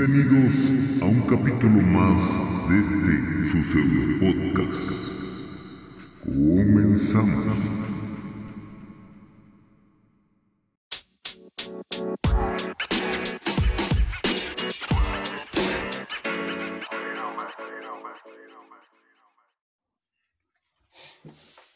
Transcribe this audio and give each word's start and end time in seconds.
Bienvenidos 0.00 1.02
a 1.02 1.04
un 1.04 1.20
capítulo 1.28 1.82
más 1.82 2.22
de 2.70 2.78
este 2.80 3.14
su 3.50 3.58
pseudo 3.70 4.02
podcast. 4.18 4.88
Comenzamos. 6.24 7.44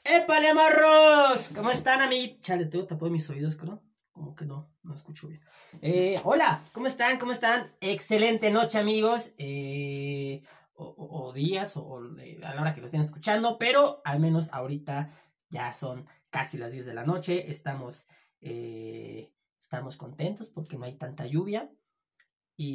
¡Épale, 0.02 0.54
marros! 0.54 1.50
¿Cómo 1.54 1.70
están, 1.70 2.00
amiguitos? 2.00 2.41
Chale, 2.41 2.64
tengo 2.64 2.86
tapado 2.86 3.11
mis 3.11 3.29
oídos, 3.29 3.62
¿no? 3.62 3.82
Como 4.14 4.34
que 4.36 4.46
no, 4.46 4.70
no 4.84 4.94
escucho 4.94 5.26
bien. 5.26 5.42
Eh, 5.82 6.20
hola, 6.22 6.60
¿cómo 6.72 6.86
están? 6.86 7.18
¿Cómo 7.18 7.32
están? 7.32 7.66
Excelente 7.80 8.52
noche, 8.52 8.78
amigos. 8.78 9.32
Eh, 9.38 10.41
o, 10.77 11.32
días, 11.32 11.77
o, 11.77 11.98
a 11.98 12.55
la 12.55 12.60
hora 12.60 12.72
que 12.74 12.80
lo 12.80 12.86
estén 12.86 13.00
escuchando, 13.00 13.58
pero 13.58 14.00
al 14.05 14.20
menos 14.20 14.48
ahorita 14.52 15.10
ya 15.48 15.72
son 15.72 16.06
casi 16.30 16.58
las 16.58 16.70
10 16.70 16.86
de 16.86 16.95
la 16.95 17.05
noche. 17.05 17.50
Estamos, 17.50 18.06
eh, 18.41 19.32
estamos 19.60 19.96
contentos 19.96 20.48
porque 20.48 20.78
no 20.78 20.84
hay 20.84 20.94
tanta 20.94 21.27
lluvia. 21.27 21.72
Y... 22.56 22.74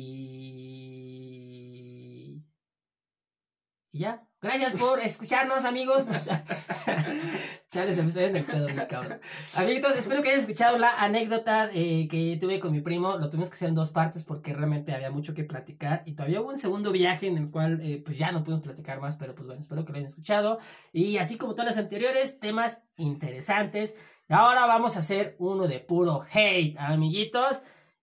y 3.91 3.99
ya. 3.99 4.25
Gracias 4.41 4.75
por 4.75 4.99
escucharnos, 4.99 5.65
amigos. 5.65 6.05
Chale, 7.69 7.93
se 7.93 8.01
me 8.01 8.07
está 8.07 8.21
yendo 8.21 8.39
el 8.39 8.45
pedo, 8.45 8.69
mi 8.69 8.87
cabrón. 8.87 9.19
Amiguitos, 9.53 9.97
espero 9.97 10.21
que 10.21 10.29
hayan 10.29 10.39
escuchado 10.39 10.77
la 10.77 11.03
anécdota 11.03 11.69
eh, 11.73 12.07
que 12.09 12.37
tuve 12.39 12.59
con 12.61 12.71
mi 12.71 12.79
primo. 12.79 13.17
Lo 13.17 13.29
tuvimos 13.29 13.49
que 13.49 13.55
hacer 13.55 13.67
en 13.67 13.75
dos 13.75 13.91
partes 13.91 14.23
porque 14.23 14.53
realmente 14.53 14.93
había 14.93 15.11
mucho 15.11 15.33
que 15.33 15.43
platicar. 15.43 16.03
Y 16.05 16.13
todavía 16.13 16.39
hubo 16.39 16.51
un 16.51 16.59
segundo 16.59 16.93
viaje 16.93 17.27
en 17.27 17.37
el 17.37 17.51
cual, 17.51 17.81
eh, 17.81 18.01
pues 18.03 18.17
ya 18.17 18.31
no 18.31 18.43
pudimos 18.43 18.61
platicar 18.61 19.01
más. 19.01 19.17
Pero 19.17 19.35
pues 19.35 19.45
bueno, 19.45 19.59
espero 19.61 19.83
que 19.83 19.91
lo 19.91 19.97
hayan 19.97 20.09
escuchado. 20.09 20.59
Y 20.93 21.17
así 21.17 21.35
como 21.35 21.53
todas 21.53 21.71
las 21.71 21.77
anteriores, 21.77 22.39
temas 22.39 22.79
interesantes. 22.95 23.95
Ahora 24.29 24.65
vamos 24.67 24.95
a 24.95 24.99
hacer 24.99 25.35
uno 25.39 25.67
de 25.67 25.81
puro 25.81 26.25
hate, 26.31 26.79
amiguitos. 26.79 27.61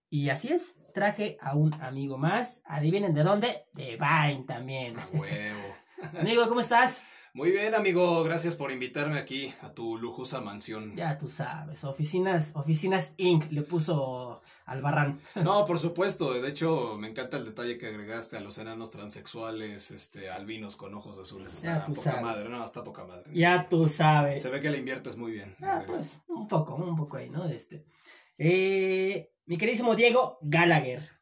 Y 0.09 0.29
así 0.29 0.49
es, 0.49 0.75
traje 0.93 1.39
a 1.41 1.55
un 1.55 1.73
amigo 1.81 2.19
más. 2.19 2.61
Adivinen 2.65 3.15
de 3.15 3.23
dónde. 3.23 3.65
De 3.73 3.97
Vine 3.97 4.43
también. 4.45 4.99
A 4.99 5.07
huevo. 5.13 5.76
Amigo, 6.19 6.47
¿cómo 6.47 6.59
estás? 6.61 7.01
Muy 7.33 7.51
bien, 7.51 7.75
amigo. 7.75 8.23
Gracias 8.23 8.55
por 8.55 8.71
invitarme 8.71 9.19
aquí 9.19 9.53
a 9.61 9.71
tu 9.71 9.97
lujosa 9.97 10.41
mansión. 10.41 10.95
Ya 10.95 11.17
tú 11.17 11.27
sabes, 11.27 11.83
oficinas, 11.83 12.51
oficinas 12.55 13.11
Inc. 13.17 13.51
le 13.51 13.61
puso 13.61 14.41
al 14.65 14.81
barran. 14.81 15.19
No, 15.35 15.65
por 15.65 15.77
supuesto. 15.77 16.33
De 16.33 16.49
hecho, 16.49 16.97
me 16.97 17.09
encanta 17.09 17.37
el 17.37 17.45
detalle 17.45 17.77
que 17.77 17.87
agregaste 17.87 18.37
a 18.37 18.41
los 18.41 18.57
enanos 18.57 18.89
transexuales, 18.91 19.91
este, 19.91 20.29
albinos 20.29 20.75
con 20.75 20.93
ojos 20.95 21.17
azules. 21.19 21.61
Ya 21.61 21.73
Está 21.73 21.85
tú 21.85 21.93
poca 21.93 22.11
sabes. 22.11 22.23
madre, 22.25 22.49
no, 22.49 22.63
está 22.65 22.83
poca 22.83 23.05
madre. 23.05 23.29
Ya 23.33 23.67
tú 23.69 23.87
sabes. 23.87 24.41
Se 24.41 24.49
ve 24.49 24.59
que 24.59 24.71
le 24.71 24.79
inviertes 24.79 25.15
muy 25.17 25.31
bien. 25.31 25.55
en 25.59 25.65
Ah, 25.65 25.83
pues, 25.85 26.19
un 26.27 26.47
poco, 26.47 26.75
un 26.75 26.95
poco 26.95 27.17
ahí, 27.17 27.29
¿no? 27.29 27.45
Este. 27.45 27.85
Eh, 28.37 29.31
mi 29.45 29.57
queridísimo 29.57 29.95
Diego 29.95 30.39
Gallagher. 30.41 31.16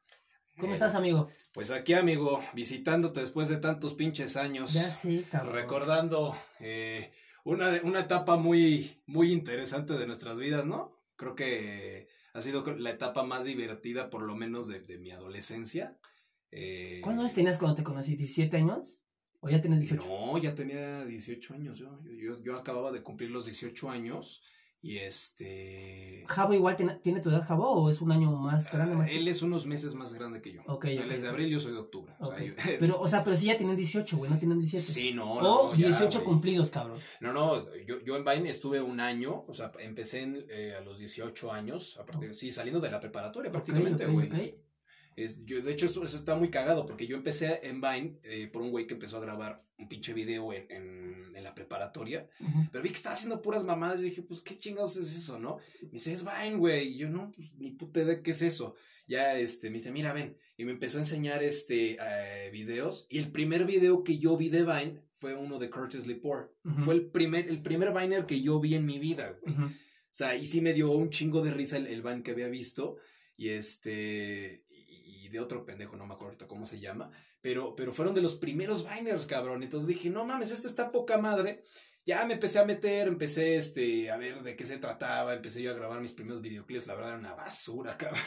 ¿Cómo 0.58 0.72
Eh, 0.72 0.75
estás, 0.75 0.95
amigo? 0.95 1.30
Pues 1.53 1.72
aquí, 1.72 1.94
amigo, 1.94 2.42
visitándote 2.53 3.20
después 3.20 3.48
de 3.50 3.58
tantos 3.58 3.94
pinches 3.94 4.38
años. 4.38 4.73
Ya 4.73 4.89
sí, 4.89 5.25
cabrón. 5.30 5.53
recordando 5.53 6.36
eh, 6.59 7.12
una, 7.44 7.70
una 7.84 8.02
etapa 8.02 8.38
muy, 8.38 9.02
muy 9.06 9.31
interesante 9.31 9.94
de 9.94 10.08
nuestras 10.08 10.39
vidas, 10.39 10.66
¿no? 10.66 10.95
Creo 11.17 11.36
que 11.36 12.08
ha 12.34 12.42
sido 12.42 12.64
la 12.78 12.89
etapa 12.89 13.23
más 13.23 13.44
divertida, 13.45 14.09
por 14.09 14.22
lo 14.23 14.36
menos, 14.36 14.67
de, 14.67 14.80
de 14.81 14.97
mi 14.97 15.12
adolescencia. 15.12 15.97
Eh, 16.52 17.02
¿Cuántos 17.03 17.23
años 17.23 17.36
tenías 17.36 17.58
cuando 17.58 17.75
te 17.75 17.84
conocí? 17.84 18.16
¿17 18.16 18.53
años? 18.56 19.03
¿O 19.42 19.50
ya 19.50 19.62
tienes 19.62 19.81
18? 19.81 20.08
No, 20.08 20.38
ya 20.38 20.56
tenía 20.56 21.06
18 21.06 21.53
años. 21.53 21.78
Yo, 21.78 22.00
yo, 22.03 22.12
yo, 22.14 22.42
yo 22.44 22.56
acababa 22.58 22.92
de 22.92 23.03
cumplir 23.03 23.30
los 23.31 23.45
18 23.45 23.90
años. 23.90 24.41
Y 24.85 25.00
este. 25.00 26.23
¿Jabo 26.28 26.53
igual 26.53 26.75
tiene, 26.75 26.94
tiene 26.96 27.19
tu 27.19 27.29
edad, 27.31 27.44
Jabo, 27.44 27.72
o 27.72 27.90
es 27.90 28.01
un 28.01 28.12
año 28.12 28.31
más 28.34 28.72
grande? 28.72 28.94
ah, 28.94 28.97
más 29.00 29.12
él 29.12 29.28
es 29.28 29.41
unos 29.41 29.66
meses 29.66 29.96
más 29.96 30.13
grande 30.13 30.44
que 30.44 30.53
yo. 30.53 30.62
Ok, 30.68 30.85
Él 30.85 31.00
ok, 31.06 31.12
es 31.12 31.22
de 31.23 31.28
abril, 31.28 31.50
yo 31.50 31.59
soy 31.59 31.72
de 31.72 31.79
octubre. 31.79 32.13
O 32.19 32.28
sea, 32.28 32.40
yo- 32.44 32.53
Pero, 32.79 33.00
o 33.01 33.07
sea, 33.07 33.24
pero 33.24 33.35
sí 33.35 33.47
ya 33.47 33.57
tienen 33.57 33.75
18, 33.75 34.16
güey, 34.16 34.29
no 34.29 34.38
tienen 34.38 34.59
17. 34.59 34.94
sí, 34.94 35.12
no. 35.12 35.34
o 35.34 35.41
no, 35.41 35.75
ya, 35.75 35.88
18 35.88 36.19
güey. 36.19 36.24
cumplidos, 36.24 36.69
cabrón. 36.69 37.00
No, 37.19 37.34
no, 37.34 37.66
yo, 37.88 38.00
yo 38.03 38.16
en 38.16 38.24
Vine 38.25 38.51
estuve 38.51 38.79
un 38.79 39.00
año, 39.00 39.44
o 39.47 39.53
sea, 39.56 39.72
empecé 39.79 40.22
en, 40.22 40.45
eh, 40.51 40.75
a 40.79 40.81
los 40.81 41.00
18 41.00 41.51
años, 41.51 41.97
a 42.00 42.06
partir, 42.06 42.35
sí, 42.35 42.51
saliendo 42.51 42.79
de 42.79 42.91
la 42.91 43.00
preparatoria 43.00 43.50
prácticamente, 43.50 44.06
güey. 44.06 44.28
ok. 44.28 44.65
Es- 45.16 45.46
yo, 45.46 45.62
de 45.62 45.72
hecho, 45.72 45.86
eso, 45.86 46.03
eso 46.03 46.18
está 46.18 46.36
muy 46.36 46.50
cagado, 46.50 46.86
porque 46.86 47.08
yo 47.08 47.16
empecé 47.16 47.62
en 47.64 47.80
Vine 47.81 48.20
eh, 48.24 48.48
por 48.52 48.62
un 48.62 48.72
güey 48.72 48.86
que 48.88 48.94
empezó 48.96 49.18
a 49.18 49.22
grabar 49.22 49.64
un 49.78 49.88
pinche 49.88 50.14
video 50.14 50.52
en, 50.53 50.66
en, 50.70 51.36
en 51.36 51.44
la 51.44 51.53
preparatoria, 51.56 52.30
Ujú. 52.40 52.68
pero 52.72 52.84
vi 52.84 52.90
que 52.90 52.96
estaba 52.96 53.14
haciendo 53.14 53.42
puras 53.42 53.64
mamadas, 53.66 54.00
y 54.00 54.04
dije, 54.04 54.22
pues, 54.24 54.42
¿qué 54.42 54.58
chingados 54.58 54.98
es 54.98 55.16
eso, 55.16 55.40
no? 55.40 55.58
Me 55.81 55.90
dice, 55.92 56.12
es 56.14 56.24
Vine, 56.24 56.58
güey, 56.58 56.90
y 56.90 56.98
yo, 56.98 57.09
no, 57.09 57.31
pues, 57.36 57.54
ni 57.56 57.72
puta 57.72 58.02
idea 58.02 58.22
qué 58.22 58.31
es 58.31 58.42
eso. 58.42 58.75
Ya, 59.08 59.38
este, 59.38 59.70
me 59.70 59.75
dice, 59.75 59.92
mira, 59.92 60.14
ven, 60.14 60.36
y 60.58 60.66
me 60.66 60.72
empezó 60.72 60.98
a 60.98 61.02
enseñar, 61.02 61.44
este, 61.44 61.98
eh, 62.02 62.50
videos, 62.52 63.06
y 63.09 63.20
el 63.20 63.31
primer 63.31 63.66
video 63.66 64.04
que 64.04 64.18
yo 64.18 64.36
vi 64.36 64.50
de 64.50 64.64
Vine 64.64 65.02
fue 65.14 65.36
uno 65.36 65.59
de 65.59 65.70
Curtis 65.70 66.08
Lepore. 66.08 66.48
Ujú. 66.66 66.84
Fue 66.84 66.94
el 66.96 67.06
primer, 67.06 67.48
el 67.48 67.62
primer 67.62 67.94
Viner 67.94 68.25
que 68.25 68.42
yo 68.42 68.59
vi 68.59 68.75
en 68.75 68.86
mi 68.86 69.00
vida, 69.00 69.38
güey. 69.42 69.54
Ujú. 69.54 69.64
O 69.66 70.18
sea, 70.18 70.36
y 70.36 70.46
sí 70.46 70.59
me 70.62 70.74
dio 70.74 70.92
un 70.92 71.09
chingo 71.09 71.42
de 71.42 71.54
risa 71.54 71.78
el, 71.78 71.88
el 71.88 72.02
Vine 72.02 72.22
que 72.24 72.31
había 72.31 72.48
visto. 72.50 72.98
Y 73.38 73.50
este. 73.50 74.64
De 75.35 75.41
otro 75.41 75.66
pendejo, 75.66 75.97
no 75.97 76.07
me 76.07 76.13
acuerdo 76.13 76.29
ahorita 76.29 76.47
cómo 76.47 76.66
se 76.66 76.79
llama. 76.79 77.12
Pero, 77.41 77.75
pero 77.75 77.91
fueron 77.91 78.16
de 78.16 78.22
los 78.22 78.38
primeros 78.38 78.88
Viners, 78.90 79.25
cabrón. 79.25 79.63
Entonces 79.63 79.85
dije, 79.85 80.09
no 80.09 80.23
mames, 80.23 80.50
esto 80.51 80.69
está 80.69 80.94
poca 80.94 81.18
madre. 81.18 81.62
Ya 82.06 82.23
me 82.23 82.35
empecé 82.35 82.59
a 82.59 82.63
meter, 82.63 83.09
empecé 83.09 83.57
este, 83.57 84.09
a 84.12 84.16
ver 84.16 84.44
de 84.44 84.56
qué 84.56 84.66
se 84.66 84.78
trataba, 84.78 85.34
empecé 85.34 85.62
yo 85.62 85.72
a 85.72 85.74
grabar 85.74 86.00
mis 86.00 86.13
primeros 86.13 86.41
videoclips, 86.41 86.88
la 86.88 86.95
verdad 86.95 87.09
era 87.12 87.19
una 87.19 87.35
basura, 87.35 87.97
cabrón. 87.97 88.22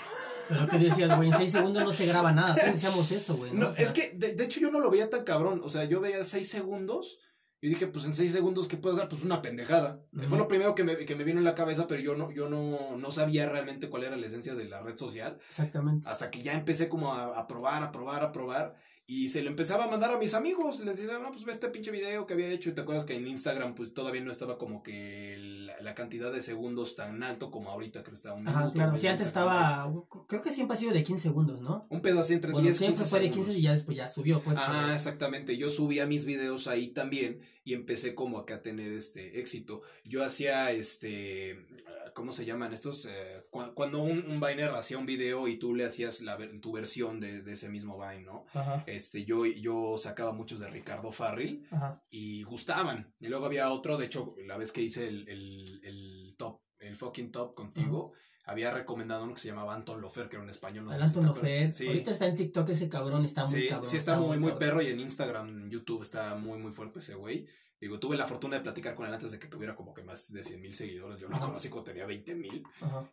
Pero 0.51 0.67
que 0.67 0.77
decías, 0.77 1.17
güey, 1.17 1.31
en 1.31 1.37
6 1.39 1.51
segundos 1.51 1.83
no 1.83 1.93
se 1.95 2.05
graba 2.05 2.31
nada. 2.33 2.55
Todos 2.57 2.75
decíamos 2.75 3.11
eso, 3.11 3.37
güey. 3.37 3.53
¿no? 3.53 3.61
No, 3.61 3.69
O 3.71 3.73
sea, 3.73 3.83
es 3.85 3.93
que 3.93 4.11
de, 4.11 4.35
de 4.35 4.45
hecho 4.45 4.61
yo 4.61 4.71
no 4.71 4.81
lo 4.81 4.91
veía 4.91 5.09
tan 5.09 5.25
cabrón, 5.25 5.63
o 5.65 5.71
sea, 5.71 5.85
yo 5.85 6.01
veía 6.01 6.23
seis 6.25 6.51
segundos 6.51 7.21
y 7.61 7.69
dije, 7.69 7.89
pues 7.89 8.05
en 8.05 8.15
seis 8.15 8.33
segundos, 8.33 8.69
¿qué 8.69 8.77
puedo 8.77 8.97
hacer? 8.97 9.09
Pues 9.09 9.25
una 9.25 9.43
pendejada. 9.43 10.01
Ujú. 10.17 10.29
Fue 10.29 10.39
lo 10.39 10.47
primero 10.49 10.75
que 10.75 10.85
me, 10.85 10.97
que 10.97 11.17
me 11.17 11.25
vino 11.25 11.39
en 11.39 11.45
la 11.45 11.55
cabeza, 11.55 11.87
pero 11.89 12.01
yo 12.01 12.17
no, 12.17 12.31
yo 12.31 12.49
no, 12.49 12.97
no 12.97 13.11
sabía 13.11 13.49
realmente 13.49 13.89
cuál 13.89 14.05
era 14.05 14.17
la 14.17 14.27
esencia 14.27 14.55
de 14.55 14.69
la 14.69 14.81
red 14.81 14.97
social, 14.97 15.39
Exactamente. 15.49 16.09
hasta 16.09 16.31
que 16.31 16.43
ya 16.43 16.53
empecé 16.55 16.89
como 16.89 17.13
a, 17.13 17.39
a 17.39 17.47
probar, 17.49 17.83
a 17.83 17.91
probar, 17.91 18.23
a 18.23 18.33
probar, 18.33 18.77
y 19.11 19.31
se 19.31 19.41
lo 19.43 19.49
empezaba 19.49 19.85
a 19.85 19.89
mandar 19.89 20.11
a 20.13 20.19
mis 20.19 20.35
amigos, 20.35 20.81
les 20.81 20.99
decía, 20.99 21.19
no, 21.19 21.31
pues 21.31 21.45
ve 21.45 21.51
este 21.53 21.71
pinche 21.71 21.91
video 21.91 22.27
que 22.27 22.35
había 22.35 22.51
hecho, 22.51 22.69
y 22.69 22.75
te 22.75 22.83
acuerdas 22.83 23.07
que 23.07 23.15
en 23.17 23.27
Instagram 23.27 23.75
pues 23.75 23.95
todavía 23.95 24.21
no 24.21 24.31
estaba 24.31 24.59
como 24.59 24.83
que 24.83 25.35
la, 25.39 25.81
la 25.81 25.95
cantidad 25.95 26.31
de 26.31 26.43
segundos 26.43 26.95
tan 26.95 27.23
alto 27.23 27.51
como 27.51 27.71
ahorita, 27.71 28.03
que 28.03 28.11
está 28.11 28.35
un 28.35 28.47
Ajá, 28.47 28.59
minuto, 28.59 28.75
claro. 28.75 28.97
Sí, 28.99 29.07
antes 29.07 29.27
estaba. 29.27 29.91
Creo 30.29 30.43
que 30.43 30.53
siempre 30.53 30.77
ha 30.77 30.79
sido 30.81 30.93
de 30.93 31.03
15 31.03 31.23
segundos, 31.23 31.61
¿no? 31.63 31.87
Un 31.89 32.03
pedo 32.03 32.21
así 32.21 32.35
entre 32.35 32.53
Bueno, 32.53 32.67
10 32.67 32.77
siempre 32.77 32.97
15 32.99 33.11
fue 33.11 33.19
de 33.21 33.25
segundos. 33.29 33.47
15 33.47 33.59
y 33.59 33.63
ya 33.63 33.73
después 33.73 33.97
ya 33.97 34.09
subió, 34.09 34.43
pues. 34.43 34.59
Pero- 34.59 34.93
exactamente. 34.93 35.57
Yo 35.57 35.71
subía 35.71 36.07
mis 36.07 36.27
videos 36.27 36.69
ahí 36.69 36.89
también 36.89 37.41
y 37.65 37.73
empecé 37.73 38.15
como 38.15 38.37
acá 38.39 38.57
a 38.57 38.63
tener 38.63 38.93
este 38.93 39.41
éxito. 39.41 39.81
Yo 40.05 40.23
hacía 40.23 40.71
este, 40.71 41.67
ah, 41.87 41.98
¿cómo 42.19 42.33
se 42.33 42.45
llaman 42.45 42.73
estos? 42.75 43.07
Eh, 43.07 43.47
cu- 43.51 43.73
cuando 43.75 44.03
un, 44.03 44.19
un 44.31 44.41
Viner 44.41 44.71
hacía 44.75 44.99
un 44.99 45.07
video 45.07 45.49
y 45.49 45.57
tú 45.59 45.75
le 45.75 45.85
hacías 45.87 46.21
la, 46.21 46.37
tu 46.61 46.73
versión 46.73 47.21
de, 47.21 47.43
de 47.43 47.53
ese 47.55 47.69
mismo 47.71 47.97
Vine, 47.99 48.25
¿no? 48.25 48.45
Ajá, 48.53 48.85
Este, 48.87 49.25
yo, 49.25 49.47
yo 49.47 49.97
sacaba 49.97 50.33
muchos 50.33 50.59
de 50.61 50.69
Ricardo 50.69 51.11
Farril 51.13 51.67
ajá. 51.71 52.03
y 52.11 52.43
gustaban. 52.43 53.15
Y 53.21 53.29
luego 53.29 53.47
había 53.47 53.71
otro, 53.71 53.97
de 53.97 54.07
hecho, 54.07 54.35
la 54.47 54.57
vez 54.59 54.73
que 54.73 54.83
hice 54.83 55.09
el, 55.09 55.27
el, 55.29 55.81
el 55.85 56.35
top, 56.37 56.61
el 56.81 56.97
fucking 56.97 57.31
top 57.33 57.55
contigo, 57.55 58.13
había 58.45 58.73
recomendado 58.73 59.25
uno 59.25 59.35
que 59.35 59.41
se 59.41 59.49
llamaba 59.49 59.75
Anton 59.75 60.01
Lofer, 60.01 60.29
que 60.29 60.37
era 60.37 60.43
un 60.43 60.51
español. 60.51 60.87
no 60.87 60.93
Anton. 60.93 61.27
Lofer. 61.27 61.73
Sí. 61.73 61.87
Ahorita 61.87 62.11
está 62.11 62.27
en 62.27 62.37
TikTok 62.37 62.69
ese 62.71 62.89
cabrón, 62.89 63.25
está 63.25 63.45
muy 63.47 63.63
Sí, 63.63 63.69
cabrón. 63.69 63.91
sí 63.91 63.97
está, 63.99 64.19
muy, 64.19 64.39
muy 64.39 64.51
cabrón. 64.53 64.59
perro 64.59 64.83
y 64.83 64.87
en 64.87 65.01
Instagram, 65.01 65.49
en 65.65 65.71
YouTube 65.71 66.03
está 66.03 66.35
muy, 66.35 66.59
muy 66.59 66.73
fuerte 66.73 66.99
ese 67.01 67.15
güey. 67.15 67.47
Digo, 67.81 67.99
tuve 68.01 68.17
la 68.17 68.27
fortuna 68.27 68.57
de 68.57 68.63
platicar 68.63 68.95
con 68.95 69.07
él 69.07 69.15
antes 69.15 69.31
de 69.31 69.39
que 69.39 69.47
tuviera 69.47 69.77
como 69.77 69.95
que 69.95 70.03
más 70.03 70.33
de 70.33 70.43
100 70.43 70.61
mil 70.61 70.75
seguidores. 70.75 71.21
Yo 71.21 71.29
lo 71.29 71.39
conocí 71.39 71.69
cuando 71.69 71.91
tenía 71.91 72.07
20 72.07 72.35
mil. 72.35 72.65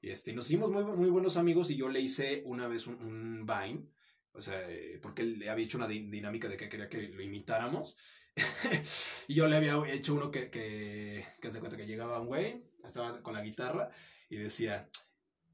Y 0.01 0.09
este, 0.09 0.33
nos 0.33 0.45
hicimos 0.47 0.71
muy, 0.71 0.83
muy 0.83 1.09
buenos 1.09 1.37
amigos 1.37 1.69
y 1.69 1.75
yo 1.75 1.89
le 1.89 1.99
hice 2.01 2.41
una 2.45 2.67
vez 2.67 2.87
un, 2.87 2.95
un 2.95 3.45
Vine. 3.45 3.87
O 4.31 4.41
sea, 4.41 4.59
eh, 4.69 4.99
porque 5.01 5.21
él 5.21 5.39
le 5.39 5.49
había 5.49 5.65
hecho 5.65 5.77
una 5.77 5.87
di- 5.87 6.09
dinámica 6.09 6.49
de 6.49 6.57
que 6.57 6.67
quería 6.67 6.89
que 6.89 7.09
lo 7.09 7.21
imitáramos. 7.21 7.95
y 9.27 9.33
yo 9.35 9.47
le 9.47 9.55
había 9.55 9.77
hecho 9.93 10.15
uno 10.15 10.31
que, 10.31 10.49
que, 10.49 11.25
que 11.39 11.51
se 11.51 11.59
cuenta 11.59 11.77
que 11.77 11.85
llegaba 11.85 12.19
un 12.19 12.27
güey, 12.27 12.65
estaba 12.83 13.21
con 13.21 13.33
la 13.33 13.41
guitarra 13.41 13.89
y 14.29 14.37
decía, 14.37 14.89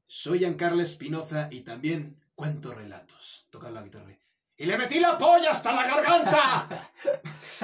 soy 0.06 0.38
Giancarlo 0.40 0.82
Espinoza 0.82 1.48
y 1.52 1.60
también 1.60 2.18
cuento 2.34 2.72
relatos. 2.74 3.46
Tocaba 3.50 3.72
la 3.72 3.82
guitarra. 3.82 4.18
Y 4.62 4.66
le 4.66 4.78
metí 4.78 5.00
la 5.00 5.18
polla 5.18 5.50
hasta 5.50 5.72
la 5.74 5.86
garganta. 5.86 6.90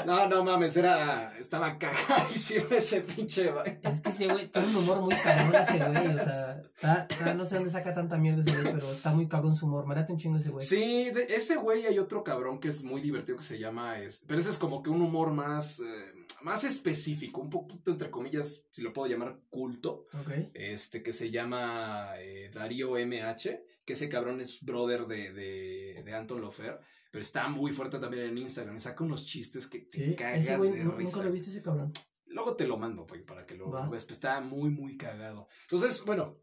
no, 0.07 0.29
no 0.29 0.45
mames, 0.45 0.77
era, 0.77 1.37
estaba 1.39 1.79
cagadísimo 1.79 2.67
ese 2.71 3.01
pinche 3.03 3.45
Vine. 3.53 3.81
Es 3.83 4.01
que 4.01 4.09
ese 4.11 4.27
güey 4.29 4.49
tiene 4.49 4.69
un 4.69 4.77
humor 4.77 5.01
muy 5.01 5.15
cabrón 5.17 5.55
ese 5.55 5.79
güey, 5.79 6.15
o 6.15 6.19
sea, 6.19 6.63
está, 6.75 7.07
está- 7.09 7.35
no 7.35 7.45
sé 7.45 7.55
dónde 7.57 7.71
saca 7.71 7.95
tanta 7.95 8.17
mierda 8.17 8.43
ese 8.43 8.51
güey, 8.63 8.75
pero 8.75 8.91
está 8.93 9.11
muy 9.11 9.29
cabrón 9.29 9.57
su 9.57 9.67
humor, 9.67 9.87
me 9.87 9.95
late 9.95 10.13
un 10.13 10.19
chingo 10.19 10.39
ese 10.39 10.51
güey. 10.51 10.65
Sí, 10.67 11.11
de 11.11 11.27
ese 11.31 11.57
güey 11.57 11.87
hay 11.87 11.99
otro 11.99 12.23
cabrón 12.25 12.59
que 12.61 12.69
es 12.69 12.83
muy 12.83 13.01
divertido 13.01 13.39
que 13.39 13.45
se 13.45 13.59
llama, 13.59 13.99
es, 13.99 14.25
pero 14.27 14.41
ese 14.41 14.51
es 14.51 14.59
como 14.59 14.83
que 14.83 14.91
un 14.91 15.01
humor 15.03 15.31
más, 15.33 15.81
eh, 15.81 15.85
más 16.43 16.65
específico, 16.65 17.41
un 17.41 17.51
poquito 17.51 17.91
entre 17.91 18.11
comillas, 18.11 18.65
si 18.71 18.83
lo 18.83 18.93
puedo 18.93 19.09
llamar 19.11 19.39
culto, 19.51 20.07
Ok. 20.21 20.31
este 20.55 21.03
que 21.03 21.13
se 21.13 21.31
llama 21.31 22.11
eh, 22.19 22.51
Darío 22.53 22.97
MH, 22.99 23.63
que 23.89 23.95
ese 23.95 24.11
cabrón 24.11 24.39
es 24.43 24.61
brother 24.61 25.07
de, 25.07 25.33
de, 25.33 26.03
de 26.05 26.15
Anton 26.15 26.43
Lofer, 26.43 26.79
pero 27.11 27.23
está 27.23 27.49
muy 27.49 27.73
fuerte 27.73 27.99
también 27.99 28.25
en 28.25 28.37
Instagram, 28.37 28.79
saca 28.79 29.03
unos 29.03 29.25
chistes 29.25 29.67
que 29.67 29.79
te 29.79 30.11
Sí, 30.11 30.15
cagas 30.15 30.41
ese 30.45 30.57
güey 30.59 30.73
de 30.73 30.85
risa. 30.85 30.93
nunca 30.99 31.23
lo 31.23 31.29
he 31.31 31.33
visto 31.33 31.49
ese 31.49 31.63
cabrón. 31.63 31.91
Luego 32.27 32.55
te 32.55 32.67
lo 32.67 32.77
mando, 32.77 33.07
güey, 33.07 33.25
para 33.25 33.47
que 33.47 33.55
lo 33.55 33.71
Va. 33.71 33.89
veas. 33.89 34.05
Pues 34.05 34.07
está 34.11 34.43
muy, 34.43 34.69
muy 34.69 34.99
cagado. 34.99 35.49
Entonces, 35.63 36.05
bueno, 36.05 36.37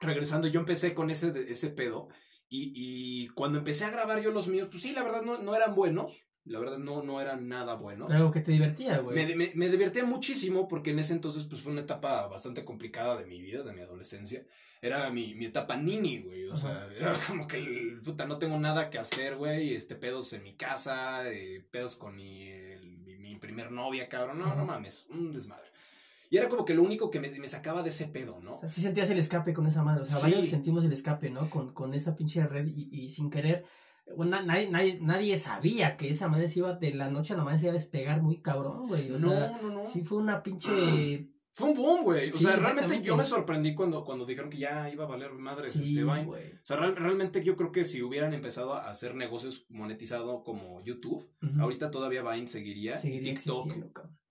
regresando, 0.00 0.48
yo 0.48 0.60
empecé 0.60 0.92
con 0.92 1.08
ese, 1.10 1.32
ese 1.50 1.70
pedo. 1.70 2.08
Y, 2.50 2.72
y 2.76 3.28
cuando 3.28 3.56
empecé 3.58 3.86
a 3.86 3.90
grabar 3.90 4.20
yo 4.20 4.30
los 4.30 4.48
míos, 4.48 4.68
pues 4.70 4.82
sí, 4.82 4.92
la 4.92 5.02
verdad 5.02 5.22
no, 5.22 5.38
no 5.38 5.56
eran 5.56 5.74
buenos. 5.74 6.26
La 6.44 6.58
verdad 6.58 6.78
no, 6.78 7.02
no 7.02 7.20
eran 7.20 7.46
nada 7.48 7.74
buenos. 7.76 8.08
Pero 8.08 8.18
algo 8.18 8.30
que 8.32 8.40
te 8.40 8.50
divertía, 8.50 8.98
güey. 8.98 9.14
Me, 9.26 9.36
me, 9.36 9.52
me 9.54 9.68
divertía 9.68 10.04
muchísimo 10.04 10.66
porque 10.66 10.90
en 10.90 10.98
ese 10.98 11.12
entonces 11.12 11.44
pues 11.44 11.62
fue 11.62 11.70
una 11.72 11.82
etapa 11.82 12.26
bastante 12.26 12.64
complicada 12.64 13.16
de 13.16 13.26
mi 13.26 13.40
vida, 13.40 13.62
de 13.62 13.72
mi 13.72 13.80
adolescencia. 13.80 14.44
Era 14.80 15.08
mi, 15.10 15.34
mi 15.36 15.46
etapa 15.46 15.76
nini, 15.76 16.18
güey. 16.22 16.48
O 16.48 16.56
sea, 16.56 16.72
Ajá. 16.72 16.88
era 16.96 17.12
como 17.28 17.46
que, 17.46 17.98
puta, 18.02 18.26
no 18.26 18.38
tengo 18.38 18.58
nada 18.58 18.90
que 18.90 18.98
hacer, 18.98 19.36
güey. 19.36 19.74
Este, 19.74 19.94
pedos 19.94 20.32
en 20.32 20.42
mi 20.42 20.54
casa, 20.54 21.30
eh, 21.32 21.64
pedos 21.70 21.94
con 21.94 22.16
mi, 22.16 22.48
el- 22.48 22.98
mi, 22.98 23.16
mi 23.16 23.36
primer 23.36 23.70
novia, 23.70 24.08
cabrón. 24.08 24.40
No, 24.40 24.46
Ajá. 24.46 24.56
no 24.56 24.64
mames, 24.66 25.06
un 25.10 25.32
desmadre. 25.32 25.70
Y 26.28 26.38
era 26.38 26.48
como 26.48 26.64
que 26.64 26.74
lo 26.74 26.82
único 26.82 27.10
que 27.10 27.20
me, 27.20 27.28
me 27.38 27.46
sacaba 27.46 27.84
de 27.84 27.90
ese 27.90 28.06
pedo, 28.08 28.40
¿no? 28.40 28.56
O 28.56 28.60
sea, 28.62 28.68
sí 28.70 28.80
sentías 28.80 29.08
el 29.10 29.18
escape 29.18 29.52
con 29.52 29.66
esa 29.68 29.82
madre. 29.84 30.02
O 30.02 30.04
sea, 30.06 30.16
Sí. 30.16 30.30
varios 30.32 30.48
sentimos 30.50 30.82
el 30.84 30.92
escape, 30.92 31.30
¿no? 31.30 31.48
Con, 31.50 31.72
con 31.72 31.94
esa 31.94 32.16
pinche 32.16 32.44
red 32.48 32.66
y, 32.66 32.88
y 32.90 33.08
sin 33.10 33.30
querer. 33.30 33.64
Bueno, 34.16 34.32
na- 34.36 34.42
nadie, 34.42 34.68
nadie, 34.70 34.98
nadie 35.00 35.38
sabía 35.38 35.96
que 35.96 36.10
esa 36.10 36.28
madre 36.28 36.48
se 36.48 36.58
iba 36.58 36.74
de 36.74 36.92
la 36.94 37.08
noche 37.08 37.34
a 37.34 37.36
la 37.36 37.44
mañana 37.44 37.60
se 37.60 37.66
iba 37.66 37.74
a 37.74 37.78
despegar 37.78 38.20
muy 38.22 38.40
cabrón, 38.42 38.88
güey. 38.88 39.10
O 39.10 39.18
sea, 39.18 39.52
no, 39.62 39.68
no, 39.68 39.82
no. 39.82 39.88
sí 39.88 40.02
fue 40.02 40.18
una 40.18 40.42
pinche. 40.42 41.28
Fue 41.54 41.68
un 41.68 41.76
boom, 41.76 42.02
güey. 42.02 42.30
O 42.30 42.36
Sí, 42.38 42.44
sea, 42.44 42.56
realmente 42.56 43.02
yo 43.02 43.14
me 43.16 43.26
sorprendí 43.26 43.74
cuando, 43.74 44.04
cuando 44.06 44.24
dijeron 44.24 44.48
que 44.50 44.56
ya 44.56 44.88
iba 44.90 45.04
a 45.04 45.06
valer 45.06 45.32
madres 45.34 45.72
Sí, 45.72 45.82
este 45.84 46.02
Vine. 46.04 46.26
O 46.62 46.66
sea, 46.66 46.78
real- 46.78 46.96
realmente 46.96 47.44
yo 47.44 47.56
creo 47.56 47.70
que 47.72 47.84
si 47.84 48.00
hubieran 48.02 48.32
empezado 48.32 48.72
a 48.74 48.88
hacer 48.90 49.14
negocios 49.14 49.66
monetizado 49.68 50.42
como 50.44 50.82
YouTube, 50.82 51.30
ahorita 51.60 51.90
todavía 51.90 52.22
Vine 52.22 52.48
seguiría. 52.48 52.96
Seguiría 52.96 53.34
TikTok, 53.34 53.70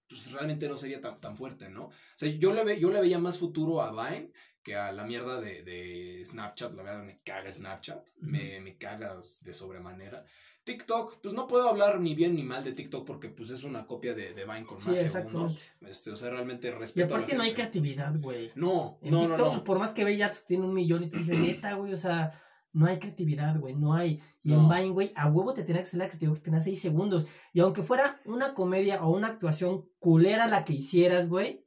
pues 0.10 0.32
realmente 0.32 0.68
no 0.68 0.78
sería 0.78 1.00
tan, 1.00 1.22
tan 1.22 1.38
fuerte, 1.38 1.70
¿no? 1.70 1.86
O 1.86 1.92
sea, 2.18 2.28
yo 2.30 2.54
le, 2.54 2.64
ve, 2.64 2.80
yo 2.80 2.92
le 2.92 3.00
veía 3.00 3.20
más 3.20 3.38
futuro 3.38 3.82
a 3.82 3.92
Vine 3.92 4.32
que 4.64 4.76
a 4.76 4.92
la 4.92 5.04
mierda 5.04 5.40
de, 5.42 5.64
de 5.64 6.24
Snapchat. 6.26 6.74
La 6.76 6.84
verdad, 6.84 7.04
me 7.04 7.18
caga 7.24 7.52
Snapchat. 7.52 8.08
me, 8.20 8.60
me 8.62 8.78
caga 8.78 9.18
de 9.42 9.54
sobremanera. 9.54 10.24
TikTok, 10.64 11.22
pues 11.22 11.34
no 11.34 11.48
puedo 11.48 11.68
hablar 11.68 12.00
ni 12.00 12.14
bien 12.14 12.36
ni 12.36 12.44
mal 12.44 12.64
de 12.64 12.72
TikTok 12.74 13.04
porque 13.06 13.30
pues 13.30 13.50
es 13.50 13.64
una 13.64 13.88
copia 13.88 14.14
de, 14.14 14.34
de 14.36 14.46
Vine 14.46 14.64
con 14.64 14.80
Sí, 14.80 14.92
más 14.92 15.00
segundos. 15.00 15.58
Este, 15.82 16.12
o 16.12 16.16
sea, 16.16 16.30
realmente 16.30 16.68
Y 16.68 16.72
respeto 16.72 17.16
a 17.16 17.18
la 17.18 17.24
aparte 17.24 17.36
no 17.36 17.42
hay 17.44 17.54
creatividad, 17.54 18.14
güey. 18.20 18.52
No, 18.54 19.00
En 19.02 19.10
no, 19.12 19.24
no, 19.24 19.28
TikTok, 19.36 19.54
no. 19.56 19.64
por 19.64 19.80
más 19.80 19.92
que 19.92 20.04
veas, 20.06 20.46
tiene 20.46 20.66
un 20.66 20.74
millón 20.76 21.04
y 21.04 21.10
te 21.10 21.18
dije, 21.18 21.34
neta, 21.38 21.74
güey, 21.74 21.94
o 21.94 21.98
sea, 21.98 22.40
no 22.74 22.86
hay 22.86 23.00
creatividad, 23.00 23.60
güey, 23.60 23.74
no 23.76 23.96
hay. 23.96 24.22
Y 24.44 24.54
en. 24.54 24.70
Vine, 24.70 24.90
güey, 24.90 25.12
a 25.16 25.28
huevo 25.28 25.56
te 25.56 25.64
tenía 25.64 25.82
que 25.82 25.88
salir 25.90 26.04
la 26.04 26.10
creatividad 26.10 26.36
que 26.38 26.42
tenía 26.46 26.60
seis 26.60 26.80
segundos. 26.80 27.26
Y 27.54 27.60
aunque 27.62 27.82
fuera 27.82 28.22
una 28.26 28.54
comedia 28.54 29.04
o 29.04 29.10
una 29.10 29.30
actuación 29.30 29.90
culera 29.98 30.48
la 30.48 30.64
que 30.64 30.74
hicieras, 30.74 31.28
güey, 31.28 31.66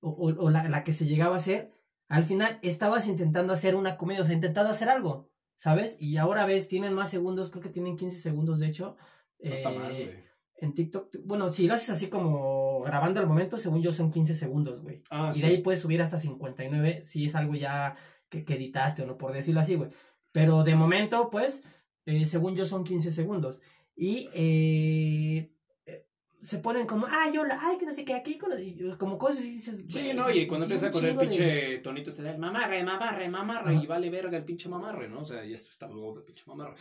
o, 0.00 0.10
o- 0.10 0.44
o 0.46 0.50
la, 0.50 0.68
la 0.68 0.82
que 0.82 0.92
se 0.92 1.06
llegaba 1.06 1.36
a 1.36 1.38
hacer, 1.38 1.70
al 2.08 2.24
final 2.24 2.58
estabas 2.62 3.06
intentando 3.06 3.52
hacer 3.52 3.74
una 3.74 3.96
comedia, 3.96 4.22
o 4.22 4.24
sea, 4.24 4.34
intentando 4.34 4.70
hacer 4.70 4.88
algo, 4.88 5.30
¿sabes? 5.54 5.96
Y 5.98 6.16
ahora 6.16 6.46
ves, 6.46 6.68
tienen 6.68 6.94
más 6.94 7.10
segundos, 7.10 7.50
creo 7.50 7.62
que 7.62 7.68
tienen 7.68 7.96
15 7.96 8.20
segundos, 8.20 8.58
de 8.58 8.68
hecho. 8.68 8.96
Hasta 9.44 9.70
eh, 9.70 9.78
más, 9.78 9.88
güey. 9.88 10.26
En 10.58 10.72
TikTok, 10.72 11.14
bueno, 11.24 11.48
si 11.50 11.66
lo 11.66 11.74
haces 11.74 11.90
así 11.90 12.08
como 12.08 12.80
grabando 12.80 13.20
al 13.20 13.26
momento, 13.26 13.58
según 13.58 13.82
yo 13.82 13.92
son 13.92 14.10
15 14.10 14.36
segundos, 14.36 14.80
güey. 14.80 15.02
Ah, 15.10 15.32
Y 15.34 15.36
sí. 15.36 15.42
de 15.42 15.46
ahí 15.48 15.58
puedes 15.58 15.82
subir 15.82 16.00
hasta 16.00 16.18
59 16.18 17.02
si 17.04 17.26
es 17.26 17.34
algo 17.34 17.54
ya 17.54 17.94
que, 18.30 18.44
que 18.44 18.54
editaste 18.54 19.02
o 19.02 19.06
no, 19.06 19.18
por 19.18 19.32
decirlo 19.32 19.60
así, 19.60 19.74
güey. 19.74 19.90
Pero 20.32 20.64
de 20.64 20.74
momento, 20.74 21.28
pues, 21.30 21.62
eh, 22.06 22.24
según 22.24 22.56
yo 22.56 22.64
son 22.66 22.84
15 22.84 23.10
segundos. 23.10 23.60
Y 23.94 24.28
eh, 24.34 25.38
eh, 25.38 25.55
se 26.46 26.58
ponen 26.58 26.86
como, 26.86 27.08
ay, 27.10 27.36
hola, 27.38 27.58
ay, 27.60 27.76
que 27.76 27.84
no 27.86 27.92
sé 27.92 28.04
qué, 28.04 28.14
aquí, 28.14 28.38
con- 28.38 28.52
como 28.98 29.18
cosas 29.18 29.44
y 29.44 29.50
dices... 29.50 29.82
Sí, 29.88 30.12
no, 30.14 30.30
y 30.30 30.46
cuando 30.46 30.64
empieza 30.66 30.92
con 30.92 31.02
el 31.04 31.10
chingo 31.10 31.20
de- 31.22 31.26
pinche 31.26 31.78
tonito 31.78 32.10
este 32.10 32.22
del 32.22 32.38
mamarre, 32.38 32.84
mamarre, 32.84 33.28
mamarre, 33.28 33.74
Ajá. 33.74 33.82
y 33.82 33.86
vale 33.88 34.10
verga 34.10 34.36
el 34.36 34.44
pinche 34.44 34.68
mamarre, 34.68 35.08
¿no? 35.08 35.22
O 35.22 35.24
sea, 35.24 35.44
ya 35.44 35.54
está 35.56 35.88
luego 35.88 36.18
el 36.18 36.22
pinche 36.24 36.44
mamarre. 36.46 36.76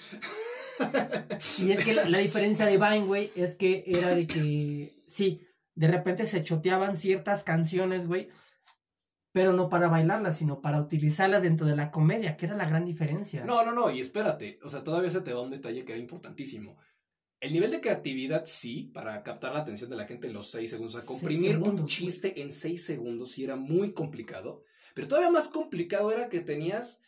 Y 1.59 1.71
es 1.71 1.83
que 1.83 1.93
la, 1.93 2.07
la 2.09 2.17
diferencia 2.19 2.65
de 2.65 2.77
Vine, 2.77 3.05
güey, 3.05 3.31
es 3.35 3.55
que 3.55 3.83
era 3.87 4.09
de 4.09 4.27
que, 4.27 5.03
sí, 5.07 5.41
de 5.73 5.87
repente 5.87 6.25
se 6.25 6.43
choteaban 6.43 6.97
ciertas 6.97 7.43
canciones, 7.43 8.07
güey, 8.07 8.29
pero 9.31 9.51
no 9.53 9.67
para 9.69 9.87
bailarlas, 9.87 10.37
sino 10.37 10.61
para 10.61 10.79
utilizarlas 10.79 11.41
dentro 11.41 11.65
de 11.65 11.75
la 11.75 11.91
comedia, 11.91 12.37
que 12.37 12.45
era 12.45 12.55
la 12.55 12.65
gran 12.65 12.85
diferencia. 12.85 13.43
No, 13.45 13.65
no, 13.65 13.71
no, 13.73 13.89
y 13.89 13.99
espérate, 13.99 14.59
o 14.63 14.69
sea, 14.69 14.83
todavía 14.83 15.09
se 15.09 15.21
te 15.21 15.33
va 15.33 15.41
un 15.41 15.49
detalle 15.49 15.83
que 15.85 15.93
era 15.93 16.01
importantísimo. 16.01 16.77
El 17.45 17.53
nivel 17.53 17.71
de 17.71 17.79
creatividad, 17.81 18.43
sí, 18.45 18.89
para 18.93 19.21
captar 19.21 19.53
la 19.53 19.59
atención 19.59 19.89
de 19.89 19.95
la 19.95 20.05
gente 20.05 20.27
en 20.27 20.33
los 20.33 20.49
seis 20.49 20.71
segundos. 20.71 20.95
O 20.95 20.97
sea, 20.99 21.05
comprimir 21.05 21.51
segundos, 21.51 21.81
un 21.81 21.87
chiste 21.87 22.41
en 22.41 22.51
seis 22.51 22.83
segundos 22.85 23.31
sí 23.33 23.43
era 23.43 23.55
muy 23.55 23.93
complicado. 23.93 24.63
Pero 24.95 25.07
todavía 25.07 25.29
más 25.29 25.49
complicado 25.49 26.11
era 26.11 26.27
que 26.29 26.39
tenías 26.39 26.99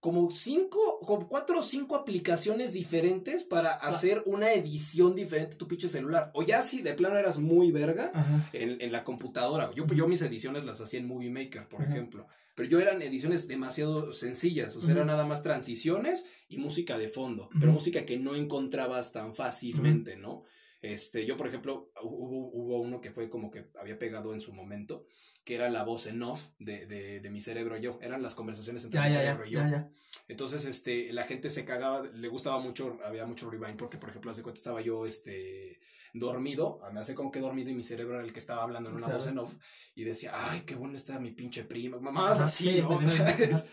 como 0.00 0.30
cinco, 0.30 0.98
como 1.06 1.28
cuatro 1.28 1.60
o 1.60 1.62
cinco 1.62 1.94
aplicaciones 1.96 2.72
diferentes 2.72 3.44
para 3.44 3.72
hacer 3.72 4.22
una 4.26 4.52
edición 4.52 5.14
diferente 5.14 5.52
de 5.52 5.56
tu 5.56 5.68
pinche 5.68 5.88
celular. 5.88 6.30
O 6.34 6.42
ya 6.42 6.62
si 6.62 6.82
de 6.82 6.94
plano 6.94 7.16
eras 7.16 7.38
muy 7.38 7.70
verga, 7.70 8.12
en, 8.52 8.80
en 8.80 8.92
la 8.92 9.04
computadora. 9.04 9.70
Yo, 9.74 9.86
yo 9.86 10.08
mis 10.08 10.22
ediciones 10.22 10.64
las 10.64 10.80
hacía 10.80 11.00
en 11.00 11.06
Movie 11.06 11.30
Maker, 11.30 11.68
por 11.68 11.82
ejemplo. 11.82 12.26
Pero 12.56 12.68
yo 12.68 12.80
eran 12.80 13.00
ediciones 13.02 13.46
demasiado 13.46 14.12
sencillas. 14.12 14.74
O 14.74 14.80
sea, 14.80 14.94
eran 14.94 15.06
nada 15.06 15.24
más 15.24 15.42
transiciones 15.42 16.26
y 16.48 16.56
música 16.56 16.98
de 16.98 17.08
fondo. 17.08 17.48
Pero 17.60 17.70
música 17.70 18.04
que 18.04 18.18
no 18.18 18.34
encontrabas 18.34 19.12
tan 19.12 19.34
fácilmente, 19.34 20.16
¿no? 20.16 20.42
Este, 20.82 21.26
yo, 21.26 21.36
por 21.36 21.46
ejemplo, 21.46 21.90
hubo, 22.02 22.48
hubo 22.52 22.80
uno 22.80 23.00
que 23.00 23.10
fue 23.10 23.28
como 23.28 23.50
que 23.50 23.66
había 23.78 23.98
pegado 23.98 24.32
en 24.34 24.40
su 24.40 24.52
momento, 24.52 25.04
que 25.44 25.54
era 25.54 25.68
la 25.68 25.84
voz 25.84 26.06
en 26.06 26.22
off 26.22 26.46
de, 26.58 26.86
de, 26.86 27.20
de 27.20 27.30
mi 27.30 27.40
cerebro 27.40 27.76
y 27.76 27.82
yo. 27.82 27.98
Eran 28.00 28.22
las 28.22 28.34
conversaciones 28.34 28.84
entre 28.84 29.00
Ya, 29.00 29.06
mi 29.06 29.12
ya, 29.12 29.20
cerebro 29.20 29.44
ya, 29.44 29.68
y 29.68 29.70
yo. 29.70 29.88
Entonces, 30.28 30.64
este, 30.64 31.12
la 31.12 31.24
gente 31.24 31.50
se 31.50 31.64
cagaba, 31.64 32.06
le 32.06 32.28
gustaba 32.28 32.58
mucho, 32.58 32.98
había 33.04 33.26
mucho 33.26 33.50
rewind, 33.50 33.76
porque, 33.76 33.98
por 33.98 34.08
ejemplo, 34.10 34.30
hace 34.30 34.42
cuenta 34.42 34.58
estaba 34.58 34.80
yo, 34.80 35.06
este, 35.06 35.78
dormido, 36.18 36.80
me 36.92 37.00
hace 37.00 37.14
como 37.14 37.30
que 37.30 37.40
dormido 37.40 37.70
y 37.70 37.74
mi 37.74 37.82
cerebro 37.82 38.14
era 38.16 38.24
el 38.24 38.32
que 38.32 38.38
estaba 38.38 38.62
hablando 38.62 38.90
en 38.90 38.96
una 38.96 39.06
Claro. 39.06 39.18
voz 39.20 39.28
en 39.28 39.38
off, 39.38 39.52
y 39.94 40.04
decía, 40.04 40.32
ay, 40.34 40.62
qué 40.66 40.74
bueno 40.74 40.96
está 40.96 41.18
mi 41.20 41.30
pinche 41.30 41.64
prima, 41.64 41.98
mamás 41.98 42.40
así, 42.40 42.70
sí, 42.76 42.80
¿no? 42.82 43.00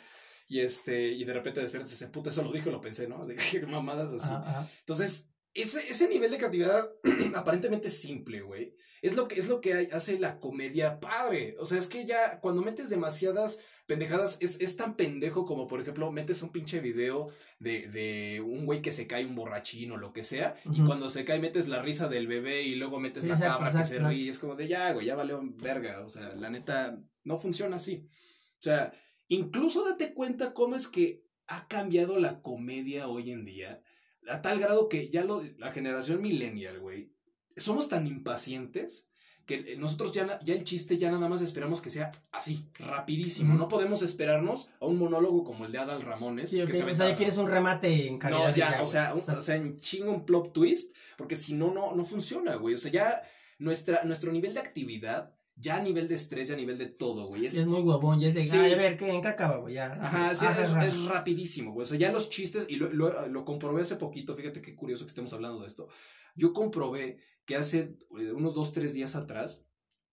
Y 0.47 0.59
este, 0.59 1.07
y 1.07 1.23
de 1.23 1.33
repente 1.33 1.61
despiertas 1.61 1.99
y 1.99 2.05
puta, 2.07 2.29
eso 2.29 2.43
lo 2.43 2.51
dije, 2.51 2.69
lo 2.69 2.81
pensé, 2.81 3.07
¿no? 3.07 3.25
De 3.25 3.35
que 3.35 3.61
mamadas 3.65 4.11
así. 4.11 4.33
Ajá, 4.33 4.49
ajá. 4.49 4.69
Entonces, 4.79 5.29
ese, 5.53 5.79
ese 5.89 6.07
nivel 6.09 6.31
de 6.31 6.37
creatividad 6.37 6.91
aparentemente 7.35 7.89
simple, 7.89 8.41
güey, 8.41 8.75
es 9.01 9.15
lo 9.15 9.27
que, 9.27 9.39
es 9.39 9.47
lo 9.47 9.61
que 9.61 9.89
hace 9.91 10.19
la 10.19 10.39
comedia 10.39 10.99
padre. 10.99 11.55
O 11.59 11.65
sea, 11.65 11.77
es 11.77 11.87
que 11.87 12.05
ya 12.05 12.39
cuando 12.39 12.61
metes 12.61 12.89
demasiadas 12.89 13.59
pendejadas, 13.85 14.37
es, 14.41 14.59
es 14.61 14.77
tan 14.77 14.95
pendejo 14.95 15.45
como, 15.45 15.67
por 15.67 15.81
ejemplo, 15.81 16.11
metes 16.11 16.41
un 16.43 16.51
pinche 16.51 16.79
video 16.79 17.31
de, 17.59 17.87
de 17.87 18.41
un 18.41 18.65
güey 18.65 18.81
que 18.81 18.91
se 18.91 19.07
cae, 19.07 19.25
un 19.25 19.35
borrachín 19.35 19.91
o 19.91 19.97
lo 19.97 20.13
que 20.13 20.23
sea, 20.23 20.55
y 20.71 20.83
cuando 20.83 21.09
se 21.09 21.25
cae 21.25 21.39
metes 21.39 21.67
la 21.67 21.81
risa 21.81 22.07
del 22.07 22.27
bebé 22.27 22.63
y 22.63 22.75
luego 22.75 22.99
metes 22.99 23.23
Sí, 23.23 23.29
la 23.29 23.35
exacto, 23.35 23.63
cabra 23.63 23.81
que 23.81 23.87
se 23.87 23.99
ríe, 23.99 24.17
y 24.17 24.29
es 24.29 24.39
como 24.39 24.55
de 24.55 24.67
ya, 24.67 24.91
güey, 24.93 25.05
ya 25.05 25.15
valió 25.15 25.41
verga. 25.43 26.01
O 26.05 26.09
sea, 26.09 26.35
la 26.35 26.49
neta, 26.49 26.99
no 27.23 27.37
funciona 27.37 27.75
así. 27.75 28.07
O 28.53 28.63
sea, 28.63 28.93
incluso 29.27 29.83
date 29.83 30.13
cuenta 30.13 30.53
cómo 30.53 30.75
es 30.75 30.87
que 30.87 31.23
ha 31.47 31.67
cambiado 31.67 32.19
la 32.19 32.41
comedia 32.41 33.07
hoy 33.07 33.31
en 33.31 33.45
día 33.45 33.81
a 34.27 34.41
tal 34.41 34.59
grado 34.59 34.89
que 34.89 35.09
ya 35.09 35.23
lo, 35.23 35.43
la 35.57 35.71
generación 35.71 36.21
millennial, 36.21 36.79
güey, 36.79 37.11
somos 37.55 37.89
tan 37.89 38.07
impacientes 38.07 39.09
que 39.45 39.55
eh, 39.55 39.75
nosotros 39.77 40.13
ya, 40.13 40.39
ya 40.43 40.53
el 40.53 40.63
chiste 40.63 40.97
ya 40.97 41.11
nada 41.11 41.27
más 41.27 41.41
esperamos 41.41 41.81
que 41.81 41.89
sea 41.89 42.11
así, 42.31 42.65
rapidísimo. 42.79 43.49
Ujú. 43.53 43.59
No 43.63 43.67
podemos 43.67 44.01
esperarnos 44.01 44.69
a 44.79 44.85
un 44.85 44.97
monólogo 44.97 45.43
como 45.43 45.65
el 45.65 45.71
de 45.71 45.79
Adal 45.79 46.01
Ramones. 46.01 46.49
Sí, 46.49 46.61
ok, 46.61 46.71
que 46.71 46.83
o 46.83 46.95
sea, 46.95 47.09
ya 47.09 47.15
quieres 47.15 47.37
un 47.37 47.47
remate 47.47 48.07
en 48.07 48.17
calidad. 48.19 48.45
no, 48.45 48.49
y 48.51 48.53
ya, 48.59 48.79
o 48.81 48.85
sea, 48.85 49.13
un- 49.13 49.21
o 49.35 49.41
sea, 49.41 49.55
en 49.55 49.77
chingo 49.79 50.11
un 50.11 50.25
plot 50.25 50.53
twist, 50.53 50.95
porque 51.17 51.35
si 51.35 51.53
no, 51.53 51.73
no, 51.73 51.93
no 51.95 52.05
funciona, 52.05 52.55
güey. 52.55 52.75
O 52.75 52.77
sea, 52.77 52.91
ya 52.91 53.21
nuestra, 53.59 54.03
nuestro 54.03 54.31
nivel 54.31 54.53
de 54.53 54.59
actividad 54.61 55.33
ya 55.55 55.75
a 55.77 55.81
nivel 55.83 56.07
de 56.07 56.15
estrés, 56.15 56.47
ya 56.47 56.55
a 56.55 56.57
nivel 56.57 56.79
de 56.79 56.87
todo, 56.87 57.27
güey. 57.27 57.45
Es, 57.45 57.53
Es 57.53 57.67
muy 57.67 57.81
huevón, 57.81 58.19
ya 58.19 58.27
es 58.29 58.33
de, 58.33 58.43
Sí. 58.43 58.57
"Ay, 58.57 58.73
a 58.73 58.75
ver, 58.75 58.97
¿qué, 58.97 59.11
¿en 59.11 59.21
qué 59.21 59.27
acaba, 59.27 59.57
güey? 59.57 59.75
Ya. 59.75 59.93
Ajá, 60.01 60.33
sí, 60.33 60.45
Ajá, 60.47 60.63
es, 60.63 60.69
ajá. 60.71 60.87
es 60.87 61.05
rapidísimo, 61.05 61.73
güey. 61.73 61.83
O 61.83 61.85
sea, 61.85 61.97
ya 61.99 62.11
los 62.11 62.29
chistes, 62.31 62.65
y 62.69 62.77
lo, 62.77 62.91
lo, 62.91 63.27
lo 63.27 63.45
comprobé 63.45 63.83
hace 63.83 63.95
poquito, 63.97 64.35
fíjate 64.35 64.63
qué 64.63 64.73
curioso 64.75 65.05
que 65.05 65.09
estemos 65.09 65.31
hablando 65.31 65.61
de 65.61 65.67
esto. 65.67 65.87
Yo 66.35 66.53
comprobé 66.53 67.19
que 67.45 67.55
hace 67.55 67.97
eh, 68.19 68.31
unos 68.31 68.53
dos, 68.53 68.73
tres 68.73 68.93
días 68.93 69.15
atrás 69.15 69.63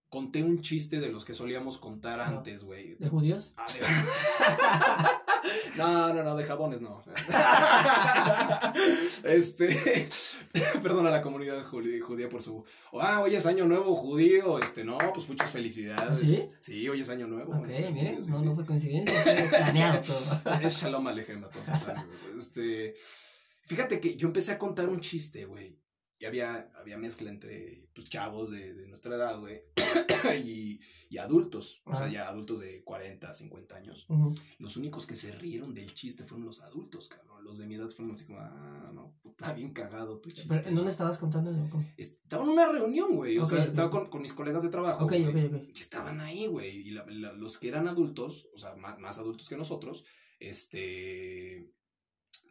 conté 0.08 0.42
un 0.42 0.60
chiste 0.60 1.00
de 1.00 1.10
los 1.10 1.24
que 1.24 1.34
solíamos 1.34 1.78
contar 1.78 2.20
Ajá. 2.20 2.30
antes, 2.38 2.64
güey. 2.64 2.96
¿De 2.96 3.08
judíos? 3.08 3.54
Ah, 3.56 3.64
de- 3.72 3.80
No, 5.76 6.12
no, 6.12 6.22
no, 6.22 6.36
de 6.36 6.44
jabones 6.44 6.82
no. 6.82 7.02
Este, 9.24 10.08
perdona 10.82 11.08
a 11.08 11.12
la 11.12 11.22
comunidad 11.22 11.62
judía, 11.64 12.02
judía 12.04 12.28
por 12.28 12.42
su. 12.42 12.64
Ah, 12.92 13.20
hoy 13.20 13.34
es 13.34 13.46
año 13.46 13.66
nuevo 13.66 13.94
judío, 13.96 14.58
este, 14.58 14.84
no, 14.84 14.98
pues 15.14 15.28
muchas 15.28 15.50
felicidades. 15.50 16.18
¿Sí? 16.20 16.48
Sí, 16.60 16.88
hoy 16.88 17.00
es 17.00 17.08
año 17.10 17.26
nuevo. 17.26 17.54
Ok, 17.56 17.68
este, 17.70 17.90
miren, 17.90 18.16
judío, 18.16 18.22
sí, 18.24 18.30
no, 18.30 18.38
sí. 18.38 18.44
no 18.44 18.54
fue 18.54 18.66
coincidencia, 18.66 19.22
fue 19.22 19.34
planeado 19.48 20.02
todo. 20.02 20.54
Es 20.60 20.74
Shalom 20.74 21.06
Alejem 21.06 21.44
a 21.44 21.48
todos 21.48 21.68
mis 21.68 21.88
amigos. 21.88 22.20
Este, 22.38 22.94
fíjate 23.66 24.00
que 24.00 24.16
yo 24.16 24.26
empecé 24.28 24.52
a 24.52 24.58
contar 24.58 24.88
un 24.88 25.00
chiste, 25.00 25.44
güey. 25.46 25.79
Y 26.20 26.26
había, 26.26 26.70
había 26.76 26.98
mezcla 26.98 27.30
entre 27.30 27.88
pues, 27.94 28.08
chavos 28.10 28.50
de, 28.50 28.74
de 28.74 28.86
nuestra 28.86 29.16
edad, 29.16 29.40
güey. 29.40 29.62
y, 30.44 30.78
y 31.08 31.16
adultos. 31.18 31.80
O 31.86 31.96
sea, 31.96 32.08
ya 32.08 32.28
adultos 32.28 32.60
de 32.60 32.84
40, 32.84 33.32
50 33.32 33.74
años. 33.74 34.06
Los 34.58 34.76
únicos 34.76 35.06
que 35.06 35.16
se 35.16 35.32
rieron 35.32 35.72
del 35.74 35.94
chiste 35.94 36.24
fueron 36.24 36.44
los 36.46 36.60
adultos, 36.60 37.08
cabrón. 37.08 37.42
Los 37.42 37.56
de 37.56 37.66
mi 37.66 37.76
edad 37.76 37.88
fueron 37.88 38.14
así 38.14 38.26
como, 38.26 38.38
ah, 38.38 38.90
no, 38.94 39.16
está 39.24 39.54
bien 39.54 39.72
cagado 39.72 40.20
tu 40.20 40.30
chiste. 40.30 40.46
Pero, 40.54 40.68
¿En 40.68 40.74
dónde 40.74 40.90
estabas 40.90 41.16
contando 41.16 41.50
eso? 41.52 41.66
¿Cómo? 41.70 41.84
Estaba 41.96 42.44
en 42.44 42.50
una 42.50 42.70
reunión, 42.70 43.16
güey. 43.16 43.38
O 43.38 43.46
sea, 43.46 43.64
estaba 43.64 43.90
con, 43.90 44.10
con 44.10 44.20
mis 44.20 44.34
colegas 44.34 44.62
de 44.62 44.68
trabajo. 44.68 45.06
Ok, 45.06 45.12
ok, 45.26 45.36
ok. 45.54 45.62
Y 45.74 45.80
estaban 45.80 46.20
ahí, 46.20 46.46
güey. 46.46 46.86
Y 46.86 46.90
la- 46.90 47.06
la- 47.06 47.32
los 47.32 47.56
que 47.58 47.68
eran 47.68 47.88
adultos, 47.88 48.46
o 48.54 48.58
sea, 48.58 48.76
más, 48.76 48.98
más 48.98 49.16
adultos 49.18 49.48
que 49.48 49.56
nosotros, 49.56 50.04
este. 50.38 51.72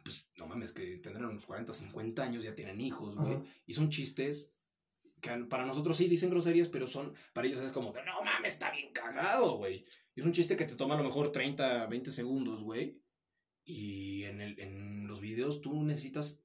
Pues 0.02 0.26
no 0.36 0.46
mames, 0.46 0.72
que 0.72 0.98
tendrán 0.98 1.30
unos 1.30 1.46
40, 1.46 1.72
50 1.72 2.22
años, 2.22 2.44
ya 2.44 2.54
tienen 2.54 2.80
hijos, 2.80 3.14
güey. 3.14 3.38
Y 3.66 3.74
son 3.74 3.90
chistes 3.90 4.52
que 5.20 5.30
para 5.44 5.66
nosotros 5.66 5.96
sí 5.96 6.08
dicen 6.08 6.30
groserías, 6.30 6.68
pero 6.68 6.86
son. 6.86 7.14
Para 7.32 7.46
ellos 7.46 7.60
es 7.60 7.72
como 7.72 7.92
que 7.92 8.02
no 8.02 8.22
mames, 8.22 8.54
está 8.54 8.70
bien 8.70 8.92
cagado, 8.92 9.58
güey. 9.58 9.84
Y 10.14 10.20
es 10.20 10.26
un 10.26 10.32
chiste 10.32 10.56
que 10.56 10.64
te 10.64 10.76
toma 10.76 10.94
a 10.94 10.98
lo 10.98 11.04
mejor 11.04 11.32
30, 11.32 11.86
20 11.86 12.10
segundos, 12.10 12.62
güey. 12.62 13.00
Y 13.64 14.24
en, 14.24 14.40
el, 14.40 14.58
en 14.58 15.06
los 15.06 15.20
videos 15.20 15.60
tú 15.60 15.82
necesitas. 15.82 16.40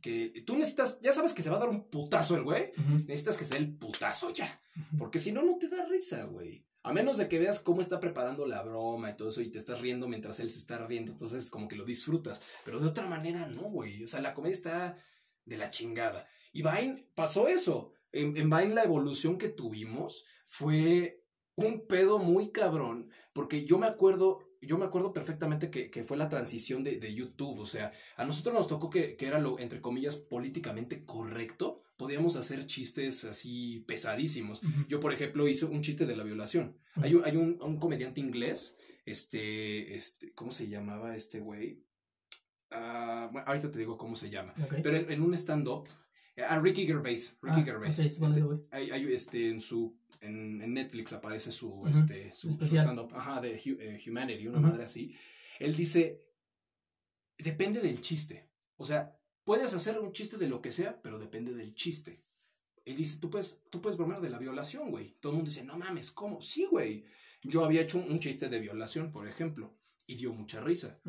Que, 0.00 0.42
tú 0.46 0.56
necesitas, 0.56 1.00
ya 1.00 1.12
sabes 1.12 1.34
que 1.34 1.42
se 1.42 1.50
va 1.50 1.56
a 1.56 1.60
dar 1.60 1.68
un 1.68 1.90
putazo 1.90 2.36
el 2.36 2.44
güey. 2.44 2.72
Necesitas 3.06 3.36
que 3.36 3.44
se 3.44 3.54
dé 3.54 3.58
el 3.58 3.76
putazo 3.76 4.30
ya. 4.32 4.62
Porque 4.96 5.18
si 5.18 5.32
no, 5.32 5.42
no 5.42 5.58
te 5.58 5.68
da 5.68 5.84
risa, 5.84 6.24
güey. 6.24 6.64
A 6.82 6.92
menos 6.92 7.18
de 7.18 7.28
que 7.28 7.38
veas 7.38 7.60
cómo 7.60 7.82
está 7.82 8.00
preparando 8.00 8.46
la 8.46 8.62
broma 8.62 9.10
y 9.10 9.16
todo 9.16 9.28
eso 9.28 9.42
y 9.42 9.50
te 9.50 9.58
estás 9.58 9.80
riendo 9.80 10.08
mientras 10.08 10.40
él 10.40 10.48
se 10.48 10.58
está 10.58 10.86
riendo. 10.86 11.12
Entonces, 11.12 11.50
como 11.50 11.68
que 11.68 11.76
lo 11.76 11.84
disfrutas. 11.84 12.40
Pero 12.64 12.80
de 12.80 12.88
otra 12.88 13.06
manera, 13.06 13.46
no, 13.46 13.62
güey. 13.62 14.02
O 14.02 14.06
sea, 14.06 14.20
la 14.20 14.34
comedia 14.34 14.54
está 14.54 14.96
de 15.44 15.58
la 15.58 15.70
chingada. 15.70 16.26
Y 16.52 16.62
Vine 16.62 17.06
pasó 17.14 17.48
eso. 17.48 17.92
En, 18.12 18.36
en 18.36 18.74
la 18.74 18.82
evolución 18.82 19.36
que 19.36 19.50
tuvimos 19.50 20.24
fue 20.46 21.22
un 21.54 21.86
pedo 21.86 22.18
muy 22.18 22.50
cabrón. 22.50 23.10
Porque 23.34 23.66
yo 23.66 23.78
me 23.78 23.86
acuerdo, 23.86 24.40
yo 24.62 24.76
me 24.78 24.84
acuerdo 24.84 25.12
perfectamente 25.12 25.70
que, 25.70 25.90
que 25.90 26.04
fue 26.04 26.16
la 26.16 26.28
transición 26.28 26.82
de, 26.84 26.98
de 26.98 27.14
YouTube. 27.14 27.58
O 27.60 27.66
sea, 27.66 27.92
a 28.16 28.24
nosotros 28.24 28.54
nos 28.54 28.68
tocó 28.68 28.90
que, 28.90 29.16
que 29.16 29.26
era 29.26 29.38
lo, 29.38 29.58
entre 29.58 29.80
comillas, 29.80 30.16
políticamente 30.16 31.04
correcto. 31.04 31.82
Podíamos 31.96 32.36
hacer 32.36 32.66
chistes 32.66 33.24
así 33.24 33.84
pesadísimos. 33.86 34.62
Yo, 34.88 35.00
por 35.00 35.12
ejemplo, 35.12 35.46
hice 35.48 35.66
un 35.66 35.82
chiste 35.82 36.06
de 36.06 36.16
la 36.16 36.22
violación. 36.24 36.78
Hay 36.96 37.14
un, 37.14 37.24
hay 37.24 37.36
un, 37.36 37.58
un 37.62 37.78
comediante 37.78 38.20
inglés, 38.20 38.76
este, 39.04 39.94
este, 39.96 40.32
¿cómo 40.32 40.50
se 40.52 40.68
llamaba 40.68 41.14
este 41.16 41.40
güey? 41.40 41.84
Ah, 42.70 43.28
bueno, 43.32 43.46
ahorita 43.48 43.70
te 43.70 43.78
digo 43.78 43.98
cómo 43.98 44.16
se 44.16 44.30
llama. 44.30 44.54
Pero 44.82 44.96
en, 44.96 45.10
en 45.10 45.20
un 45.22 45.34
stand-up, 45.34 45.88
a 46.48 46.58
Ricky 46.58 46.86
Gervais, 46.86 47.36
Ricky 47.42 47.60
Ah, 47.60 47.64
Gervais. 47.64 47.98
este, 47.98 48.24
hay, 48.70 48.90
hay, 48.92 49.12
este, 49.12 49.50
en 49.50 49.60
su, 49.60 49.98
en, 50.20 50.60
en 50.62 50.74
Netflix 50.74 51.12
aparece 51.12 51.52
su, 51.52 51.70
Ujú, 51.72 51.88
este, 51.88 52.32
su 52.34 52.52
su, 52.52 52.64
stand-up, 52.76 53.12
de 53.42 53.56
eh, 53.56 54.00
Humanity, 54.06 54.46
una 54.48 54.58
Ujú. 54.58 54.68
madre 54.68 54.84
así. 54.84 55.14
Él 55.58 55.76
dice, 55.76 56.24
depende 57.38 57.80
del 57.80 58.00
chiste. 58.00 58.50
O 58.76 58.84
sea, 58.84 59.18
puedes 59.44 59.74
hacer 59.74 59.98
un 59.98 60.12
chiste 60.12 60.36
de 60.36 60.48
lo 60.48 60.60
que 60.60 60.72
sea, 60.72 61.00
pero 61.02 61.18
depende 61.18 61.54
del 61.54 61.74
chiste. 61.74 62.24
Él 62.84 62.96
dice, 62.96 63.18
tú 63.20 63.30
puedes, 63.30 63.62
tú 63.70 63.80
puedes 63.80 63.98
bromear 63.98 64.20
de 64.20 64.30
la 64.30 64.38
violación, 64.38 64.90
güey. 64.90 65.16
Todo 65.20 65.32
el 65.32 65.36
mundo 65.36 65.50
dice, 65.50 65.64
no 65.64 65.76
mames, 65.76 66.10
¿cómo? 66.10 66.40
Sí, 66.40 66.64
güey. 66.64 67.04
Yo 67.42 67.64
había 67.64 67.82
hecho 67.82 67.98
un, 67.98 68.10
un 68.10 68.18
chiste 68.18 68.48
de 68.48 68.58
violación, 68.58 69.12
por 69.12 69.26
ejemplo, 69.28 69.78
y 70.06 70.16
dio 70.16 70.32
mucha 70.32 70.60
risa. 70.60 71.00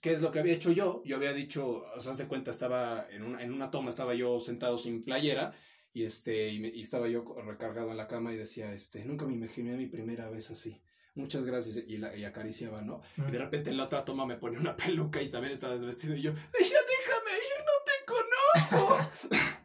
¿Qué 0.00 0.12
es 0.12 0.20
lo 0.20 0.32
que 0.32 0.40
había 0.40 0.54
hecho 0.54 0.72
yo? 0.72 1.02
Yo 1.04 1.16
había 1.16 1.32
dicho, 1.32 1.84
o 1.94 2.00
sea, 2.00 2.12
de 2.14 2.26
cuenta, 2.26 2.50
estaba 2.50 3.06
en 3.10 3.22
una, 3.22 3.42
en 3.42 3.52
una 3.52 3.70
toma, 3.70 3.90
estaba 3.90 4.14
yo 4.14 4.40
sentado 4.40 4.78
sin 4.78 5.00
playera 5.00 5.54
y 5.92 6.04
este 6.04 6.48
y, 6.48 6.58
me- 6.58 6.68
y 6.68 6.82
estaba 6.82 7.08
yo 7.08 7.24
recargado 7.46 7.90
en 7.90 7.96
la 7.96 8.08
cama 8.08 8.32
y 8.32 8.36
decía, 8.36 8.72
este, 8.72 9.04
nunca 9.04 9.26
me 9.26 9.34
imaginé 9.34 9.76
mi 9.76 9.86
primera 9.86 10.28
vez 10.30 10.50
así. 10.50 10.80
Muchas 11.14 11.44
gracias 11.44 11.84
y, 11.86 11.98
la, 11.98 12.16
y 12.16 12.24
acariciaba, 12.24 12.80
¿no? 12.80 13.02
Y 13.18 13.30
de 13.30 13.38
repente 13.38 13.68
en 13.68 13.76
la 13.76 13.84
otra 13.84 14.02
toma 14.04 14.24
me 14.24 14.36
pone 14.36 14.58
una 14.58 14.74
peluca 14.76 15.20
y 15.20 15.28
también 15.28 15.52
estaba 15.52 15.74
desvestido 15.74 16.16
y 16.16 16.22
yo, 16.22 16.30
"Ay, 16.32 16.64
ya 16.64 16.78
déjame 16.96 17.32
ir, 17.36 17.64
no 17.66 18.70
te 18.70 18.78
conozco. 18.80 18.98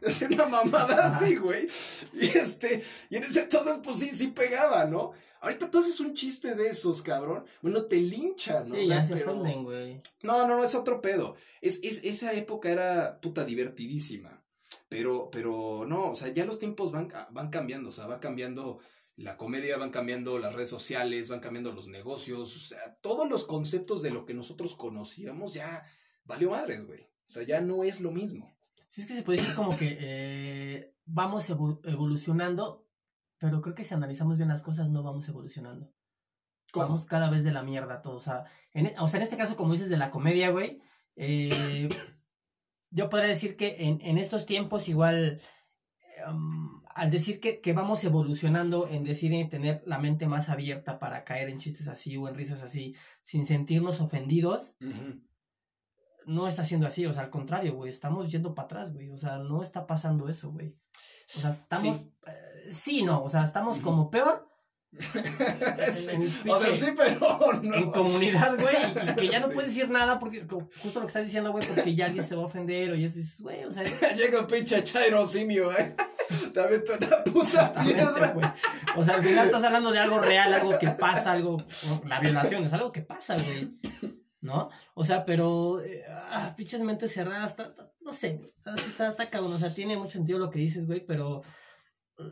es 0.02 0.22
una 0.22 0.46
mamada 0.46 1.16
así, 1.16 1.36
güey. 1.36 1.66
Y 2.12 2.26
este, 2.26 2.82
y 3.08 3.16
en 3.16 3.22
ese 3.22 3.42
entonces 3.44 3.78
pues 3.82 3.98
sí, 3.98 4.10
sí 4.10 4.26
pegaba, 4.28 4.84
¿no? 4.84 5.12
Ahorita 5.40 5.70
tú 5.70 5.78
haces 5.78 6.00
un 6.00 6.12
chiste 6.14 6.54
de 6.56 6.68
esos, 6.68 7.00
cabrón. 7.00 7.44
Bueno, 7.62 7.84
te 7.84 7.96
linchan, 7.96 8.68
¿no? 8.68 8.74
Sí, 8.74 8.82
O 8.82 8.86
sea, 8.88 8.96
ya 8.98 9.04
se 9.04 9.14
pero- 9.16 9.32
ofenden, 9.32 9.64
güey. 9.64 10.02
no, 10.22 10.46
no, 10.46 10.56
no, 10.56 10.64
es 10.64 10.74
otro 10.74 11.00
pedo. 11.00 11.36
Es, 11.62 11.80
es, 11.82 12.02
esa 12.04 12.32
época 12.34 12.70
era 12.70 13.20
puta 13.20 13.44
divertidísima. 13.44 14.42
Pero, 14.88 15.30
pero 15.30 15.84
no, 15.86 16.10
o 16.10 16.14
sea, 16.14 16.28
ya 16.28 16.44
los 16.46 16.58
tiempos 16.58 16.92
van, 16.92 17.08
van 17.30 17.50
cambiando, 17.50 17.90
o 17.90 17.92
sea, 17.92 18.06
va 18.06 18.20
cambiando 18.20 18.78
la 19.16 19.36
comedia, 19.36 19.76
van 19.76 19.90
cambiando 19.90 20.38
las 20.38 20.54
redes 20.54 20.70
sociales, 20.70 21.28
van 21.28 21.40
cambiando 21.40 21.72
los 21.72 21.88
negocios, 21.88 22.56
o 22.56 22.60
sea, 22.60 22.96
todos 23.02 23.28
los 23.28 23.44
conceptos 23.44 24.00
de 24.02 24.10
lo 24.12 24.24
que 24.24 24.32
nosotros 24.34 24.76
conocíamos 24.76 25.52
ya 25.54 25.84
valió 26.24 26.50
madres, 26.50 26.86
güey. 26.86 27.02
O 27.28 27.30
sea, 27.32 27.42
ya 27.42 27.60
no 27.60 27.84
es 27.84 28.00
lo 28.00 28.10
mismo. 28.12 28.56
Sí, 28.88 29.02
es 29.02 29.06
que 29.06 29.14
se 29.16 29.22
puede 29.22 29.40
decir 29.40 29.54
como 29.54 29.76
que 29.76 29.98
eh, 30.00 30.94
vamos 31.04 31.50
evo- 31.50 31.80
evolucionando, 31.84 32.86
pero 33.38 33.60
creo 33.60 33.74
que 33.74 33.84
si 33.84 33.92
analizamos 33.92 34.38
bien 34.38 34.48
las 34.48 34.62
cosas 34.62 34.88
no 34.88 35.02
vamos 35.02 35.28
evolucionando. 35.28 35.92
Vamos 36.74 37.04
cada 37.06 37.28
vez 37.28 37.44
de 37.44 37.52
la 37.52 37.62
mierda 37.62 38.00
todo. 38.00 38.16
O 38.16 38.20
sea, 38.20 38.44
en, 38.72 38.86
e- 38.86 38.94
o 38.98 39.08
sea, 39.08 39.18
en 39.18 39.24
este 39.24 39.36
caso, 39.36 39.56
como 39.56 39.72
dices 39.72 39.90
de 39.90 39.98
la 39.98 40.10
comedia, 40.10 40.50
güey, 40.50 40.80
eh, 41.16 41.88
yo 42.90 43.10
podría 43.10 43.28
decir 43.28 43.56
que 43.56 43.76
en, 43.80 44.00
en 44.02 44.18
estos 44.18 44.46
tiempos 44.46 44.88
igual, 44.88 45.40
em, 46.26 46.80
al 46.94 47.10
decir 47.10 47.40
que, 47.40 47.60
que 47.60 47.72
vamos 47.72 48.02
evolucionando 48.04 48.88
en 48.88 49.04
decir 49.04 49.32
en 49.32 49.48
tener 49.48 49.82
la 49.86 49.98
mente 49.98 50.26
más 50.26 50.48
abierta 50.48 50.98
para 50.98 51.24
caer 51.24 51.48
en 51.48 51.58
chistes 51.58 51.88
así 51.88 52.16
o 52.16 52.28
en 52.28 52.34
risas 52.34 52.62
así, 52.62 52.96
sin 53.22 53.46
sentirnos 53.46 54.00
ofendidos, 54.00 54.74
no 56.26 56.48
está 56.48 56.64
siendo 56.64 56.86
así. 56.86 57.06
O 57.06 57.12
sea, 57.12 57.22
al 57.22 57.30
contrario, 57.30 57.74
güey, 57.74 57.90
estamos 57.90 58.30
yendo 58.30 58.54
para 58.54 58.66
atrás, 58.66 58.92
güey. 58.92 59.10
O 59.10 59.16
sea, 59.16 59.38
no 59.38 59.62
está 59.62 59.86
pasando 59.86 60.28
eso, 60.28 60.50
güey. 60.50 60.68
O 60.70 61.40
sea, 61.40 61.50
estamos... 61.50 61.96
Sí. 61.96 62.12
eh, 62.26 62.72
sí, 62.72 63.02
no, 63.02 63.22
o 63.22 63.28
sea, 63.28 63.44
estamos 63.44 63.78
como 63.78 64.10
peor 64.10 64.47
Sí. 65.96 66.48
O 66.48 66.58
sea, 66.58 66.76
sí, 66.76 66.86
pero 66.96 67.60
no. 67.62 67.74
en 67.74 67.90
comunidad, 67.90 68.58
güey, 68.60 68.76
y 69.10 69.14
que 69.16 69.28
ya 69.28 69.40
no 69.40 69.48
Sí. 69.48 69.54
puedes 69.54 69.74
decir 69.74 69.90
nada 69.90 70.18
porque 70.18 70.46
justo 70.82 71.00
lo 71.00 71.06
que 71.06 71.06
estás 71.08 71.24
diciendo, 71.24 71.52
güey, 71.52 71.66
porque 71.66 71.94
ya 71.94 72.06
alguien 72.06 72.24
se 72.24 72.34
va 72.34 72.42
a 72.42 72.46
ofender 72.46 72.90
o 72.90 72.94
ya 72.94 73.08
dices, 73.08 73.40
güey, 73.40 73.64
o 73.64 73.70
sea, 73.70 73.82
Llega 74.16 74.40
un 74.40 74.46
pinche 74.46 74.82
chairo 74.84 75.26
simio, 75.26 75.70
¿eh? 75.76 75.94
Te 76.54 76.60
aviento 76.60 76.92
una 76.94 77.24
puta 77.24 77.72
piedra. 77.82 78.32
güey. 78.32 78.46
O 78.96 79.02
sea, 79.04 79.14
al 79.16 79.22
final 79.22 79.46
estás 79.46 79.64
hablando 79.64 79.90
de 79.92 79.98
algo 79.98 80.18
real, 80.20 80.52
algo 80.54 80.78
que 80.78 80.88
pasa, 80.88 81.32
algo, 81.32 81.62
la 82.06 82.20
violación 82.20 82.64
es 82.64 82.72
algo 82.72 82.90
que 82.92 83.02
pasa, 83.02 83.36
güey. 83.36 83.78
¿No? 84.40 84.70
O 84.94 85.04
sea, 85.04 85.24
pero, 85.24 85.80
eh, 85.82 86.04
ah, 86.30 86.54
pinches 86.56 86.80
mentes 86.82 87.12
cerradas, 87.12 87.50
está- 87.50 87.64
está- 87.66 87.90
no 88.00 88.12
sé, 88.12 88.40
está, 88.56 88.74
está, 88.76 89.08
está 89.08 89.30
cabrón, 89.30 89.52
o 89.54 89.58
sea, 89.58 89.74
tiene 89.74 89.96
mucho 89.96 90.12
sentido 90.12 90.38
lo 90.38 90.48
que 90.50 90.60
dices, 90.60 90.86
güey, 90.86 91.04
pero, 91.04 91.42
eh, 92.18 92.22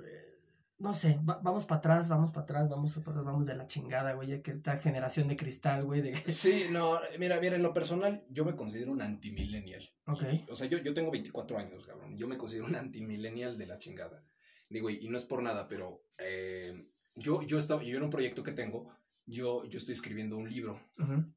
no 0.78 0.92
sé, 0.94 1.18
va- 1.28 1.40
vamos 1.42 1.64
para 1.64 1.78
atrás, 1.78 2.08
vamos 2.08 2.32
para 2.32 2.44
atrás, 2.44 2.68
vamos 2.68 2.92
para 2.94 3.10
atrás, 3.10 3.24
vamos 3.24 3.46
de 3.46 3.54
la 3.56 3.66
chingada, 3.66 4.12
güey, 4.14 4.42
que 4.42 4.50
esta 4.52 4.78
generación 4.78 5.28
de 5.28 5.36
cristal, 5.36 5.84
güey, 5.84 6.02
de... 6.02 6.14
Sí, 6.30 6.66
no, 6.70 6.98
mira, 7.18 7.40
mira, 7.40 7.56
en 7.56 7.62
lo 7.62 7.72
personal, 7.72 8.24
yo 8.28 8.44
me 8.44 8.54
considero 8.56 8.92
un 8.92 9.00
antimillennial. 9.02 9.88
Ok. 10.06 10.22
O 10.48 10.54
sea, 10.56 10.68
yo, 10.68 10.78
yo 10.78 10.92
tengo 10.94 11.10
24 11.10 11.58
años, 11.58 11.86
cabrón. 11.86 12.16
Yo 12.16 12.28
me 12.28 12.36
considero 12.36 12.66
un 12.66 12.76
antimillennial 12.76 13.56
de 13.58 13.66
la 13.66 13.78
chingada. 13.78 14.22
Digo, 14.68 14.90
y, 14.90 14.98
y 15.04 15.08
no 15.08 15.16
es 15.16 15.24
por 15.24 15.42
nada, 15.42 15.66
pero 15.68 16.02
eh, 16.18 16.88
yo, 17.14 17.42
yo, 17.42 17.58
estaba, 17.58 17.82
yo 17.82 17.96
en 17.96 18.02
un 18.04 18.10
proyecto 18.10 18.42
que 18.42 18.52
tengo, 18.52 18.90
yo, 19.24 19.64
yo 19.64 19.78
estoy 19.78 19.94
escribiendo 19.94 20.36
un 20.36 20.48
libro, 20.48 20.80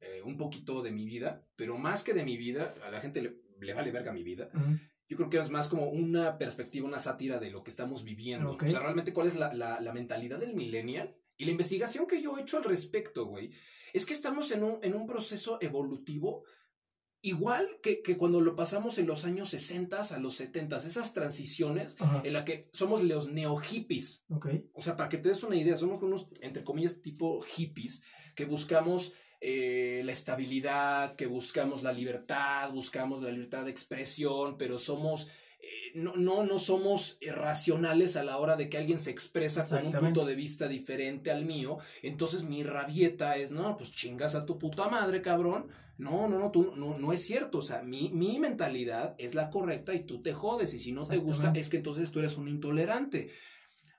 eh, 0.00 0.20
un 0.24 0.36
poquito 0.36 0.82
de 0.82 0.92
mi 0.92 1.04
vida, 1.06 1.44
pero 1.56 1.78
más 1.78 2.04
que 2.04 2.12
de 2.14 2.24
mi 2.24 2.36
vida, 2.36 2.74
a 2.84 2.90
la 2.90 3.00
gente 3.00 3.22
le, 3.22 3.36
le 3.60 3.74
vale 3.74 3.90
verga 3.90 4.12
mi 4.12 4.22
vida. 4.22 4.48
ujú. 4.54 4.78
Yo 5.10 5.16
creo 5.16 5.28
que 5.28 5.38
es 5.38 5.50
más 5.50 5.68
como 5.68 5.88
una 5.88 6.38
perspectiva, 6.38 6.86
una 6.86 7.00
sátira 7.00 7.40
de 7.40 7.50
lo 7.50 7.64
que 7.64 7.70
estamos 7.70 8.04
viviendo. 8.04 8.52
O 8.52 8.70
sea, 8.70 8.78
realmente 8.78 9.12
cuál 9.12 9.26
es 9.26 9.34
la, 9.34 9.52
la, 9.52 9.80
la 9.80 9.92
mentalidad 9.92 10.38
del 10.38 10.54
millennial 10.54 11.16
y 11.36 11.46
la 11.46 11.50
investigación 11.50 12.06
que 12.06 12.22
yo 12.22 12.38
he 12.38 12.42
hecho 12.42 12.58
al 12.58 12.64
respecto, 12.64 13.26
güey. 13.26 13.50
Es 13.92 14.06
que 14.06 14.12
estamos 14.12 14.52
en 14.52 14.62
un, 14.62 14.78
en 14.82 14.94
un 14.94 15.08
proceso 15.08 15.58
evolutivo 15.60 16.44
igual 17.22 17.66
que, 17.82 18.02
que 18.02 18.16
cuando 18.16 18.40
lo 18.40 18.54
pasamos 18.54 18.98
en 18.98 19.08
los 19.08 19.24
años 19.24 19.50
60 19.50 20.00
a 20.00 20.18
los 20.20 20.36
70, 20.36 20.78
esas 20.78 21.12
transiciones 21.12 21.96
Ajá. 21.98 22.22
en 22.24 22.32
la 22.32 22.44
que 22.44 22.70
somos 22.72 23.02
los 23.02 23.32
neo-hippies. 23.32 24.24
Ok. 24.30 24.48
O 24.74 24.82
sea, 24.82 24.94
para 24.94 25.08
que 25.08 25.18
te 25.18 25.28
des 25.28 25.42
una 25.42 25.56
idea, 25.56 25.76
somos 25.76 26.00
unos, 26.02 26.28
entre 26.40 26.62
comillas, 26.62 27.00
tipo 27.02 27.40
hippies, 27.40 28.04
que 28.36 28.44
buscamos 28.44 29.12
eh, 29.40 30.02
la 30.04 30.12
estabilidad, 30.12 31.14
que 31.16 31.26
buscamos 31.26 31.82
la 31.82 31.92
libertad, 31.92 32.70
buscamos 32.72 33.22
la 33.22 33.30
libertad 33.30 33.64
de 33.64 33.70
expresión, 33.70 34.56
pero 34.58 34.78
somos, 34.78 35.28
eh, 35.60 35.92
no, 35.94 36.14
no, 36.16 36.44
no 36.44 36.58
somos 36.58 37.18
racionales 37.26 38.16
a 38.16 38.22
la 38.24 38.36
hora 38.38 38.56
de 38.56 38.68
que 38.68 38.76
alguien 38.76 39.00
se 39.00 39.10
expresa 39.10 39.66
con 39.66 39.86
un 39.86 39.92
punto 39.92 40.24
de 40.26 40.34
vista 40.34 40.68
diferente 40.68 41.30
al 41.30 41.46
mío. 41.46 41.78
Entonces 42.02 42.44
mi 42.44 42.62
rabieta 42.62 43.36
es, 43.36 43.50
no, 43.50 43.76
pues 43.76 43.92
chingas 43.92 44.34
a 44.34 44.44
tu 44.44 44.58
puta 44.58 44.88
madre, 44.88 45.22
cabrón. 45.22 45.68
No, 45.96 46.28
no, 46.28 46.38
no, 46.38 46.50
tú, 46.50 46.72
no, 46.76 46.98
no 46.98 47.12
es 47.12 47.22
cierto. 47.22 47.58
O 47.58 47.62
sea, 47.62 47.82
mi, 47.82 48.08
mi 48.08 48.38
mentalidad 48.38 49.14
es 49.18 49.34
la 49.34 49.50
correcta 49.50 49.94
y 49.94 50.00
tú 50.00 50.22
te 50.22 50.32
jodes. 50.32 50.72
Y 50.72 50.78
si 50.78 50.92
no 50.92 51.06
te 51.06 51.18
gusta, 51.18 51.52
es 51.54 51.68
que 51.68 51.76
entonces 51.76 52.10
tú 52.10 52.20
eres 52.20 52.38
un 52.38 52.48
intolerante. 52.48 53.30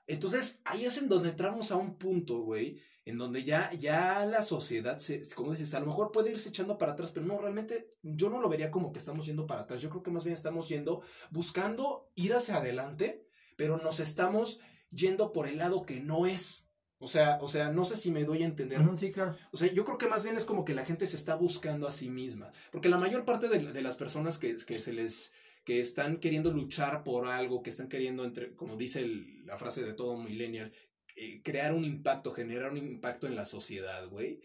Entonces, 0.06 0.60
ahí 0.64 0.84
es 0.84 0.98
en 0.98 1.08
donde 1.08 1.30
entramos 1.30 1.70
a 1.70 1.76
un 1.76 1.96
punto, 1.96 2.40
güey, 2.40 2.80
en 3.04 3.18
donde 3.18 3.44
ya, 3.44 3.72
ya 3.72 4.24
la 4.26 4.42
sociedad, 4.42 4.98
se, 4.98 5.22
como 5.34 5.52
dices, 5.52 5.74
a 5.74 5.80
lo 5.80 5.86
mejor 5.86 6.12
puede 6.12 6.30
irse 6.30 6.50
echando 6.50 6.78
para 6.78 6.92
atrás, 6.92 7.10
pero 7.12 7.26
no, 7.26 7.38
realmente 7.38 7.88
yo 8.02 8.30
no 8.30 8.40
lo 8.40 8.48
vería 8.48 8.70
como 8.70 8.92
que 8.92 8.98
estamos 8.98 9.26
yendo 9.26 9.46
para 9.46 9.62
atrás. 9.62 9.80
Yo 9.80 9.90
creo 9.90 10.02
que 10.02 10.10
más 10.10 10.24
bien 10.24 10.34
estamos 10.34 10.68
yendo, 10.68 11.02
buscando 11.30 12.10
ir 12.14 12.34
hacia 12.34 12.56
adelante, 12.56 13.26
pero 13.56 13.78
nos 13.78 14.00
estamos 14.00 14.60
yendo 14.90 15.32
por 15.32 15.48
el 15.48 15.58
lado 15.58 15.84
que 15.84 16.00
no 16.00 16.26
es. 16.26 16.68
O 16.98 17.08
sea, 17.08 17.38
o 17.40 17.48
sea, 17.48 17.72
no 17.72 17.84
sé 17.84 17.96
si 17.96 18.12
me 18.12 18.24
doy 18.24 18.44
a 18.44 18.46
entender. 18.46 18.80
Sí, 18.96 19.10
claro. 19.10 19.36
O 19.50 19.56
sea, 19.56 19.72
yo 19.72 19.84
creo 19.84 19.98
que 19.98 20.06
más 20.06 20.22
bien 20.22 20.36
es 20.36 20.44
como 20.44 20.64
que 20.64 20.72
la 20.72 20.84
gente 20.84 21.04
se 21.08 21.16
está 21.16 21.34
buscando 21.34 21.88
a 21.88 21.92
sí 21.92 22.08
misma. 22.08 22.52
Porque 22.70 22.88
la 22.88 22.98
mayor 22.98 23.24
parte 23.24 23.48
de, 23.48 23.58
de 23.58 23.82
las 23.82 23.96
personas 23.96 24.38
que, 24.38 24.56
que 24.64 24.80
se 24.80 24.92
les 24.92 25.32
que 25.64 25.80
están 25.80 26.18
queriendo 26.18 26.52
luchar 26.52 27.04
por 27.04 27.26
algo, 27.26 27.62
que 27.62 27.70
están 27.70 27.88
queriendo, 27.88 28.24
entre, 28.24 28.54
como 28.54 28.76
dice 28.76 29.06
la 29.44 29.56
frase 29.56 29.82
de 29.82 29.94
todo 29.94 30.16
millennial, 30.16 30.72
eh, 31.16 31.40
crear 31.42 31.72
un 31.72 31.84
impacto, 31.84 32.32
generar 32.32 32.72
un 32.72 32.78
impacto 32.78 33.26
en 33.26 33.36
la 33.36 33.44
sociedad, 33.44 34.08
güey. 34.08 34.40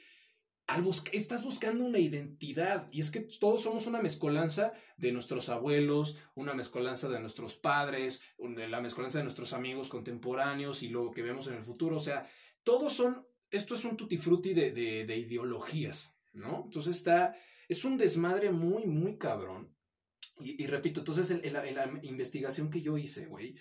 Busca- 0.84 1.12
estás 1.14 1.46
buscando 1.46 1.86
una 1.86 1.98
identidad 1.98 2.90
y 2.92 3.00
es 3.00 3.10
que 3.10 3.22
todos 3.22 3.62
somos 3.64 3.88
una 3.88 4.02
mezcolanza 4.02 4.74
de 4.98 5.14
nuestros 5.14 5.48
abuelos, 5.48 6.18
una 6.36 6.54
mezcolanza 6.54 7.08
de 7.08 7.22
nuestros 7.22 7.56
padres, 7.56 8.22
la 8.38 8.82
mezcolanza 8.82 9.20
de 9.20 9.24
nuestros 9.24 9.54
amigos 9.54 9.88
contemporáneos 9.88 10.84
y 10.84 10.90
lo 10.90 11.12
que 11.12 11.24
vemos 11.24 11.48
en 11.48 11.54
el 11.54 11.64
futuro. 11.64 11.96
O 11.96 12.02
sea, 12.02 12.30
todos 12.64 12.92
son, 12.92 13.26
esto 13.50 13.76
es 13.76 13.86
un 13.86 13.96
tutti 13.96 14.18
frutti 14.18 14.54
de, 14.54 14.72
de, 14.72 15.06
de 15.06 15.18
ideologías, 15.18 16.18
¿no? 16.34 16.64
Entonces 16.66 16.98
está, 16.98 17.34
es 17.70 17.86
un 17.86 17.96
desmadre 17.98 18.52
muy, 18.52 18.86
muy 18.88 19.18
cabrón. 19.18 19.74
Y, 20.39 20.62
y 20.63 20.67
repito, 20.67 21.01
entonces 21.01 21.32
en, 21.32 21.44
en 21.44 21.53
la, 21.53 21.67
en 21.67 21.75
la 21.75 22.00
investigación 22.03 22.70
que 22.70 22.82
yo 22.82 22.98
hice, 22.98 23.25
güey, 23.25 23.56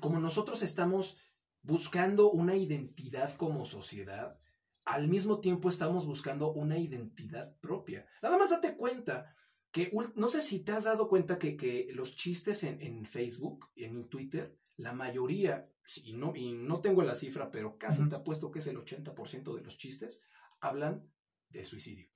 como 0.00 0.18
nosotros 0.18 0.62
estamos 0.62 1.18
buscando 1.62 2.30
una 2.30 2.56
identidad 2.56 3.34
como 3.36 3.64
sociedad, 3.64 4.38
al 4.84 5.06
mismo 5.08 5.40
tiempo 5.40 5.68
estamos 5.68 6.06
buscando 6.06 6.52
una 6.52 6.78
identidad 6.78 7.56
propia. 7.60 8.06
Nada 8.22 8.36
más 8.38 8.50
date 8.50 8.76
cuenta 8.76 9.34
que, 9.70 9.90
no 10.16 10.28
sé 10.28 10.40
si 10.40 10.60
te 10.60 10.72
has 10.72 10.84
dado 10.84 11.08
cuenta 11.08 11.38
que, 11.38 11.56
que 11.56 11.88
los 11.94 12.16
chistes 12.16 12.64
en, 12.64 12.80
en 12.82 13.04
Facebook 13.06 13.70
y 13.74 13.84
en 13.84 14.08
Twitter, 14.08 14.58
la 14.76 14.92
mayoría, 14.92 15.70
y 16.02 16.14
no, 16.14 16.34
y 16.34 16.52
no 16.52 16.80
tengo 16.80 17.02
la 17.02 17.14
cifra, 17.14 17.50
pero 17.50 17.78
casi 17.78 18.00
Ujú. 18.00 18.10
te 18.10 18.16
apuesto 18.16 18.50
que 18.50 18.58
es 18.58 18.66
el 18.66 18.76
80% 18.78 19.54
de 19.54 19.62
los 19.62 19.76
chistes, 19.78 20.22
hablan 20.60 21.08
del 21.48 21.66
suicidio, 21.66 22.08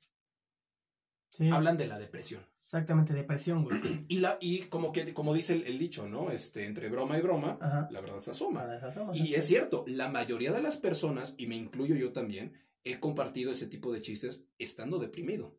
Sí. 1.28 1.48
hablan 1.50 1.76
de 1.76 1.86
la 1.86 1.98
depresión. 1.98 2.46
Exactamente, 2.66 3.12
depresión, 3.14 3.64
güey. 3.64 3.80
Y, 4.08 4.18
la, 4.18 4.38
y 4.40 4.60
como, 4.62 4.92
que, 4.92 5.14
como 5.14 5.32
dice 5.32 5.54
el, 5.54 5.64
el 5.66 5.78
dicho, 5.78 6.08
¿no? 6.08 6.30
Este, 6.30 6.66
entre 6.66 6.88
broma 6.88 7.16
y 7.18 7.22
broma, 7.22 7.58
Ajá. 7.60 7.88
la 7.90 8.00
verdad 8.00 8.20
se 8.20 8.32
asoma. 8.32 8.60
Para 8.62 8.76
esas 8.78 8.94
somos, 8.94 9.16
Y 9.16 9.34
es 9.34 9.46
cierto, 9.46 9.84
la 9.86 10.08
mayoría 10.08 10.52
de 10.52 10.60
las 10.62 10.76
personas, 10.76 11.34
y 11.38 11.46
me 11.46 11.54
incluyo 11.56 11.94
yo 11.94 12.12
también, 12.12 12.52
he 12.84 12.98
compartido 13.00 13.52
ese 13.52 13.66
tipo 13.68 13.92
de 13.92 14.02
chistes 14.02 14.44
estando 14.58 14.98
deprimido. 14.98 15.58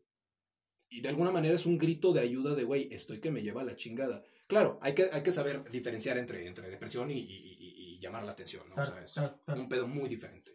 Y 0.90 1.00
de 1.02 1.08
alguna 1.08 1.30
manera 1.30 1.54
es 1.54 1.66
un 1.66 1.76
grito 1.78 2.12
de 2.12 2.20
ayuda 2.20 2.54
de, 2.54 2.64
güey, 2.64 2.88
estoy 2.92 3.20
que 3.20 3.30
me 3.30 3.42
lleva 3.42 3.60
a 3.62 3.64
la 3.64 3.76
chingada. 3.76 4.22
Claro, 4.46 4.78
hay 4.82 4.94
que, 4.94 5.08
hay 5.12 5.22
que 5.22 5.32
saber 5.32 5.62
diferenciar 5.70 6.16
entre, 6.18 6.46
entre 6.46 6.70
depresión 6.70 7.10
y, 7.10 7.18
y- 7.18 7.56
y- 7.58 7.94
y 7.96 7.98
llamar 8.00 8.24
la 8.24 8.32
atención, 8.32 8.66
¿no? 8.68 8.74
Claro, 8.74 8.90
o 8.90 8.94
sea, 8.94 9.04
es 9.04 9.12
claro, 9.12 9.40
claro. 9.44 9.60
un 9.60 9.68
pedo 9.68 9.86
muy 9.88 10.08
diferente. 10.08 10.52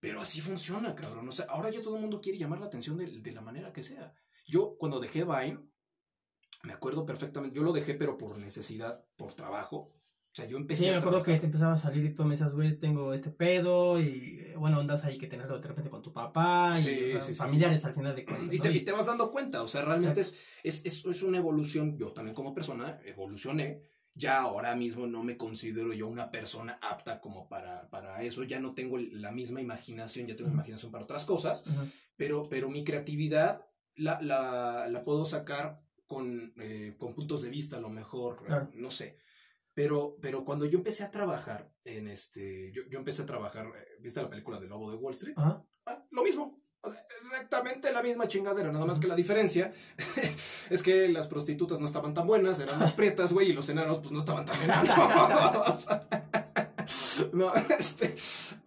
Pero 0.00 0.20
así 0.20 0.40
funciona, 0.42 0.94
cabrón. 0.94 1.26
O 1.28 1.32
sea, 1.32 1.46
ahora 1.46 1.70
ya 1.70 1.80
todo 1.82 1.96
el 1.96 2.02
mundo 2.02 2.20
quiere 2.20 2.38
llamar 2.38 2.60
la 2.60 2.66
atención 2.66 2.96
de, 2.98 3.06
de 3.06 3.32
la 3.32 3.40
manera 3.40 3.72
que 3.72 3.82
sea. 3.82 4.14
Yo, 4.46 4.76
cuando 4.78 5.00
dejé 5.00 5.24
Vine, 5.24 5.60
me 6.62 6.72
acuerdo 6.72 7.04
perfectamente, 7.04 7.56
yo 7.56 7.62
lo 7.62 7.72
dejé, 7.72 7.94
pero 7.94 8.16
por 8.16 8.38
necesidad, 8.38 9.04
por 9.16 9.34
trabajo. 9.34 9.76
O 10.32 10.36
sea, 10.36 10.46
yo 10.46 10.58
empecé 10.58 10.84
Sí, 10.84 10.90
me 10.90 10.96
acuerdo 10.96 11.22
que 11.22 11.36
te 11.38 11.46
empezaba 11.46 11.72
a 11.72 11.78
salir 11.78 12.04
y 12.04 12.14
tú 12.14 12.24
me 12.24 12.32
decías, 12.32 12.52
güey, 12.52 12.78
tengo 12.78 13.14
este 13.14 13.30
pedo 13.30 13.98
y 13.98 14.38
eh, 14.40 14.54
bueno, 14.58 14.78
andas 14.80 15.04
ahí 15.04 15.16
que 15.16 15.26
tenerlo 15.28 15.58
de 15.58 15.66
repente 15.66 15.88
con 15.88 16.02
tu 16.02 16.12
papá 16.12 16.78
y 16.78 16.82
Sí, 16.82 17.12
sea, 17.12 17.22
sí, 17.22 17.32
sí, 17.32 17.40
familiares 17.40 17.84
al 17.86 17.94
final 17.94 18.14
de 18.14 18.24
cuentas. 18.26 18.54
Y 18.54 18.58
¿no? 18.58 18.62
te, 18.64 18.72
Y- 18.72 18.76
y 18.78 18.80
te 18.80 18.92
vas 18.92 19.06
dando 19.06 19.30
cuenta, 19.30 19.62
o 19.62 19.68
sea, 19.68 19.82
realmente 19.82 20.20
es, 20.20 20.36
es, 20.62 20.84
es, 20.84 21.04
es 21.06 21.22
una 21.22 21.38
evolución. 21.38 21.96
Yo 21.96 22.12
también 22.12 22.34
como 22.34 22.52
persona 22.54 23.00
evolucioné. 23.04 23.82
Ya 24.14 24.40
ahora 24.40 24.74
mismo 24.76 25.06
no 25.06 25.22
me 25.24 25.36
considero 25.36 25.92
yo 25.92 26.06
una 26.08 26.30
persona 26.30 26.78
apta 26.82 27.20
como 27.20 27.48
para, 27.48 27.88
para 27.90 28.22
eso. 28.22 28.44
Ya 28.44 28.60
no 28.60 28.74
tengo 28.74 28.98
la 28.98 29.30
misma 29.30 29.60
imaginación, 29.60 30.26
ya 30.26 30.36
tengo 30.36 30.50
imaginación 30.50 30.90
para 30.92 31.04
otras 31.04 31.24
cosas. 31.26 31.64
Pero, 32.16 32.48
pero 32.48 32.70
mi 32.70 32.82
creatividad 32.82 33.66
la, 33.96 34.20
la, 34.22 34.86
la 34.88 35.04
puedo 35.04 35.24
sacar 35.24 35.80
con, 36.06 36.52
eh, 36.58 36.94
con 36.98 37.14
puntos 37.14 37.42
de 37.42 37.50
vista 37.50 37.76
a 37.76 37.80
lo 37.80 37.88
mejor, 37.88 38.44
Claro. 38.44 38.70
no 38.74 38.90
sé. 38.90 39.18
Pero, 39.74 40.16
pero 40.22 40.44
cuando 40.44 40.64
yo 40.64 40.78
empecé 40.78 41.04
a 41.04 41.10
trabajar 41.10 41.70
en 41.84 42.08
este, 42.08 42.72
yo, 42.72 42.82
yo 42.88 42.98
empecé 42.98 43.22
a 43.22 43.26
trabajar, 43.26 43.66
eh, 43.66 43.86
¿viste 44.00 44.22
la 44.22 44.30
película 44.30 44.58
de 44.58 44.68
Lobo 44.68 44.90
de 44.90 44.96
Wall 44.96 45.14
Street? 45.14 45.34
Ajá. 45.36 45.62
Ah, 45.86 46.02
lo 46.10 46.22
mismo. 46.22 46.62
O 46.80 46.90
sea, 46.90 47.04
exactamente 47.20 47.92
la 47.92 48.02
misma 48.02 48.28
chingadera, 48.28 48.70
nada 48.70 48.84
más 48.86 49.00
que 49.00 49.08
la 49.08 49.16
diferencia 49.16 49.74
es 50.70 50.82
que 50.82 51.08
las 51.08 51.26
prostitutas 51.26 51.80
no 51.80 51.86
estaban 51.86 52.14
tan 52.14 52.26
buenas, 52.28 52.60
eran 52.60 52.78
más 52.78 52.92
prietas, 52.92 53.32
güey, 53.32 53.50
y 53.50 53.52
los 53.52 53.68
enanos 53.68 53.98
pues 53.98 54.12
no 54.12 54.20
estaban 54.20 54.44
tan 54.46 54.62
enanos. 54.62 55.88
no, 57.32 57.52
este, 57.78 58.14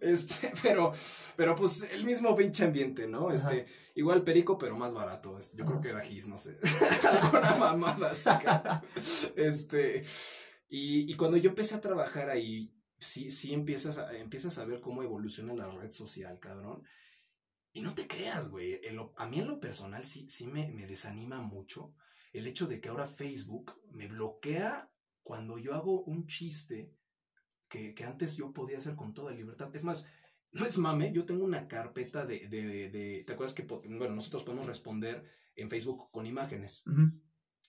este, 0.00 0.52
pero, 0.62 0.92
pero 1.36 1.54
pues 1.56 1.82
el 1.92 2.04
mismo 2.04 2.34
pinche 2.34 2.64
ambiente, 2.64 3.06
¿no? 3.08 3.30
Este, 3.32 3.66
igual 4.00 4.24
perico, 4.24 4.58
pero 4.58 4.76
más 4.76 4.94
barato. 4.94 5.38
Yo 5.54 5.64
creo 5.64 5.80
que 5.80 5.90
era 5.90 6.00
gis, 6.00 6.26
no 6.26 6.38
sé. 6.38 6.58
Alguna 7.22 7.54
mamada 7.56 8.10
así. 8.10 8.30
Este, 9.36 10.04
y, 10.68 11.10
y 11.10 11.16
cuando 11.16 11.36
yo 11.36 11.50
empecé 11.50 11.74
a 11.74 11.80
trabajar 11.80 12.30
ahí, 12.30 12.74
sí, 12.98 13.30
sí 13.30 13.52
empiezas 13.52 13.98
a, 13.98 14.16
empiezas 14.16 14.58
a 14.58 14.64
ver 14.64 14.80
cómo 14.80 15.02
evoluciona 15.02 15.54
la 15.54 15.70
red 15.70 15.92
social, 15.92 16.38
cabrón. 16.38 16.82
Y 17.72 17.82
no 17.82 17.94
te 17.94 18.08
creas, 18.08 18.48
güey. 18.48 18.80
a 19.16 19.28
mí 19.28 19.38
en 19.38 19.46
lo 19.46 19.60
personal 19.60 20.02
sí, 20.02 20.28
sí 20.28 20.46
me, 20.46 20.72
me 20.72 20.86
desanima 20.86 21.40
mucho 21.40 21.94
el 22.32 22.46
hecho 22.46 22.66
de 22.66 22.80
que 22.80 22.88
ahora 22.88 23.06
Facebook 23.06 23.80
me 23.90 24.08
bloquea 24.08 24.90
cuando 25.22 25.58
yo 25.58 25.74
hago 25.74 26.02
un 26.02 26.26
chiste 26.26 26.92
que, 27.68 27.94
que 27.94 28.04
antes 28.04 28.36
yo 28.36 28.52
podía 28.52 28.78
hacer 28.78 28.96
con 28.96 29.14
toda 29.14 29.32
libertad. 29.32 29.74
Es 29.74 29.84
más, 29.84 30.06
no 30.52 30.66
es 30.66 30.78
mame, 30.78 31.12
yo 31.12 31.24
tengo 31.24 31.44
una 31.44 31.68
carpeta 31.68 32.26
de... 32.26 32.48
de, 32.48 32.90
de- 32.90 33.24
¿Te 33.26 33.32
acuerdas 33.32 33.54
que, 33.54 33.62
bueno, 33.62 34.14
nosotros 34.14 34.42
podemos 34.44 34.66
responder 34.66 35.24
en 35.56 35.70
Facebook 35.70 36.10
con 36.10 36.26
imágenes? 36.26 36.82
Ujú. 36.86 37.10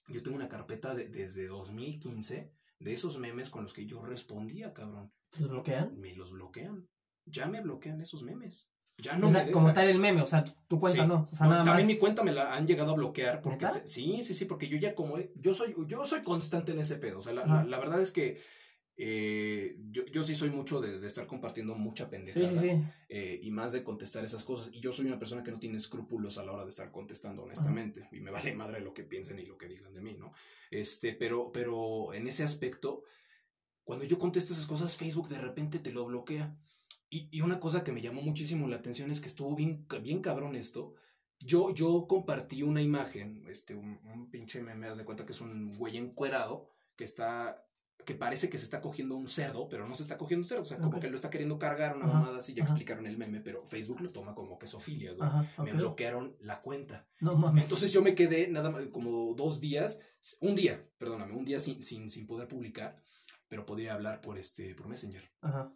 Yo 0.07 0.23
tengo 0.23 0.35
una 0.35 0.49
carpeta 0.49 0.95
de- 0.95 1.07
desde 1.09 1.47
2015 1.47 2.51
de 2.79 2.93
esos 2.93 3.17
memes 3.19 3.49
con 3.49 3.63
los 3.63 3.73
que 3.73 3.85
yo 3.85 4.03
respondía, 4.03 4.73
cabrón. 4.73 5.11
¿Te 5.29 5.41
los 5.41 5.51
bloquean? 5.51 5.99
Me 5.99 6.13
los 6.15 6.31
bloquean. 6.31 6.87
Ya 7.25 7.47
me 7.47 7.61
bloquean 7.61 8.01
esos 8.01 8.23
memes. 8.23 8.67
Ya 8.97 9.17
no 9.17 9.27
O 9.27 9.31
me 9.31 9.43
sea, 9.43 9.51
como 9.51 9.67
dejan. 9.67 9.75
tal 9.85 9.89
el 9.89 9.99
meme, 9.99 10.21
o 10.21 10.25
sea, 10.25 10.43
tu 10.43 10.79
cuenta 10.79 11.03
Sí. 11.03 11.07
no. 11.07 11.29
O 11.31 11.35
sea, 11.35 11.45
No, 11.45 11.51
nada 11.53 11.65
también 11.65 11.87
más. 11.87 11.93
mi 11.95 11.99
cuenta 11.99 12.23
me 12.23 12.31
la 12.33 12.55
han 12.55 12.67
llegado 12.67 12.91
a 12.91 12.95
bloquear 12.95 13.41
porque 13.41 13.67
se- 13.67 13.87
sí, 13.87 14.21
sí, 14.23 14.33
sí, 14.35 14.45
porque 14.45 14.67
yo 14.67 14.77
ya 14.77 14.93
como 14.95 15.17
yo 15.35 15.53
soy 15.53 15.73
yo 15.87 16.03
soy 16.05 16.21
constante 16.23 16.71
en 16.73 16.79
ese 16.79 16.97
pedo, 16.97 17.19
o 17.19 17.21
sea, 17.21 17.33
la, 17.33 17.41
Ajá. 17.43 17.63
la- 17.63 17.69
la 17.69 17.79
verdad 17.79 18.01
es 18.01 18.11
que 18.11 18.41
eh, 19.03 19.77
yo, 19.89 20.05
yo 20.05 20.21
sí 20.23 20.35
soy 20.35 20.51
mucho 20.51 20.79
de, 20.79 20.99
de 20.99 21.07
estar 21.07 21.25
compartiendo 21.25 21.73
mucha 21.73 22.05
Sí, 22.05 22.11
pendejada 22.11 22.61
sí, 22.61 22.69
sí. 22.69 22.83
eh, 23.09 23.39
y 23.41 23.49
más 23.49 23.71
de 23.71 23.83
contestar 23.83 24.23
esas 24.23 24.43
cosas 24.43 24.69
y 24.71 24.79
yo 24.79 24.91
soy 24.91 25.07
una 25.07 25.17
persona 25.17 25.43
que 25.43 25.49
no 25.49 25.57
tiene 25.57 25.77
escrúpulos 25.77 26.37
a 26.37 26.43
la 26.45 26.51
hora 26.51 26.63
de 26.63 26.69
estar 26.69 26.91
contestando 26.91 27.43
honestamente 27.43 28.07
y 28.11 28.19
me 28.19 28.29
vale 28.29 28.53
madre 28.53 28.79
lo 28.79 28.93
que 28.93 29.03
piensen 29.03 29.39
y 29.39 29.45
lo 29.47 29.57
que 29.57 29.67
digan 29.67 29.91
de 29.93 30.01
mí, 30.01 30.13
¿no? 30.13 30.33
Este, 30.69 31.13
pero 31.13 31.51
pero 31.51 32.13
en 32.13 32.27
ese 32.27 32.43
aspecto 32.43 33.03
cuando 33.83 34.05
yo 34.05 34.19
contesto 34.19 34.53
esas 34.53 34.67
cosas 34.67 34.95
Facebook 34.95 35.27
de 35.29 35.39
repente 35.39 35.79
te 35.79 35.91
lo 35.91 36.05
bloquea. 36.05 36.55
Y, 37.09 37.27
y 37.31 37.41
una 37.41 37.59
cosa 37.59 37.83
que 37.83 37.91
me 37.91 38.01
llamó 38.01 38.21
muchísimo 38.21 38.67
la 38.67 38.77
atención 38.77 39.11
es 39.11 39.19
que 39.19 39.27
estuvo 39.27 39.53
bien, 39.55 39.85
bien 40.03 40.21
cabrón 40.21 40.55
esto. 40.55 40.93
Yo, 41.39 41.73
yo 41.73 42.05
compartí 42.07 42.61
una 42.63 42.81
imagen, 42.81 43.43
este, 43.49 43.73
un, 43.75 43.99
un 44.05 44.29
pinche 44.29 44.61
meme, 44.61 44.87
haz 44.87 44.97
de 44.99 45.03
cuenta 45.03 45.25
que 45.25 45.33
es 45.33 45.41
un 45.41 45.75
güey 45.75 45.97
encuerado, 45.97 46.69
que 46.95 47.03
está 47.03 47.65
que 48.05 48.15
parece 48.15 48.49
que 48.49 48.57
se 48.57 48.65
está 48.65 48.81
cogiendo 48.81 49.15
un 49.15 49.27
cerdo, 49.27 49.67
pero 49.69 49.87
no 49.87 49.95
se 49.95 50.03
está 50.03 50.17
cogiendo 50.17 50.43
un 50.43 50.47
cerdo, 50.47 50.63
o 50.63 50.65
sea, 50.65 50.77
como 50.77 50.97
Ok. 50.97 51.01
que 51.03 51.09
lo 51.09 51.15
está 51.15 51.29
queriendo 51.29 51.57
cargar 51.59 51.95
una 51.95 52.07
mamada 52.07 52.37
así, 52.39 52.53
ya 52.53 52.63
ajá. 52.63 52.71
explicaron 52.73 53.05
el 53.07 53.17
meme, 53.17 53.41
pero 53.41 53.63
Facebook 53.65 54.01
lo 54.01 54.11
toma 54.11 54.33
como 54.35 54.57
que 54.59 54.67
sofilia, 54.67 55.13
güey. 55.13 55.27
Ajá, 55.27 55.41
Me 55.63 55.71
ok. 55.71 55.77
bloquearon 55.77 56.35
la 56.39 56.61
cuenta. 56.61 57.07
No 57.19 57.35
mames. 57.35 57.63
Entonces 57.63 57.91
yo 57.93 58.01
me 58.01 58.15
quedé 58.15 58.47
nada 58.49 58.69
más 58.69 58.87
como 58.87 59.33
dos 59.35 59.59
días, 59.61 59.99
un 60.39 60.55
día, 60.55 60.81
perdóname, 60.97 61.33
un 61.33 61.45
día 61.45 61.59
sin, 61.59 61.81
sin, 61.83 62.09
sin 62.09 62.25
poder 62.27 62.47
publicar, 62.47 62.95
pero 63.47 63.65
podía 63.65 63.93
hablar 63.93 64.21
por 64.21 64.37
este, 64.37 64.73
por 64.75 64.87
Messenger. 64.87 65.29
Ajá. 65.41 65.73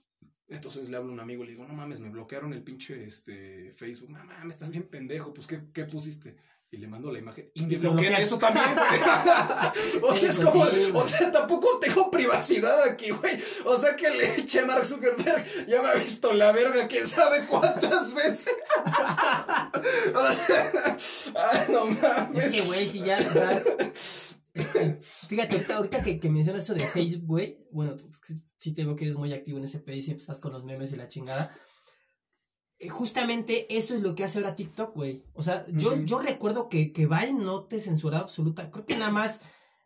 Entonces 0.48 0.90
le 0.90 0.98
hablo 0.98 1.10
a 1.10 1.14
un 1.14 1.20
amigo 1.20 1.44
y 1.44 1.48
le 1.48 1.52
digo, 1.54 1.66
no 1.68 1.74
mames, 1.74 2.02
me 2.02 2.10
bloquearon 2.10 2.54
el 2.54 2.64
pinche 2.64 3.06
este, 3.06 3.72
Facebook. 3.74 4.12
No 4.12 4.24
mames, 4.24 4.56
estás 4.56 4.70
bien 4.72 4.84
pendejo, 4.88 5.34
pues 5.34 5.48
¿qué, 5.48 5.72
qué 5.74 5.86
pusiste? 5.86 6.38
Y 6.76 6.78
le 6.78 6.88
mando 6.90 7.10
la 7.10 7.20
imagen. 7.20 7.50
Y 7.54 7.62
me 7.66 7.76
Y 7.76 7.78
bloquean 7.78 8.22
eso 8.22 8.38
también, 8.38 8.66
güey. 8.76 9.00
o 10.04 10.14
sea, 10.14 10.30
es 10.30 10.36
pues 10.36 10.40
como, 10.40 10.66
güey. 10.66 10.92
o 10.94 11.08
sea, 11.08 11.32
tampoco 11.32 11.80
tengo 11.80 12.12
privacidad 12.12 12.84
aquí, 12.84 13.12
güey. 13.12 13.40
O 13.64 13.80
sea 13.80 13.96
que 13.96 14.10
le 14.10 14.42
eche 14.42 14.66
Mark 14.66 14.86
Zuckerberg 14.86 15.46
ya 15.68 15.82
me 15.82 15.88
ha 15.88 15.94
visto 15.94 16.34
la 16.34 16.52
verga, 16.52 16.86
quién 16.90 17.08
sabe 17.08 17.46
cuántas 17.48 18.14
veces. 18.14 18.54
o 20.16 20.32
sea, 20.34 20.98
ah, 21.38 21.66
no 21.70 21.86
mames. 21.86 22.44
Es 22.44 22.52
que, 22.52 22.62
güey, 22.64 22.86
si 22.86 23.00
ya, 23.00 23.20
este, 24.54 25.00
fíjate, 25.02 25.56
ahorita, 25.56 25.76
ahorita 25.78 26.04
que, 26.04 26.20
que 26.20 26.30
mencionas 26.30 26.64
eso 26.64 26.74
de 26.74 26.86
Facebook, 26.88 27.26
güey, 27.26 27.58
bueno, 27.72 27.96
tú 27.96 28.10
sí- 28.60 28.74
te 28.74 28.84
veo 28.84 28.98
que 28.98 29.06
eres 29.06 29.16
muy 29.16 29.32
activo 29.32 29.60
en 29.60 29.64
ese 29.64 29.80
país, 29.80 30.04
siempre 30.04 30.24
estás 30.24 30.42
con 30.42 30.52
los 30.52 30.66
memes 30.66 30.92
y 30.92 30.98
la 30.98 31.08
chingada. 31.08 31.56
Eh, 32.80 32.90
Justamente 32.90 33.76
eso 33.76 33.96
es 33.96 34.02
lo 34.02 34.16
que 34.16 34.24
hace 34.24 34.40
ahora 34.40 34.56
TikTok, 34.56 34.96
güey. 34.96 35.24
O 35.34 35.44
sea, 35.44 35.66
yo, 35.72 35.96
yo 36.04 36.20
recuerdo 36.20 36.70
que, 36.70 36.92
que 36.92 37.08
Vine 37.08 37.34
no 37.34 37.64
te 37.64 37.80
censuraba 37.80 38.24
absoluta, 38.24 38.70
creo 38.72 38.86
que 38.86 38.98
nada 38.98 39.12
más 39.12 39.40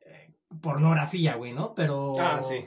eh, 0.06 0.36
pornografía, 0.62 1.36
güey, 1.36 1.54
¿no? 1.54 1.75
Pero... 1.75 2.19
Ah, 2.19 2.41
sí. 2.41 2.65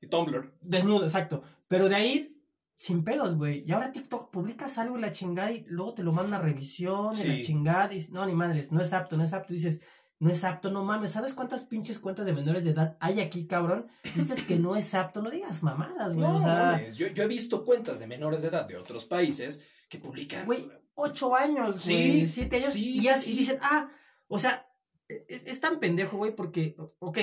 Y 0.00 0.08
Tumblr. 0.08 0.56
Desnudo, 0.60 1.04
exacto. 1.04 1.42
Pero 1.68 1.88
de 1.88 1.96
ahí, 1.96 2.42
sin 2.74 3.02
pedos, 3.02 3.36
güey. 3.36 3.64
Y 3.66 3.72
ahora 3.72 3.92
TikTok 3.92 4.30
publicas 4.30 4.78
algo 4.78 4.96
en 4.96 5.00
la 5.00 5.12
chingada 5.12 5.50
y 5.50 5.64
luego 5.68 5.94
te 5.94 6.02
lo 6.02 6.12
manda 6.12 6.36
a 6.36 6.42
revisión 6.42 7.14
y 7.18 7.24
la 7.24 7.40
chingada. 7.40 7.92
Y 7.94 8.06
no, 8.10 8.26
ni 8.26 8.34
madres, 8.34 8.70
no 8.70 8.80
es 8.80 8.92
apto, 8.92 9.16
no 9.16 9.24
es 9.24 9.32
apto. 9.32 9.52
dices, 9.52 9.80
no 10.18 10.30
es 10.30 10.44
apto, 10.44 10.70
no 10.70 10.84
mames. 10.84 11.10
¿Sabes 11.12 11.34
cuántas 11.34 11.64
pinches 11.64 11.98
cuentas 11.98 12.24
de 12.26 12.32
menores 12.32 12.64
de 12.64 12.70
edad 12.70 12.96
hay 13.00 13.20
aquí, 13.20 13.46
cabrón? 13.46 13.86
Dices 14.14 14.42
que 14.44 14.56
no 14.56 14.76
es 14.76 14.94
apto, 14.94 15.20
no 15.22 15.30
digas 15.30 15.62
mamadas, 15.62 16.14
güey. 16.14 16.26
No, 16.26 16.36
o 16.36 16.40
sea. 16.40 16.88
Yo, 16.92 17.08
yo 17.08 17.22
he 17.24 17.28
visto 17.28 17.64
cuentas 17.64 18.00
de 18.00 18.06
menores 18.06 18.42
de 18.42 18.48
edad 18.48 18.66
de 18.66 18.76
otros 18.76 19.04
países 19.04 19.60
que 19.88 19.98
publican. 19.98 20.46
güey, 20.46 20.68
ocho 20.94 21.34
años, 21.36 21.76
Sí, 21.82 21.92
güey. 21.94 22.28
Siete 22.28 22.56
años. 22.56 22.70
sí, 22.72 22.98
y, 22.98 23.02
ya- 23.02 23.16
sí, 23.18 23.30
y 23.30 23.34
sí. 23.34 23.38
dicen, 23.40 23.58
ah, 23.62 23.90
o 24.28 24.38
sea, 24.38 24.66
es, 25.08 25.42
es 25.46 25.60
tan 25.60 25.78
pendejo, 25.78 26.16
güey, 26.16 26.34
porque, 26.34 26.76
ok, 26.98 27.18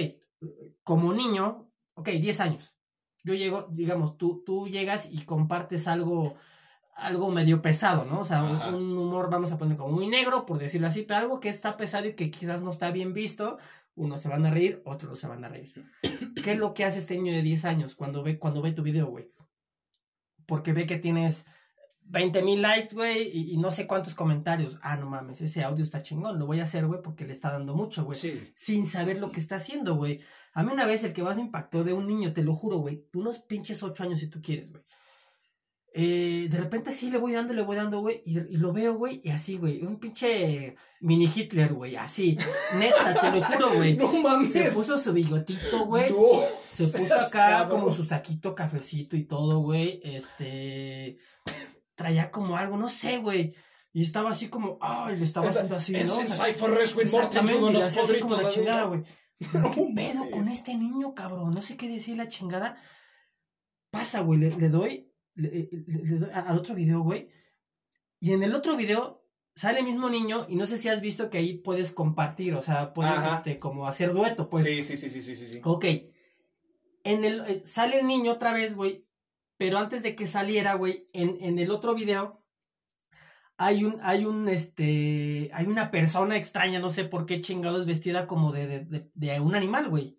como 0.84 1.14
niño, 1.14 1.70
ok, 1.96 2.10
10 2.10 2.40
años. 2.42 2.78
Yo 3.24 3.34
llego, 3.34 3.68
digamos, 3.72 4.18
tú, 4.18 4.44
tú 4.46 4.68
llegas 4.68 5.08
y 5.12 5.24
compartes 5.26 5.88
algo, 5.88 6.36
algo 6.96 7.32
medio 7.32 7.62
pesado, 7.62 8.06
¿no? 8.06 8.20
O 8.22 8.26
sea, 8.26 8.44
un, 8.44 8.98
humor, 8.98 9.30
vamos 9.30 9.52
a 9.52 9.58
poner 9.58 9.78
como 9.78 9.94
muy 9.96 10.08
negro, 10.08 10.46
por 10.46 10.60
decirlo 10.60 10.88
así, 10.88 11.04
pero 11.04 11.20
algo 11.20 11.40
que 11.40 11.50
está 11.50 11.76
pesado 11.78 12.08
y 12.08 12.14
que 12.14 12.30
quizás 12.32 12.62
no 12.62 12.72
está 12.72 12.92
bien 12.92 13.14
visto. 13.14 13.58
Unos 13.96 14.22
se 14.22 14.30
van 14.30 14.46
a 14.46 14.52
reír, 14.52 14.82
otros 14.86 15.20
se 15.20 15.28
van 15.28 15.44
a 15.44 15.50
reír. 15.50 15.74
¿Qué 16.44 16.54
es 16.54 16.58
lo 16.58 16.74
que 16.74 16.84
hace 16.86 17.00
este 17.00 17.16
niño 17.16 17.34
de 17.34 17.44
10 17.44 17.66
años 17.66 17.96
cuando 17.96 18.24
ve, 18.24 18.40
cuando 18.40 18.62
ve 18.62 18.72
tu 18.72 18.82
video, 18.82 19.08
güey? 19.08 19.32
Porque 20.46 20.74
ve 20.74 20.86
que 20.88 20.98
tienes 20.98 21.46
20 22.06 22.42
mil 22.42 22.62
likes, 22.62 22.94
güey, 22.96 23.30
y, 23.32 23.54
y 23.54 23.58
no 23.58 23.72
sé 23.72 23.88
cuántos 23.88 24.16
comentarios. 24.16 24.80
Ah, 24.82 24.98
no 24.98 25.10
mames, 25.10 25.42
ese 25.42 25.64
audio 25.64 25.84
está 25.84 26.02
chingón, 26.02 26.38
lo 26.40 26.46
voy 26.46 26.60
a 26.60 26.64
hacer, 26.64 26.86
güey, 26.86 27.02
porque 27.02 27.26
le 27.26 27.34
está 27.34 27.52
dando 27.52 27.76
mucho, 27.76 28.04
güey 28.04 28.18
Sí. 28.18 28.52
sin 28.56 28.88
saber 28.88 29.20
lo 29.20 29.32
que 29.32 29.40
está 29.40 29.56
haciendo, 29.58 29.96
güey. 29.96 30.22
A 30.54 30.64
mí 30.64 30.72
una 30.72 30.86
vez 30.86 31.04
el 31.04 31.14
que 31.14 31.24
más 31.24 31.38
me 31.38 31.44
impactó 31.44 31.84
de 31.84 31.94
un 31.94 32.08
niño, 32.08 32.34
te 32.34 32.44
lo 32.44 32.56
juro, 32.56 32.78
güey, 32.78 33.08
unos 33.14 33.40
pinches 33.40 33.84
ocho 33.84 34.04
años 34.04 34.20
si 34.20 34.28
tú 34.28 34.42
quieres, 34.42 34.72
güey. 34.72 34.84
Eh, 35.96 36.48
de 36.50 36.58
repente 36.58 36.92
sí 36.92 37.12
le 37.12 37.20
voy 37.20 37.34
dando, 37.34 37.54
le 37.54 37.62
voy 37.62 37.76
dando, 37.76 38.00
güey, 38.00 38.24
y, 38.26 38.40
y 38.40 38.58
lo 38.58 38.74
veo, 38.74 38.96
güey, 38.96 39.22
y 39.24 39.30
así, 39.30 39.58
güey, 39.58 39.84
un 39.84 40.00
pinche 40.00 40.76
mini 41.02 41.30
Hitler, 41.34 41.72
güey, 41.72 41.96
así, 41.98 42.36
neta, 42.80 43.14
te 43.14 43.32
lo 43.32 43.44
juro, 43.46 43.74
güey. 43.76 43.96
No 43.98 44.12
mames. 44.12 44.52
Se 44.54 44.72
puso 44.72 44.98
su 44.98 45.14
bigotito, 45.14 45.86
güey. 45.86 46.10
No. 46.10 46.40
Se 46.68 46.88
puso 46.88 47.14
acá 47.14 47.30
cabrón. 47.30 47.70
como 47.70 47.92
su 47.92 48.06
saquito 48.06 48.56
cafecito 48.56 49.16
y 49.16 49.26
todo, 49.26 49.60
güey. 49.60 50.00
Este. 50.04 51.18
Traía 51.94 52.32
como 52.32 52.58
algo, 52.58 52.76
no 52.76 52.90
sé, 52.90 53.20
güey. 53.20 53.54
Y 53.92 54.02
estaba 54.02 54.32
así 54.32 54.48
como, 54.48 54.80
ay, 54.82 55.18
le 55.18 55.26
estaba 55.26 55.50
haciendo 55.52 55.76
así, 55.76 55.96
Es 55.96 56.08
¿no? 56.08 56.16
sea, 56.16 56.48
Cypher 56.48 56.72
le 56.72 56.80
los 56.80 57.90
podritos. 57.94 58.42
la 58.42 58.50
chingada, 58.50 58.84
güey. 58.86 59.04
No 59.54 59.72
¿Qué 59.72 59.86
pedo 59.94 60.32
con 60.32 60.48
este 60.48 60.74
niño, 60.76 61.14
cabrón? 61.14 61.54
No 61.54 61.62
sé 61.62 61.76
qué 61.78 61.90
decir 61.90 62.16
la 62.18 62.30
chingada. 62.30 62.78
Pasa, 63.92 64.22
güey, 64.22 64.40
le, 64.40 64.52
le 64.52 64.70
doy, 64.70 65.13
le, 65.36 65.70
le- 65.72 66.04
le 66.04 66.20
doy 66.20 66.30
a- 66.32 66.40
al 66.42 66.58
otro 66.58 66.76
video, 66.76 67.02
güey. 67.02 67.30
Y 68.20 68.34
en 68.34 68.44
el 68.44 68.54
otro 68.56 68.76
video 68.78 69.26
sale 69.56 69.80
el 69.80 69.86
mismo 69.86 70.10
niño 70.10 70.46
y 70.50 70.56
no 70.56 70.66
sé 70.66 70.78
si 70.78 70.90
has 70.90 71.02
visto 71.02 71.30
que 71.30 71.38
ahí 71.38 71.56
puedes 71.56 71.92
compartir, 71.92 72.56
o 72.56 72.62
sea, 72.62 72.94
puedes, 72.94 73.12
Ajá. 73.14 73.38
este, 73.38 73.60
como 73.60 73.88
hacer 73.88 74.14
dueto, 74.14 74.50
pues. 74.50 74.64
Sí, 74.64 74.82
sí, 74.84 74.98
sí, 74.98 75.10
sí, 75.10 75.22
sí, 75.22 75.36
sí, 75.36 75.48
sí. 75.48 75.62
Ok. 75.64 75.86
En 77.04 77.26
el, 77.26 77.42
eh, 77.42 77.62
sale 77.66 78.00
el 78.00 78.08
niño 78.08 78.32
otra 78.32 78.54
vez, 78.54 78.76
güey. 78.76 79.06
Pero 79.58 79.78
antes 79.78 80.02
de 80.04 80.16
que 80.16 80.26
saliera, 80.28 80.74
güey, 80.74 81.08
en, 81.14 81.38
en 81.42 81.60
el 81.60 81.70
otro 81.72 81.94
video 81.94 82.44
hay 83.58 83.84
un, 83.84 83.98
hay 84.02 84.26
un, 84.26 84.50
este, 84.50 85.50
hay 85.54 85.68
una 85.68 85.92
persona 85.92 86.38
extraña, 86.38 86.80
no 86.80 86.92
sé 86.92 87.06
por 87.06 87.26
qué 87.26 87.40
chingados, 87.40 87.86
vestida 87.86 88.26
como 88.26 88.52
de, 88.52 88.68
de, 88.68 88.80
de, 88.86 89.12
de 89.14 89.40
un 89.40 89.54
animal, 89.56 89.90
güey. 89.90 90.18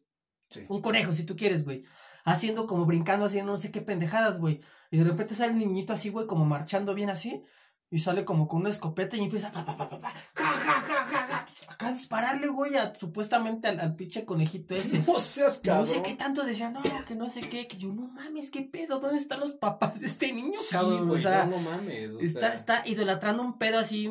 Sí. 0.49 0.65
Un 0.69 0.81
conejo, 0.81 1.13
si 1.13 1.25
tú 1.25 1.35
quieres, 1.37 1.65
güey. 1.65 1.83
Haciendo 2.25 2.67
como 2.67 2.87
brincando, 2.87 3.27
haciendo 3.27 3.53
no 3.53 3.59
sé 3.59 3.71
qué 3.71 3.81
pendejadas, 3.83 4.39
güey. 4.41 4.61
Y 4.91 4.99
de 4.99 5.05
repente 5.05 5.35
sale 5.35 5.53
el 5.53 5.59
niñito 5.59 5.93
así, 5.93 6.09
güey, 6.09 6.27
como 6.27 6.45
marchando 6.45 6.95
bien 6.95 7.11
así. 7.11 7.43
Y 7.91 7.99
sale 8.01 8.25
como 8.25 8.49
con 8.49 8.63
una 8.63 8.71
escopeta 8.71 9.17
y 9.17 9.21
empieza 9.21 9.53
pa, 9.53 9.65
pa, 9.65 9.77
pa, 9.77 9.89
pa, 9.89 10.01
pa, 10.01 10.11
ja, 10.11 10.51
ja, 10.53 10.81
ja, 10.81 11.05
ja, 11.05 11.27
ja. 11.29 11.47
Acá 11.69 11.89
a 11.89 11.93
dispararle, 11.93 12.49
güey, 12.49 12.77
a, 12.77 12.93
supuestamente 12.95 13.69
al, 13.69 13.79
al 13.79 13.95
pinche 13.95 14.25
conejito 14.25 14.75
ese. 14.75 14.99
No 15.07 15.21
seas 15.21 15.61
Y 15.63 15.69
No 15.69 15.75
cabrón. 15.75 15.87
sé 15.95 16.03
qué 16.03 16.15
tanto 16.17 16.45
decía, 16.45 16.71
no, 16.71 16.83
que 17.07 17.15
no 17.15 17.29
sé 17.31 17.43
qué, 17.43 17.69
que 17.69 17.77
yo, 17.77 17.93
no 17.93 18.09
mames, 18.09 18.51
qué 18.51 18.63
pedo, 18.63 18.99
¿dónde 18.99 19.19
están 19.19 19.39
los 19.39 19.53
papás 19.53 20.01
de 20.01 20.07
este 20.07 20.33
niño, 20.33 20.59
Sí, 20.59 20.69
cabrón? 20.73 21.07
güey, 21.07 21.21
o 21.21 21.23
sea, 21.23 21.45
no, 21.47 21.61
no 21.61 21.71
mames. 21.71 22.11
O 22.17 22.21
está, 22.21 22.41
sea, 22.41 22.55
está 22.55 22.83
idolatrando 22.89 23.43
un 23.45 23.59
pedo 23.59 23.79
así. 23.79 24.09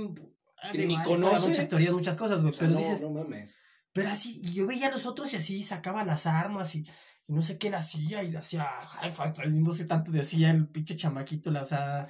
Que 0.72 0.86
ni 0.86 1.02
conoce. 1.04 1.50
Muchas 1.50 1.68
teorías, 1.68 1.92
muchas 1.94 2.16
cosas, 2.16 2.42
güey, 2.42 2.54
o 2.54 2.56
sea, 2.56 2.68
pero 2.68 2.80
no, 2.80 2.86
dices, 2.88 3.02
no 3.02 3.10
mames. 3.10 3.58
pero 3.92 4.10
así, 4.12 4.40
y 4.42 4.54
yo 4.54 4.66
veía 4.66 4.88
a 4.88 4.92
los 4.92 5.06
otros 5.06 5.34
y 5.34 5.36
así 5.38 5.62
sacaba 5.62 6.06
las 6.06 6.26
armas 6.26 6.74
y, 6.76 6.88
y 7.28 7.34
no 7.34 7.42
sé 7.42 7.58
qué 7.58 7.70
le 7.70 7.78
hacía 7.78 8.24
y 8.24 8.32
le 8.32 8.38
hacía 8.38 8.70
no 9.48 9.74
sé 9.74 9.86
tanto 9.86 10.12
decía 10.12 10.52
el 10.52 10.68
pinche 10.68 10.96
chamaquito, 10.96 11.52
la, 11.52 11.62
o 11.62 11.66
sea. 11.66 12.08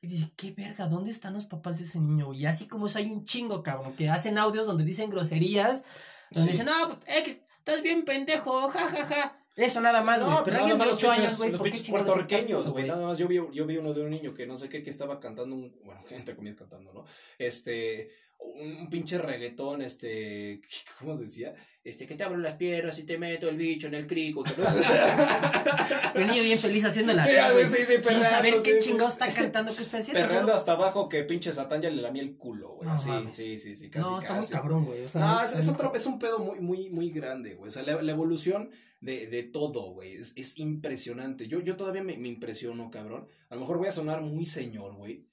Y 0.00 0.08
dije, 0.08 0.32
qué 0.36 0.50
verga, 0.50 0.88
¿dónde 0.88 1.12
están 1.12 1.32
los 1.32 1.46
papás 1.46 1.78
de 1.78 1.84
ese 1.84 2.00
niño? 2.00 2.32
Y 2.32 2.46
así 2.46 2.66
como 2.66 2.86
eso 2.86 2.98
hay 2.98 3.08
un 3.10 3.24
chingo, 3.24 3.62
cabrón, 3.62 3.94
que 3.94 4.08
hacen 4.10 4.36
audios 4.36 4.66
donde 4.66 4.84
dicen 4.84 5.10
groserías, 5.10 5.84
donde 6.32 6.52
Sí. 6.52 6.58
dicen, 6.58 6.66
no, 6.66 6.88
pues, 6.88 7.18
X, 7.18 7.40
estás 7.58 7.82
bien 7.82 8.04
pendejo, 8.04 8.68
ja, 8.68 8.88
ja, 8.88 9.06
ja. 9.06 9.38
Eso 9.54 9.80
nada 9.80 10.02
más, 10.02 10.20
güey. 10.20 10.32
No, 10.34 10.44
pero 10.44 10.56
alguien 10.58 10.78
de 10.78 10.84
más 10.86 10.94
8 10.94 11.06
los 11.08 11.18
años, 11.18 11.38
güey, 11.38 11.50
los 11.50 11.58
¿por 11.58 11.66
qué 11.66 11.72
pinches 11.72 11.90
puertorriqueños, 11.90 12.70
güey. 12.70 12.86
Nada 12.88 13.06
más 13.06 13.18
yo 13.18 13.28
vi, 13.28 13.36
yo 13.52 13.66
vi 13.66 13.76
uno 13.76 13.92
de 13.92 14.02
un 14.02 14.10
niño 14.10 14.34
que 14.34 14.46
no 14.46 14.56
sé 14.56 14.68
qué, 14.68 14.82
que 14.82 14.90
estaba 14.90 15.20
cantando 15.20 15.54
un. 15.54 15.78
Bueno, 15.84 16.00
entre 16.10 16.34
comillas 16.34 16.56
cantando, 16.56 16.92
¿no? 16.92 17.04
Este. 17.38 18.10
Un, 18.44 18.76
un 18.76 18.90
pinche 18.90 19.18
reggaetón, 19.18 19.82
este. 19.82 20.60
¿Cómo 20.98 21.16
decía? 21.16 21.54
Este, 21.84 22.06
que 22.06 22.14
te 22.14 22.22
abro 22.22 22.38
las 22.38 22.54
piernas 22.54 22.98
y 23.00 23.04
te 23.04 23.18
meto 23.18 23.48
el 23.48 23.56
bicho 23.56 23.88
en 23.88 23.94
el 23.94 24.06
crico. 24.06 24.44
El 26.14 26.26
niño 26.28 26.42
bien 26.42 26.58
feliz 26.58 26.84
haciéndola 26.84 27.26
Sí, 27.26 27.34
así, 27.36 27.52
güey, 27.52 27.64
sí, 27.66 27.76
sí, 27.78 27.84
sin 27.94 28.02
perreando, 28.02 28.28
saber 28.28 28.54
qué 28.62 28.80
sí, 28.80 28.88
chingados 28.88 29.14
sí. 29.14 29.18
está 29.20 29.34
cantando, 29.42 29.74
qué 29.74 29.82
está 29.82 29.98
haciendo. 29.98 30.20
Perreando 30.20 30.48
solo- 30.48 30.58
hasta 30.60 30.72
abajo 30.72 31.08
que 31.08 31.24
pinche 31.24 31.52
Satán 31.52 31.82
ya 31.82 31.90
le 31.90 32.00
lamía 32.02 32.22
el 32.22 32.36
culo, 32.36 32.74
güey. 32.76 32.88
No, 32.88 32.98
sí, 33.00 33.08
mames. 33.08 33.34
sí, 33.34 33.58
sí, 33.58 33.76
sí, 33.76 33.90
casi, 33.90 34.04
No, 34.04 34.20
está 34.20 34.34
muy 34.34 34.46
cabrón, 34.46 34.84
güey. 34.84 35.04
O 35.04 35.08
sea, 35.08 35.20
No, 35.20 35.42
es, 35.42 35.68
otro, 35.68 35.92
es 35.94 36.06
un 36.06 36.18
pedo 36.18 36.38
muy, 36.38 36.60
muy, 36.60 36.90
muy 36.90 37.10
grande, 37.10 37.54
güey. 37.54 37.68
O 37.68 37.72
sea, 37.72 37.82
la, 37.82 38.00
la 38.02 38.12
evolución 38.12 38.70
de, 39.00 39.26
de 39.26 39.42
todo, 39.42 39.90
güey. 39.92 40.14
Es, 40.14 40.34
es 40.36 40.58
impresionante. 40.58 41.48
Yo, 41.48 41.60
yo 41.60 41.76
todavía 41.76 42.02
me, 42.04 42.16
me 42.16 42.28
impresiono, 42.28 42.90
cabrón. 42.90 43.26
A 43.48 43.54
lo 43.54 43.62
mejor 43.62 43.78
voy 43.78 43.88
a 43.88 43.92
sonar 43.92 44.20
muy 44.22 44.46
señor, 44.46 44.94
güey. 44.94 45.26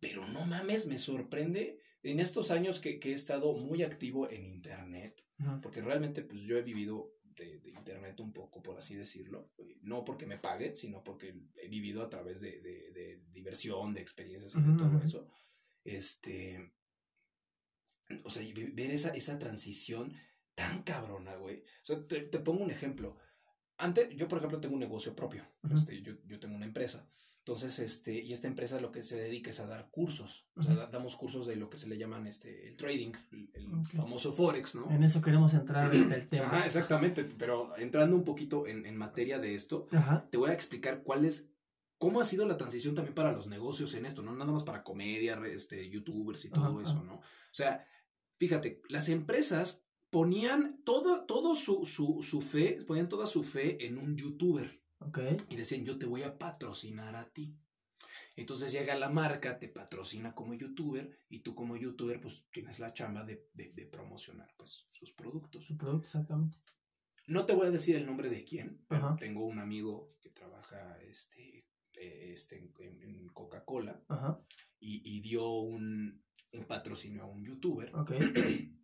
Pero 0.00 0.26
no 0.28 0.46
mames, 0.46 0.86
me 0.86 0.98
sorprende 0.98 1.78
en 2.10 2.20
estos 2.20 2.50
años 2.50 2.80
que, 2.80 2.98
que 2.98 3.10
he 3.10 3.14
estado 3.14 3.52
muy 3.54 3.82
activo 3.82 4.28
en 4.30 4.46
internet. 4.46 5.26
Ujú. 5.38 5.60
Porque 5.60 5.80
realmente, 5.82 6.22
pues 6.22 6.40
yo 6.42 6.56
he 6.58 6.62
vivido 6.62 7.12
de, 7.22 7.58
de 7.60 7.70
internet 7.70 8.18
un 8.20 8.32
poco, 8.32 8.62
por 8.62 8.78
así 8.78 8.94
decirlo. 8.94 9.52
No 9.82 10.04
porque 10.04 10.26
me 10.26 10.38
paguen, 10.38 10.76
sino 10.76 11.02
porque 11.02 11.34
he 11.62 11.68
vivido 11.68 12.02
a 12.02 12.08
través 12.08 12.40
de, 12.40 12.60
de- 12.60 12.90
de 12.92 13.22
diversión, 13.30 13.92
de 13.94 14.00
experiencias 14.00 14.54
y 14.54 14.60
de 14.62 14.68
Ujú, 14.68 14.76
todo 14.78 14.88
ujú. 14.96 15.04
eso. 15.06 15.28
Este. 15.84 16.72
O 18.24 18.30
sea, 18.30 18.42
ver 18.72 18.90
esa, 18.90 19.10
esa 19.10 19.38
transición 19.38 20.12
tan 20.54 20.82
cabrona, 20.82 21.36
güey. 21.36 21.58
O 21.82 21.84
sea, 21.84 22.06
te, 22.06 22.20
te 22.20 22.38
pongo 22.38 22.62
un 22.64 22.70
ejemplo. 22.70 23.16
Antes, 23.78 24.08
yo, 24.16 24.26
por 24.28 24.38
ejemplo, 24.38 24.60
tengo 24.60 24.74
un 24.74 24.80
negocio 24.80 25.14
propio. 25.14 25.44
Ujú. 25.64 25.74
Este, 25.74 26.00
yo, 26.02 26.14
yo 26.24 26.40
tengo 26.40 26.54
una 26.56 26.66
empresa. 26.66 27.10
Entonces, 27.46 27.78
este, 27.78 28.12
y 28.12 28.32
esta 28.32 28.48
empresa 28.48 28.80
lo 28.80 28.90
que 28.90 29.04
se 29.04 29.14
dedica 29.14 29.50
es 29.50 29.60
a 29.60 29.68
dar 29.68 29.88
cursos. 29.92 30.48
O 30.56 30.64
sea, 30.64 30.74
damos 30.86 31.14
cursos 31.14 31.46
de 31.46 31.54
lo 31.54 31.70
que 31.70 31.78
se 31.78 31.86
le 31.86 31.96
llaman 31.96 32.26
este, 32.26 32.66
el 32.66 32.76
trading, 32.76 33.12
el, 33.54 33.86
famoso 33.94 34.32
Forex, 34.32 34.74
¿no? 34.74 34.90
En 34.90 35.04
eso 35.04 35.20
queremos 35.20 35.54
entrar 35.54 35.94
en 35.94 36.12
el 36.12 36.28
tema. 36.28 36.46
Ajá, 36.46 36.66
exactamente. 36.66 37.22
Pero 37.38 37.72
entrando 37.76 38.16
un 38.16 38.24
poquito 38.24 38.66
en, 38.66 38.84
en 38.84 38.96
materia 38.96 39.38
de 39.38 39.54
esto, 39.54 39.86
Ajá. 39.92 40.26
te 40.28 40.38
voy 40.38 40.50
a 40.50 40.54
explicar 40.54 41.04
cuál 41.04 41.24
es, 41.24 41.48
cómo 41.98 42.20
ha 42.20 42.24
sido 42.24 42.48
la 42.48 42.56
transición 42.56 42.96
también 42.96 43.14
para 43.14 43.30
los 43.30 43.46
negocios 43.46 43.94
en 43.94 44.06
esto, 44.06 44.22
no 44.22 44.34
nada 44.34 44.50
más 44.50 44.64
para 44.64 44.82
comedia, 44.82 45.40
este, 45.46 45.88
youtubers 45.88 46.44
y 46.46 46.50
todo 46.50 46.80
Ajá, 46.80 46.90
eso. 46.90 47.04
¿no? 47.04 47.14
O 47.14 47.22
sea, 47.52 47.86
fíjate, 48.38 48.82
las 48.88 49.08
empresas 49.08 49.84
ponían 50.10 50.80
todo, 50.82 51.24
todo 51.26 51.54
su, 51.54 51.86
su, 51.86 52.24
su 52.24 52.40
fe, 52.40 52.82
ponían 52.84 53.08
toda 53.08 53.28
su 53.28 53.44
fe 53.44 53.86
en 53.86 53.98
un 53.98 54.16
youtuber 54.16 54.84
Y 55.48 55.56
decían, 55.56 55.84
yo 55.84 55.98
te 55.98 56.06
voy 56.06 56.22
a 56.22 56.38
patrocinar 56.38 57.14
a 57.16 57.28
ti. 57.32 57.56
Entonces 58.34 58.72
llega 58.72 58.94
la 58.94 59.08
marca, 59.08 59.58
te 59.58 59.68
patrocina 59.68 60.34
como 60.34 60.54
youtuber 60.54 61.18
y 61.28 61.40
tú 61.40 61.54
como 61.54 61.76
youtuber 61.76 62.20
pues 62.20 62.44
tienes 62.52 62.78
la 62.78 62.92
chamba 62.92 63.24
de, 63.24 63.48
de- 63.54 63.72
de 63.72 63.86
promocionar 63.86 64.52
pues 64.56 64.86
sus 64.90 65.12
productos. 65.12 65.66
Su 65.66 65.76
producto, 65.76 66.06
exactamente. 66.06 66.58
No 67.26 67.44
te 67.44 67.54
voy 67.54 67.66
a 67.66 67.70
decir 67.70 67.96
el 67.96 68.06
nombre 68.06 68.28
de 68.28 68.44
quién, 68.44 68.84
pero 68.88 69.06
Ajá. 69.06 69.16
tengo 69.18 69.44
un 69.46 69.58
amigo 69.58 70.06
que 70.20 70.30
trabaja 70.30 70.98
este, 71.02 71.66
eh, 71.94 72.30
este, 72.32 72.70
en, 72.78 73.26
Coca-Cola 73.28 74.02
y, 74.78 75.02
y 75.16 75.20
dio 75.20 75.48
un, 75.60 76.22
un 76.52 76.64
patrocinio 76.66 77.22
a 77.22 77.26
un 77.26 77.44
youtuber. 77.44 77.92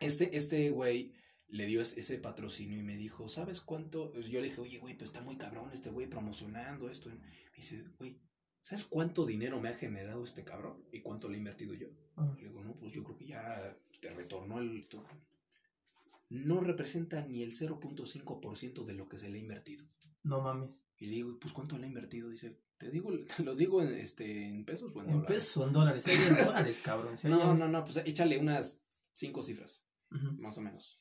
Este, 0.00 0.34
este 0.36 0.70
güey 0.70 1.12
le 1.50 1.66
dio 1.66 1.80
es- 1.82 1.96
ese 1.96 2.18
patrocinio 2.18 2.78
y 2.78 2.82
me 2.82 2.96
dijo, 2.96 3.28
¿sabes 3.28 3.60
cuánto? 3.60 4.12
Yo 4.20 4.40
le 4.40 4.48
dije, 4.48 4.60
oye, 4.60 4.78
güey, 4.78 4.96
pues 4.96 5.10
está 5.10 5.20
muy 5.20 5.36
cabrón 5.36 5.70
este 5.72 5.90
güey 5.90 6.06
promocionando 6.08 6.88
esto. 6.90 7.08
Me 7.10 7.20
dice, 7.56 7.84
güey, 7.98 8.18
¿sabes 8.60 8.84
cuánto 8.84 9.26
dinero 9.26 9.60
me 9.60 9.68
ha 9.68 9.74
generado 9.74 10.24
este 10.24 10.44
cabrón? 10.44 10.84
¿Y 10.92 11.00
cuánto 11.00 11.28
le 11.28 11.34
he 11.34 11.38
invertido 11.38 11.74
yo? 11.74 11.88
Ajá. 12.16 12.34
Le 12.36 12.48
digo, 12.48 12.62
no, 12.62 12.74
pues 12.76 12.92
yo 12.92 13.02
creo 13.04 13.16
que 13.16 13.26
ya 13.26 13.76
te 14.00 14.10
retornó 14.10 14.58
el... 14.60 14.86
No 16.28 16.60
representa 16.60 17.26
ni 17.26 17.42
el 17.42 17.52
0.5% 17.52 18.84
de 18.84 18.94
lo 18.94 19.08
que 19.08 19.18
se 19.18 19.28
le 19.28 19.38
ha 19.38 19.42
invertido. 19.42 19.84
No 20.22 20.40
mames. 20.40 20.80
Y 20.98 21.06
le 21.06 21.12
digo, 21.16 21.38
pues 21.40 21.52
¿cuánto 21.52 21.76
le 21.76 21.84
ha 21.84 21.88
invertido? 21.88 22.28
Dice, 22.28 22.56
te 22.78 22.90
digo, 22.90 23.10
te 23.18 23.42
lo 23.42 23.54
digo 23.56 23.82
en, 23.82 23.92
este, 23.94 24.46
en 24.46 24.64
pesos 24.64 24.94
o 24.94 25.00
en, 25.00 25.06
En 25.10 25.12
dólares. 25.16 25.36
pesos 25.36 25.56
o 25.56 25.66
en 25.66 25.72
dólares. 25.72 26.04
En 26.06 26.36
dólares, 26.46 26.80
cabrón. 26.84 27.16
No, 27.24 27.54
no, 27.56 27.68
no, 27.68 27.84
pues 27.84 27.96
échale 27.98 28.38
unas 28.38 28.80
cinco 29.12 29.42
cifras, 29.42 29.82
más 30.38 30.56
o 30.58 30.60
menos. 30.60 31.00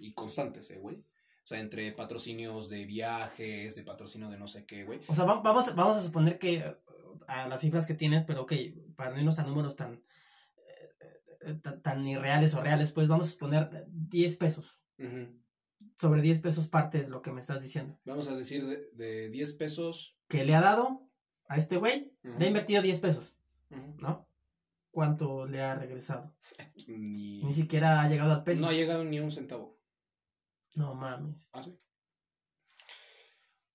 Y 0.00 0.12
constantes, 0.14 0.70
eh, 0.70 0.78
güey. 0.78 0.96
O 0.96 1.46
sea, 1.50 1.60
entre 1.60 1.90
patrocinios 1.92 2.68
de 2.68 2.84
viajes, 2.86 3.74
de 3.74 3.82
patrocinio 3.82 4.28
de 4.30 4.38
no 4.38 4.46
sé 4.48 4.64
qué, 4.66 4.84
güey. 4.84 5.00
O 5.08 5.14
sea, 5.14 5.24
va- 5.24 5.40
vamos, 5.40 5.74
vamos 5.74 5.96
a 5.96 6.02
suponer 6.02 6.38
que 6.38 6.56
eh, 6.58 6.76
a 7.26 7.48
las 7.48 7.60
cifras 7.60 7.86
que 7.86 7.94
tienes, 7.94 8.24
pero 8.24 8.42
ok, 8.42 8.52
para 8.96 9.10
no 9.10 9.18
irnos 9.18 9.38
a 9.38 9.44
números 9.44 9.76
tan, 9.76 9.94
eh, 9.94 11.16
eh, 11.40 11.54
tan, 11.62 11.82
tan 11.82 12.06
irreales 12.06 12.54
o 12.54 12.60
reales, 12.62 12.92
pues 12.92 13.08
vamos 13.08 13.26
a 13.28 13.30
suponer 13.32 13.70
eh, 13.72 13.84
10 13.88 14.36
pesos. 14.36 14.84
Sobre 15.98 16.20
10 16.22 16.40
pesos 16.40 16.68
parte 16.68 17.02
de 17.02 17.08
lo 17.08 17.20
que 17.22 17.32
me 17.32 17.40
estás 17.40 17.60
diciendo. 17.62 17.98
Vamos 18.04 18.28
a 18.28 18.36
decir 18.36 18.66
de, 18.66 18.90
de 18.92 19.28
10 19.30 19.54
pesos. 19.54 20.16
Que 20.28 20.44
le 20.44 20.54
ha 20.54 20.60
dado 20.60 21.08
a 21.48 21.56
este 21.56 21.76
güey, 21.78 22.14
le 22.22 22.44
ha 22.44 22.48
invertido 22.48 22.80
10 22.82 23.00
pesos. 23.00 23.34
¿no? 23.98 24.28
¿Cuánto 24.90 25.46
le 25.46 25.62
ha 25.62 25.74
regresado? 25.74 26.34
Ni, 26.86 27.42
Ni 27.44 27.52
siquiera 27.54 28.02
ha 28.02 28.08
llegado 28.08 28.32
al 28.32 28.44
peso. 28.44 28.60
no 28.62 28.68
ha 28.68 28.72
llegado 28.72 29.04
ni 29.04 29.18
a 29.18 29.22
un 29.22 29.32
centavo. 29.32 29.78
No 30.74 30.94
mames. 30.94 31.48
Ah, 31.52 31.62
sí. 31.62 31.78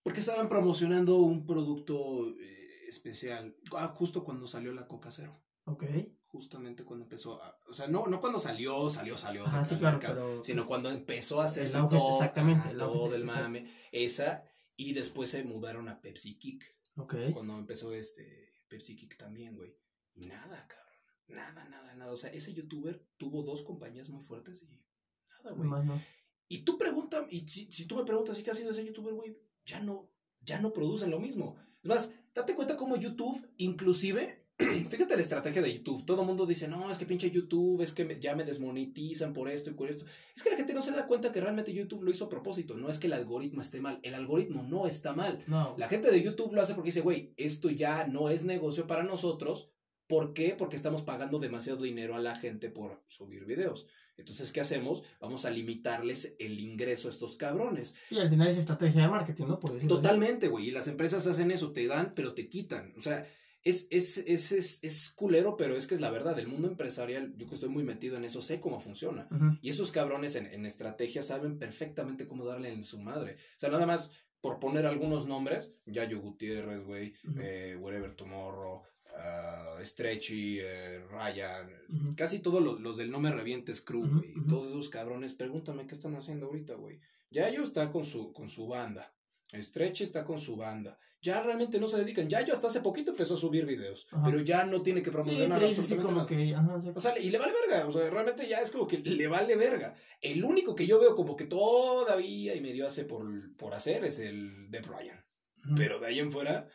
Porque 0.03 0.19
estaban 0.19 0.49
promocionando 0.49 1.17
un 1.17 1.45
producto 1.45 2.29
eh, 2.39 2.85
especial. 2.87 3.55
Ah, 3.75 3.87
justo 3.87 4.23
cuando 4.23 4.47
salió 4.47 4.71
la 4.73 4.87
Coca 4.87 5.11
Cero. 5.11 5.43
Ok. 5.65 5.83
Justamente 6.27 6.83
cuando 6.85 7.05
empezó. 7.05 7.41
a- 7.41 7.57
o 7.67 7.73
sea, 7.73 7.87
no, 7.87 8.05
no 8.07 8.19
cuando 8.19 8.39
salió, 8.39 8.89
salió, 8.89 9.17
salió. 9.17 9.43
Ajá, 9.45 9.65
sí, 9.65 9.75
claro, 9.77 9.97
mercado, 9.97 10.29
pero. 10.31 10.43
Sino 10.43 10.67
cuando 10.67 10.89
empezó 10.91 11.41
a 11.41 11.45
hacerse 11.45 11.77
auge, 11.77 11.97
todo, 11.97 12.13
exactamente, 12.19 12.67
auge, 12.69 12.77
todo 12.77 13.15
el 13.15 13.23
exacto. 13.23 13.41
mame. 13.43 13.73
Esa. 13.91 14.43
Y 14.77 14.93
después 14.93 15.29
se 15.29 15.43
mudaron 15.43 15.87
a 15.87 16.01
Pepsi 16.01 16.37
Kick. 16.37 16.63
Ok. 16.97 17.15
Cuando 17.33 17.57
empezó 17.57 17.93
este 17.93 18.53
Pepsi 18.67 18.95
Kick 18.95 19.17
también, 19.17 19.55
güey. 19.55 19.75
Y 20.13 20.27
nada, 20.27 20.67
cabrón. 20.67 20.85
Nada, 21.27 21.65
nada, 21.69 21.95
nada. 21.95 22.11
O 22.11 22.17
sea, 22.17 22.29
ese 22.31 22.53
youtuber 22.53 23.07
tuvo 23.17 23.41
dos 23.43 23.63
compañías 23.63 24.09
muy 24.09 24.21
fuertes 24.23 24.61
y 24.63 24.85
nada, 25.29 25.55
güey. 25.55 25.67
Más 25.69 25.83
no. 25.85 25.99
Y 26.47 26.59
tú 26.59 26.77
preguntas, 26.77 27.25
y 27.29 27.39
si, 27.41 27.71
si 27.71 27.85
tú 27.85 27.95
me 27.95 28.03
preguntas, 28.05 28.39
¿y 28.39 28.43
qué 28.43 28.51
ha 28.51 28.55
sido 28.55 28.71
ese 28.71 28.85
youtuber, 28.85 29.13
güey? 29.13 29.37
Ya 29.65 29.79
no, 29.79 30.11
ya 30.41 30.59
no 30.59 30.73
producen 30.73 31.09
lo 31.11 31.19
mismo. 31.19 31.55
Es 31.81 31.89
más, 31.89 32.11
date 32.33 32.55
cuenta 32.55 32.77
cómo 32.77 32.95
YouTube, 32.97 33.47
inclusive, 33.57 34.45
fíjate 34.57 35.15
la 35.15 35.21
estrategia 35.21 35.61
de 35.61 35.73
YouTube. 35.73 36.05
Todo 36.05 36.21
el 36.21 36.27
mundo 36.27 36.45
dice, 36.45 36.67
no, 36.67 36.89
es 36.91 36.97
que 36.97 37.05
pinche 37.05 37.31
YouTube, 37.31 37.81
es 37.81 37.93
que 37.93 38.05
me- 38.05 38.19
ya 38.19 38.35
me 38.35 38.43
desmonetizan 38.43 39.33
por 39.33 39.49
esto 39.49 39.69
y 39.69 39.73
por 39.73 39.89
esto. 39.89 40.05
Es 40.35 40.43
que 40.43 40.49
la 40.51 40.57
gente 40.57 40.73
no 40.73 40.81
se 40.81 40.91
da 40.91 41.07
cuenta 41.07 41.31
que 41.31 41.41
realmente 41.41 41.73
YouTube 41.73 42.03
lo 42.03 42.11
hizo 42.11 42.25
a 42.25 42.29
propósito. 42.29 42.75
No 42.77 42.89
es 42.89 42.99
que 42.99 43.07
el 43.07 43.13
algoritmo 43.13 43.61
esté 43.61 43.81
mal. 43.81 43.99
El 44.03 44.13
algoritmo 44.15 44.63
no 44.63 44.85
está 44.87 45.13
mal. 45.13 45.43
No. 45.47 45.75
La 45.77 45.87
gente 45.89 46.11
de 46.11 46.21
YouTube 46.21 46.53
lo 46.53 46.61
hace 46.61 46.73
porque 46.75 46.89
dice, 46.89 47.01
güey, 47.01 47.33
esto 47.37 47.69
ya 47.69 48.07
no 48.07 48.29
es 48.29 48.45
negocio 48.45 48.87
para 48.87 49.03
nosotros. 49.03 49.71
¿Por 50.07 50.33
qué? 50.33 50.55
Porque 50.57 50.75
estamos 50.75 51.01
pagando 51.01 51.39
demasiado 51.39 51.81
dinero 51.83 52.15
a 52.15 52.19
la 52.19 52.35
gente 52.35 52.69
por 52.69 53.03
subir 53.07 53.45
videos. 53.45 53.87
Entonces, 54.17 54.51
¿qué 54.51 54.61
hacemos? 54.61 55.03
Vamos 55.19 55.45
a 55.45 55.49
limitarles 55.51 56.35
el 56.39 56.59
ingreso 56.59 57.07
a 57.07 57.11
estos 57.11 57.35
cabrones. 57.35 57.95
Sí, 58.09 58.17
al 58.17 58.29
final 58.29 58.47
es 58.47 58.57
estrategia 58.57 59.01
de 59.03 59.07
marketing, 59.09 59.45
¿no? 59.47 59.59
Por. 59.59 59.77
Totalmente, 59.87 60.47
güey. 60.47 60.67
Y 60.67 60.71
las 60.71 60.87
empresas 60.87 61.27
hacen 61.27 61.51
eso, 61.51 61.71
te 61.73 61.85
dan, 61.87 62.13
pero 62.15 62.33
te 62.33 62.47
quitan. 62.47 62.93
O 62.97 63.01
sea, 63.01 63.27
es, 63.63 63.87
es, 63.89 64.19
es, 64.19 64.51
es, 64.51 64.83
es 64.83 65.09
culero, 65.09 65.57
pero 65.57 65.75
es 65.75 65.87
que 65.87 65.95
es 65.95 66.01
la 66.01 66.11
verdad. 66.11 66.37
El 66.39 66.47
mundo 66.47 66.67
empresarial, 66.67 67.33
yo 67.35 67.47
que 67.47 67.55
estoy 67.55 67.69
muy 67.69 67.83
metido 67.83 68.15
en 68.17 68.23
eso, 68.25 68.41
sé 68.41 68.59
cómo 68.59 68.79
funciona. 68.79 69.27
Y 69.61 69.69
esos 69.69 69.91
cabrones 69.91 70.35
en, 70.35 70.45
en 70.45 70.65
estrategia 70.65 71.21
saben 71.23 71.57
perfectamente 71.57 72.27
cómo 72.27 72.45
darle 72.45 72.71
en 72.71 72.83
su 72.83 72.99
madre. 72.99 73.37
O 73.57 73.59
sea, 73.59 73.69
nada 73.69 73.85
más 73.85 74.11
por 74.39 74.59
poner 74.59 74.85
algunos 74.85 75.25
nombres, 75.25 75.73
Yayo 75.87 76.19
Gutiérrez, 76.21 76.83
güey, 76.83 77.15
Ujú. 77.27 77.39
eh, 77.41 77.75
Whatever 77.79 78.11
Tomorrow, 78.11 78.83
ah, 79.17 79.77
Stretchy, 79.83 80.59
eh, 80.61 80.99
Ryan, 81.09 81.69
Ujú. 81.89 82.15
casi 82.15 82.39
todos 82.39 82.61
los, 82.63 82.79
los 82.81 82.97
del 82.97 83.11
No 83.11 83.19
Me 83.19 83.31
Revientes 83.31 83.81
Crew, 83.81 84.07
güey. 84.07 84.31
ujú. 84.37 84.47
Todos 84.47 84.67
esos 84.67 84.89
cabrones, 84.89 85.33
pregúntame 85.33 85.87
qué 85.87 85.95
están 85.95 86.15
haciendo 86.15 86.47
ahorita, 86.47 86.75
güey. 86.75 86.99
Yayo 87.31 87.63
está 87.63 87.89
con 87.91 88.05
su, 88.05 88.31
con 88.33 88.49
su 88.49 88.67
banda. 88.67 89.13
Stretchy 89.53 90.03
está 90.03 90.25
con 90.25 90.39
su 90.39 90.55
banda. 90.55 90.97
Ya 91.21 91.41
realmente 91.41 91.79
no 91.79 91.87
se 91.87 91.97
dedican. 91.97 92.27
Yayo 92.29 92.53
hasta 92.53 92.67
hace 92.67 92.81
poquito 92.81 93.11
empezó 93.11 93.33
a 93.33 93.37
subir 93.37 93.65
videos, 93.65 94.07
Ajá. 94.11 94.25
pero 94.25 94.41
ya 94.41 94.63
no 94.65 94.81
tiene 94.83 95.01
que 95.01 95.09
Sí, 95.09 95.13
promocionar 95.13 95.63
así 95.63 95.79
absolutamente 95.81 96.03
como 96.03 96.17
nada. 96.17 96.27
que. 96.27 96.55
Ajá, 96.55 96.81
sí. 96.81 96.91
O 96.93 96.99
sea, 96.99 97.17
y 97.17 97.29
le 97.31 97.37
vale 97.39 97.53
verga. 97.67 97.87
O 97.87 97.91
sea, 97.93 98.09
realmente 98.11 98.47
ya 98.47 98.59
es 98.61 98.69
como 98.71 98.85
que 98.87 98.99
le 98.99 99.27
vale 99.27 99.55
verga. 99.55 99.95
El 100.21 100.43
único 100.43 100.75
que 100.75 100.85
yo 100.85 100.99
veo 100.99 101.15
como 101.15 101.35
que 101.35 101.45
todavía 101.45 102.53
y 102.55 102.61
medio 102.61 102.87
hace 102.87 103.05
por, 103.05 103.25
por 103.55 103.73
hacer 103.73 104.03
es 104.05 104.19
el 104.19 104.69
de 104.69 104.81
Brian. 104.81 105.25
Ujú. 105.65 105.75
Pero 105.75 105.99
de 105.99 106.07
ahí 106.07 106.19
en 106.19 106.31
fuera, 106.31 106.67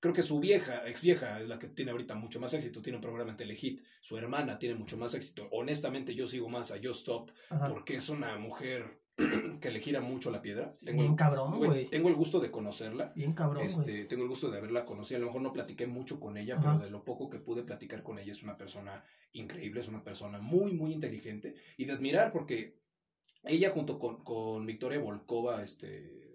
creo 0.00 0.14
que 0.14 0.22
su 0.22 0.40
vieja, 0.40 0.86
ex 0.88 1.02
vieja, 1.02 1.40
es 1.40 1.48
la 1.48 1.58
que 1.58 1.68
tiene 1.68 1.90
ahorita 1.90 2.14
mucho 2.14 2.40
más 2.40 2.54
éxito. 2.54 2.82
Tiene 2.82 2.96
un 2.98 3.02
programa 3.02 3.30
en 3.30 3.36
Telehit. 3.36 3.82
Su 4.00 4.16
hermana 4.16 4.58
tiene 4.58 4.74
mucho 4.74 4.96
más 4.96 5.14
éxito. 5.14 5.48
Honestamente, 5.52 6.14
yo 6.14 6.28
sigo 6.28 6.48
más 6.48 6.70
a 6.70 6.76
Yo 6.76 6.92
Stop 6.92 7.30
Ajá. 7.50 7.68
porque 7.68 7.94
es 7.94 8.08
una 8.08 8.36
mujer 8.38 9.00
que 9.60 9.70
le 9.70 9.80
gira 9.80 10.00
mucho 10.00 10.30
la 10.30 10.40
piedra. 10.40 10.74
Sí, 10.78 10.92
bien 10.92 11.16
cabrón, 11.16 11.58
güey, 11.58 11.86
tengo 11.86 12.08
el 12.08 12.14
gusto 12.14 12.38
de 12.38 12.50
conocerla. 12.50 13.12
Bien 13.16 13.32
cabrón. 13.32 13.64
Este, 13.64 14.04
tengo 14.04 14.22
el 14.22 14.28
gusto 14.28 14.50
de 14.50 14.58
haberla 14.58 14.84
conocido. 14.84 15.18
A 15.18 15.20
lo 15.20 15.26
mejor 15.26 15.42
no 15.42 15.52
platiqué 15.52 15.86
mucho 15.86 16.20
con 16.20 16.36
ella, 16.36 16.56
Ajá. 16.56 16.72
pero 16.72 16.84
de 16.84 16.90
lo 16.90 17.04
poco 17.04 17.28
que 17.28 17.38
pude 17.38 17.62
platicar 17.64 18.02
con 18.02 18.18
ella 18.18 18.32
es 18.32 18.42
una 18.42 18.56
persona 18.56 19.04
increíble, 19.32 19.80
es 19.80 19.88
una 19.88 20.04
persona 20.04 20.38
muy, 20.38 20.72
muy 20.72 20.92
inteligente 20.92 21.54
y 21.76 21.84
de 21.84 21.92
admirar 21.92 22.32
porque 22.32 22.78
ella 23.42 23.70
junto 23.70 23.98
con, 23.98 24.22
con 24.24 24.66
Victoria 24.66 24.98
Volkova, 25.00 25.62
este, 25.62 26.27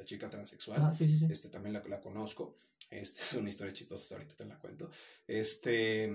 la 0.00 0.04
chica 0.06 0.30
transexual, 0.30 0.80
Ajá, 0.80 0.92
sí, 0.94 1.06
sí, 1.06 1.18
sí. 1.18 1.26
este, 1.30 1.48
también 1.50 1.74
la, 1.74 1.84
la 1.86 2.00
conozco. 2.00 2.56
Este, 2.90 3.20
es 3.22 3.32
una 3.34 3.48
historia 3.50 3.72
chistosa, 3.74 4.14
ahorita 4.16 4.34
te 4.34 4.46
la 4.46 4.58
cuento. 4.58 4.90
Este, 5.26 6.10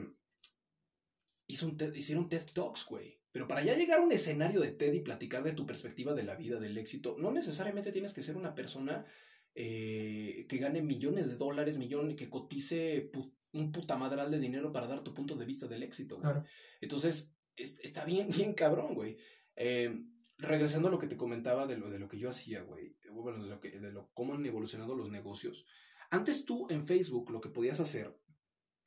hizo 1.48 1.68
un 1.68 1.78
TED- 1.78 1.96
hicieron 1.96 2.28
TED 2.30 2.46
Talks, 2.54 2.86
güey. 2.88 3.22
Pero 3.32 3.48
para 3.48 3.64
ya 3.64 3.76
llegar 3.76 4.00
a 4.00 4.04
un 4.04 4.12
escenario 4.12 4.62
de 4.62 4.72
TED 4.72 4.94
y 4.94 5.02
platicar 5.02 5.44
de 5.44 5.52
tu 5.54 5.66
perspectiva 5.66 6.14
de 6.14 6.24
la 6.24 6.36
vida, 6.36 6.60
del 6.60 6.78
éxito, 6.78 7.18
no 7.20 7.32
necesariamente 7.32 7.92
tienes 7.92 8.14
que 8.14 8.24
ser 8.24 8.38
una 8.38 8.56
persona 8.56 9.06
eh, 9.54 10.46
que 10.50 10.58
gane 10.58 10.82
millones 10.82 11.28
de 11.28 11.36
dólares, 11.36 11.78
millones, 11.78 12.16
que 12.16 12.30
cotice 12.30 13.12
pu- 13.12 13.34
un 13.52 13.72
puta 13.72 13.98
madral 13.98 14.32
de 14.32 14.40
dinero 14.40 14.72
para 14.72 14.88
dar 14.88 15.02
tu 15.04 15.14
punto 15.14 15.36
de 15.36 15.46
vista 15.46 15.68
del 15.68 15.84
éxito, 15.84 16.16
güey. 16.16 16.24
Claro. 16.32 16.46
Entonces, 16.82 17.34
es- 17.58 17.78
está 17.84 18.04
bien, 18.06 18.28
bien 18.50 18.54
cabrón, 18.54 18.96
güey. 18.96 19.18
Eh, 19.58 20.02
regresando 20.38 20.88
a 20.88 20.92
lo 20.92 21.00
que 21.00 21.08
te 21.08 21.18
comentaba 21.18 21.68
de 21.68 21.78
lo, 21.78 21.90
de 21.90 22.00
lo 22.00 22.08
que 22.08 22.20
yo 22.20 22.30
hacía, 22.30 22.62
güey. 22.62 22.98
Bueno, 23.12 23.44
de 23.44 23.50
lo 23.50 23.60
que, 23.60 23.72
de 23.80 23.92
lo, 23.92 24.10
cómo 24.14 24.34
han 24.34 24.46
evolucionado 24.46 24.96
los 24.96 25.10
negocios. 25.10 25.66
Antes 26.12 26.46
tú 26.46 26.68
en 26.70 26.86
Facebook 26.86 27.32
lo 27.32 27.42
que 27.42 27.50
podías 27.50 27.80
hacer 27.80 28.16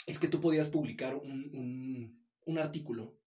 es 0.06 0.18
que 0.18 0.28
tú 0.28 0.40
podías 0.40 0.68
publicar 0.68 1.16
un, 1.16 1.50
un, 1.54 2.26
un 2.46 2.58
artículo, 2.58 3.18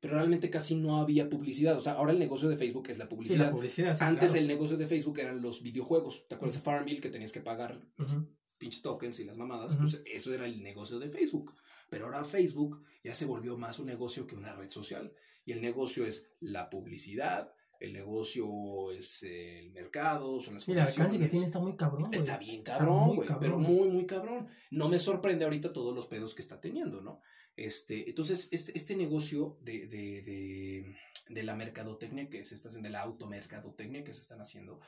pero 0.00 0.14
realmente 0.14 0.50
casi 0.50 0.74
no 0.76 0.98
había 0.98 1.28
publicidad. 1.30 1.76
O 1.78 1.80
sea, 1.82 1.92
ahora 1.94 2.12
el 2.12 2.18
negocio 2.18 2.48
de 2.48 2.56
Facebook 2.56 2.88
es 2.90 2.98
la 2.98 3.04
Sí, 3.04 3.10
publicidad. 3.10 3.46
la 3.46 3.52
publicidad. 3.52 3.98
sí, 3.98 4.04
Antes 4.04 4.30
claro. 4.30 4.40
el 4.42 4.48
negocio 4.48 4.76
de 4.76 4.86
Facebook 4.86 5.18
eran 5.18 5.40
los 5.40 5.62
videojuegos. 5.62 6.26
¿Te 6.28 6.34
acuerdas 6.34 6.56
de 6.58 6.62
Farmville 6.62 7.00
que 7.00 7.10
tenías 7.10 7.32
que 7.32 7.40
pagar 7.40 7.80
Ujú. 7.98 8.28
pinches 8.58 8.82
tokens 8.82 9.18
y 9.20 9.24
las 9.24 9.36
mamadas, 9.36 9.76
pues 9.76 10.02
eso 10.04 10.34
era 10.34 10.44
el 10.46 10.62
negocio 10.62 10.98
de 10.98 11.08
Facebook. 11.10 11.54
Pero 11.90 12.04
ahora 12.06 12.24
Facebook 12.24 12.82
ya 13.02 13.14
se 13.14 13.24
volvió 13.24 13.56
más 13.56 13.78
un 13.78 13.86
negocio 13.86 14.26
que 14.26 14.36
una 14.36 14.54
red 14.54 14.70
social. 14.70 15.12
Y 15.44 15.52
el 15.52 15.62
negocio 15.62 16.04
es 16.04 16.26
la 16.40 16.68
publicidad, 16.68 17.48
el 17.80 17.92
negocio 17.92 18.90
es 18.90 19.22
eh, 19.22 19.60
el 19.60 19.70
mercado, 19.70 20.40
son 20.40 20.54
las 20.54 20.64
Sí, 20.64 20.72
el 20.72 20.80
alcance 20.80 21.18
que 21.18 21.28
tiene 21.28 21.46
está 21.46 21.60
muy 21.60 21.76
cabrón. 21.76 22.12
Está 22.12 22.36
bien 22.36 22.62
cabrón, 22.62 23.16
muy 23.16 23.26
cabrón. 23.26 23.40
pero 23.40 23.58
muy, 23.58 23.88
muy 23.88 24.06
cabrón. 24.06 24.48
No 24.70 24.88
me 24.88 24.98
sorprende 24.98 25.44
ahorita 25.44 25.72
todos 25.72 25.94
los 25.94 26.06
pedos 26.06 26.34
que 26.34 26.42
está 26.42 26.60
teniendo, 26.60 27.00
¿no? 27.00 27.20
Este, 27.56 28.08
entonces, 28.08 28.48
este, 28.52 28.76
este 28.76 28.96
negocio 28.96 29.58
de, 29.62 29.86
de, 29.86 30.22
de, 30.22 30.96
de 31.28 31.42
la 31.42 31.56
mercadotecnia 31.56 32.28
que 32.28 32.44
se 32.44 32.54
está 32.54 32.68
haciendo, 32.68 32.88
de 32.88 32.92
la 32.92 33.02
automercadotecnia 33.02 34.04
que 34.04 34.12
se 34.12 34.22
están 34.22 34.40
haciendo, 34.40 34.80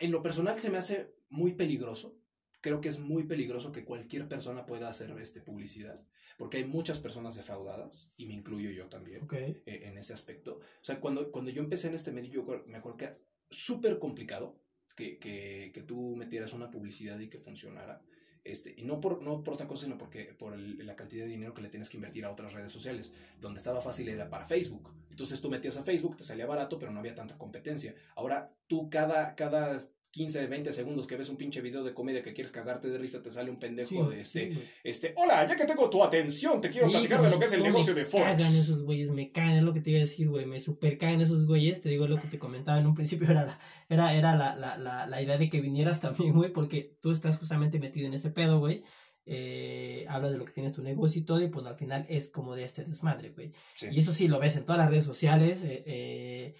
en 0.00 0.10
lo 0.10 0.22
personal 0.22 0.58
se 0.58 0.70
me 0.70 0.78
hace 0.78 1.14
muy 1.28 1.54
peligroso. 1.54 2.16
Creo 2.60 2.80
que 2.80 2.88
es 2.88 2.98
muy 2.98 3.24
peligroso 3.24 3.70
que 3.70 3.84
cualquier 3.84 4.28
persona 4.28 4.66
pueda 4.66 4.88
hacer 4.88 5.10
este, 5.20 5.40
publicidad, 5.40 6.04
porque 6.38 6.56
hay 6.58 6.64
muchas 6.64 6.98
personas 7.00 7.34
defraudadas, 7.36 8.10
y 8.16 8.24
me 8.26 8.32
incluyo 8.34 8.70
yo 8.70 8.86
también 8.88 9.24
Ok. 9.24 9.34
eh, 9.34 9.60
en 9.66 9.98
ese 9.98 10.14
aspecto. 10.14 10.60
O 10.60 10.84
sea, 10.84 11.00
cuando, 11.00 11.30
cuando 11.30 11.50
yo 11.50 11.62
empecé 11.62 11.88
en 11.88 11.94
este 11.94 12.12
medio, 12.12 12.32
yo 12.32 12.64
me 12.66 12.78
acuerdo 12.78 12.96
que 12.96 13.04
era 13.06 13.18
súper 13.50 13.98
complicado 13.98 14.58
que, 14.96 15.18
que, 15.18 15.70
que 15.74 15.82
tú 15.82 16.16
metieras 16.16 16.52
una 16.54 16.70
publicidad 16.70 17.18
y 17.20 17.28
que 17.28 17.38
funcionara. 17.38 18.00
Este, 18.44 18.74
y 18.78 18.84
no 18.84 19.00
por, 19.00 19.20
no 19.22 19.44
por 19.44 19.54
otra 19.54 19.68
cosa, 19.68 19.84
sino 19.84 19.98
porque 19.98 20.24
por 20.32 20.54
el- 20.54 20.86
la 20.86 20.96
cantidad 20.96 21.24
de 21.24 21.30
dinero 21.30 21.52
que 21.52 21.60
le 21.60 21.68
tienes 21.68 21.90
que 21.90 21.98
invertir 21.98 22.24
a 22.24 22.30
otras 22.30 22.52
redes 22.54 22.72
sociales. 22.72 23.12
Donde 23.40 23.58
estaba 23.58 23.80
fácil 23.82 24.08
era 24.08 24.30
para 24.30 24.46
Facebook. 24.46 24.94
Entonces 25.10 25.40
tú 25.42 25.50
metías 25.50 25.76
a 25.76 25.82
Facebook, 25.82 26.16
te 26.16 26.24
salía 26.24 26.46
barato, 26.46 26.78
pero 26.78 26.90
no 26.92 27.00
había 27.00 27.14
tanta 27.14 27.36
competencia. 27.36 27.94
Ahora 28.16 28.54
tú 28.66 28.88
cada, 28.88 29.34
cada 29.34 29.78
15, 30.10 30.46
20 30.46 30.72
segundos 30.72 31.06
que 31.06 31.16
ves 31.16 31.28
un 31.28 31.36
pinche 31.36 31.60
video 31.60 31.84
de 31.84 31.92
comedia 31.94 32.22
que 32.22 32.32
quieres 32.32 32.50
cagarte 32.50 32.88
de 32.88 32.98
risa, 32.98 33.22
te 33.22 33.30
sale 33.30 33.50
un 33.50 33.58
pendejo 33.58 33.88
Sí, 34.08 34.14
de 34.16 34.20
este, 34.22 34.52
sí, 34.54 34.62
este, 34.82 35.12
hola, 35.16 35.46
ya 35.46 35.54
que 35.56 35.66
tengo 35.66 35.90
tu 35.90 36.02
atención, 36.02 36.60
te 36.60 36.70
quiero 36.70 36.86
Sí, 36.86 36.92
platicar 36.92 37.18
de 37.20 37.28
pues, 37.28 37.32
lo 37.34 37.38
que 37.38 37.44
es 37.46 37.52
el 37.52 37.62
negocio 37.62 37.94
me 37.94 38.00
de 38.00 38.06
Forex. 38.06 38.42
cagan 38.42 38.56
esos 38.56 38.82
güeyes, 38.84 39.10
me 39.10 39.30
cagan, 39.30 39.56
es 39.56 39.62
lo 39.62 39.74
que 39.74 39.80
te 39.80 39.90
iba 39.90 39.98
a 39.98 40.02
decir, 40.02 40.28
güey, 40.28 40.46
me 40.46 40.60
super 40.60 40.96
cagan 40.96 41.20
esos 41.20 41.46
güeyes, 41.46 41.80
te 41.82 41.90
digo 41.90 42.06
lo 42.08 42.20
que 42.20 42.28
te 42.28 42.38
comentaba 42.38 42.78
en 42.78 42.86
un 42.86 42.94
principio, 42.94 43.28
era 43.30 43.44
la, 43.44 43.60
era, 43.88 44.14
era 44.14 44.34
la, 44.34 44.56
la, 44.56 44.78
la, 44.78 45.06
la 45.06 45.22
idea 45.22 45.36
de 45.36 45.50
que 45.50 45.60
vinieras 45.60 46.00
también, 46.00 46.32
güey, 46.32 46.52
porque 46.52 46.96
tú 47.00 47.10
estás 47.12 47.36
justamente 47.38 47.78
metido 47.78 48.06
en 48.06 48.14
ese 48.14 48.30
pedo, 48.30 48.58
güey, 48.60 48.82
eh, 49.30 50.06
habla 50.08 50.30
de 50.30 50.38
lo 50.38 50.46
que 50.46 50.52
tienes 50.52 50.72
tu 50.72 50.82
negocio 50.82 51.20
y 51.20 51.24
todo, 51.24 51.42
y 51.42 51.48
pues 51.48 51.66
al 51.66 51.76
final 51.76 52.06
es 52.08 52.30
como 52.30 52.54
de 52.56 52.64
este 52.64 52.82
desmadre, 52.84 53.28
güey. 53.28 53.52
Y 53.90 54.00
eso 54.00 54.12
sí, 54.12 54.26
lo 54.26 54.38
ves 54.38 54.56
en 54.56 54.64
todas 54.64 54.78
las 54.78 54.88
redes 54.88 55.04
sociales, 55.04 55.62
eh, 55.64 55.82
eh, 55.86 56.54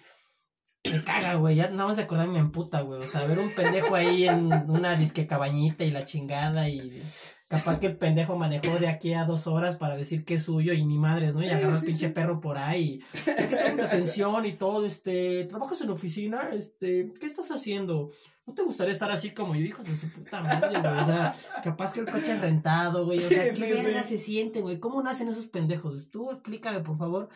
me 0.83 1.03
caga, 1.03 1.35
güey, 1.35 1.55
ya 1.55 1.69
nada 1.69 1.87
más 1.87 1.97
de 1.97 2.03
acordarme 2.03 2.33
me 2.33 2.39
emputa, 2.39 2.81
güey, 2.81 3.01
o 3.01 3.07
sea, 3.07 3.25
ver 3.25 3.39
un 3.39 3.53
pendejo 3.53 3.95
ahí 3.95 4.27
en 4.27 4.51
una 4.69 4.95
disque 4.95 5.27
cabañita 5.27 5.83
y 5.83 5.91
la 5.91 6.05
chingada 6.05 6.69
y... 6.69 7.01
Capaz 7.49 7.79
que 7.79 7.87
el 7.87 7.97
pendejo 7.97 8.35
manejó 8.35 8.77
de 8.77 8.87
aquí 8.87 9.15
a 9.15 9.25
dos 9.25 9.47
horas 9.47 9.75
para 9.75 9.95
decir 9.95 10.23
que 10.23 10.35
es 10.35 10.43
suyo 10.43 10.71
y 10.73 10.85
ni 10.85 10.99
madres, 10.99 11.33
¿no? 11.33 11.39
Y 11.39 11.45
Sí, 11.45 11.49
agarró 11.49 11.71
al 11.71 11.79
sí, 11.79 11.87
pinche 11.87 12.07
sí. 12.09 12.13
perro 12.13 12.39
por 12.39 12.59
ahí. 12.59 13.01
Es 13.11 13.23
que 13.23 13.55
tengo 13.55 13.81
atención 13.85 14.45
y 14.45 14.51
todo, 14.51 14.85
este, 14.85 15.45
¿trabajas 15.45 15.81
en 15.81 15.89
oficina? 15.89 16.51
Este, 16.53 17.11
¿qué 17.19 17.25
estás 17.25 17.49
haciendo? 17.49 18.11
¿No 18.45 18.53
te 18.53 18.61
gustaría 18.61 18.93
estar 18.93 19.09
así 19.09 19.31
como 19.31 19.55
yo, 19.55 19.61
hijo 19.65 19.81
de 19.81 19.95
su 19.95 20.11
puta 20.11 20.41
madre, 20.43 20.79
güey? 20.79 20.93
O 21.01 21.05
sea, 21.07 21.35
capaz 21.63 21.91
que 21.91 22.01
el 22.01 22.05
coche 22.05 22.33
es 22.33 22.39
rentado, 22.39 23.05
güey. 23.05 23.17
O 23.17 23.21
sea, 23.21 23.51
¿qué 23.51 23.73
verga 23.83 24.03
se 24.03 24.19
siente, 24.19 24.61
güey? 24.61 24.79
¿Cómo 24.79 25.01
nacen 25.01 25.27
esos 25.27 25.47
pendejos? 25.47 26.11
Tú 26.11 26.29
explícame, 26.29 26.81
por 26.81 26.97
favor. 26.99 27.29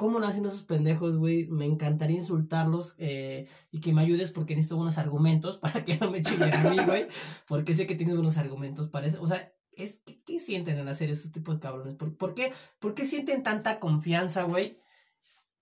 ¿Cómo 0.00 0.18
nacen 0.18 0.46
esos 0.46 0.62
pendejos, 0.62 1.18
güey? 1.18 1.46
Me 1.48 1.66
encantaría 1.66 2.16
insultarlos 2.16 2.94
eh, 2.96 3.46
y 3.70 3.80
que 3.80 3.92
me 3.92 4.00
ayudes 4.00 4.32
porque 4.32 4.54
necesito 4.54 4.76
buenos 4.76 4.96
argumentos 4.96 5.58
para 5.58 5.84
que 5.84 5.98
no 5.98 6.10
me 6.10 6.22
chinguen 6.22 6.54
a 6.54 6.70
mí, 6.70 6.78
güey. 6.86 7.06
Porque 7.46 7.74
sé 7.74 7.86
que 7.86 7.96
tienes 7.96 8.14
buenos 8.14 8.38
argumentos 8.38 8.88
para 8.88 9.06
eso. 9.06 9.20
O 9.20 9.26
sea, 9.26 9.52
es, 9.72 10.00
¿qué, 10.24 10.40
sienten 10.40 10.78
al 10.78 10.88
hacer 10.88 11.10
esos 11.10 11.32
tipos 11.32 11.56
de 11.56 11.60
cabrones? 11.60 11.96
¿Por, 11.96 12.16
por 12.16 12.32
qué, 12.32 12.50
¿Por 12.78 12.94
qué 12.94 13.04
sienten 13.04 13.42
tanta 13.42 13.78
confianza, 13.78 14.44
güey, 14.44 14.78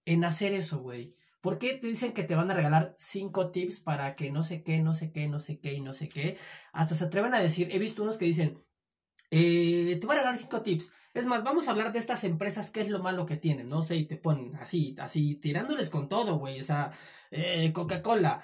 en 0.04 0.22
hacer 0.22 0.52
eso, 0.52 0.78
güey? 0.82 1.16
¿Por 1.40 1.58
qué 1.58 1.74
te 1.74 1.88
dicen 1.88 2.12
que 2.12 2.22
te 2.22 2.36
van 2.36 2.52
a 2.52 2.54
regalar 2.54 2.94
cinco 2.96 3.50
tips 3.50 3.80
para 3.80 4.14
que 4.14 4.30
no 4.30 4.44
sé 4.44 4.62
qué, 4.62 4.78
no 4.80 4.94
sé 4.94 5.10
qué, 5.10 5.26
no 5.26 5.40
sé 5.40 5.58
qué 5.58 5.72
y 5.72 5.80
no 5.80 5.92
sé 5.92 6.08
qué? 6.08 6.38
Hasta 6.72 6.94
se 6.94 7.06
atreven 7.06 7.34
a 7.34 7.40
decir, 7.40 7.70
he 7.72 7.80
visto 7.80 8.04
unos 8.04 8.18
que 8.18 8.26
dicen, 8.26 8.62
eh, 9.30 9.96
te 10.00 10.06
voy 10.06 10.16
a 10.16 10.18
regalar 10.20 10.38
cinco 10.38 10.62
tips. 10.62 10.90
Es 11.14 11.26
más, 11.26 11.42
vamos 11.42 11.66
a 11.66 11.72
hablar 11.72 11.92
de 11.92 11.98
estas 11.98 12.22
empresas, 12.24 12.70
qué 12.70 12.80
es 12.80 12.88
lo 12.90 13.00
malo 13.02 13.26
que 13.26 13.36
tienen, 13.36 13.68
no 13.68 13.82
sé, 13.82 13.96
y 13.96 14.06
te 14.06 14.16
ponen 14.16 14.54
así, 14.56 14.94
así, 14.98 15.34
tirándoles 15.36 15.90
con 15.90 16.08
todo, 16.08 16.38
güey. 16.38 16.60
O 16.60 16.64
sea, 16.64 16.92
eh, 17.30 17.72
Coca-Cola, 17.72 18.40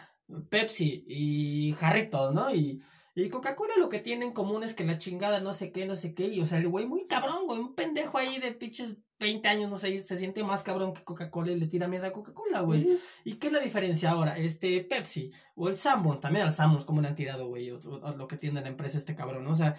Pepsi 0.51 1.05
y 1.07 1.73
Jarritos, 1.79 2.35
¿no? 2.35 2.53
Y, 2.55 2.83
y 3.15 3.29
Coca-Cola 3.29 3.75
lo 3.79 3.89
que 3.89 4.01
tienen 4.01 4.29
en 4.29 4.35
común 4.35 4.65
es 4.65 4.75
que 4.75 4.85
la 4.85 4.99
chingada 4.99 5.41
no 5.41 5.53
sé 5.53 5.71
qué, 5.71 5.87
no 5.87 5.95
sé 5.95 6.15
qué. 6.15 6.27
Y 6.29 6.41
o 6.41 6.47
sea, 6.47 6.59
el 6.59 6.69
güey 6.69 6.87
muy 6.87 7.07
cabrón, 7.07 7.47
güey, 7.47 7.61
un 7.61 7.75
pendejo 7.75 8.19
ahí 8.19 8.39
de 8.41 8.53
pinches 8.53 8.97
20 9.21 9.47
años, 9.49 9.71
no 9.71 9.79
sé, 9.79 10.03
se 10.03 10.19
siente 10.19 10.43
más 10.43 10.63
cabrón 10.65 10.93
que 10.95 11.05
Coca-Cola 11.05 11.53
y 11.53 11.61
le 11.61 11.69
tira 11.69 11.87
mierda 11.87 12.09
a 12.09 12.13
Coca-Cola, 12.13 12.63
güey. 12.63 12.99
¿Y 13.25 13.35
qué 13.35 13.47
es 13.47 13.53
la 13.53 13.61
diferencia 13.61 14.11
ahora? 14.11 14.37
Este, 14.37 14.81
Pepsi 14.83 15.31
o 15.55 15.69
el 15.69 15.77
Sanborn, 15.77 16.21
también 16.21 16.45
al 16.47 16.53
Sanborn, 16.53 16.85
como 16.85 17.01
le 17.01 17.09
han 17.09 17.15
tirado, 17.15 17.47
güey, 17.47 17.71
o, 17.71 17.77
o- 17.79 18.01
o 18.11 18.17
lo 18.17 18.27
que 18.27 18.37
tiene 18.37 18.61
la 18.61 18.69
empresa 18.69 18.99
este 18.99 19.15
cabrón, 19.15 19.45
¿no? 19.45 19.53
O 19.53 19.57
sea, 19.57 19.77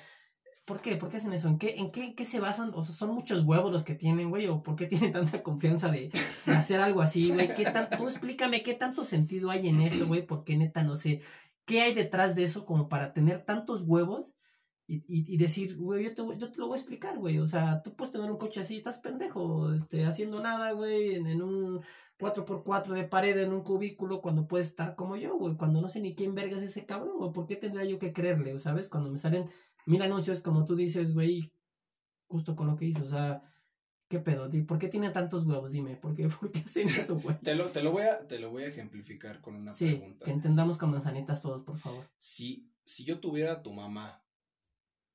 ¿por 0.66 0.82
qué? 0.82 0.96
¿Por 0.98 1.10
qué 1.10 1.18
hacen 1.18 1.34
eso? 1.34 1.48
¿En 1.48 1.58
qué, 1.58 1.76
en 1.78 1.92
qué, 1.92 2.16
qué 2.16 2.26
se 2.26 2.40
basan? 2.40 2.72
O 2.74 2.84
sea, 2.84 2.96
¿son 2.96 3.14
muchos 3.14 3.44
huevos 3.46 3.72
los 3.72 3.84
que 3.84 3.96
tienen, 3.96 4.30
güey? 4.30 4.48
¿O 4.48 4.64
por 4.64 4.76
qué 4.76 4.88
tienen 4.88 5.12
tanta 5.14 5.44
confianza 5.44 5.90
de, 5.90 6.12
hacer 6.48 6.82
algo 6.82 7.02
así, 7.02 7.32
güey? 7.32 7.54
¿Qué 7.54 7.66
tan, 7.66 7.90
tú 7.90 8.10
explícame 8.10 8.64
qué 8.64 8.74
tanto 8.74 9.06
sentido 9.06 9.52
hay 9.52 9.68
en 9.68 9.82
eso, 9.82 10.08
güey? 10.08 10.26
Porque 10.26 10.58
neta, 10.58 10.84
no 10.84 10.98
sé, 10.98 11.22
¿qué 11.66 11.82
hay 11.82 11.94
detrás 11.94 12.36
de 12.36 12.44
eso 12.44 12.66
como 12.66 12.90
para 12.90 13.14
tener 13.14 13.46
tantos 13.46 13.84
huevos? 13.84 14.32
Y, 14.88 14.98
y, 15.08 15.34
y 15.34 15.38
decir, 15.38 15.76
güey, 15.78 16.04
yo 16.04 16.14
te, 16.14 16.22
yo 16.38 16.52
te 16.52 16.60
lo 16.60 16.68
voy 16.68 16.76
a 16.76 16.80
explicar, 16.80 17.18
güey. 17.18 17.40
O 17.40 17.48
sea, 17.48 17.82
tú 17.82 17.96
puedes 17.96 18.12
tener 18.12 18.30
un 18.30 18.38
coche 18.38 18.62
así, 18.62 18.78
estás 18.78 19.00
pendejo, 19.00 19.74
este, 19.74 20.06
haciendo 20.06 20.40
nada, 20.42 20.74
güey, 20.74 21.16
en, 21.16 21.42
un 21.42 21.82
4x4 22.20 22.94
de 22.94 23.04
pared, 23.04 23.36
en 23.40 23.52
un 23.52 23.64
cubículo, 23.64 24.22
cuando 24.22 24.48
puedes 24.48 24.68
estar 24.68 24.96
como 24.96 25.16
yo, 25.16 25.38
güey. 25.38 25.56
Cuando 25.58 25.82
no 25.82 25.90
sé 25.90 26.02
ni 26.02 26.14
quién 26.16 26.36
verga 26.36 26.58
es 26.58 26.64
ese 26.64 26.86
cabrón, 26.86 27.18
güey. 27.18 27.32
¿Por 27.34 27.48
qué 27.48 27.56
tendría 27.56 27.86
yo 27.86 27.98
que 27.98 28.14
creerle, 28.14 28.60
sabes? 28.60 28.88
Cuando 28.88 29.10
me 29.10 29.18
salen 29.18 29.50
mil 29.86 30.02
anuncios, 30.02 30.40
como 30.40 30.66
tú 30.66 30.76
dices, 30.76 31.14
güey, 31.14 31.52
justo 32.28 32.56
con 32.56 32.68
lo 32.68 32.76
que 32.76 32.86
dices, 32.86 33.04
o 33.04 33.10
sea, 33.10 33.42
¿qué 34.08 34.20
pedo? 34.20 34.50
¿Por 34.66 34.80
qué 34.80 34.88
tiene 34.88 35.10
tantos 35.12 35.46
huevos? 35.46 35.72
Dime, 35.72 35.96
¿por 35.96 36.16
qué, 36.16 36.28
¿por 36.40 36.52
qué 36.52 36.60
hacen 36.60 36.88
eso, 36.88 37.20
güey? 37.20 37.38
Te 37.40 37.56
lo, 37.56 37.70
te 37.72 37.82
lo 37.84 37.92
voy 37.92 38.04
a, 38.04 38.28
te 38.28 38.40
lo 38.40 38.50
voy 38.52 38.64
a 38.64 38.68
ejemplificar 38.68 39.42
con 39.42 39.56
una 39.56 39.74
Sí, 39.74 39.86
pregunta. 39.96 40.26
que 40.26 40.32
entendamos 40.32 40.78
con 40.78 40.92
manzanitas 40.92 41.42
todos, 41.42 41.64
por 41.64 41.78
favor. 41.78 42.10
Si, 42.18 42.72
si 42.84 43.04
yo 43.04 43.20
tuviera 43.20 43.54
a 43.54 43.64
tu 43.64 43.74
mamá 43.74 44.22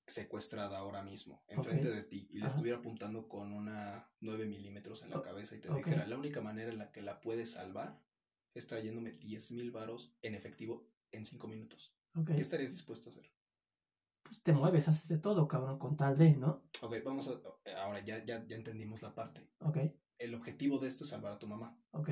secuestrada 0.07 0.79
ahora 0.79 1.03
mismo, 1.03 1.45
enfrente 1.47 1.89
de 1.91 2.03
ti, 2.03 2.27
y 2.31 2.39
le 2.39 2.47
Ajá. 2.47 2.55
estuviera 2.55 2.79
apuntando 2.79 3.29
con 3.29 3.53
una 3.53 4.11
9 4.21 4.47
milímetros 4.47 5.03
en 5.03 5.11
la 5.11 5.23
cabeza 5.23 5.55
y 5.55 5.61
te 5.61 5.73
dijera, 5.73 6.05
la 6.07 6.19
única 6.19 6.41
manera 6.41 6.71
en 6.73 6.79
la 6.79 6.91
que 6.91 7.01
la 7.01 7.21
puedes 7.21 7.53
salvar 7.53 8.03
es 8.55 8.67
trayéndome 8.67 9.13
10 9.13 9.53
mil 9.53 9.71
varos 9.71 10.13
en 10.23 10.35
efectivo 10.35 10.91
en 11.13 11.25
5 11.25 11.47
minutos. 11.47 11.95
¿Qué 12.27 12.41
estarías 12.41 12.73
dispuesto 12.73 13.09
a 13.09 13.13
hacer? 13.13 13.31
Pues 14.31 14.43
te 14.45 14.53
mueves, 14.53 14.87
haces 14.87 15.09
de 15.09 15.19
todo, 15.19 15.49
cabrón, 15.49 15.77
con 15.81 15.97
tal 15.97 16.17
de, 16.17 16.37
¿no? 16.37 16.63
Ok, 16.83 16.95
vamos 17.05 17.27
a... 17.29 17.33
Ahora 17.83 17.99
ya, 18.05 18.25
ya, 18.25 18.47
ya 18.47 18.55
entendimos 18.55 19.03
la 19.03 19.13
parte. 19.13 19.51
Ok, 19.59 19.79
El 20.19 20.35
objetivo 20.37 20.79
de 20.79 20.87
esto 20.87 21.03
es 21.03 21.11
salvar 21.11 21.33
a 21.33 21.39
tu 21.41 21.49
mamá. 21.49 21.77
ok. 21.91 22.11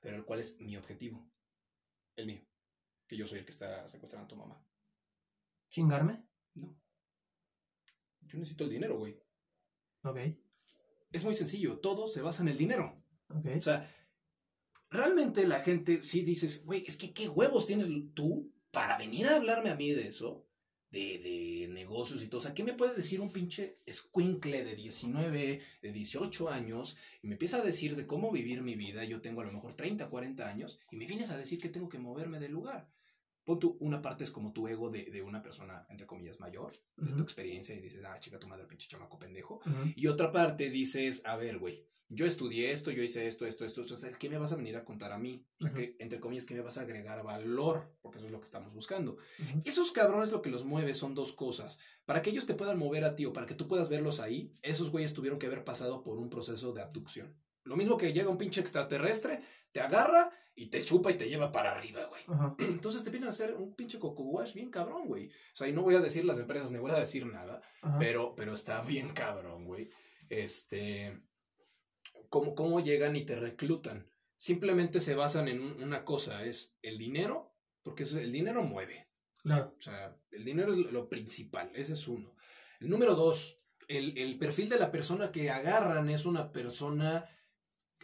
Pero 0.00 0.24
¿cuál 0.24 0.38
es 0.38 0.60
mi 0.60 0.76
objetivo? 0.76 1.28
El 2.14 2.26
mío. 2.26 2.46
Que 3.08 3.16
yo 3.16 3.26
soy 3.26 3.40
el 3.40 3.44
que 3.44 3.50
está 3.50 3.88
secuestrando 3.88 4.26
a 4.26 4.28
tu 4.28 4.36
mamá. 4.36 4.64
¿Chingarme? 5.70 6.24
No. 6.54 6.78
Yo 8.20 8.38
necesito 8.38 8.62
el 8.62 8.70
dinero, 8.70 8.96
güey. 8.98 9.20
Ok, 10.04 10.18
Es 11.10 11.24
muy 11.24 11.34
sencillo. 11.34 11.80
Todo 11.80 12.06
se 12.06 12.22
basa 12.22 12.42
en 12.42 12.48
el 12.50 12.56
dinero. 12.56 13.02
ok. 13.28 13.46
O 13.58 13.62
sea, 13.62 13.92
realmente 14.88 15.48
la 15.48 15.58
gente 15.60 16.04
sí 16.04 16.22
dices, 16.22 16.64
güey, 16.64 16.84
es 16.86 16.96
que 16.96 17.12
qué 17.12 17.28
huevos 17.28 17.66
tienes 17.66 17.88
tú 18.14 18.52
para 18.70 18.96
venir 18.98 19.26
a 19.26 19.34
hablarme 19.36 19.70
a 19.70 19.74
mí 19.76 19.90
de 19.90 20.06
eso. 20.06 20.45
De, 20.90 21.18
de 21.18 21.68
negocios 21.68 22.22
y 22.22 22.28
todo. 22.28 22.38
O 22.38 22.42
sea, 22.42 22.54
¿qué 22.54 22.62
me 22.62 22.72
puede 22.72 22.94
decir 22.94 23.20
un 23.20 23.32
pinche 23.32 23.76
escuincle 23.86 24.64
de 24.64 24.76
19, 24.76 25.60
de 25.82 25.92
18 25.92 26.48
años? 26.48 26.96
Y 27.22 27.26
me 27.26 27.34
empieza 27.34 27.58
a 27.58 27.64
decir 27.64 27.96
de 27.96 28.06
cómo 28.06 28.30
vivir 28.30 28.62
mi 28.62 28.76
vida. 28.76 29.04
Yo 29.04 29.20
tengo 29.20 29.40
a 29.40 29.44
lo 29.44 29.52
mejor 29.52 29.74
30, 29.74 30.08
40 30.08 30.48
años. 30.48 30.78
Y 30.90 30.96
me 30.96 31.06
vienes 31.06 31.30
a 31.30 31.36
decir 31.36 31.60
que 31.60 31.68
tengo 31.68 31.88
que 31.88 31.98
moverme 31.98 32.38
del 32.38 32.52
lugar. 32.52 32.88
Pon 33.46 33.60
tú, 33.60 33.76
una 33.78 34.02
parte 34.02 34.24
es 34.24 34.32
como 34.32 34.52
tu 34.52 34.66
ego 34.66 34.90
de, 34.90 35.04
de 35.04 35.22
una 35.22 35.40
persona, 35.40 35.86
entre 35.88 36.04
comillas, 36.04 36.40
mayor, 36.40 36.72
de 36.96 37.12
tu 37.12 37.22
experiencia, 37.22 37.76
y 37.76 37.80
dices, 37.80 38.02
ah, 38.04 38.18
chica, 38.18 38.40
tu 38.40 38.48
madre, 38.48 38.66
pinche 38.66 38.88
chamaco 38.88 39.20
pendejo. 39.20 39.60
Y 39.94 40.08
otra 40.08 40.32
parte 40.32 40.68
dices, 40.68 41.22
a 41.24 41.36
ver, 41.36 41.58
güey, 41.58 41.86
yo 42.08 42.26
estudié 42.26 42.70
esto, 42.70 42.90
yo 42.90 43.02
hice 43.02 43.26
esto, 43.26 43.46
esto, 43.46 43.64
esto, 43.64 43.82
esto, 43.82 43.96
¿qué 44.18 44.30
me 44.30 44.38
vas 44.38 44.52
a 44.52 44.56
venir 44.56 44.76
a 44.76 44.84
contar 44.84 45.12
a 45.12 45.18
mí? 45.18 45.44
O 45.58 45.64
sea, 45.64 45.72
que, 45.72 45.96
entre 45.98 46.20
comillas, 46.20 46.46
¿qué 46.46 46.54
me 46.54 46.60
vas 46.60 46.78
a 46.78 46.82
agregar 46.82 47.22
valor? 47.24 47.96
Porque 48.00 48.18
eso 48.18 48.26
es 48.26 48.32
lo 48.32 48.38
que 48.38 48.44
estamos 48.44 48.72
buscando. 48.72 49.16
Esos 49.64 49.90
cabrones 49.90 50.30
lo 50.30 50.40
que 50.40 50.50
los 50.50 50.64
mueve 50.64 50.94
son 50.94 51.14
dos 51.14 51.32
cosas. 51.32 51.78
Para 52.04 52.22
que 52.22 52.30
ellos 52.30 52.46
te 52.46 52.54
puedan 52.54 52.78
mover 52.78 53.04
a 53.04 53.16
ti 53.16 53.24
o 53.26 53.32
para 53.32 53.46
que 53.46 53.54
tú 53.54 53.66
puedas 53.66 53.88
verlos 53.88 54.20
ahí, 54.20 54.52
esos 54.62 54.90
güeyes 54.90 55.14
tuvieron 55.14 55.38
que 55.38 55.46
haber 55.46 55.64
pasado 55.64 56.04
por 56.04 56.18
un 56.18 56.30
proceso 56.30 56.72
de 56.72 56.82
abducción. 56.82 57.36
Lo 57.64 57.76
mismo 57.76 57.96
que 57.96 58.12
llega 58.12 58.30
un 58.30 58.38
pinche 58.38 58.60
extraterrestre, 58.60 59.42
te 59.72 59.80
agarra 59.80 60.30
y 60.54 60.66
te 60.66 60.84
chupa 60.84 61.10
y 61.10 61.14
te 61.14 61.28
lleva 61.28 61.50
para 61.50 61.72
arriba, 61.72 62.04
güey. 62.06 62.22
Ajá. 62.28 62.54
Entonces 62.60 63.02
te 63.02 63.10
vienen 63.10 63.26
a 63.26 63.30
hacer 63.30 63.54
un 63.54 63.74
pinche 63.74 63.98
coco 63.98 64.22
wash 64.22 64.54
bien 64.54 64.70
cabrón, 64.70 65.08
güey. 65.08 65.28
O 65.28 65.56
sea, 65.56 65.66
y 65.66 65.72
no 65.72 65.82
voy 65.82 65.96
a 65.96 66.00
decir 66.00 66.24
las 66.24 66.38
empresas, 66.38 66.70
ni 66.70 66.78
voy 66.78 66.92
a 66.92 67.00
decir 67.00 67.26
nada, 67.26 67.60
Ajá. 67.82 67.98
pero, 67.98 68.34
pero 68.36 68.54
está 68.54 68.80
bien 68.82 69.08
cabrón, 69.08 69.64
güey. 69.64 69.90
Este, 70.28 71.20
¿cómo, 72.28 72.54
¿cómo 72.54 72.80
llegan 72.80 73.16
y 73.16 73.24
te 73.24 73.36
reclutan? 73.36 74.10
Simplemente 74.36 75.00
se 75.00 75.14
basan 75.14 75.48
en 75.48 75.60
un- 75.60 75.82
una 75.82 76.04
cosa, 76.04 76.44
es 76.44 76.76
el 76.82 76.98
dinero, 76.98 77.54
porque 77.82 78.02
el 78.04 78.32
dinero 78.32 78.62
mueve. 78.62 79.08
Claro. 79.42 79.74
O 79.78 79.82
sea, 79.82 80.16
el 80.30 80.44
dinero 80.44 80.72
es 80.72 80.78
lo, 80.78 81.08
principal, 81.08 81.70
ese 81.74 81.92
es 81.94 82.08
uno. 82.08 82.34
El 82.80 82.90
número 82.90 83.14
dos, 83.14 83.56
el, 83.88 84.18
el 84.18 84.38
perfil 84.38 84.68
de 84.68 84.78
la 84.78 84.90
persona 84.90 85.30
que 85.32 85.50
agarran 85.50 86.10
es 86.10 86.26
una 86.26 86.50
persona 86.52 87.28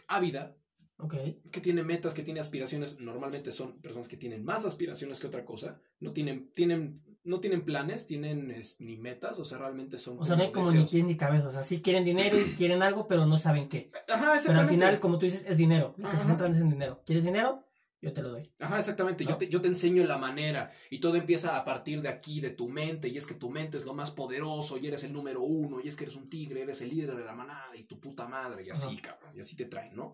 ávida, 0.07 0.57
Ok. 0.97 1.15
que 1.51 1.59
tiene 1.61 1.83
metas, 1.83 2.13
que 2.13 2.23
tiene 2.23 2.39
aspiraciones. 2.39 2.99
Normalmente 2.99 3.51
son 3.51 3.81
personas 3.81 4.07
que 4.07 4.15
tienen 4.17 4.43
más 4.45 4.63
aspiraciones 4.65 5.19
que 5.19 5.27
otra 5.27 5.43
cosa. 5.43 5.81
No 5.99 6.13
tienen, 6.13 6.49
tienen, 6.51 7.03
no 7.23 7.39
tienen 7.39 7.63
planes, 7.63 8.05
tienen 8.05 8.51
es, 8.51 8.81
ni 8.81 8.97
metas, 8.97 9.39
o 9.39 9.45
sea, 9.45 9.57
realmente 9.57 9.97
son. 9.97 10.19
O 10.19 10.25
sea, 10.25 10.35
no 10.35 10.43
hay 10.43 10.51
como 10.51 10.71
ni 10.71 10.83
pies 10.83 11.05
ni 11.05 11.15
cabeza. 11.15 11.47
O 11.47 11.51
sea, 11.51 11.63
sí 11.63 11.81
quieren 11.81 12.03
dinero 12.03 12.39
y 12.39 12.53
quieren 12.55 12.83
algo, 12.83 13.07
pero 13.07 13.25
no 13.25 13.37
saben 13.37 13.69
qué. 13.69 13.91
Ajá, 13.93 14.03
Pero 14.19 14.31
al 14.31 14.37
exactamente. 14.37 14.73
final, 14.73 14.99
como 14.99 15.17
tú 15.17 15.25
dices, 15.25 15.45
es 15.47 15.57
dinero. 15.57 15.95
Lo 15.97 16.09
que 16.09 16.17
se 16.17 16.25
centran 16.25 16.53
es 16.53 16.59
en 16.59 16.69
dinero. 16.69 17.01
¿Quieres 17.05 17.23
dinero? 17.23 17.63
Yo 18.01 18.11
te 18.11 18.21
lo 18.21 18.31
doy. 18.31 18.51
Ajá, 18.59 18.79
exactamente. 18.79 19.23
Yo, 19.23 19.37
te, 19.37 19.47
yo 19.47 19.61
te 19.61 19.69
enseño 19.69 20.03
la 20.03 20.17
manera 20.17 20.73
y 20.89 20.99
todo 20.99 21.15
empieza 21.15 21.55
a 21.55 21.63
partir 21.63 22.01
de 22.01 22.09
aquí, 22.09 22.41
de 22.41 22.49
tu 22.49 22.67
mente, 22.67 23.07
y 23.07 23.17
es 23.17 23.25
que 23.25 23.33
tu 23.33 23.49
mente 23.49 23.77
es 23.77 23.85
lo 23.85 23.93
más 23.93 24.11
poderoso 24.11 24.77
y 24.77 24.87
eres 24.87 25.05
el 25.05 25.13
número 25.13 25.41
uno, 25.41 25.79
y 25.81 25.87
es 25.87 25.95
que 25.95 26.03
eres 26.03 26.17
un 26.17 26.29
tigre, 26.29 26.63
eres 26.63 26.81
el 26.81 26.89
líder 26.89 27.15
de 27.15 27.23
la 27.23 27.33
manada 27.33 27.73
y 27.77 27.83
tu 27.83 28.01
puta 28.01 28.27
madre, 28.27 28.65
y 28.65 28.69
así, 28.69 28.97
cabrón, 28.97 29.31
y 29.33 29.39
así 29.39 29.55
te 29.55 29.65
traen, 29.65 29.95
¿no? 29.95 30.11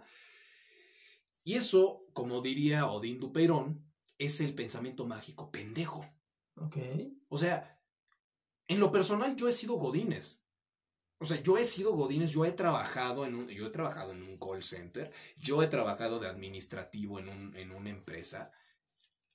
Y 1.44 1.56
eso, 1.56 2.06
como 2.14 2.42
diría 2.42 2.86
Odín 2.92 3.20
Dupeirón, 3.20 3.84
es 4.20 4.40
el 4.40 4.54
pensamiento 4.54 5.08
mágico 5.08 5.50
pendejo. 5.50 6.06
Ok. 6.60 6.78
O 7.30 7.38
sea, 7.38 7.80
en 8.68 8.80
lo 8.80 8.92
personal 8.92 9.36
yo 9.36 9.48
he 9.48 9.52
sido 9.52 9.76
Godines. 9.76 10.44
O 11.22 11.26
sea, 11.26 11.42
yo 11.42 11.58
he 11.58 11.66
sido 11.66 11.94
Godines, 11.94 12.32
yo 12.32 12.46
he 12.46 12.52
trabajado 12.54 13.26
en 13.26 13.36
un, 13.36 13.48
yo 13.50 13.68
he 13.68 13.72
trabajado 13.72 14.14
en 14.14 14.24
un 14.24 14.38
call 14.38 14.64
center, 14.64 15.12
yo 15.38 15.62
he 15.62 15.68
trabajado 15.68 16.20
de 16.20 16.28
administrativo 16.28 17.20
en, 17.20 17.28
un, 17.28 17.56
en 17.58 17.72
una 17.72 17.90
empresa. 17.90 18.52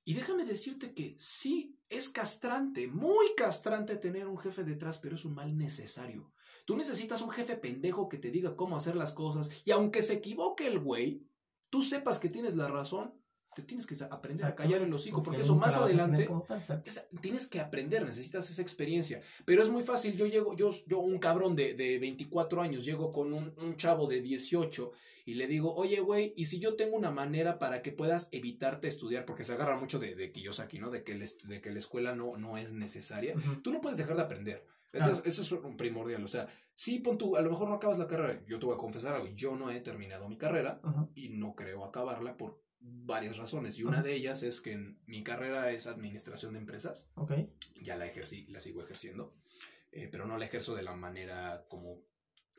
Y 0.02 0.14
déjame 0.14 0.44
decirte 0.44 0.94
que 0.94 1.14
sí, 1.18 1.78
es 1.88 2.08
castrante, 2.08 2.86
muy 2.86 3.34
castrante 3.36 3.96
tener 3.96 4.28
un 4.28 4.38
jefe 4.38 4.64
detrás, 4.64 4.98
pero 4.98 5.16
es 5.16 5.24
un 5.24 5.34
mal 5.34 5.56
necesario. 5.56 6.32
Tú 6.64 6.76
necesitas 6.76 7.20
un 7.20 7.30
jefe 7.30 7.56
pendejo 7.56 8.08
que 8.08 8.18
te 8.18 8.30
diga 8.30 8.56
cómo 8.56 8.76
hacer 8.76 8.96
las 8.96 9.12
cosas, 9.12 9.50
y 9.64 9.70
aunque 9.70 10.02
se 10.02 10.14
equivoque 10.14 10.66
el 10.66 10.78
güey, 10.78 11.26
tú 11.68 11.82
sepas 11.82 12.18
que 12.18 12.30
tienes 12.30 12.54
la 12.54 12.68
razón, 12.68 13.14
te 13.54 13.62
tienes 13.62 13.86
que 13.86 13.94
aprender 14.10 14.44
a 14.46 14.54
callar 14.54 14.82
el 14.82 14.92
hocico, 14.92 15.22
porque 15.22 15.42
eso 15.42 15.54
nunca 15.54 15.66
más 15.66 15.76
adelante 15.76 16.28
es- 16.84 17.06
tienes 17.20 17.46
que 17.46 17.60
aprender, 17.60 18.04
necesitas 18.04 18.48
esa 18.50 18.62
experiencia. 18.62 19.22
Pero 19.44 19.62
es 19.62 19.68
muy 19.68 19.82
fácil, 19.82 20.16
yo 20.16 20.26
llego, 20.26 20.56
yo, 20.56 20.70
yo 20.86 20.98
un 20.98 21.18
cabrón 21.18 21.54
de, 21.56 21.74
de 21.74 21.98
24 21.98 22.60
años, 22.62 22.84
llego 22.84 23.10
con 23.12 23.32
un, 23.32 23.54
un 23.58 23.76
chavo 23.76 24.06
de 24.06 24.20
18 24.20 24.92
y 25.26 25.34
le 25.34 25.46
digo, 25.46 25.74
oye, 25.74 26.00
güey, 26.00 26.34
¿y 26.36 26.46
si 26.46 26.58
yo 26.58 26.74
tengo 26.76 26.96
una 26.96 27.10
manera 27.10 27.58
para 27.58 27.80
que 27.80 27.92
puedas 27.92 28.28
evitarte 28.32 28.88
estudiar? 28.88 29.24
Porque 29.24 29.44
se 29.44 29.54
agarra 29.54 29.78
mucho 29.78 29.98
de, 29.98 30.14
de 30.14 30.32
Kiyosaki, 30.32 30.78
¿no? 30.78 30.90
De 30.90 31.02
que, 31.02 31.14
de 31.14 31.60
que 31.62 31.70
la 31.70 31.78
escuela 31.78 32.14
no, 32.14 32.36
no 32.36 32.58
es 32.58 32.72
necesaria. 32.72 33.34
Tú 33.62 33.70
no 33.72 33.80
puedes 33.80 33.96
dejar 33.98 34.16
de 34.16 34.22
aprender. 34.22 34.66
Eso, 34.92 35.06
Claro. 35.06 35.22
es, 35.24 35.38
eso 35.40 35.56
es 35.56 35.64
un 35.64 35.76
primordial. 35.76 36.22
O 36.24 36.28
sea, 36.28 36.46
sí, 36.74 36.98
pon 37.00 37.16
tú, 37.18 37.36
a 37.36 37.40
lo 37.40 37.50
mejor 37.50 37.68
no 37.68 37.74
acabas 37.74 37.98
la 37.98 38.06
carrera. 38.06 38.40
Yo 38.46 38.58
te 38.60 38.66
voy 38.66 38.74
a 38.74 38.78
confesar 38.78 39.14
algo, 39.14 39.26
yo 39.34 39.56
no 39.56 39.70
he 39.70 39.80
terminado 39.80 40.28
mi 40.28 40.36
carrera 40.36 40.80
y 41.14 41.30
no 41.30 41.54
creo 41.56 41.84
acabarla 41.84 42.36
por 42.36 42.62
varias 42.86 43.36
razones. 43.36 43.78
Y 43.78 43.84
una 43.84 43.98
Ajá. 43.98 44.06
de 44.08 44.14
ellas 44.14 44.42
es 44.42 44.60
que 44.60 44.94
mi 45.06 45.22
carrera 45.22 45.70
es 45.70 45.86
administración 45.86 46.52
de 46.52 46.58
empresas 46.60 47.06
Ok. 47.14 47.32
ya 47.80 47.96
la 47.96 48.06
ejercí, 48.06 48.46
la 48.48 48.60
sigo 48.60 48.82
ejerciendo, 48.82 49.34
eh, 49.92 50.08
pero 50.10 50.26
no 50.26 50.36
la 50.38 50.44
ejerzo 50.46 50.74
de 50.74 50.82
la 50.82 50.94
manera 50.94 51.64
como 51.68 52.00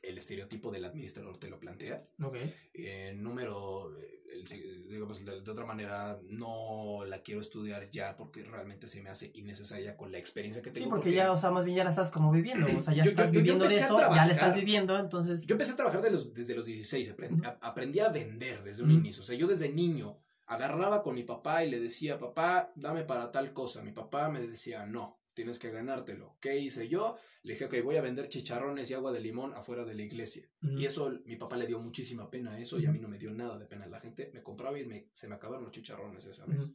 el 0.08 0.18
estereotipo 0.18 0.72
del 0.72 0.86
administrador 0.86 1.38
te 1.38 1.50
lo 1.50 1.60
plantea. 1.60 2.04
Ok. 2.24 2.38
Eh, 2.74 3.14
número, 3.16 3.92
eh, 4.00 4.22
el 4.34 4.88
digamos, 4.90 5.24
de, 5.26 5.42
de 5.42 5.52
otra 5.52 5.66
manera, 5.66 6.20
no 6.30 7.06
la 7.06 7.22
quiero 7.22 7.42
estudiar 7.42 7.90
ya 7.90 8.16
porque 8.18 8.44
realmente 8.44 8.88
se 8.88 9.02
me 9.02 9.10
hace 9.10 9.32
innecesaria 9.34 9.96
con 9.98 10.12
la 10.12 10.18
experiencia 10.18 10.62
que 10.62 10.70
Sí, 10.70 10.76
tengo. 10.76 10.90
porque 10.90 11.12
ya, 11.14 11.32
o 11.32 11.38
sea, 11.38 11.52
más 11.52 11.66
bien 11.66 11.78
ya 11.78 11.84
la 11.84 11.90
estás 11.90 12.12
como 12.12 12.32
viviendo. 12.32 12.68
O 12.78 12.82
sea, 12.82 12.94
ya 12.94 13.04
Yo- 13.04 13.12
estás 13.12 13.28
yo- 13.28 13.34
yo 13.34 13.40
viviendo 13.40 13.68
de 13.68 13.76
eso, 13.78 13.98
ya 14.00 14.26
la 14.26 14.34
estás 14.34 14.56
viviendo, 14.56 14.98
entonces. 15.00 15.42
Yo 15.46 15.54
empecé 15.56 15.72
a 15.74 15.76
trabajar 15.78 16.02
de 16.02 16.12
los, 16.12 16.34
desde 16.34 16.54
los 16.56 16.66
16, 16.66 17.12
aprendí, 17.12 17.42
aprendí 17.62 18.00
a 18.00 18.10
vender 18.10 18.64
desde 18.64 18.84
un 18.84 18.92
inicio. 18.92 19.24
O 19.24 19.26
sea, 19.26 19.38
yo 19.38 19.48
desde 19.48 19.70
niño 19.72 20.18
agarraba 20.48 21.02
con 21.02 21.16
mi 21.16 21.24
papá 21.24 21.64
y 21.64 21.72
le 21.72 21.80
decía, 21.80 22.20
papá, 22.20 22.72
dame 22.76 23.04
para 23.04 23.32
tal 23.32 23.54
cosa. 23.54 23.82
Mi 23.82 23.92
papá 23.94 24.30
me 24.30 24.42
decía, 24.46 24.86
no, 24.86 25.18
tienes 25.36 25.60
que 25.60 25.70
ganártelo. 25.70 26.38
¿Qué 26.42 26.58
hice 26.60 26.88
yo? 26.88 27.18
Le 27.44 27.54
dije, 27.54 27.66
ok, 27.66 27.76
voy 27.84 27.98
a 27.98 28.02
vender 28.02 28.28
chicharrones 28.30 28.90
y 28.90 28.96
agua 28.96 29.12
de 29.12 29.20
limón 29.22 29.54
afuera 29.54 29.86
de 29.86 29.94
la 29.94 30.02
iglesia. 30.02 30.50
Y 30.80 30.86
eso, 30.86 31.12
mi 31.26 31.36
papá 31.36 31.58
le 31.58 31.68
dio 31.68 31.80
muchísima 31.80 32.30
pena 32.32 32.54
a 32.54 32.60
eso 32.60 32.80
y 32.80 32.88
a 32.88 32.92
mí 32.92 32.98
no 33.00 33.08
me 33.08 33.20
dio 33.20 33.32
nada 33.32 33.60
de 33.60 33.68
pena. 33.68 33.86
La 33.86 34.00
gente 34.00 34.32
me 34.34 34.42
compraba 34.42 34.80
y 34.80 34.86
me- 34.86 35.10
se 35.12 35.28
me 35.28 35.36
acabaron 35.36 35.64
los 35.66 35.72
chicharrones 35.74 36.26
esa 36.26 36.46
vez. 36.48 36.72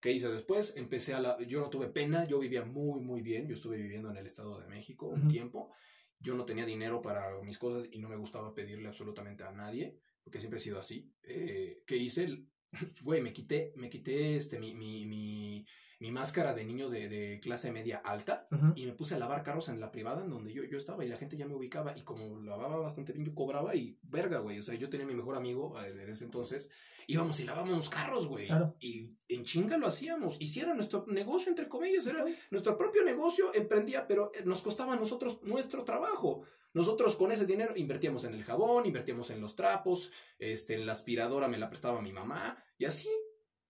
¿Qué 0.00 0.10
hice 0.12 0.28
después? 0.30 0.74
Empecé 0.76 1.12
a 1.14 1.20
la... 1.20 1.36
Yo 1.46 1.60
no 1.60 1.68
tuve 1.70 1.88
pena, 1.88 2.26
yo 2.26 2.38
vivía 2.40 2.64
muy, 2.64 3.00
muy 3.02 3.20
bien. 3.22 3.46
Yo 3.46 3.54
estuve 3.54 3.76
viviendo 3.76 4.10
en 4.10 4.16
el 4.16 4.26
Estado 4.26 4.58
de 4.58 4.66
México 4.66 5.06
un 5.08 5.28
tiempo. 5.28 5.70
Yo 6.18 6.34
no 6.34 6.44
tenía 6.44 6.64
dinero 6.66 7.00
para 7.02 7.38
mis 7.42 7.58
cosas 7.58 7.88
y 7.92 7.98
no 7.98 8.08
me 8.08 8.16
gustaba 8.16 8.54
pedirle 8.54 8.88
absolutamente 8.88 9.44
a 9.44 9.52
nadie, 9.52 9.98
porque 10.24 10.38
siempre 10.40 10.58
he 10.58 10.62
sido 10.62 10.78
así. 10.80 11.12
Eh, 11.22 11.82
¿Qué 11.86 11.96
hice? 11.96 12.44
Güey, 13.02 13.20
me 13.20 13.32
quité, 13.32 13.72
me 13.76 13.88
quité 13.90 14.36
este, 14.36 14.58
mi, 14.58 14.74
mi, 14.74 15.04
mi, 15.06 15.66
mi 16.00 16.10
máscara 16.10 16.54
de 16.54 16.64
niño 16.64 16.88
de, 16.90 17.08
de 17.08 17.40
clase 17.40 17.70
media 17.70 17.98
alta 17.98 18.48
y 18.74 18.86
me 18.86 18.92
puse 18.92 19.14
a 19.14 19.18
lavar 19.18 19.42
carros 19.44 19.68
en 19.68 19.78
la 19.78 19.92
privada 19.92 20.24
en 20.24 20.30
donde 20.30 20.52
yo, 20.52 20.64
yo 20.64 20.78
estaba 20.78 21.04
y 21.04 21.08
la 21.08 21.16
gente 21.18 21.36
ya 21.36 21.46
me 21.46 21.54
ubicaba 21.54 21.96
y 21.96 22.02
como 22.02 22.40
lavaba 22.40 22.78
bastante 22.78 23.12
bien 23.12 23.24
yo 23.26 23.34
cobraba 23.34 23.74
y 23.76 23.98
verga, 24.02 24.38
güey, 24.38 24.58
o 24.58 24.62
sea, 24.62 24.74
yo 24.74 24.88
tenía 24.88 25.06
mi 25.06 25.14
mejor 25.14 25.36
amigo 25.36 25.78
eh, 25.80 25.92
desde 25.92 26.10
ese 26.12 26.24
entonces, 26.24 26.70
íbamos 27.06 27.38
y 27.40 27.44
lavábamos 27.44 27.90
carros, 27.90 28.26
güey, 28.26 28.46
Claro. 28.46 28.76
y 28.80 29.14
en 29.28 29.44
chinga 29.44 29.76
lo 29.76 29.86
hacíamos, 29.86 30.38
era 30.56 30.74
nuestro 30.74 31.04
negocio, 31.08 31.50
entre 31.50 31.68
comillas, 31.68 32.06
era 32.06 32.24
nuestro 32.50 32.76
propio 32.78 33.04
negocio, 33.04 33.52
emprendía, 33.54 34.06
pero 34.08 34.32
eh, 34.34 34.42
nos 34.44 34.62
costaba 34.62 34.94
a 34.94 34.96
nosotros 34.96 35.42
nuestro 35.42 35.84
trabajo. 35.84 36.42
Nosotros 36.72 37.16
con 37.16 37.32
ese 37.32 37.46
dinero 37.46 37.76
invertíamos 37.76 38.24
en 38.24 38.34
el 38.34 38.44
jabón, 38.44 38.86
invertíamos 38.86 39.30
en 39.30 39.40
los 39.40 39.56
trapos, 39.56 40.12
este, 40.38 40.74
en 40.74 40.86
la 40.86 40.92
aspiradora 40.92 41.48
me 41.48 41.58
la 41.58 41.68
prestaba 41.68 42.00
mi 42.00 42.12
mamá, 42.12 42.62
y 42.78 42.84
así. 42.84 43.08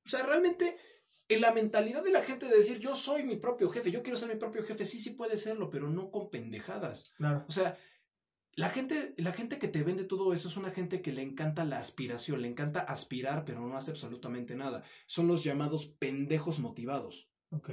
O 0.04 0.08
sea, 0.08 0.22
realmente 0.26 0.76
en 1.30 1.40
la 1.40 1.52
mentalidad 1.52 2.02
de 2.04 2.10
la 2.10 2.22
gente 2.22 2.46
de 2.46 2.56
decir 2.56 2.78
yo 2.78 2.94
soy 2.94 3.22
mi 3.24 3.36
propio 3.36 3.70
jefe, 3.70 3.90
yo 3.90 4.02
quiero 4.02 4.18
ser 4.18 4.28
mi 4.28 4.38
propio 4.38 4.62
jefe, 4.62 4.84
sí, 4.84 4.98
sí 5.00 5.10
puede 5.10 5.36
serlo, 5.38 5.70
pero 5.70 5.88
no 5.88 6.10
con 6.10 6.28
pendejadas. 6.30 7.12
Claro. 7.16 7.44
O 7.48 7.52
sea, 7.52 7.78
la 8.54 8.68
gente, 8.68 9.14
la 9.16 9.32
gente 9.32 9.58
que 9.58 9.68
te 9.68 9.82
vende 9.84 10.04
todo 10.04 10.34
eso 10.34 10.48
es 10.48 10.56
una 10.56 10.70
gente 10.70 11.00
que 11.02 11.12
le 11.12 11.22
encanta 11.22 11.64
la 11.64 11.78
aspiración, 11.78 12.42
le 12.42 12.48
encanta 12.48 12.80
aspirar, 12.80 13.44
pero 13.44 13.60
no 13.60 13.76
hace 13.76 13.92
absolutamente 13.92 14.56
nada. 14.56 14.84
Son 15.06 15.28
los 15.28 15.44
llamados 15.44 15.86
pendejos 15.98 16.58
motivados. 16.58 17.30
Ok. 17.50 17.70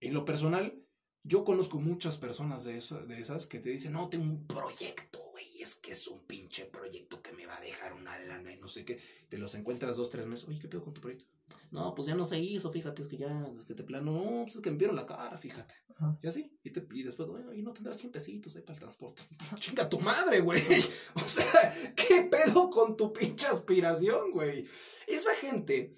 En 0.00 0.14
lo 0.14 0.24
personal, 0.24 0.80
yo 1.24 1.42
conozco 1.44 1.80
muchas 1.80 2.16
personas 2.16 2.64
de, 2.64 2.76
eso- 2.76 3.04
de 3.06 3.20
esas 3.20 3.46
que 3.46 3.58
te 3.58 3.70
dicen, 3.70 3.92
no, 3.92 4.08
tengo 4.08 4.24
un 4.24 4.46
proyecto, 4.46 5.18
güey, 5.32 5.60
es 5.62 5.74
que 5.76 5.92
es 5.92 6.06
un 6.06 6.24
pinche 6.26 6.66
proyecto 6.66 7.20
que 7.22 7.32
me 7.32 7.46
va 7.46 7.56
a 7.56 7.60
dejar 7.60 7.92
una 7.94 8.18
lana 8.20 8.52
y 8.52 8.58
no 8.58 8.68
sé 8.68 8.84
qué. 8.84 9.00
Te 9.28 9.38
los 9.38 9.54
encuentras 9.54 9.96
dos, 9.96 10.10
tres 10.10 10.26
meses, 10.26 10.46
oye, 10.48 10.58
¿qué 10.60 10.68
pedo 10.68 10.84
con 10.84 10.94
tu 10.94 11.00
proyecto? 11.00 11.24
No, 11.70 11.92
pues 11.94 12.06
ya 12.06 12.14
no 12.14 12.24
se 12.24 12.38
hizo, 12.38 12.70
fíjate, 12.70 13.02
es 13.02 13.08
que 13.08 13.16
ya, 13.16 13.48
es 13.58 13.64
que 13.64 13.74
te 13.74 13.82
plano, 13.82 14.12
no, 14.12 14.42
pues 14.44 14.54
es 14.56 14.60
que 14.62 14.70
me 14.70 14.76
vieron 14.76 14.94
la 14.94 15.06
cara, 15.06 15.36
fíjate. 15.36 15.74
Ajá. 15.96 16.16
Y 16.22 16.28
así, 16.28 16.56
y, 16.62 16.70
te, 16.70 16.86
y 16.92 17.02
después, 17.02 17.28
bueno, 17.28 17.52
y 17.52 17.62
no 17.62 17.72
tendrás 17.72 17.96
100 17.98 18.12
pesitos 18.12 18.54
ahí 18.54 18.62
para 18.62 18.74
el 18.74 18.80
transporte. 18.80 19.22
Chinga 19.58 19.88
tu 19.88 19.98
madre, 20.00 20.40
güey. 20.40 20.62
O 21.24 21.28
sea, 21.28 21.74
¿qué 21.96 22.28
pedo 22.30 22.70
con 22.70 22.96
tu 22.96 23.12
pinche 23.12 23.46
aspiración, 23.48 24.30
güey? 24.30 24.64
Esa 25.08 25.34
gente 25.34 25.96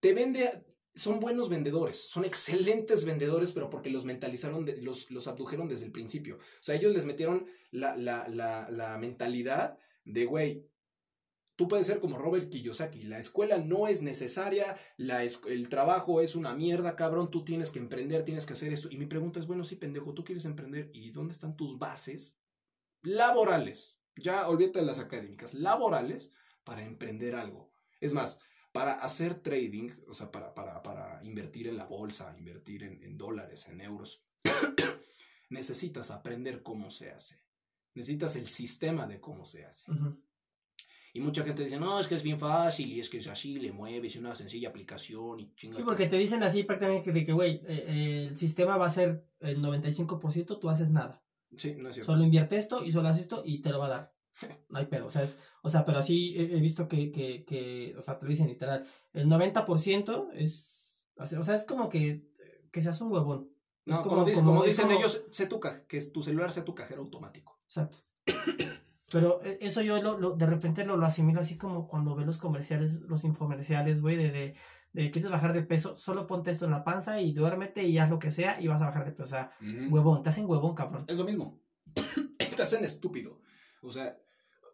te 0.00 0.12
vende, 0.12 0.64
son 0.94 1.18
buenos 1.18 1.48
vendedores, 1.48 2.08
son 2.10 2.24
excelentes 2.26 3.04
vendedores, 3.06 3.52
pero 3.52 3.70
porque 3.70 3.88
los 3.90 4.04
mentalizaron, 4.04 4.66
de- 4.66 4.82
los, 4.82 5.10
los 5.10 5.26
abdujeron 5.28 5.66
desde 5.66 5.86
el 5.86 5.92
principio. 5.92 6.36
O 6.36 6.62
sea, 6.62 6.74
ellos 6.74 6.94
les 6.94 7.06
metieron 7.06 7.46
la, 7.70 7.96
la, 7.96 8.28
la, 8.28 8.68
la 8.70 8.98
mentalidad 8.98 9.78
de, 10.04 10.26
güey, 10.26 10.66
tú 11.56 11.68
puedes 11.68 11.86
ser 11.86 12.00
como 12.00 12.18
Robert 12.18 12.50
Kiyosaki, 12.50 13.02
la 13.04 13.18
escuela 13.18 13.58
no 13.58 13.88
es 13.88 14.02
necesaria, 14.02 14.76
la 14.96 15.22
el 15.24 15.68
trabajo 15.68 16.20
es 16.20 16.36
una 16.36 16.54
mierda, 16.54 16.96
cabrón, 16.96 17.30
tú 17.30 17.44
tienes 17.44 17.70
que 17.70 17.78
emprender, 17.78 18.24
tienes 18.24 18.46
que 18.46 18.52
hacer 18.52 18.72
esto. 18.72 18.88
Y 18.90 18.98
mi 18.98 19.06
pregunta 19.06 19.40
es, 19.40 19.46
bueno, 19.46 19.64
sí, 19.64 19.76
pendejo, 19.76 20.14
tú 20.14 20.24
quieres 20.24 20.44
emprender, 20.44 20.90
¿y 20.92 21.10
dónde 21.10 21.32
están 21.32 21.56
tus 21.56 21.78
bases 21.78 22.38
laborales? 23.02 23.98
Ya 24.16 24.48
olvídate 24.48 24.80
de 24.80 24.86
las 24.86 24.98
académicas, 24.98 25.54
laborales 25.54 26.32
para 26.62 26.84
emprender 26.84 27.34
algo. 27.34 27.72
Es 28.00 28.12
más, 28.12 28.38
para 28.72 28.94
hacer 29.00 29.36
trading, 29.36 29.90
o 30.06 30.14
sea, 30.14 30.30
para, 30.30 30.54
para, 30.54 30.82
para 30.82 31.20
invertir 31.24 31.68
en 31.68 31.76
la 31.76 31.86
bolsa, 31.86 32.34
invertir 32.36 32.82
en, 32.82 33.16
dólares, 33.16 33.68
en 33.68 33.80
euros, 33.80 34.22
necesitas 35.48 36.10
aprender 36.10 36.62
cómo 36.62 36.90
se 36.90 37.10
hace. 37.10 37.40
Necesitas 37.94 38.36
el 38.36 38.46
sistema 38.46 39.06
de 39.06 39.18
cómo 39.18 39.46
se 39.46 39.64
hace. 39.64 39.90
Y 41.16 41.20
mucha 41.20 41.42
gente 41.44 41.64
dice, 41.64 41.78
no, 41.80 41.98
es 41.98 42.08
que 42.08 42.14
es 42.14 42.22
bien 42.22 42.38
fácil 42.38 42.92
y 42.92 43.00
es 43.00 43.08
que 43.08 43.16
es 43.18 43.26
así, 43.26 43.58
le 43.58 43.72
mueves, 43.72 44.16
una 44.16 44.34
sencilla 44.34 44.68
aplicación 44.68 45.40
y 45.40 45.54
chinga. 45.54 45.76
Sí, 45.78 45.82
porque 45.82 46.06
te 46.06 46.16
dicen 46.18 46.42
así 46.42 46.62
prácticamente 46.62 47.10
de 47.10 47.24
que, 47.24 47.32
güey, 47.32 47.54
eh, 47.66 47.84
eh, 47.88 48.26
el 48.30 48.36
sistema 48.36 48.76
va 48.76 48.86
a 48.86 48.90
ser 48.90 49.26
el 49.40 49.62
95%, 49.62 50.58
tú 50.60 50.68
haces 50.68 50.90
nada. 50.90 51.22
Sí, 51.56 51.74
no 51.78 51.88
es 51.88 51.94
cierto. 51.94 52.12
Solo 52.12 52.24
invierte 52.24 52.56
esto 52.56 52.84
y 52.84 52.92
solo 52.92 53.08
haces 53.08 53.22
esto 53.22 53.42
y 53.46 53.62
te 53.62 53.70
lo 53.70 53.78
va 53.78 53.86
a 53.86 53.88
dar. 53.88 54.14
No 54.68 54.78
hay 54.78 54.86
pedo. 54.86 55.06
O 55.06 55.10
sea, 55.10 55.22
es- 55.22 55.38
o 55.62 55.70
sea 55.70 55.84
pero 55.86 55.98
así 55.98 56.34
he, 56.36 56.56
he 56.56 56.60
visto 56.60 56.86
que, 56.86 57.10
que, 57.10 57.44
que, 57.44 57.94
o 57.98 58.02
sea, 58.02 58.18
te 58.18 58.26
lo 58.26 58.30
dicen 58.30 58.48
literal. 58.48 58.84
El 59.14 59.26
90% 59.28 60.28
es, 60.34 60.92
o 61.16 61.24
sea, 61.42 61.54
es 61.54 61.64
como 61.64 61.88
que, 61.88 62.28
que 62.70 62.82
seas 62.82 63.00
un 63.00 63.10
huevón. 63.10 63.50
No, 63.86 63.94
Es 63.94 64.00
como, 64.00 64.24
dice- 64.24 64.42
como- 64.42 64.64
dicen 64.64 64.90
ellos, 64.90 65.24
sé 65.30 65.46
tu 65.46 65.60
que 65.60 66.00
tu 66.02 66.22
celular 66.22 66.52
sea 66.52 66.64
tu 66.64 66.74
cajero 66.74 67.00
automático. 67.02 67.58
Exacto. 67.64 67.96
Pero 69.10 69.40
eh, 69.44 69.58
eso 69.60 69.82
yo 69.82 70.02
lo, 70.02 70.18
lo- 70.18 70.32
de 70.36 70.46
repente 70.46 70.84
lo, 70.84 70.96
lo 70.96 71.06
asimilo 71.06 71.40
así 71.40 71.56
como 71.56 71.86
cuando 71.88 72.14
veo 72.16 72.26
los 72.26 72.38
comerciales, 72.38 73.00
los 73.02 73.24
infomerciales, 73.24 74.00
güey, 74.00 74.16
de, 74.16 74.30
de, 74.30 74.54
de 74.92 75.10
quieres 75.10 75.30
bajar 75.30 75.52
de 75.52 75.62
peso, 75.62 75.94
solo 75.96 76.26
ponte 76.26 76.50
esto 76.50 76.64
en 76.64 76.72
la 76.72 76.82
panza 76.84 77.20
y 77.20 77.32
duérmete 77.32 77.84
y 77.84 77.98
haz 77.98 78.10
lo 78.10 78.18
que 78.18 78.30
sea 78.30 78.60
y 78.60 78.66
vas 78.66 78.80
a 78.82 78.86
bajar 78.86 79.04
de 79.04 79.12
peso. 79.12 79.22
O 79.24 79.26
sea, 79.28 79.50
huevón, 79.92 80.22
te 80.22 80.30
hacen 80.30 80.46
huevón, 80.48 80.74
cabrón. 80.74 81.04
Es 81.08 81.18
lo 81.18 81.24
mismo. 81.24 81.60
Te 82.56 82.62
hacen 82.62 82.84
estúpido. 82.84 83.40
O 83.82 83.92
sea, 83.92 84.18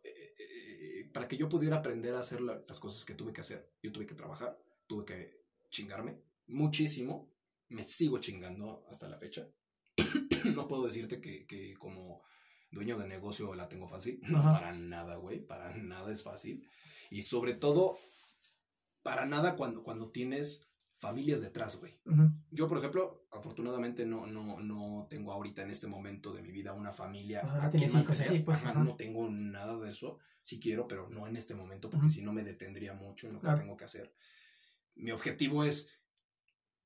eh, 0.05 0.35
eh, 0.39 1.11
para 1.12 1.26
que 1.28 1.37
yo 1.37 1.49
pudiera 1.49 1.76
aprender 1.78 2.14
a 2.14 2.20
hacer 2.20 2.41
la- 2.41 2.62
las 2.66 2.78
cosas 2.80 3.05
que 3.05 3.14
tuve 3.14 3.33
que 3.33 3.41
hacer, 3.43 3.70
yo 3.83 3.91
tuve 3.93 4.07
que 4.07 4.14
trabajar, 4.14 4.57
tuve 4.87 5.05
que 5.05 5.43
chingarme 5.70 6.22
muchísimo. 6.47 7.28
Me 7.68 7.83
sigo 7.83 8.18
chingando 8.18 8.85
hasta 8.89 9.09
la 9.09 9.18
fecha. 9.18 9.49
no 10.55 10.68
puedo 10.68 10.87
decirte 10.87 11.20
que, 11.20 11.47
que 11.47 11.74
como 11.74 12.22
dueño 12.73 12.99
de 12.99 13.07
negocio 13.07 13.55
la 13.55 13.68
tengo 13.68 13.87
fácil. 13.89 14.20
No, 14.29 14.43
para 14.43 14.73
nada, 14.73 15.16
güey. 15.16 15.39
Para 15.47 15.77
nada 15.77 16.11
es 16.12 16.23
fácil. 16.23 16.66
Y 17.11 17.23
sobre 17.23 17.55
todo, 17.55 17.97
para 19.03 19.27
nada 19.27 19.57
cuando, 19.57 19.83
cuando 19.83 20.11
tienes 20.11 20.66
familias 20.99 21.41
detrás, 21.41 21.79
güey. 21.81 22.01
Ujú. 22.07 22.31
Yo, 22.51 22.68
por 22.68 22.79
ejemplo, 22.79 23.27
afortunadamente 23.33 24.07
no, 24.07 24.27
no, 24.27 24.61
no 24.61 25.07
tengo 25.11 25.33
ahorita 25.33 25.62
en 25.62 25.70
este 25.70 25.87
momento 25.89 26.33
de 26.33 26.43
mi 26.43 26.53
vida 26.53 26.73
una 26.73 26.93
familia. 26.93 27.41
Ajá, 27.43 27.59
no 27.59 27.62
a 27.64 27.70
tienes 27.70 27.95
hijos, 27.95 28.20
así, 28.20 28.39
pues, 28.41 28.59
Ajá, 28.64 28.75
no 28.75 28.95
tengo 28.97 29.29
nada 29.29 29.79
de 29.79 29.91
eso. 29.91 30.18
Si 30.43 30.59
quiero, 30.61 30.87
pero 30.89 31.09
no 31.11 31.27
en 31.27 31.37
este 31.37 31.55
momento, 31.55 31.91
porque 31.91 32.07
Ujú. 32.07 32.14
si 32.14 32.23
no 32.23 32.33
me 32.33 32.45
detendría 32.45 32.95
mucho 32.95 33.27
en 33.27 33.35
lo 33.35 33.41
que 33.41 33.47
Claro. 33.47 33.61
tengo 33.61 33.77
que 33.77 33.85
hacer. 33.85 34.14
Mi 34.95 35.11
objetivo 35.11 35.64
es, 35.64 35.89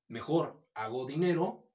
mejor 0.07 0.67
hago 0.73 1.05
dinero, 1.05 1.66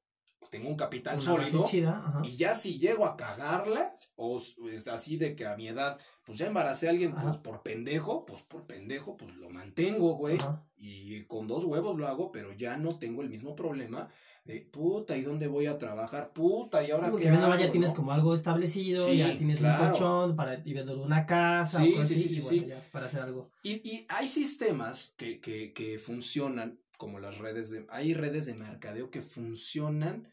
tengo 0.50 0.68
un 0.68 0.76
capital 0.76 1.14
Una 1.14 1.22
sólido, 1.22 1.64
chida, 1.64 2.20
y 2.24 2.36
ya 2.36 2.54
si 2.54 2.78
llego 2.78 3.06
a 3.06 3.16
cagarla, 3.16 3.94
o 4.16 4.40
es 4.70 4.88
así 4.88 5.16
de 5.16 5.34
que 5.34 5.46
a 5.46 5.56
mi 5.56 5.68
edad, 5.68 5.98
pues 6.24 6.38
ya 6.38 6.46
embaracé 6.46 6.86
a 6.86 6.90
alguien, 6.90 7.12
pues 7.12 7.36
por 7.38 7.62
pendejo, 7.62 8.24
pues 8.26 8.42
por 8.42 8.66
pendejo, 8.66 9.16
pues 9.16 9.34
lo 9.36 9.50
mantengo, 9.50 10.14
güey. 10.14 10.36
Ajá. 10.36 10.62
Y 10.76 11.24
con 11.24 11.46
dos 11.46 11.64
huevos 11.64 11.96
lo 11.96 12.06
hago, 12.06 12.32
pero 12.32 12.52
ya 12.52 12.76
no 12.76 12.98
tengo 12.98 13.22
el 13.22 13.30
mismo 13.30 13.54
problema 13.54 14.08
de 14.44 14.60
puta, 14.60 15.16
¿y 15.16 15.22
dónde 15.22 15.46
voy 15.46 15.66
a 15.66 15.78
trabajar? 15.78 16.32
Puta, 16.32 16.84
¿y 16.84 16.90
ahora 16.90 17.10
Porque 17.10 17.26
qué 17.26 17.30
hago, 17.30 17.56
ya 17.56 17.70
tienes 17.70 17.92
como 17.92 18.10
algo 18.10 18.34
establecido, 18.34 19.04
Sí, 19.06 19.18
ya 19.18 19.36
tienes 19.36 19.58
claro. 19.58 19.84
un 19.84 19.90
colchón 19.90 20.36
para 20.36 20.56
viendo 20.56 21.00
una 21.00 21.26
casa, 21.26 21.78
Sí, 21.78 21.94
o 21.96 22.02
sí, 22.02 22.14
así, 22.14 22.16
sí, 22.16 22.26
y 22.26 22.28
sí, 22.28 22.40
bueno, 22.40 22.62
sí. 22.62 22.68
ya 22.68 22.78
es 22.78 22.88
para 22.88 23.06
hacer 23.06 23.20
algo. 23.22 23.50
Y, 23.62 23.74
y 23.88 24.04
hay 24.08 24.26
sistemas 24.26 25.14
que, 25.16 25.40
que, 25.40 25.72
que 25.72 25.98
funcionan, 25.98 26.80
como 27.02 27.18
las 27.18 27.38
redes 27.38 27.70
de... 27.70 27.84
Hay 27.88 28.14
redes 28.14 28.46
de 28.46 28.54
mercadeo 28.54 29.10
que 29.10 29.22
funcionan 29.22 30.32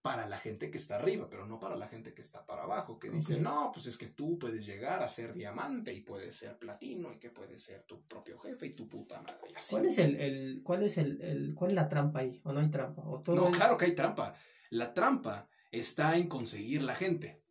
para 0.00 0.26
la 0.26 0.38
gente 0.38 0.70
que 0.70 0.78
está 0.78 0.96
arriba, 0.96 1.28
pero 1.28 1.44
no 1.46 1.58
para 1.58 1.76
la 1.76 1.88
gente 1.88 2.14
que 2.14 2.22
está 2.22 2.46
para 2.46 2.62
abajo, 2.62 2.98
que 2.98 3.10
dice, 3.10 3.34
Ok. 3.34 3.40
no, 3.42 3.70
pues 3.74 3.84
es 3.84 3.98
que 3.98 4.06
tú 4.06 4.38
puedes 4.38 4.64
llegar 4.64 5.02
a 5.02 5.08
ser 5.10 5.34
diamante 5.34 5.92
y 5.92 6.00
puedes 6.00 6.34
ser 6.34 6.58
platino 6.58 7.12
y 7.12 7.18
que 7.18 7.28
puedes 7.28 7.62
ser 7.62 7.82
tu 7.82 8.02
propio 8.06 8.38
jefe 8.38 8.66
y 8.68 8.70
tu 8.70 8.88
puta 8.88 9.20
madre. 9.20 9.50
y 9.52 9.54
así. 9.56 9.72
¿Cuál 9.74 9.84
es 9.86 9.98
el, 9.98 10.16
el 10.16 10.62
cuál 10.64 10.82
es 10.84 10.96
el, 10.96 11.20
el 11.20 11.54
cuál 11.54 11.72
es 11.72 11.74
la 11.74 11.88
trampa 11.90 12.20
ahí? 12.20 12.40
¿O 12.44 12.52
no 12.54 12.60
hay 12.60 12.70
trampa? 12.70 13.02
¿O 13.06 13.20
todo 13.20 13.36
No, 13.36 13.48
es- 13.50 13.56
claro 13.56 13.76
que 13.76 13.84
hay 13.84 13.94
trampa. 13.94 14.34
La 14.70 14.94
trampa 14.94 15.50
está 15.70 16.16
en 16.16 16.28
conseguir 16.28 16.80
la 16.82 16.94
gente. 16.94 17.42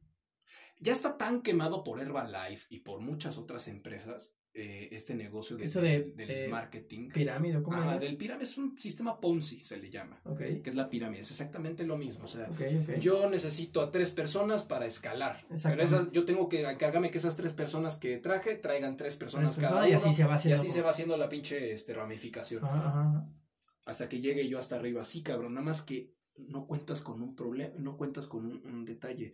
Ya 0.79 0.91
está 0.91 1.17
tan 1.17 1.41
quemado 1.43 1.83
por 1.83 1.99
Herbalife 1.99 2.65
y 2.69 2.79
por 2.79 2.99
muchas 2.99 3.37
otras 3.37 3.67
empresas 3.67 4.33
eh, 4.57 4.87
este 4.93 5.15
negocio 5.15 5.57
de- 5.57 5.65
Eso 5.65 5.81
de- 5.81 6.11
del, 6.15 6.27
de 6.27 6.47
marketing. 6.47 7.09
pirámide, 7.09 7.57
¿o 7.57 7.63
¿cómo 7.63 7.91
es? 7.91 7.99
del 7.99 8.15
pirámide 8.15 8.45
es 8.45 8.57
un 8.57 8.79
sistema 8.79 9.19
Ponzi, 9.19 9.63
se 9.63 9.77
le 9.77 9.89
llama. 9.89 10.21
Que 10.37 10.61
es 10.63 10.75
la 10.75 10.89
pirámide. 10.89 11.21
Es 11.21 11.31
exactamente 11.31 11.85
lo 11.85 11.97
mismo. 11.97 12.23
O 12.23 12.27
sea, 12.27 12.49
yo 12.99 13.29
necesito 13.29 13.81
a 13.81 13.91
tres 13.91 14.11
personas 14.11 14.63
para 14.63 14.85
escalar. 14.85 15.45
Pero 15.61 15.81
esas, 15.83 16.11
yo 16.11 16.23
tengo 16.25 16.47
que 16.47 16.61
encargarme 16.69 17.11
que 17.11 17.17
esas 17.17 17.35
tres 17.35 17.53
personas 17.53 17.97
que 17.97 18.17
traje 18.17 18.55
traigan 18.55 18.95
tres 18.97 19.17
personas 19.17 19.55
Tres 19.55 19.67
cada 19.67 19.81
personas, 19.81 20.03
uno. 20.03 20.09
y 20.09 20.13
así 20.13 20.21
se 20.21 20.27
va 20.27 20.33
y 20.33 20.37
haciendo. 20.37 20.61
así 20.61 20.71
se 20.71 20.81
va 20.81 20.89
haciendo 20.91 21.17
la 21.17 21.27
pinche 21.29 21.73
este, 21.73 21.93
ramificación 21.93 22.63
Ajá, 22.63 22.89
ajá. 22.89 23.29
hasta 23.85 24.07
que 24.09 24.21
llegue 24.21 24.47
yo 24.47 24.57
hasta 24.57 24.75
arriba. 24.77 25.03
Sí, 25.03 25.21
cabrón, 25.21 25.53
nada 25.55 25.65
más 25.65 25.81
que 25.81 26.15
no 26.37 26.65
cuentas 26.67 27.01
con 27.01 27.21
un 27.21 27.35
problema, 27.35 27.73
no 27.77 27.97
cuentas 27.97 28.27
con 28.27 28.45
un, 28.45 28.61
un 28.65 28.85
detalle, 28.85 29.33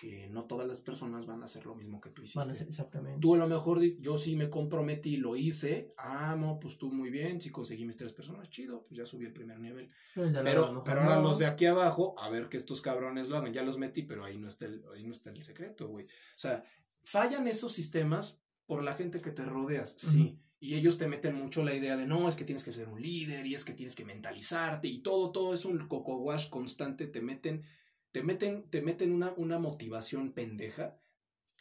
que 0.00 0.30
no 0.30 0.44
todas 0.44 0.66
las 0.66 0.80
personas 0.80 1.26
van 1.26 1.42
a 1.42 1.44
hacer 1.44 1.66
lo 1.66 1.74
mismo 1.74 2.00
que 2.00 2.08
tú 2.08 2.22
hiciste. 2.22 2.38
Van 2.38 2.50
a 2.50 2.54
ser- 2.54 2.68
exactamente. 2.68 3.20
Tú 3.20 3.34
a 3.34 3.38
lo 3.38 3.46
mejor 3.46 3.78
dices, 3.78 4.00
yo 4.00 4.16
sí 4.16 4.34
me 4.34 4.48
comprometí, 4.48 5.18
lo 5.18 5.36
hice, 5.36 5.92
ah, 5.98 6.34
no, 6.38 6.58
pues 6.58 6.78
tú 6.78 6.90
muy 6.90 7.10
bien, 7.10 7.38
si 7.42 7.50
conseguí 7.50 7.84
mis 7.84 7.98
tres 7.98 8.14
personas, 8.14 8.48
chido, 8.48 8.86
pues 8.86 8.96
ya 8.96 9.04
subí 9.04 9.26
el 9.26 9.32
primer 9.34 9.58
nivel. 9.60 9.90
Pero, 10.14 10.82
Pero, 10.82 11.00
ahora 11.02 11.20
los 11.20 11.38
de 11.38 11.44
aquí 11.44 11.66
abajo, 11.66 12.14
a 12.18 12.30
ver 12.30 12.48
que 12.48 12.56
estos 12.56 12.80
cabrones 12.80 13.28
lo 13.28 13.36
hagan, 13.36 13.52
ya 13.52 13.62
los 13.62 13.76
metí, 13.76 14.02
pero 14.04 14.24
ahí 14.24 14.38
no 14.38 14.48
está 14.48 14.64
el, 14.64 14.82
ahí 14.94 15.04
no 15.04 15.12
está 15.12 15.28
el 15.28 15.42
secreto, 15.42 15.88
güey. 15.88 16.06
O 16.06 16.08
sea, 16.38 16.64
fallan 17.02 17.46
esos 17.46 17.72
sistemas 17.74 18.40
por 18.64 18.82
la 18.82 18.94
gente 18.94 19.20
que 19.20 19.32
te 19.32 19.44
rodeas, 19.44 19.96
sí. 19.98 20.38
Y 20.62 20.74
ellos 20.76 20.98
te 20.98 21.08
meten 21.08 21.34
mucho 21.36 21.62
la 21.64 21.74
idea 21.74 21.96
de 21.96 22.06
no, 22.06 22.28
es 22.28 22.36
que 22.36 22.44
tienes 22.44 22.64
que 22.64 22.72
ser 22.72 22.88
un 22.88 23.00
líder 23.00 23.46
y 23.46 23.54
es 23.54 23.64
que 23.64 23.72
tienes 23.72 23.96
que 23.96 24.04
mentalizarte 24.04 24.88
y 24.88 24.98
todo, 25.02 25.30
todo 25.32 25.54
es 25.54 25.64
un 25.64 25.78
coco 25.88 26.16
wash 26.18 26.50
constante, 26.50 27.06
te 27.06 27.22
meten, 27.22 27.64
te 28.12 28.22
meten, 28.22 28.68
te 28.70 28.82
meten 28.82 29.12
una, 29.12 29.32
una 29.36 29.58
motivación 29.58 30.32
pendeja, 30.32 30.98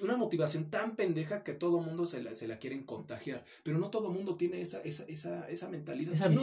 una 0.01 0.15
motivación 0.17 0.69
tan 0.69 0.95
pendeja 0.95 1.43
que 1.43 1.53
todo 1.53 1.81
mundo 1.81 2.07
se 2.07 2.21
la, 2.21 2.33
se 2.33 2.47
la 2.47 2.57
quieren 2.57 2.85
contagiar, 2.85 3.43
pero 3.63 3.77
no 3.79 3.89
todo 3.89 4.11
mundo 4.11 4.37
tiene 4.37 4.61
esa, 4.61 4.79
esa, 4.81 5.03
esa, 5.05 5.47
esa 5.49 5.69
mentalidad. 5.69 6.13
Esa 6.13 6.31
Y 6.31 6.35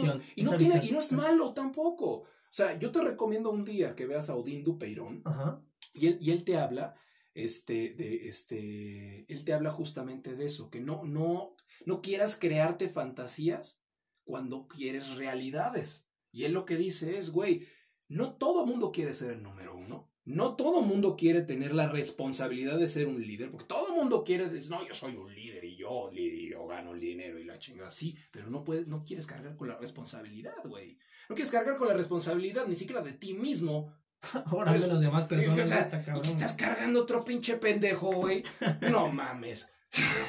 no- 0.43 0.57
tiene, 0.57 0.73
visión. 0.75 0.85
y 0.85 0.91
no 0.91 0.99
es 0.99 1.11
malo 1.11 1.53
tampoco. 1.53 2.07
O 2.19 2.25
sea, 2.51 2.77
yo 2.79 2.91
te 2.91 3.01
recomiendo 3.01 3.49
un 3.51 3.63
día 3.63 3.95
que 3.95 4.05
veas 4.05 4.29
a 4.29 4.35
Odín 4.35 4.63
Dupeirón 4.63 5.21
Ajá. 5.25 5.61
y 5.93 6.07
él, 6.07 6.17
y 6.21 6.31
él 6.31 6.43
te 6.43 6.55
habla, 6.57 6.95
este, 7.33 7.89
de, 7.95 8.27
este, 8.29 9.25
él 9.31 9.43
te 9.43 9.53
habla 9.53 9.71
justamente 9.71 10.35
de 10.35 10.45
eso, 10.45 10.69
que 10.69 10.79
no, 10.79 11.03
no, 11.03 11.55
no 11.85 12.01
quieras 12.01 12.35
crearte 12.35 12.89
fantasías 12.89 13.81
cuando 14.23 14.67
quieres 14.67 15.15
realidades. 15.15 16.07
Y 16.31 16.45
él 16.45 16.53
lo 16.53 16.65
que 16.65 16.77
dice 16.77 17.17
es, 17.17 17.31
güey, 17.31 17.67
no 18.07 18.33
todo 18.33 18.65
mundo 18.65 18.91
quiere 18.91 19.13
ser 19.13 19.31
el 19.31 19.43
número 19.43 19.75
uno. 19.75 20.09
No 20.25 20.55
todo 20.55 20.81
mundo 20.81 21.15
quiere 21.15 21.41
tener 21.41 21.73
la 21.73 21.87
responsabilidad 21.87 22.77
de 22.77 22.89
ser 22.89 23.07
un 23.07 23.25
líder, 23.25 23.49
porque 23.49 23.65
todo 23.65 23.95
mundo 23.95 24.25
quiere 24.25 24.49
decir, 24.49 24.69
no, 24.69 24.85
yo 24.85 24.93
soy 24.93 25.15
un 25.15 25.33
líder 25.33 25.63
y 25.63 25.77
yo, 25.77 26.09
y 26.11 26.49
yo 26.49 26.67
gano 26.67 26.93
el 26.93 26.99
dinero 26.99 27.39
y 27.39 27.45
la 27.45 27.59
chingada, 27.59 27.91
sí, 27.91 28.17
pero 28.29 28.49
no 28.49 28.65
puedes, 28.65 28.87
no 28.87 29.05
quieres 29.05 29.25
cargar 29.25 29.55
con 29.55 29.69
la 29.69 29.77
responsabilidad, 29.77 30.65
güey. 30.65 30.97
No 31.29 31.35
quieres 31.35 31.51
cargar 31.51 31.77
con 31.77 31.87
la 31.87 31.93
responsabilidad 31.93 32.67
ni 32.67 32.75
siquiera 32.75 33.01
de 33.01 33.13
ti 33.13 33.33
mismo, 33.35 33.93
Ahora 34.45 34.73
de 34.73 34.87
las 34.87 34.99
demás 34.99 35.27
personas. 35.27 35.59
o 35.65 35.67
sea, 35.67 35.81
está 35.81 36.01
¿Y 36.01 36.05
cabrón. 36.05 36.23
que 36.23 36.29
estás 36.29 36.53
cargando 36.53 37.01
otro 37.01 37.23
pinche 37.23 37.57
pendejo, 37.57 38.11
güey? 38.13 38.43
No 38.81 39.09
mames. 39.09 39.69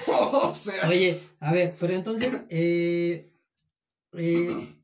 o 0.07 0.55
sea. 0.55 0.89
Oye, 0.89 1.19
a 1.41 1.53
ver, 1.53 1.75
pero 1.79 1.95
entonces, 1.95 2.43
eh, 2.51 3.33
eh, 4.13 4.78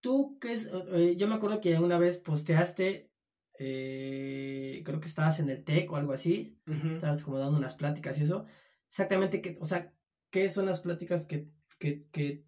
tú, 0.00 0.38
¿qué 0.40 0.52
es? 0.52 0.68
Eh, 0.92 1.16
yo 1.16 1.28
me 1.28 1.34
acuerdo 1.34 1.60
que 1.60 1.78
una 1.78 1.98
vez 1.98 2.18
posteaste, 2.18 3.12
eh, 3.58 4.82
creo 4.84 5.00
que 5.00 5.08
estabas 5.08 5.38
en 5.40 5.50
el 5.50 5.64
TEC 5.64 5.90
o 5.92 5.96
algo 5.96 6.12
así, 6.12 6.58
estabas 6.94 7.22
como 7.22 7.38
dando 7.38 7.58
unas 7.58 7.74
pláticas 7.74 8.18
y 8.18 8.24
eso. 8.24 8.46
Exactamente, 8.88 9.40
que, 9.42 9.58
o 9.60 9.66
sea, 9.66 9.94
¿qué 10.30 10.48
son 10.50 10.66
las 10.66 10.80
pláticas 10.80 11.26
que, 11.26 11.50
que, 11.78 12.08
que 12.10 12.46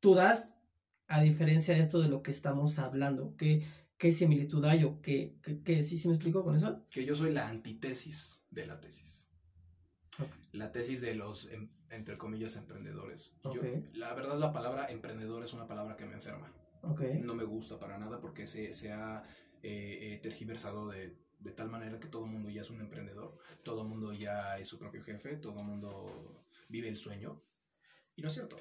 tú 0.00 0.14
das 0.14 0.52
a 1.08 1.20
diferencia 1.22 1.74
de 1.74 1.80
esto 1.80 2.00
de 2.00 2.08
lo 2.08 2.22
que 2.22 2.30
estamos 2.30 2.78
hablando? 2.78 3.36
¿Qué, 3.36 3.66
qué 3.98 4.12
similitud 4.12 4.64
hay 4.64 4.84
o 4.84 5.00
qué, 5.02 5.38
qué, 5.42 5.62
qué- 5.62 5.82
sí, 5.82 5.98
sí 5.98 6.08
me 6.08 6.14
explico 6.14 6.44
con 6.44 6.56
eso? 6.56 6.86
Que 6.90 7.04
yo 7.04 7.14
soy 7.14 7.32
la 7.32 7.48
antítesis 7.48 8.44
de 8.50 8.66
la 8.66 8.80
tesis. 8.80 9.23
Ok. 10.18 10.28
La 10.52 10.70
tesis 10.72 11.00
de 11.00 11.14
los, 11.14 11.50
em- 11.50 11.70
entre 11.90 12.16
comillas, 12.18 12.56
emprendedores. 12.56 13.36
Yo- 13.44 13.50
Ok. 13.60 13.64
la 13.94 14.14
verdad, 14.14 14.38
la 14.38 14.52
palabra 14.52 14.86
emprendedor 14.90 15.42
es 15.44 15.52
una 15.52 15.66
palabra 15.66 15.96
que 15.96 16.06
me 16.06 16.14
enferma. 16.14 16.52
Ok. 16.82 17.00
No 17.22 17.34
me 17.34 17.44
gusta 17.44 17.78
para 17.78 17.98
nada 17.98 18.20
porque 18.20 18.46
se, 18.46 18.72
se 18.72 18.92
ha 18.92 19.22
eh, 19.62 20.12
eh, 20.12 20.18
tergiversado 20.22 20.88
de, 20.88 21.16
de 21.38 21.50
tal 21.52 21.70
manera 21.70 21.98
que 21.98 22.08
todo 22.08 22.24
el 22.26 22.30
mundo 22.30 22.50
ya 22.50 22.60
es 22.62 22.70
un 22.70 22.80
emprendedor. 22.80 23.36
Todo 23.62 23.82
el 23.82 23.88
mundo 23.88 24.12
ya 24.12 24.58
es 24.58 24.68
su 24.68 24.78
propio 24.78 25.02
jefe. 25.02 25.36
Todo 25.38 25.58
el 25.60 25.64
mundo 25.66 26.44
vive 26.68 26.88
el 26.88 26.96
sueño. 26.98 27.42
Y 28.14 28.22
no 28.22 28.28
es 28.28 28.34
cierto. 28.34 28.56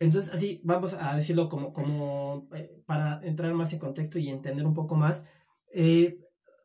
Entonces, 0.00 0.32
así, 0.34 0.60
vamos 0.64 0.94
a 0.94 1.14
decirlo 1.14 1.48
como, 1.48 1.72
como 1.72 2.48
eh, 2.54 2.82
para 2.86 3.20
entrar 3.22 3.52
más 3.54 3.72
en 3.72 3.78
contexto 3.78 4.18
y 4.18 4.28
entender 4.30 4.66
un 4.66 4.74
poco 4.74 4.94
más. 4.96 5.24
eh, 5.72 6.18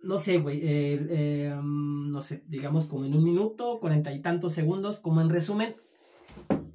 no 0.05 0.19
sé, 0.19 0.37
güey, 0.37 0.59
eh, 0.61 1.07
eh, 1.09 1.55
mm, 1.55 2.11
no 2.11 2.21
sé, 2.21 2.43
digamos 2.47 2.85
como 2.85 3.05
en 3.05 3.15
un 3.15 3.23
minuto, 3.23 3.79
cuarenta 3.79 4.13
y 4.13 4.21
tantos 4.21 4.53
segundos, 4.53 4.99
como 4.99 5.21
en 5.21 5.29
resumen, 5.29 5.75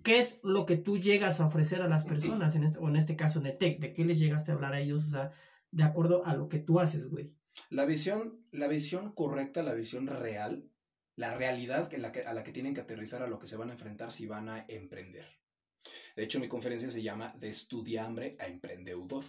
¿qué 0.02 0.18
es 0.18 0.38
lo 0.42 0.66
que 0.66 0.76
tú 0.76 0.98
llegas 0.98 1.40
a 1.40 1.46
ofrecer 1.46 1.80
a 1.80 1.88
las 1.88 2.04
personas, 2.04 2.56
en 2.56 2.64
este, 2.64 2.78
o 2.78 2.88
en 2.88 2.96
este 2.96 3.16
caso 3.16 3.40
en 3.44 3.56
tech? 3.56 3.78
¿De 3.78 3.92
qué 3.92 4.04
les 4.04 4.18
llegaste 4.18 4.50
a 4.50 4.54
hablar 4.54 4.74
a 4.74 4.80
ellos? 4.80 5.06
O 5.06 5.10
sea, 5.10 5.32
de 5.70 5.84
acuerdo 5.84 6.26
a 6.26 6.34
lo 6.34 6.48
que 6.48 6.58
tú 6.58 6.80
haces, 6.80 7.08
güey. 7.08 7.32
La 7.68 7.84
visión, 7.84 8.44
la 8.50 8.66
visión 8.66 9.12
correcta, 9.12 9.62
la 9.62 9.74
visión 9.74 10.06
real, 10.06 10.68
la 11.14 11.34
realidad 11.34 11.90
la 11.98 12.12
que, 12.12 12.22
a 12.22 12.34
la 12.34 12.42
que 12.42 12.52
tienen 12.52 12.74
que 12.74 12.80
aterrizar 12.80 13.22
a 13.22 13.28
lo 13.28 13.38
que 13.38 13.46
se 13.46 13.56
van 13.56 13.70
a 13.70 13.74
enfrentar 13.74 14.10
si 14.10 14.26
van 14.26 14.48
a 14.48 14.64
emprender. 14.68 15.26
De 16.16 16.24
hecho, 16.24 16.40
mi 16.40 16.48
conferencia 16.48 16.90
se 16.90 17.02
llama 17.02 17.34
De 17.38 17.48
estudiambre 17.48 18.36
a 18.40 18.46
emprendedor. 18.46 19.24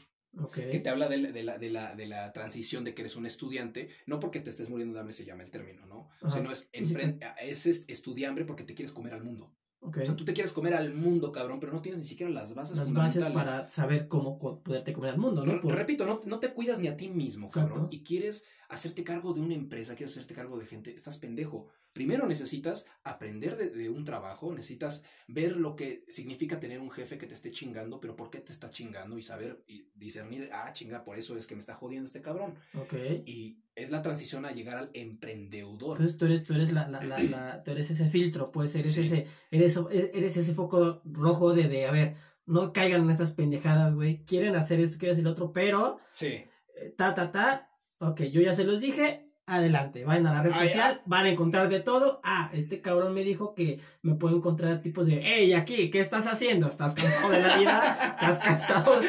Que 0.54 0.80
te 0.80 0.90
habla 0.90 1.10
de, 1.10 1.18
la- 1.18 1.32
de 1.32 1.44
la, 1.44 1.58
de, 1.58 1.70
la, 1.70 1.94
de 1.96 2.08
la 2.08 2.32
transición 2.32 2.84
de 2.84 2.94
que 2.94 3.02
eres 3.02 3.16
un 3.18 3.26
estudiante, 3.26 3.90
no 4.06 4.20
porque 4.20 4.40
te 4.40 4.50
estés 4.50 4.70
muriendo 4.70 4.94
de 4.94 5.00
hambre 5.02 5.14
se 5.14 5.26
llama 5.26 5.44
el 5.44 5.52
término, 5.52 5.86
¿no? 5.86 6.10
Ajá. 6.22 6.38
Sino 6.38 6.52
es, 6.52 6.70
Sí, 6.74 6.86
sí, 6.86 6.96
es 7.42 7.66
est- 7.66 7.90
estudiambre 7.90 8.46
porque 8.46 8.64
te 8.64 8.74
quieres 8.74 8.94
comer 8.94 9.14
al 9.14 9.24
mundo. 9.24 9.54
Ok. 9.84 9.98
O 9.98 10.06
sea, 10.06 10.16
tú 10.16 10.24
te 10.24 10.34
quieres 10.34 10.54
comer 10.54 10.76
al 10.76 10.94
mundo, 10.94 11.32
cabrón, 11.32 11.60
pero 11.60 11.74
no 11.74 11.82
tienes 11.82 12.00
ni 12.02 12.06
siquiera 12.08 12.32
las 12.32 12.54
bases 12.54 12.78
Las 12.78 12.92
bases 12.94 13.24
fundamentales. 13.24 13.52
para 13.62 13.70
saber 13.70 14.08
cómo 14.08 14.38
co- 14.38 14.62
poderte 14.62 14.94
comer 14.94 15.10
al 15.12 15.18
mundo, 15.18 15.44
¿no? 15.46 15.60
Por- 15.60 15.76
Repito, 15.76 16.06
no, 16.06 16.22
no 16.26 16.40
te 16.40 16.54
cuidas 16.54 16.80
ni 16.80 16.88
a 16.88 16.96
ti 16.96 17.10
mismo, 17.10 17.50
cabrón, 17.50 17.78
Exacto. 17.80 17.96
y 17.96 18.04
quieres 18.04 18.46
hacerte 18.70 19.04
cargo 19.04 19.34
de 19.34 19.42
una 19.42 19.56
empresa, 19.56 19.96
quieres 19.96 20.14
hacerte 20.16 20.34
cargo 20.36 20.58
de 20.60 20.68
gente, 20.68 20.94
estás 20.94 21.18
pendejo. 21.18 21.68
Primero 21.94 22.26
necesitas 22.26 22.86
aprender 23.04 23.58
de, 23.58 23.70
de 23.70 23.90
un 23.90 24.06
trabajo, 24.06 24.54
necesitas 24.54 25.04
ver 25.28 25.58
lo 25.58 25.76
que 25.76 26.06
significa 26.08 26.60
tener 26.60 26.80
un 26.80 26.90
jefe 26.90 27.18
que 27.18 27.28
te 27.28 27.34
esté 27.34 27.52
chingando, 27.52 28.00
pero 28.00 28.16
por 28.16 28.30
qué 28.30 28.40
te 28.40 28.54
está 28.54 28.70
chingando 28.70 29.18
y 29.18 29.24
saber 29.24 29.64
y 29.68 29.90
discernir, 29.94 30.50
ah, 30.54 30.72
chinga, 30.72 31.04
por 31.04 31.18
eso 31.20 31.36
es 31.38 31.48
que 31.48 31.56
me 31.56 31.60
está 31.60 31.74
jodiendo 31.76 32.06
este 32.06 32.22
cabrón. 32.22 32.56
Ok. 32.76 32.94
Y 33.26 33.60
es 33.76 33.90
la 33.92 34.02
transición 34.02 34.46
a 34.46 34.52
llegar 34.54 34.78
al 34.78 34.90
emprendedor. 34.94 35.98
Entonces 35.98 36.18
tú 36.18 36.26
eres, 36.26 36.44
tú 36.44 36.54
eres 36.54 36.72
la, 36.74 36.88
la, 36.88 37.04
la, 37.04 37.20
la- 37.20 37.64
tú 37.64 37.72
eres 37.72 37.90
ese 37.92 38.10
filtro, 38.10 38.52
pues 38.52 38.74
eres 38.76 38.94
Sí. 38.94 39.02
ese, 39.08 39.28
eres, 39.52 39.78
eres 40.14 40.38
ese 40.38 40.54
foco 40.54 41.02
rojo 41.06 41.54
de, 41.54 41.68
de, 41.68 41.86
a 41.88 41.92
ver, 41.92 42.16
no 42.46 42.74
caigan 42.74 43.04
en 43.04 43.10
estas 43.12 43.32
pendejadas, 43.34 43.96
güey. 43.96 44.24
Quieren 44.26 44.56
hacer 44.56 44.80
esto, 44.80 44.98
quieren 44.98 45.14
hacer 45.14 45.24
lo 45.26 45.32
otro, 45.32 45.52
pero, 45.52 46.00
Sí. 46.12 46.28
eh, 46.28 46.50
ta, 46.98 47.14
ta, 47.16 47.32
ta, 47.32 47.70
ok, 48.00 48.22
yo 48.24 48.42
ya 48.42 48.54
se 48.54 48.64
los 48.64 48.80
dije, 48.80 49.31
adelante, 49.52 50.04
vayan 50.06 50.28
a 50.28 50.34
la 50.34 50.42
red 50.44 50.52
Ay, 50.54 50.68
social, 50.70 51.02
van 51.06 51.26
a 51.26 51.30
encontrar 51.30 51.70
de 51.70 51.80
todo. 51.80 52.20
Ah, 52.24 52.50
este 52.54 52.82
cabrón 52.82 53.14
me 53.14 53.24
dijo 53.24 53.54
que 53.54 53.80
me 54.02 54.16
puedo 54.16 54.36
encontrar 54.38 54.82
tipos 54.82 55.08
de, 55.08 55.22
hey, 55.24 55.54
aquí, 55.54 55.90
¿qué 55.92 56.00
estás 56.00 56.28
haciendo? 56.28 56.68
¿Estás 56.68 56.94
cansado 56.94 57.30
de 57.30 57.42
la 57.42 57.58
vida? 57.58 58.16
¿Estás 58.20 58.40
cansado? 58.40 59.02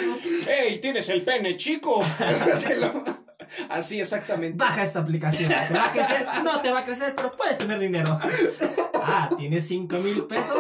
¡Ey, 0.48 0.78
tienes 0.80 1.08
el 1.08 1.22
pene, 1.22 1.56
chico! 1.56 2.02
Así 3.68 4.00
exactamente. 4.00 4.56
Baja 4.56 4.82
esta 4.82 5.00
aplicación. 5.00 5.50
¿Te 5.68 5.74
va 5.74 5.86
a 5.86 5.92
crecer? 5.92 6.26
No 6.44 6.60
te 6.60 6.70
va 6.70 6.78
a 6.80 6.84
crecer, 6.84 7.14
pero 7.14 7.36
puedes 7.36 7.58
tener 7.58 7.78
dinero. 7.78 8.18
Ah, 8.94 9.28
¿tienes 9.36 9.66
cinco 9.66 9.96
mil 9.98 10.24
pesos? 10.24 10.58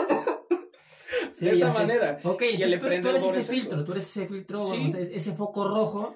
Sí, 1.38 1.46
de 1.46 1.52
esa 1.52 1.72
manera. 1.72 2.18
Ok, 2.24 2.42
Y 2.56 2.62
el 2.62 2.78
tú- 2.78 2.86
tú, 2.86 3.08
eres 3.08 3.24
ese 3.24 3.42
filtro, 3.42 3.84
tú 3.84 3.92
eres 3.92 4.04
ese 4.04 4.26
filtro, 4.26 4.58
Sí. 4.64 4.76
vamos, 4.78 4.94
es- 4.94 5.08
ese 5.16 5.32
foco 5.32 5.66
rojo 5.66 6.14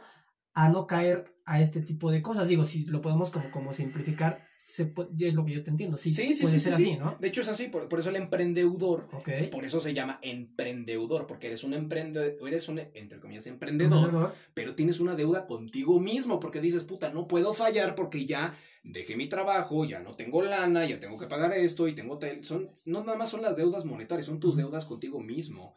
a 0.56 0.70
no 0.70 0.86
caer 0.86 1.34
a 1.44 1.60
este 1.60 1.82
tipo 1.82 2.10
de 2.10 2.22
cosas. 2.22 2.48
Digo, 2.48 2.64
si 2.64 2.86
lo 2.86 3.02
podemos 3.02 3.30
como, 3.30 3.50
como 3.50 3.72
simplificar, 3.74 4.42
se 4.58 4.86
puede- 4.86 5.28
es 5.28 5.34
lo 5.34 5.44
que 5.44 5.52
yo 5.52 5.62
te 5.62 5.70
entiendo. 5.70 5.96
Sí, 5.98 6.10
Sí, 6.10 6.32
sí, 6.32 6.42
puede 6.44 6.54
sí, 6.58 6.60
ser 6.64 6.72
sí, 6.72 6.82
así, 6.82 6.92
sí. 6.94 6.96
¿no? 6.98 7.16
De 7.20 7.28
hecho 7.28 7.42
es 7.42 7.48
así, 7.48 7.68
por, 7.68 7.88
por 7.90 8.00
eso 8.00 8.08
el 8.08 8.16
emprendedor, 8.16 9.06
Ok. 9.12 9.28
por 9.52 9.64
eso 9.66 9.80
se 9.80 9.92
llama 9.92 10.18
emprendedor, 10.22 11.26
porque 11.26 11.48
eres 11.48 11.62
un 11.62 11.74
emprendedor, 11.74 12.36
eres 12.48 12.68
un, 12.68 12.78
entre 12.94 13.20
comillas, 13.20 13.46
emprendedor, 13.46 14.32
pero 14.54 14.74
tienes 14.74 14.98
una 15.00 15.14
deuda 15.14 15.46
contigo 15.46 16.00
mismo, 16.00 16.40
porque 16.40 16.60
dices, 16.62 16.84
puta, 16.84 17.12
no 17.12 17.28
puedo 17.28 17.52
fallar 17.54 17.94
porque 17.94 18.24
ya 18.26 18.54
dejé 18.82 19.16
mi 19.16 19.26
trabajo, 19.28 19.84
ya 19.84 20.00
no 20.00 20.14
tengo 20.14 20.42
lana, 20.42 20.86
ya 20.86 20.98
tengo 21.00 21.18
que 21.18 21.26
pagar 21.26 21.52
esto 21.52 21.86
y 21.88 21.94
tengo... 21.94 22.18
tel- 22.18 22.44
Son, 22.44 22.70
no 22.86 23.00
nada 23.04 23.18
más 23.18 23.28
son 23.30 23.42
las 23.42 23.56
deudas 23.56 23.84
monetarias, 23.84 24.26
son 24.26 24.40
tus 24.40 24.56
deudas 24.56 24.86
contigo 24.86 25.20
mismo, 25.20 25.74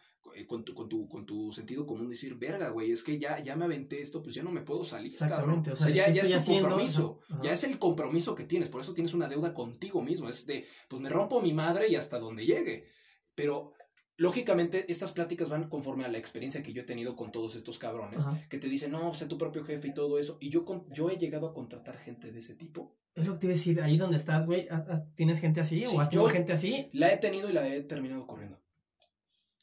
con 0.47 0.63
tu, 0.65 0.73
con 0.73 0.87
tu, 0.89 1.07
con 1.07 1.25
tu 1.25 1.51
sentido 1.53 1.85
común, 1.87 2.09
decir, 2.09 2.35
verga, 2.35 2.69
güey, 2.69 2.91
es 2.91 3.03
que 3.03 3.17
ya, 3.19 3.39
ya 3.43 3.55
me 3.55 3.65
aventé 3.65 4.01
esto, 4.01 4.21
pues 4.21 4.35
ya 4.35 4.43
no 4.43 4.51
me 4.51 4.61
puedo 4.61 4.83
salir, 4.83 5.15
cabrón. 5.15 5.59
Exactamente, 5.59 5.69
o 5.69 5.73
O 5.73 5.75
sea, 5.75 5.85
sea, 5.87 5.93
¿qué 6.05 6.13
ya, 6.13 6.21
es 6.21 6.27
tu 6.29 6.35
haciendo? 6.35 6.67
compromiso, 6.69 7.19
Ajá. 7.29 7.41
ya 7.43 7.53
es 7.53 7.63
el 7.63 7.79
compromiso 7.79 8.35
que 8.35 8.43
tienes, 8.45 8.69
por 8.69 8.81
eso 8.81 8.93
tienes 8.93 9.13
una 9.13 9.27
deuda 9.27 9.53
contigo 9.53 10.01
mismo, 10.01 10.29
es 10.29 10.45
de, 10.45 10.65
pues 10.87 11.01
me 11.01 11.09
rompo 11.09 11.41
mi 11.41 11.53
madre 11.53 11.87
y 11.89 11.95
hasta 11.95 12.19
donde 12.19 12.45
llegue, 12.45 12.87
pero... 13.35 13.73
Lógicamente, 14.21 14.91
estas 14.91 15.13
pláticas 15.13 15.47
van 15.47 15.69
conforme 15.69 16.03
a 16.03 16.09
la 16.09 16.17
experiencia 16.17 16.61
que 16.61 16.73
yo 16.73 16.81
he 16.81 16.85
tenido 16.85 17.15
con 17.15 17.31
todos 17.31 17.55
estos 17.55 17.79
cabrones 17.79 18.19
Ajá. 18.19 18.37
que 18.49 18.57
te 18.57 18.67
dicen, 18.67 18.91
no, 18.91 19.13
sé 19.13 19.27
tu 19.27 19.37
propio 19.37 19.63
jefe 19.63 19.87
y 19.87 19.93
todo 19.93 20.19
eso. 20.19 20.37
Y 20.41 20.49
yo, 20.49 20.65
con, 20.65 20.85
yo 20.91 21.09
he 21.09 21.15
llegado 21.15 21.47
a 21.47 21.53
contratar 21.53 21.97
gente 21.97 22.29
de 22.33 22.39
ese 22.39 22.53
tipo. 22.55 22.97
Es 23.15 23.25
lo 23.25 23.31
que 23.35 23.39
te 23.39 23.45
iba 23.47 23.53
a 23.53 23.55
decir, 23.55 23.79
ahí 23.81 23.95
donde 23.95 24.17
estás, 24.17 24.45
güey, 24.45 24.67
¿has- 24.67 24.89
has- 24.89 25.15
¿tienes 25.15 25.39
gente 25.39 25.61
así? 25.61 25.85
Sí, 25.85 25.95
¿O 25.95 26.01
has 26.01 26.09
tenido 26.09 26.27
gente 26.27 26.51
así? 26.51 26.89
La 26.91 27.13
he 27.13 27.17
tenido 27.17 27.49
y 27.49 27.53
la 27.53 27.65
he 27.73 27.79
terminado 27.79 28.27
corriendo. 28.27 28.59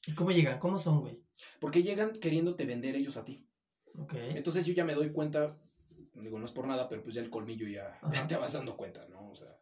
¿Y 0.06 0.14
cómo 0.14 0.30
llegan? 0.30 0.58
¿Cómo 0.58 0.78
son, 0.78 1.00
güey? 1.00 1.20
Porque 1.60 1.82
llegan 1.82 2.12
queriéndote 2.12 2.64
vender 2.64 2.94
ellos 2.94 3.16
a 3.16 3.24
ti. 3.24 3.48
Ok. 3.98 4.14
Entonces 4.14 4.64
yo 4.66 4.74
ya 4.74 4.84
me 4.84 4.94
doy 4.94 5.10
cuenta, 5.10 5.58
digo, 6.14 6.38
no 6.38 6.44
es 6.44 6.52
por 6.52 6.66
nada, 6.66 6.88
pero 6.88 7.02
pues 7.02 7.14
ya 7.14 7.22
el 7.22 7.30
colmillo 7.30 7.66
ya, 7.66 7.98
te 8.28 8.36
vas 8.36 8.52
dando 8.52 8.76
cuenta, 8.76 9.06
¿no? 9.08 9.28
O 9.30 9.34
sea, 9.34 9.56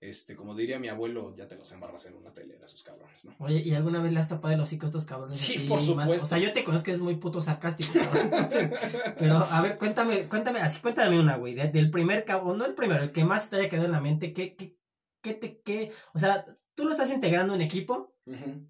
este, 0.00 0.36
como 0.36 0.54
diría 0.54 0.78
mi 0.78 0.88
abuelo, 0.88 1.34
ya 1.36 1.48
te 1.48 1.56
los 1.56 1.70
embarras 1.72 2.04
en 2.06 2.14
una 2.14 2.32
telera, 2.32 2.64
esos 2.64 2.82
cabrones, 2.82 3.24
¿no? 3.24 3.34
Oye, 3.38 3.60
¿y 3.60 3.74
alguna 3.74 4.02
vez 4.02 4.12
le 4.12 4.20
has 4.20 4.28
tapado 4.28 4.52
el 4.52 4.60
hocico 4.60 4.84
a 4.86 4.88
estos 4.88 5.04
cabrones? 5.04 5.38
Sí, 5.38 5.54
así, 5.56 5.66
por 5.68 5.78
man? 5.78 5.86
supuesto. 5.86 6.24
O 6.24 6.28
sea, 6.28 6.38
yo 6.38 6.52
te 6.52 6.64
conozco 6.64 6.86
que 6.86 6.92
es 6.92 7.00
muy 7.00 7.16
puto 7.16 7.40
sarcástico. 7.40 7.92
Entonces, 8.22 8.72
pero, 9.18 9.36
a 9.38 9.62
ver, 9.62 9.78
cuéntame, 9.78 10.28
cuéntame, 10.28 10.60
así 10.60 10.80
cuéntame 10.80 11.18
una, 11.18 11.36
güey, 11.36 11.54
de- 11.54 11.68
del 11.70 11.90
primer 11.90 12.24
cabrón, 12.24 12.58
no 12.58 12.66
el 12.66 12.74
primero, 12.74 13.02
el 13.02 13.12
que 13.12 13.24
más 13.24 13.48
te 13.48 13.56
haya 13.56 13.68
quedado 13.68 13.86
en 13.86 13.92
la 13.92 14.00
mente, 14.00 14.32
¿qué, 14.32 14.54
qué, 14.56 14.76
qué 15.22 15.34
te, 15.34 15.60
qué, 15.62 15.90
o 16.12 16.18
sea, 16.18 16.44
tú 16.74 16.84
lo 16.84 16.90
estás 16.90 17.10
integrando 17.10 17.54
en 17.54 17.60
equipo 17.62 18.14
Ujú. 18.26 18.66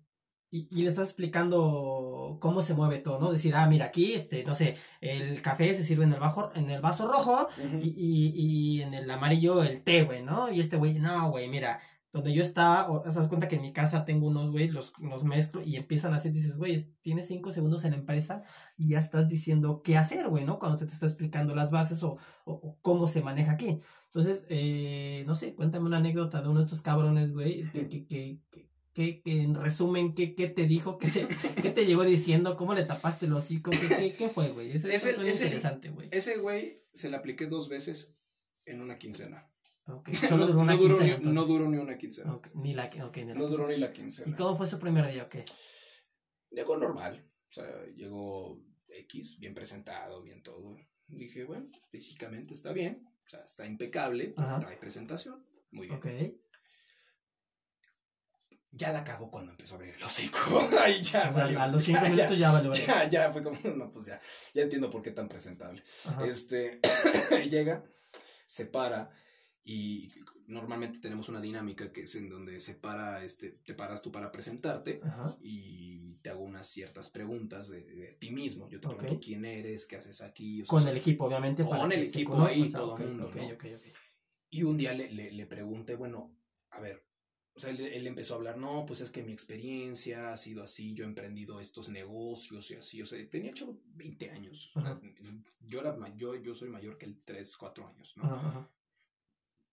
Y, 0.55 0.69
y 0.71 0.83
le 0.83 0.91
estás 0.91 1.09
explicando 1.09 2.39
cómo 2.41 2.63
se 2.63 2.75
mueve 2.75 2.99
todo, 2.99 3.19
¿no? 3.19 3.33
Decir, 3.33 3.57
ah, 3.57 3.67
mira, 3.67 3.87
aquí, 3.87 4.13
este, 4.13 4.45
no 4.45 4.55
sé, 4.55 4.77
el 5.01 5.43
café 5.43 5.75
se 5.75 5.83
sirve 5.83 6.05
en 6.05 6.13
el, 6.13 6.21
bajo, 6.21 6.53
en 6.55 6.71
el 6.71 6.81
vaso 6.81 7.09
rojo 7.09 7.49
y, 7.83 8.33
y 8.37 8.83
en 8.83 8.95
el 8.95 9.11
amarillo 9.11 9.65
el 9.65 9.83
té, 9.83 10.05
güey, 10.05 10.23
¿no? 10.23 10.53
Y 10.53 10.61
este 10.61 10.77
güey, 10.77 10.95
no, 11.01 11.29
güey, 11.31 11.49
mira, 11.49 11.81
donde 12.13 12.33
yo 12.33 12.45
estaba, 12.45 12.89
o 12.89 13.03
te 13.03 13.11
das 13.11 13.27
cuenta 13.27 13.49
que 13.49 13.57
en 13.57 13.63
mi 13.63 13.73
casa 13.73 14.05
tengo 14.05 14.29
unos, 14.29 14.53
güey, 14.53 14.69
los, 14.69 14.93
los 15.01 15.25
mezclo 15.25 15.61
y 15.61 15.75
empiezan 15.75 16.15
a 16.15 16.19
hacer, 16.19 16.31
dices, 16.31 16.57
güey, 16.57 16.89
tienes 17.03 17.27
cinco 17.27 17.51
segundos 17.51 17.85
en 17.85 17.91
la 17.91 17.97
empresa 17.97 18.45
y 18.77 18.91
ya 18.91 19.01
estás 19.01 19.29
diciendo 19.29 19.83
qué 19.83 19.97
hacer, 19.97 20.29
güey, 20.29 20.45
¿no? 20.45 20.61
Cuando 20.61 20.79
se 20.79 20.87
te 20.87 20.93
está 20.93 21.07
explicando 21.07 21.57
las 21.57 21.73
bases 21.73 22.05
o, 22.05 22.17
o, 22.45 22.53
o 22.53 22.79
cómo 22.81 23.09
se 23.09 23.23
maneja 23.23 23.51
aquí. 23.51 23.81
Entonces, 24.05 24.45
eh, 24.49 25.25
no 25.27 25.35
sé, 25.35 25.57
cuéntame 25.57 25.87
una 25.87 25.97
anécdota 25.97 26.41
de 26.41 26.49
uno 26.49 26.61
de 26.61 26.67
estos 26.67 26.81
cabrones, 26.81 27.33
güey, 27.33 27.69
que, 27.73 27.89
que, 27.89 28.07
que, 28.07 28.39
que, 28.53 28.74
que 28.95 29.21
en 29.27 29.55
resumen, 29.57 30.15
¿qué, 30.15 30.35
qué 30.35 30.49
te 30.49 30.65
dijo? 30.67 30.97
¿Qué 30.99 31.09
te, 31.11 31.27
qué 31.63 31.71
te 31.71 31.85
llegó 31.85 32.05
diciendo? 32.05 32.57
¿Cómo 32.57 32.73
le 32.75 32.85
tapaste 32.85 33.27
el 33.27 33.33
hocico? 33.35 33.71
¿Qué, 33.73 33.89
qué, 33.89 34.15
qué 34.17 34.29
fue, 34.31 34.49
güey? 34.51 34.71
Eso, 34.73 34.89
eso 34.89 35.11
Ese- 35.11 35.29
ese- 35.29 35.45
interesante, 35.45 35.91
güey. 35.91 36.09
Ese 36.13 36.39
güey 36.39 36.83
se 36.95 37.11
le 37.11 37.17
apliqué 37.17 37.47
dos 37.47 37.69
veces 37.69 38.17
en 38.67 38.81
una 38.81 38.99
quincena. 38.99 39.51
Solo 39.85 39.99
no, 40.39 40.47
duró 40.47 40.61
una 40.61 40.73
no 40.75 40.79
duró 40.81 40.97
quincena, 40.99 41.19
ni, 41.19 41.33
no 41.33 41.45
duró 41.45 41.69
ni 41.69 41.77
una 41.77 41.99
quincena. 41.99 42.41
Ni 42.55 42.73
la, 42.73 42.87
ok, 42.87 43.17
ni 43.19 43.25
la 43.27 43.35
No 43.35 43.49
duró 43.49 43.67
quincena. 43.67 43.75
ni 43.75 43.81
la 43.81 43.87
¿Y 43.91 43.93
quincena. 43.93 44.37
cómo 44.37 44.57
fue 44.57 44.67
su 44.67 44.79
primer 44.79 45.13
día? 45.13 45.29
Llegó 46.51 46.77
normal. 46.79 47.31
O 47.49 47.53
sea, 47.53 47.67
llegó 47.95 48.63
X, 48.89 49.39
bien 49.39 49.55
presentado, 49.55 50.23
bien 50.23 50.43
todo. 50.43 50.77
Dije, 51.07 51.45
bueno, 51.45 51.69
físicamente 51.91 52.55
está 52.55 52.73
bien. 52.73 53.05
O 53.27 53.29
sea, 53.29 53.41
está 53.45 53.67
impecable. 53.67 54.33
Ajá. 54.37 54.61
Trae 54.61 54.77
presentación. 54.79 55.45
Muy 55.71 55.89
bien. 55.89 55.99
Ok. 55.99 56.07
Ya 58.77 58.93
la 58.93 59.05
cagó 59.05 59.31
cuando 59.31 59.53
empezó 59.53 59.75
a 59.75 59.79
abrir 59.79 59.95
el 59.95 60.03
hocico. 60.03 60.39
Ahí 60.83 61.01
ya, 61.03 61.31
O 61.31 61.33
sea, 61.33 61.45
valió. 61.45 61.61
a 61.63 61.69
los 61.69 61.85
cinco 61.85 62.01
Ya, 62.03 62.09
ya, 62.09 62.15
minutos 62.17 62.39
ya, 62.39 62.51
vale, 62.53 62.69
vale. 62.69 62.85
Ya, 62.87 63.09
ya, 63.09 63.33
fue 63.33 63.43
como, 63.45 63.59
no, 63.77 63.93
pues 63.93 64.07
ya. 64.07 64.21
Ya 64.53 64.63
entiendo 64.63 64.91
por 64.91 65.03
qué 65.03 65.13
tan 65.13 65.29
presentable. 65.29 65.83
Ajá. 66.07 66.27
Este, 66.27 66.81
llega, 67.51 67.85
se 68.47 68.67
para 68.67 69.11
y 69.63 70.11
normalmente 70.47 70.99
tenemos 70.99 71.29
una 71.29 71.41
dinámica 71.41 71.93
que 71.93 72.03
es 72.03 72.15
en 72.17 72.29
donde 72.29 72.61
se 72.61 72.75
para, 72.75 73.25
este, 73.25 73.51
te 73.65 73.75
paras 73.75 74.03
tú 74.03 74.11
para 74.13 74.31
presentarte 74.33 75.01
Ajá. 75.03 75.37
y 75.41 76.17
te 76.17 76.31
hago 76.31 76.43
unas 76.43 76.67
ciertas 76.67 77.11
preguntas 77.11 77.69
de, 77.69 77.83
de 77.85 78.13
ti 78.15 78.31
mismo. 78.33 78.69
Yo 78.69 78.81
te 78.81 78.89
Ok. 78.89 78.97
pregunto 78.99 79.23
quién 79.25 79.45
eres, 79.45 79.87
qué 79.87 79.97
haces 79.97 80.21
aquí. 80.21 80.63
o 80.63 80.65
sea, 80.65 80.71
Con 80.81 80.89
el 80.89 80.97
equipo, 80.97 81.25
obviamente. 81.27 81.63
Con 81.63 81.79
para 81.79 81.95
el 81.95 82.03
equipo 82.03 82.43
ahí, 82.43 82.63
o 82.63 82.71
sea, 82.71 82.81
todo 82.81 82.95
ok, 82.95 83.01
mundo, 83.01 83.27
ok, 83.29 83.37
¿no? 83.37 83.79
Y 84.51 84.63
un 84.65 84.77
día 84.77 84.93
le, 84.95 85.11
le, 85.13 85.31
le 85.33 85.47
pregunté, 85.47 85.95
bueno, 85.97 86.37
a 86.71 86.81
ver, 86.81 87.04
o 87.57 87.61
sea, 87.61 87.71
él, 87.71 87.81
él 87.81 88.07
empezó 88.07 88.35
a 88.35 88.37
hablar, 88.39 88.57
no, 88.59 88.85
pues 88.87 89.01
es 89.01 89.11
que 89.11 89.23
mi 89.23 89.33
experiencia 89.33 90.33
ha 90.33 90.37
sido 90.37 90.63
así, 90.65 90.95
yo 90.95 91.05
he 91.05 91.07
emprendido 91.07 91.61
estos 91.61 91.89
negocios 91.89 92.71
y 92.71 92.75
así, 92.75 93.01
o 93.03 93.07
sea, 93.07 93.19
tenía 93.31 93.51
hecho 93.51 93.79
20 93.95 94.31
años. 94.31 94.71
Ajá. 94.75 95.01
yo, 95.61 95.81
era, 95.81 95.93
ma- 95.95 96.15
yo, 96.17 96.35
soy 96.55 96.69
mayor 96.69 96.99
que 96.99 97.07
él 97.07 97.21
3, 97.25 97.57
4 97.57 97.87
años, 97.87 98.13
¿no? 98.17 98.25
Ajá, 98.25 98.49
ajá. 98.49 98.71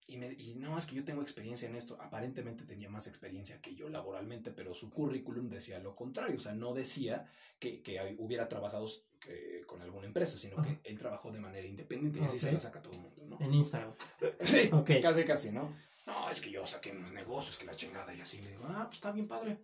Y, 0.07 0.17
me, 0.17 0.33
y 0.33 0.55
no, 0.55 0.77
es 0.77 0.85
que 0.87 0.95
yo 0.95 1.05
tengo 1.05 1.21
experiencia 1.21 1.69
en 1.69 1.75
esto. 1.75 1.97
Aparentemente 2.01 2.65
tenía 2.65 2.89
más 2.89 3.07
experiencia 3.07 3.61
que 3.61 3.75
yo 3.75 3.87
laboralmente, 3.87 4.51
pero 4.51 4.73
su 4.73 4.89
currículum 4.89 5.47
decía 5.47 5.79
lo 5.79 5.95
contrario. 5.95 6.35
O 6.35 6.39
sea, 6.41 6.53
no 6.53 6.73
decía 6.73 7.31
que, 7.59 7.81
que 7.81 8.15
hubiera 8.19 8.49
trabajado 8.49 8.89
que- 9.21 9.63
con 9.65 9.81
alguna 9.81 10.07
empresa, 10.07 10.37
sino 10.37 10.61
que 10.61 10.81
él 10.83 10.97
trabajó 10.99 11.31
de 11.31 11.39
manera 11.39 11.65
independiente 11.65 12.19
y 12.19 12.23
así 12.23 12.39
se 12.39 12.47
Ok. 12.47 12.53
la 12.55 12.59
saca 12.59 12.81
todo 12.81 12.93
el 12.93 12.99
mundo, 12.99 13.25
¿no? 13.25 13.37
En 13.39 13.53
Instagram. 13.53 13.93
Sí, 14.43 14.69
Ok. 14.73 14.91
casi, 15.01 15.23
casi, 15.23 15.51
¿no? 15.51 15.73
No, 16.11 16.29
es 16.29 16.41
que 16.41 16.51
yo 16.51 16.65
saqué 16.65 16.91
unos 16.91 17.13
negocios, 17.13 17.57
que 17.57 17.65
la 17.65 17.75
chingada, 17.75 18.13
y 18.13 18.19
así 18.19 18.41
le 18.41 18.49
digo, 18.51 18.65
ah, 18.67 18.83
pues 18.85 18.95
está 18.97 19.11
bien 19.11 19.27
padre. 19.27 19.61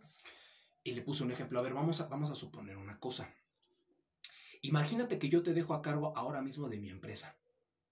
Y 0.84 0.92
le 0.94 1.02
puse 1.02 1.24
un 1.24 1.32
ejemplo, 1.32 1.60
a 1.60 1.62
ver, 1.62 1.74
vamos 1.74 2.00
a, 2.00 2.08
vamos 2.08 2.30
a 2.30 2.36
suponer 2.36 2.78
una 2.78 2.98
cosa. 3.00 3.34
Imagínate 4.62 5.20
que 5.20 5.30
yo 5.30 5.44
te 5.44 5.54
dejo 5.54 5.74
a 5.74 5.82
cargo 5.82 6.16
ahora 6.16 6.42
mismo 6.42 6.70
de 6.70 6.78
mi 6.80 6.90
empresa, 6.90 7.38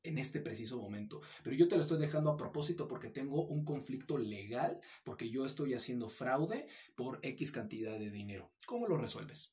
en 0.04 0.18
este 0.18 0.40
preciso 0.40 0.78
momento, 0.80 1.22
pero 1.44 1.56
yo 1.56 1.68
te 1.68 1.76
lo 1.76 1.82
estoy 1.82 2.00
dejando 2.00 2.30
a 2.32 2.38
propósito 2.38 2.88
porque 2.88 3.10
tengo 3.10 3.46
un 3.46 3.66
conflicto 3.66 4.18
legal, 4.18 4.80
porque 5.04 5.30
yo 5.30 5.46
estoy 5.46 5.74
haciendo 5.74 6.10
fraude 6.10 6.68
por 6.96 7.20
X 7.24 7.52
cantidad 7.52 7.98
de 8.00 8.10
dinero. 8.10 8.54
¿Cómo 8.66 8.88
lo 8.88 8.98
resuelves? 8.98 9.52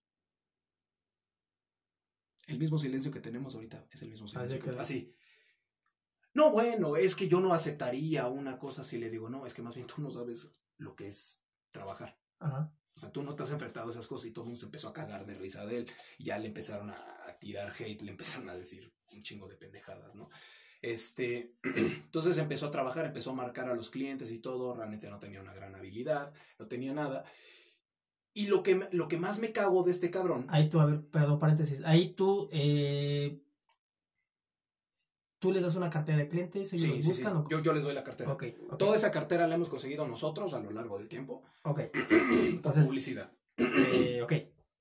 El 2.47 2.59
mismo 2.59 2.79
silencio 2.79 3.11
que 3.11 3.21
tenemos 3.21 3.55
ahorita 3.55 3.87
es 3.91 4.03
el 4.03 4.11
mismo 4.11 4.29
silencio. 4.29 4.59
Así 4.59 4.65
que- 4.65 4.75
que- 4.75 4.81
así. 4.81 5.15
No, 6.35 6.51
bueno, 6.51 6.97
es 6.97 7.14
que 7.14 7.28
yo 7.28 7.41
no 7.41 7.53
aceptaría 7.53 8.26
una 8.26 8.59
cosa 8.59 8.85
si 8.85 8.99
le 8.99 9.11
digo, 9.11 9.28
no, 9.28 9.47
es 9.47 9.55
que 9.55 9.62
más 9.62 9.74
bien 9.74 9.87
tú 9.87 10.01
no 10.01 10.11
sabes 10.11 10.51
lo 10.78 10.97
que 10.97 11.09
es 11.09 11.43
trabajar. 11.70 12.18
Ajá. 12.39 12.72
O 12.95 13.01
sea, 13.01 13.11
tú 13.11 13.22
no 13.22 13.35
te 13.35 13.43
has 13.43 13.53
enfrentado 13.53 13.89
a 13.89 13.91
esas 13.91 14.07
cosas 14.07 14.26
y 14.26 14.33
todo 14.33 14.45
el 14.45 14.49
mundo 14.49 14.61
se 14.61 14.66
empezó 14.66 14.89
a 14.89 14.93
cagar 14.93 15.24
de 15.24 15.35
risa 15.35 15.64
de 15.66 15.78
él. 15.78 15.91
Y 16.18 16.24
ya 16.24 16.39
le 16.39 16.49
empezaron 16.49 16.91
a, 16.91 17.37
tirar 17.41 17.72
hate, 17.78 18.03
le 18.03 18.11
empezaron 18.11 18.49
a 18.51 18.55
decir 18.55 18.93
un 19.12 19.22
chingo 19.22 19.49
de 19.49 19.57
pendejadas, 19.57 20.14
¿no? 20.14 20.28
Este, 20.80 21.55
entonces 21.62 22.37
empezó 22.39 22.66
a 22.66 22.70
trabajar, 22.70 23.07
empezó 23.07 23.30
a 23.30 23.35
marcar 23.35 23.68
a 23.68 23.74
los 23.74 23.91
clientes 23.91 24.30
y 24.30 24.41
todo. 24.41 24.74
Realmente 24.74 25.11
no 25.11 25.18
tenía 25.18 25.41
una 25.41 25.55
gran 25.55 25.74
habilidad, 25.74 26.33
no 26.59 26.68
tenía 26.68 26.93
nada. 26.93 27.24
Y 28.35 28.47
lo 28.47 28.62
que, 28.62 28.89
lo 28.93 29.09
que 29.09 29.18
más 29.18 29.41
me 29.41 29.53
cago 29.53 29.83
de 29.83 29.91
este 29.91 30.11
cabrón. 30.11 30.47
Ahí 30.49 30.68
tú, 30.68 30.80
a 30.80 30.87
ver, 30.87 31.05
perdón, 31.07 31.39
paréntesis. 31.39 31.83
Ahí 31.85 32.14
tú, 32.14 32.49
eh, 32.53 33.41
tú 35.43 35.51
les 35.53 35.61
das 35.61 35.74
una 35.74 35.90
cartera 35.90 36.18
de 36.18 36.28
clientes, 36.28 36.72
ellos 36.72 36.80
Sí, 36.82 36.86
los 36.86 36.97
sí, 36.99 37.03
sí. 37.03 37.09
buscan 37.09 37.36
o 37.36 37.49
Yo, 37.49 37.61
yo 37.62 37.72
les 37.72 37.82
doy 37.82 37.93
la 37.95 38.05
cartera. 38.05 38.36
Toda 38.78 38.97
esa 38.97 39.11
cartera 39.11 39.49
la 39.49 39.57
hemos 39.57 39.68
conseguido 39.68 40.07
nosotros 40.07 40.55
a 40.55 40.61
lo 40.61 40.70
largo 40.70 40.99
del 40.99 41.09
tiempo. 41.09 41.43
Ok, 41.64 41.80
Entonces- 42.30 42.86
publicidad. 42.86 43.32
eh, 43.59 44.22
ok. 44.22 44.32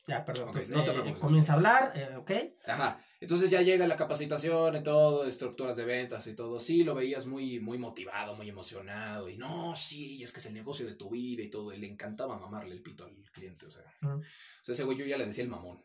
Ya, 0.07 0.23
perdón. 0.25 0.47
Entonces, 0.47 0.69
no 0.75 0.83
te 0.83 0.91
eh, 1.09 1.13
comienza 1.19 1.53
a 1.53 1.55
hablar, 1.55 1.91
eh, 1.95 2.15
ok. 2.15 2.31
Ajá. 2.67 3.03
Entonces 3.19 3.49
ya 3.51 3.61
llega 3.61 3.85
la 3.87 3.97
capacitación 3.97 4.75
y 4.75 4.83
todo, 4.83 5.25
estructuras 5.25 5.75
de 5.77 5.85
ventas 5.85 6.25
y 6.27 6.33
todo. 6.33 6.59
Sí, 6.59 6.83
lo 6.83 6.95
veías 6.95 7.27
muy, 7.27 7.59
muy 7.59 7.77
motivado, 7.77 8.35
muy 8.35 8.49
emocionado. 8.49 9.29
Y 9.29 9.37
no, 9.37 9.75
sí, 9.75 10.21
es 10.23 10.31
que 10.33 10.39
es 10.39 10.45
el 10.47 10.53
negocio 10.55 10.85
de 10.87 10.95
tu 10.95 11.09
vida 11.11 11.43
y 11.43 11.49
todo. 11.49 11.71
Y 11.73 11.77
le 11.77 11.87
encantaba 11.87 12.39
mamarle 12.39 12.73
el 12.75 12.81
pito 12.81 13.05
al 13.05 13.15
cliente. 13.31 13.67
O 13.67 13.71
sea, 13.71 13.83
o 14.03 14.21
sea 14.63 14.73
ese 14.73 14.83
güey 14.83 14.97
yo 14.97 15.05
ya 15.05 15.17
le 15.17 15.25
decía 15.27 15.43
el 15.43 15.49
mamón. 15.51 15.83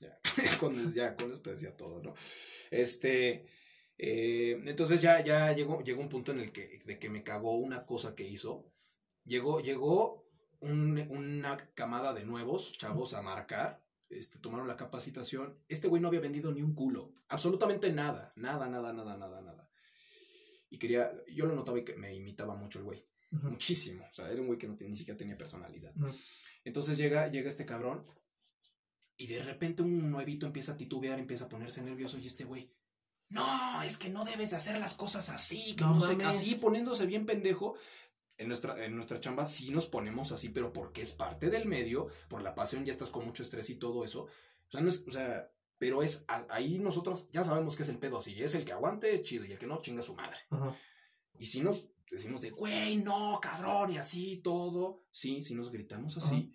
Ya, 0.00 0.18
con, 0.60 0.94
ya, 0.94 1.14
con 1.16 1.30
eso 1.30 1.40
te 1.40 1.50
decía 1.52 1.76
todo, 1.76 2.02
¿no? 2.02 2.14
Este. 2.72 3.46
Eh, 3.98 4.62
entonces 4.66 5.02
ya, 5.02 5.22
ya 5.24 5.52
llegó, 5.52 5.82
llegó 5.82 6.00
un 6.00 6.08
punto 6.08 6.32
en 6.32 6.40
el 6.40 6.52
que, 6.52 6.78
de 6.84 6.98
que 6.98 7.10
me 7.10 7.22
cagó 7.22 7.56
una 7.56 7.84
cosa 7.84 8.14
que 8.14 8.26
hizo. 8.26 8.72
Llegó, 9.24 9.60
llegó 9.60 10.26
un- 10.60 11.06
una 11.10 11.56
camada 11.74 12.14
de 12.14 12.24
nuevos 12.24 12.76
chavos 12.78 13.14
a 13.14 13.22
marcar. 13.22 13.84
Este, 14.08 14.38
tomaron 14.38 14.66
la 14.68 14.76
capacitación. 14.78 15.58
Este 15.68 15.86
güey 15.88 16.00
no 16.00 16.08
había 16.08 16.20
vendido 16.20 16.50
ni 16.52 16.62
un 16.62 16.74
culo. 16.74 17.12
Absolutamente 17.28 17.92
nada. 17.92 18.32
Nada, 18.36 18.66
nada, 18.68 18.92
nada, 18.94 19.16
nada, 19.18 19.42
nada. 19.42 19.70
Y 20.70 20.78
quería, 20.78 21.12
yo 21.34 21.44
lo 21.46 21.54
notaba 21.54 21.78
y 21.78 21.84
que 21.84 21.94
me 21.96 22.14
imitaba 22.14 22.54
mucho 22.54 22.78
el 22.78 22.84
güey. 22.86 23.06
Ujú, 23.32 23.50
Muchísimo. 23.50 24.06
O 24.10 24.14
sea, 24.14 24.30
era 24.30 24.40
un 24.40 24.46
güey 24.46 24.58
que 24.58 24.66
no, 24.68 24.76
ni 24.80 24.96
siquiera 24.96 25.18
tenía 25.18 25.36
personalidad. 25.36 25.94
ujú. 25.96 26.16
Entonces 26.64 26.96
llega, 26.98 27.28
llega 27.28 27.48
este 27.48 27.66
cabrón 27.66 28.02
y 29.16 29.26
de 29.26 29.42
repente 29.42 29.82
un 29.82 30.10
nuevito 30.10 30.46
empieza 30.46 30.72
a 30.72 30.76
titubear, 30.76 31.18
empieza 31.18 31.44
a 31.46 31.48
ponerse 31.48 31.82
nervioso 31.82 32.18
y 32.18 32.26
este 32.26 32.44
güey, 32.44 32.70
no, 33.30 33.82
es 33.82 33.98
que 33.98 34.08
no 34.08 34.24
debes 34.24 34.50
de 34.50 34.56
hacer 34.56 34.78
las 34.78 34.94
cosas 34.94 35.28
así, 35.30 35.74
que 35.76 35.84
No 35.84 35.94
no, 35.94 36.00
sé, 36.00 36.16
así 36.24 36.54
poniéndose 36.54 37.06
bien 37.06 37.26
pendejo. 37.26 37.76
En 38.38 38.46
nuestra, 38.48 38.84
en 38.84 38.94
nuestra 38.94 39.18
chamba 39.18 39.46
sí 39.46 39.70
nos 39.70 39.86
ponemos 39.86 40.30
así, 40.30 40.48
pero 40.48 40.72
porque 40.72 41.02
es 41.02 41.12
parte 41.12 41.50
del 41.50 41.66
medio, 41.66 42.06
por 42.28 42.40
la 42.42 42.54
pasión 42.54 42.84
ya 42.84 42.92
estás 42.92 43.10
con 43.10 43.24
mucho 43.26 43.42
estrés 43.42 43.68
y 43.70 43.74
todo 43.74 44.04
eso. 44.04 44.22
O 44.68 44.70
sea, 44.70 44.80
no 44.80 44.88
es, 44.88 45.04
o 45.08 45.10
sea, 45.10 45.50
pero 45.76 46.02
es 46.04 46.24
a- 46.28 46.46
ahí 46.50 46.78
nosotros 46.78 47.28
ya 47.32 47.42
sabemos 47.42 47.76
que 47.76 47.82
es 47.82 47.88
el 47.88 47.98
pedo 47.98 48.18
así, 48.18 48.40
es 48.40 48.54
el 48.54 48.64
que 48.64 48.72
aguante, 48.72 49.22
chido, 49.24 49.44
y 49.44 49.52
el 49.52 49.58
que 49.58 49.66
no, 49.66 49.80
chinga 49.80 50.02
su 50.02 50.14
madre. 50.14 50.36
Ajá. 50.50 50.76
Y 51.36 51.46
si 51.46 51.60
nos 51.62 51.88
decimos 52.10 52.40
de, 52.40 52.50
güey, 52.50 52.96
no, 52.98 53.40
cabrón, 53.42 53.92
y 53.92 53.98
así 53.98 54.36
todo, 54.38 55.02
sí, 55.10 55.42
sí 55.42 55.54
nos 55.56 55.70
gritamos 55.72 56.16
así. 56.16 56.54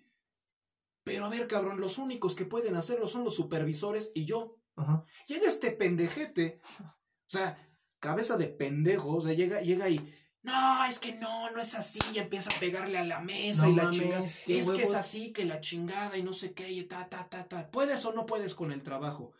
Pero 1.04 1.26
a 1.26 1.28
ver, 1.28 1.46
cabrón, 1.46 1.80
los 1.80 1.98
únicos 1.98 2.34
que 2.34 2.46
pueden 2.46 2.76
hacerlo 2.76 3.08
son 3.08 3.24
los 3.24 3.34
supervisores 3.34 4.10
y 4.14 4.24
yo. 4.24 4.58
Ajá. 4.76 5.04
Llega 5.26 5.48
este 5.48 5.70
pendejete, 5.72 6.60
o 6.80 7.28
sea, 7.30 7.56
cabeza 8.00 8.36
de 8.36 8.48
pendejo, 8.48 9.16
o 9.16 9.22
sea, 9.22 9.32
llega, 9.32 9.60
llega 9.60 9.88
y, 9.88 10.12
no, 10.42 10.84
es 10.86 10.98
que 10.98 11.14
no, 11.14 11.50
no 11.52 11.60
es 11.60 11.74
así, 11.74 12.00
y 12.12 12.18
empieza 12.18 12.50
a 12.54 12.60
pegarle 12.60 12.98
a 12.98 13.04
la 13.04 13.20
mesa 13.20 13.64
No 13.66 13.72
y 13.72 13.76
la 13.76 13.82
mames, 13.84 13.98
chingada. 14.00 14.24
Es 14.46 14.70
que 14.70 14.82
es 14.82 14.94
así, 14.94 15.32
que 15.32 15.44
la 15.44 15.60
chingada 15.60 16.18
y 16.18 16.22
no 16.22 16.32
sé 16.32 16.52
qué, 16.52 16.70
y 16.70 16.82
ta, 16.84 17.08
ta, 17.08 17.28
ta, 17.28 17.48
ta. 17.48 17.70
¿Puedes 17.70 18.04
o 18.04 18.12
no 18.12 18.26
puedes 18.26 18.54
con 18.54 18.72
el 18.72 18.82
trabajo? 18.82 19.32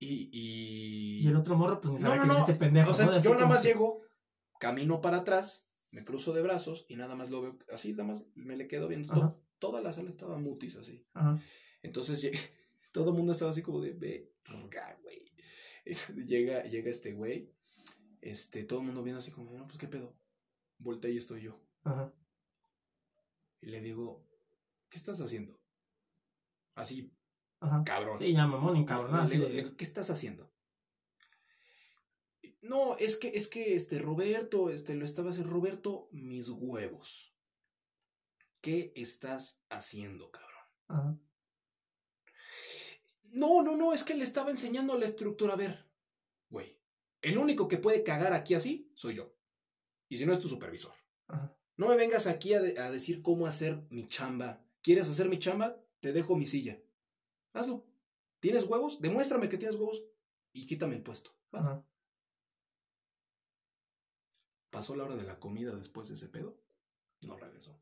Y, 0.00 0.28
y... 0.32 1.18
Y 1.24 1.28
el 1.28 1.36
otro 1.36 1.56
morro, 1.56 1.80
pues 1.80 2.00
No, 2.02 2.14
no, 2.16 2.24
no. 2.24 2.38
este 2.38 2.54
pendejo. 2.54 2.90
O 2.90 2.94
sea, 2.94 3.06
¿no? 3.06 3.20
Yo 3.20 3.34
nada 3.34 3.46
más 3.46 3.62
que- 3.62 3.68
llego, 3.68 4.00
camino 4.58 5.00
para 5.00 5.18
atrás, 5.18 5.66
me 5.90 6.04
cruzo 6.04 6.32
de 6.32 6.42
brazos 6.42 6.84
y 6.88 6.96
nada 6.96 7.14
más 7.14 7.30
lo 7.30 7.40
veo 7.42 7.58
así, 7.72 7.92
nada 7.92 8.04
más 8.04 8.24
me 8.34 8.56
le 8.56 8.66
quedo 8.68 8.88
viendo. 8.88 9.12
To- 9.12 9.42
toda 9.58 9.80
la 9.80 9.92
sala 9.92 10.08
estaba 10.08 10.38
mutis 10.38 10.76
así. 10.76 11.06
Ajá. 11.14 11.40
Entonces 11.82 12.20
todo 12.92 13.10
el 13.10 13.16
mundo 13.16 13.32
estaba 13.32 13.50
así 13.50 13.62
como 13.62 13.80
de 13.80 13.92
verga, 13.92 14.98
güey. 15.02 15.24
llega, 16.26 16.64
llega 16.64 16.90
este 16.90 17.12
güey, 17.12 17.52
este, 18.20 18.64
todo 18.64 18.80
el 18.80 18.86
mundo 18.86 19.02
viendo 19.02 19.20
así 19.20 19.30
como, 19.30 19.52
no, 19.52 19.66
pues 19.66 19.78
qué 19.78 19.88
pedo. 19.88 20.16
Voltea 20.78 21.10
y 21.10 21.16
estoy 21.18 21.42
yo. 21.42 21.60
Ajá. 21.84 22.12
Y 23.60 23.66
le 23.66 23.80
digo, 23.80 24.24
¿qué 24.88 24.96
estás 24.98 25.20
haciendo? 25.20 25.58
Así, 26.74 27.12
Ajá. 27.60 27.82
cabrón. 27.84 28.18
Sí, 28.20 28.32
ya 28.32 28.46
mamón, 28.46 28.76
encabronado. 28.76 29.18
Le 29.18 29.24
así 29.24 29.34
digo- 29.36 29.48
de- 29.48 29.54
le 29.54 29.62
digo, 29.64 29.76
¿qué 29.76 29.84
estás 29.84 30.10
haciendo? 30.10 30.52
No, 32.60 32.96
es 32.98 33.16
que, 33.16 33.28
es 33.28 33.48
que, 33.48 33.74
este, 33.74 33.98
Roberto, 33.98 34.70
este, 34.70 34.94
lo 34.94 35.04
estaba 35.04 35.30
haciendo. 35.30 35.52
Roberto, 35.52 36.08
mis 36.12 36.48
huevos. 36.50 37.34
¿Qué 38.60 38.92
estás 38.96 39.62
haciendo, 39.70 40.30
cabrón? 40.30 40.62
Ajá. 40.88 41.18
No, 43.30 43.62
no, 43.62 43.76
no, 43.76 43.92
es 43.92 44.04
que 44.04 44.14
le 44.14 44.24
estaba 44.24 44.50
enseñando 44.50 44.96
la 44.98 45.06
estructura. 45.06 45.52
A 45.54 45.56
ver, 45.56 45.86
güey, 46.50 46.78
el 47.22 47.38
único 47.38 47.68
que 47.68 47.76
puede 47.78 48.02
cagar 48.02 48.32
aquí 48.32 48.54
así 48.54 48.90
soy 48.94 49.14
yo. 49.14 49.34
Y 50.08 50.16
si 50.18 50.26
no 50.26 50.32
es 50.32 50.40
tu 50.40 50.48
supervisor. 50.48 50.92
Ajá. 51.28 51.54
No 51.76 51.88
me 51.88 51.96
vengas 51.96 52.26
aquí 52.26 52.54
a, 52.54 52.60
de- 52.60 52.78
a 52.80 52.90
decir 52.90 53.22
cómo 53.22 53.46
hacer 53.46 53.86
mi 53.90 54.06
chamba. 54.08 54.64
¿Quieres 54.82 55.08
hacer 55.08 55.28
mi 55.28 55.38
chamba? 55.38 55.80
Te 56.00 56.12
dejo 56.12 56.34
mi 56.36 56.46
silla. 56.46 56.80
Hazlo. 57.52 57.84
¿Tienes 58.40 58.64
huevos? 58.64 59.00
Demuéstrame 59.00 59.48
que 59.48 59.58
tienes 59.58 59.76
huevos 59.76 60.02
y 60.52 60.66
quítame 60.66 60.96
el 60.96 61.02
puesto. 61.02 61.30
Vas. 61.50 61.66
Ajá. 61.66 61.84
Pasó 64.70 64.94
la 64.96 65.04
hora 65.04 65.16
de 65.16 65.24
la 65.24 65.38
comida 65.38 65.74
después 65.74 66.08
de 66.08 66.14
ese 66.14 66.28
pedo. 66.28 66.56
No 67.22 67.36
regresó. 67.36 67.78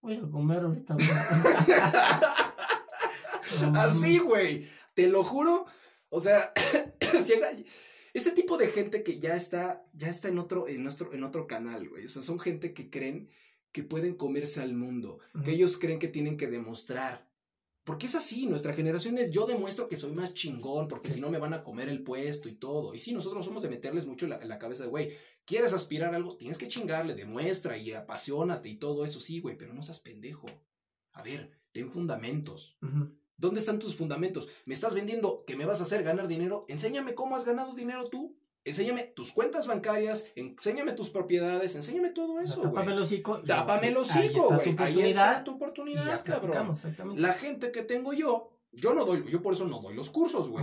Voy 0.00 0.16
a 0.16 0.22
comer 0.30 0.60
ahorita. 0.64 0.96
Así, 3.74 4.18
güey. 4.18 4.68
Te 4.94 5.08
lo 5.08 5.22
juro. 5.24 5.66
O 6.08 6.20
sea, 6.20 6.52
llega 7.26 7.50
ese 8.12 8.32
tipo 8.32 8.56
de 8.58 8.68
gente 8.68 9.02
que 9.02 9.18
ya 9.18 9.34
está, 9.36 9.84
ya 9.92 10.08
está 10.08 10.28
en 10.28 10.38
otro, 10.38 10.66
en 10.68 10.82
nuestro, 10.82 11.12
en 11.12 11.22
otro 11.24 11.46
canal, 11.46 11.88
güey. 11.88 12.06
O 12.06 12.08
sea, 12.08 12.22
son 12.22 12.38
gente 12.38 12.74
que 12.74 12.90
creen 12.90 13.28
que 13.72 13.84
pueden 13.84 14.14
comerse 14.14 14.60
al 14.60 14.74
mundo, 14.74 15.20
que 15.44 15.52
ellos 15.52 15.78
creen 15.78 16.00
que 16.00 16.08
tienen 16.08 16.36
que 16.36 16.48
demostrar. 16.48 17.28
Porque 17.84 18.06
es 18.06 18.14
así, 18.16 18.46
nuestra 18.46 18.72
generación 18.74 19.16
es 19.16 19.30
yo 19.30 19.46
demuestro 19.46 19.88
que 19.88 19.96
soy 19.96 20.12
más 20.12 20.34
chingón, 20.34 20.88
porque 20.88 21.08
Sí. 21.08 21.14
si 21.14 21.20
no 21.20 21.30
me 21.30 21.38
van 21.38 21.54
a 21.54 21.62
comer 21.62 21.88
el 21.88 22.02
puesto 22.02 22.48
y 22.48 22.54
todo. 22.54 22.94
Y 22.94 22.98
sí, 22.98 23.12
nosotros 23.12 23.44
somos 23.46 23.62
de 23.62 23.68
meterles 23.70 24.06
mucho 24.06 24.26
en 24.26 24.30
la, 24.30 24.38
en 24.38 24.48
la 24.48 24.58
cabeza 24.58 24.82
de, 24.84 24.90
güey, 24.90 25.16
¿quieres 25.44 25.72
aspirar 25.72 26.12
a 26.12 26.16
algo? 26.16 26.36
Tienes 26.36 26.58
que 26.58 26.68
chingarle, 26.68 27.14
demuestra 27.14 27.78
y 27.78 27.92
apasionate 27.92 28.68
y 28.68 28.74
todo 28.76 29.04
eso, 29.04 29.20
sí, 29.20 29.38
güey, 29.40 29.56
pero 29.56 29.72
no 29.72 29.82
seas 29.84 30.00
pendejo. 30.00 30.46
A 31.12 31.22
ver, 31.22 31.50
ten 31.72 31.90
fundamentos. 31.90 32.76
¿Dónde 33.40 33.58
están 33.60 33.78
tus 33.78 33.96
fundamentos? 33.96 34.48
¿Me 34.66 34.74
estás 34.74 34.94
vendiendo 34.94 35.44
que 35.46 35.56
me 35.56 35.64
vas 35.64 35.80
a 35.80 35.84
hacer 35.84 36.02
ganar 36.02 36.28
dinero? 36.28 36.64
Enséñame 36.68 37.14
cómo 37.14 37.34
has 37.36 37.44
ganado 37.46 37.74
dinero 37.74 38.08
tú. 38.08 38.36
Enséñame 38.64 39.04
tus 39.04 39.32
cuentas 39.32 39.66
bancarias, 39.66 40.26
enséñame 40.36 40.92
tus 40.92 41.08
propiedades, 41.08 41.74
enséñame 41.74 42.10
todo 42.10 42.40
eso, 42.40 42.60
Tápame 42.60 42.92
el 42.92 42.98
hocico. 42.98 43.38
Tápame 43.38 43.88
el 43.88 43.96
hocico, 43.96 44.54
güey. 44.54 44.76
Ahí 44.78 45.00
está 45.00 45.42
tu 45.42 45.52
oportunidad, 45.52 46.22
cabrón. 46.22 46.76
La 47.16 47.32
gente 47.32 47.72
que 47.72 47.82
tengo 47.82 48.12
yo, 48.12 48.50
yo 48.72 48.92
no 48.92 49.06
doy, 49.06 49.24
yo 49.30 49.40
por 49.40 49.54
eso 49.54 49.66
no 49.66 49.80
doy 49.80 49.94
los 49.94 50.10
cursos, 50.10 50.50
güey. 50.50 50.62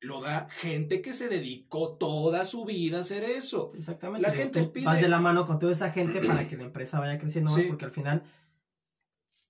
Lo 0.00 0.20
da 0.20 0.48
gente 0.50 1.00
que 1.00 1.12
se 1.12 1.28
dedicó 1.28 1.96
toda 1.96 2.44
su 2.44 2.64
vida 2.64 2.98
a 2.98 3.00
hacer 3.02 3.22
eso. 3.22 3.72
Exactamente. 3.76 4.22
La 4.26 4.32
Pero 4.32 4.42
gente 4.42 4.64
pide- 4.64 4.84
Vas 4.86 5.00
de 5.00 5.08
la 5.08 5.20
mano 5.20 5.46
con 5.46 5.58
toda 5.60 5.72
esa 5.72 5.90
gente 5.92 6.20
para 6.26 6.46
que 6.48 6.56
la 6.56 6.64
empresa 6.64 6.98
vaya 6.98 7.18
creciendo 7.18 7.50
más, 7.52 7.60
Sí. 7.60 7.68
porque 7.68 7.84
al 7.86 7.92
final 7.92 8.24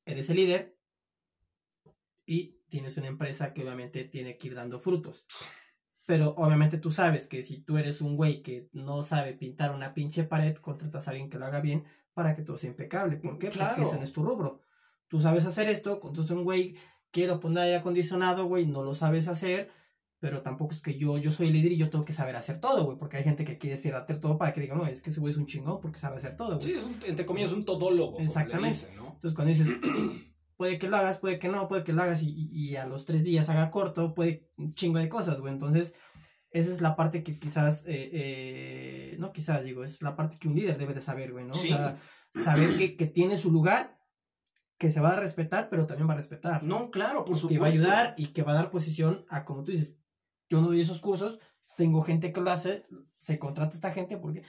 eres 0.04 0.30
el 0.30 0.36
líder 0.36 0.75
y 2.26 2.58
tienes 2.68 2.98
una 2.98 3.06
empresa 3.06 3.52
que 3.54 3.62
obviamente 3.62 4.04
tiene 4.04 4.36
que 4.36 4.48
ir 4.48 4.54
dando 4.54 4.80
frutos. 4.80 5.24
Pero 6.04 6.34
obviamente 6.36 6.78
tú 6.78 6.90
sabes 6.90 7.26
que 7.26 7.42
si 7.42 7.60
tú 7.62 7.78
eres 7.78 8.00
un 8.00 8.16
güey 8.16 8.42
que 8.42 8.68
no 8.72 9.02
sabe 9.02 9.32
pintar 9.32 9.74
una 9.74 9.94
pinche 9.94 10.24
pared, 10.24 10.56
contratas 10.56 11.08
a 11.08 11.12
alguien 11.12 11.30
que 11.30 11.38
lo 11.38 11.46
haga 11.46 11.60
bien 11.60 11.84
para 12.12 12.34
que 12.34 12.42
todo 12.42 12.58
sea 12.58 12.70
impecable. 12.70 13.16
¿Por 13.16 13.38
qué? 13.38 13.48
Claro. 13.48 13.74
Porque 13.76 13.88
ese 13.88 13.98
no 13.98 14.04
es 14.04 14.12
tu 14.12 14.22
rubro. 14.22 14.60
Tú 15.08 15.20
sabes 15.20 15.44
hacer 15.46 15.68
esto, 15.68 16.00
entonces 16.02 16.30
un 16.30 16.44
güey 16.44 16.76
quiero 17.10 17.40
poner 17.40 17.64
aire 17.64 17.76
acondicionado, 17.76 18.46
güey, 18.46 18.66
no 18.66 18.82
lo 18.82 18.94
sabes 18.94 19.28
hacer, 19.28 19.70
pero 20.18 20.42
tampoco 20.42 20.74
es 20.74 20.80
que 20.80 20.96
yo, 20.96 21.18
yo 21.18 21.30
soy 21.30 21.48
el 21.48 21.52
líder 21.52 21.72
y 21.72 21.76
yo 21.76 21.90
tengo 21.90 22.04
que 22.04 22.12
saber 22.12 22.34
hacer 22.36 22.60
todo, 22.60 22.84
güey, 22.84 22.98
porque 22.98 23.18
hay 23.18 23.24
gente 23.24 23.44
que 23.44 23.58
quiere 23.58 23.76
ser 23.76 23.94
hacer 23.94 24.18
todo 24.18 24.36
para 24.38 24.52
que 24.52 24.60
digan, 24.60 24.78
no, 24.78 24.86
es 24.86 25.02
que 25.02 25.10
ese 25.10 25.20
güey 25.20 25.32
es 25.32 25.38
un 25.38 25.46
chingón 25.46 25.80
porque 25.80 25.98
sabe 25.98 26.16
hacer 26.16 26.36
todo, 26.36 26.56
güey. 26.56 26.62
Sí, 26.62 26.72
es 26.72 26.84
un, 26.84 26.96
entre 27.06 27.24
comillas, 27.24 27.52
un 27.52 27.64
todólogo. 27.64 28.12
como 28.12 28.18
le 28.18 28.26
Exactamente. 28.26 28.74
dicen, 28.74 28.96
¿no? 28.96 29.12
Entonces 29.12 29.34
cuando 29.34 29.54
dices, 29.54 29.68
puede 30.56 30.78
que 30.78 30.88
lo 30.88 30.96
hagas, 30.96 31.18
puede 31.18 31.38
que 31.38 31.48
no, 31.48 31.68
puede 31.68 31.84
que 31.84 31.92
lo 31.92 32.02
hagas 32.02 32.22
y, 32.22 32.48
y- 32.52 32.76
a 32.76 32.86
los 32.86 33.04
tres 33.04 33.24
días 33.24 33.48
haga 33.48 33.70
corto, 33.70 34.14
puede 34.14 34.50
un 34.56 34.74
chingo 34.74 34.98
de 34.98 35.08
cosas, 35.08 35.40
güey. 35.40 35.52
Entonces, 35.52 35.94
esa 36.50 36.70
es 36.72 36.80
la 36.80 36.96
parte 36.96 37.22
que 37.22 37.38
quizás, 37.38 37.82
eh, 37.86 38.10
eh, 38.12 39.16
no 39.18 39.32
quizás 39.32 39.64
digo, 39.64 39.84
es 39.84 40.00
la 40.02 40.16
parte 40.16 40.38
que 40.38 40.48
un 40.48 40.54
líder 40.54 40.78
debe 40.78 40.94
de 40.94 41.00
saber, 41.00 41.32
güey, 41.32 41.44
¿no? 41.44 41.54
Sí. 41.54 41.72
O 41.72 41.76
sea, 41.76 41.96
saber 42.34 42.76
que, 42.76 42.96
que 42.96 43.06
tiene 43.06 43.36
su 43.36 43.50
lugar, 43.50 43.98
que 44.78 44.90
se 44.92 45.00
va 45.00 45.10
a 45.16 45.20
respetar, 45.20 45.68
pero 45.68 45.86
también 45.86 46.08
va 46.08 46.14
a 46.14 46.18
respetar. 46.18 46.62
No, 46.62 46.90
claro, 46.90 47.24
por 47.24 47.34
que 47.34 47.40
supuesto. 47.40 47.62
va 47.62 47.66
a 47.66 47.70
ayudar 47.70 48.14
y 48.16 48.28
que 48.28 48.42
va 48.42 48.52
a 48.52 48.56
dar 48.56 48.70
posición 48.70 49.24
a, 49.28 49.44
como 49.44 49.64
tú 49.64 49.72
dices, 49.72 49.96
yo 50.48 50.60
no 50.60 50.68
doy 50.68 50.80
esos 50.80 51.00
cursos, 51.00 51.38
tengo 51.76 52.02
gente 52.02 52.32
que 52.32 52.40
lo 52.40 52.50
hace, 52.50 52.86
se 53.18 53.38
contrata 53.38 53.74
esta 53.74 53.90
gente 53.90 54.16
porque, 54.16 54.42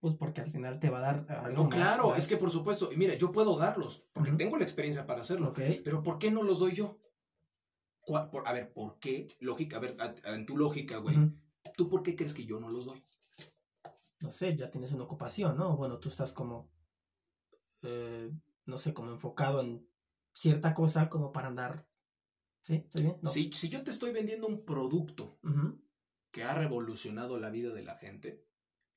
pues 0.00 0.14
porque 0.16 0.40
al 0.40 0.50
final 0.52 0.78
te 0.78 0.90
va 0.90 0.98
a 0.98 1.00
dar 1.12 1.26
algo 1.40 1.64
No, 1.64 1.68
claro, 1.68 2.10
más. 2.10 2.18
es 2.20 2.28
que 2.28 2.36
por 2.36 2.50
supuesto, 2.50 2.92
y 2.92 2.96
mira, 2.96 3.14
yo 3.14 3.32
puedo 3.32 3.56
darlos, 3.56 4.06
porque 4.12 4.32
tengo 4.32 4.56
la 4.56 4.62
experiencia 4.64 5.06
para 5.06 5.22
hacerlo, 5.22 5.52
pero 5.84 6.02
¿por 6.02 6.18
qué 6.18 6.30
no 6.30 6.42
los 6.42 6.60
doy 6.60 6.74
yo? 6.74 6.98
Por- 8.06 8.46
a 8.48 8.52
ver, 8.52 8.72
¿por 8.72 8.98
qué? 8.98 9.26
Lógica, 9.40 9.76
a 9.76 9.80
ver, 9.80 9.96
a- 10.00 10.14
a- 10.30 10.34
en 10.34 10.46
tu 10.46 10.56
lógica, 10.56 10.98
güey. 10.98 11.16
¿tú 11.76 11.88
por 11.90 12.02
qué 12.02 12.16
crees 12.16 12.32
que 12.34 12.46
yo 12.46 12.58
no 12.60 12.68
los 12.70 12.86
doy? 12.86 13.04
no 14.20 14.32
sé, 14.32 14.56
ya 14.56 14.68
tienes 14.70 14.90
una 14.92 15.04
ocupación, 15.04 15.56
¿no? 15.56 15.76
Bueno, 15.76 15.98
tú 16.00 16.08
estás 16.08 16.32
como, 16.32 16.68
eh, 17.84 18.32
no 18.66 18.76
sé, 18.78 18.92
como 18.92 19.10
enfocado 19.12 19.60
en 19.60 19.86
cierta 20.32 20.74
cosa 20.74 21.08
como 21.08 21.30
para 21.30 21.48
andar, 21.48 21.86
¿sí? 22.60 22.76
¿Estoy 22.84 23.02
bien? 23.02 23.18
No. 23.22 23.30
Si, 23.30 23.52
si 23.52 23.68
yo 23.68 23.84
te 23.84 23.90
estoy 23.92 24.12
vendiendo 24.12 24.46
un 24.48 24.64
producto 24.64 25.38
que 26.32 26.42
ha 26.42 26.54
revolucionado 26.54 27.38
la 27.38 27.50
vida 27.50 27.72
de 27.72 27.84
la 27.84 27.94
gente, 27.96 28.44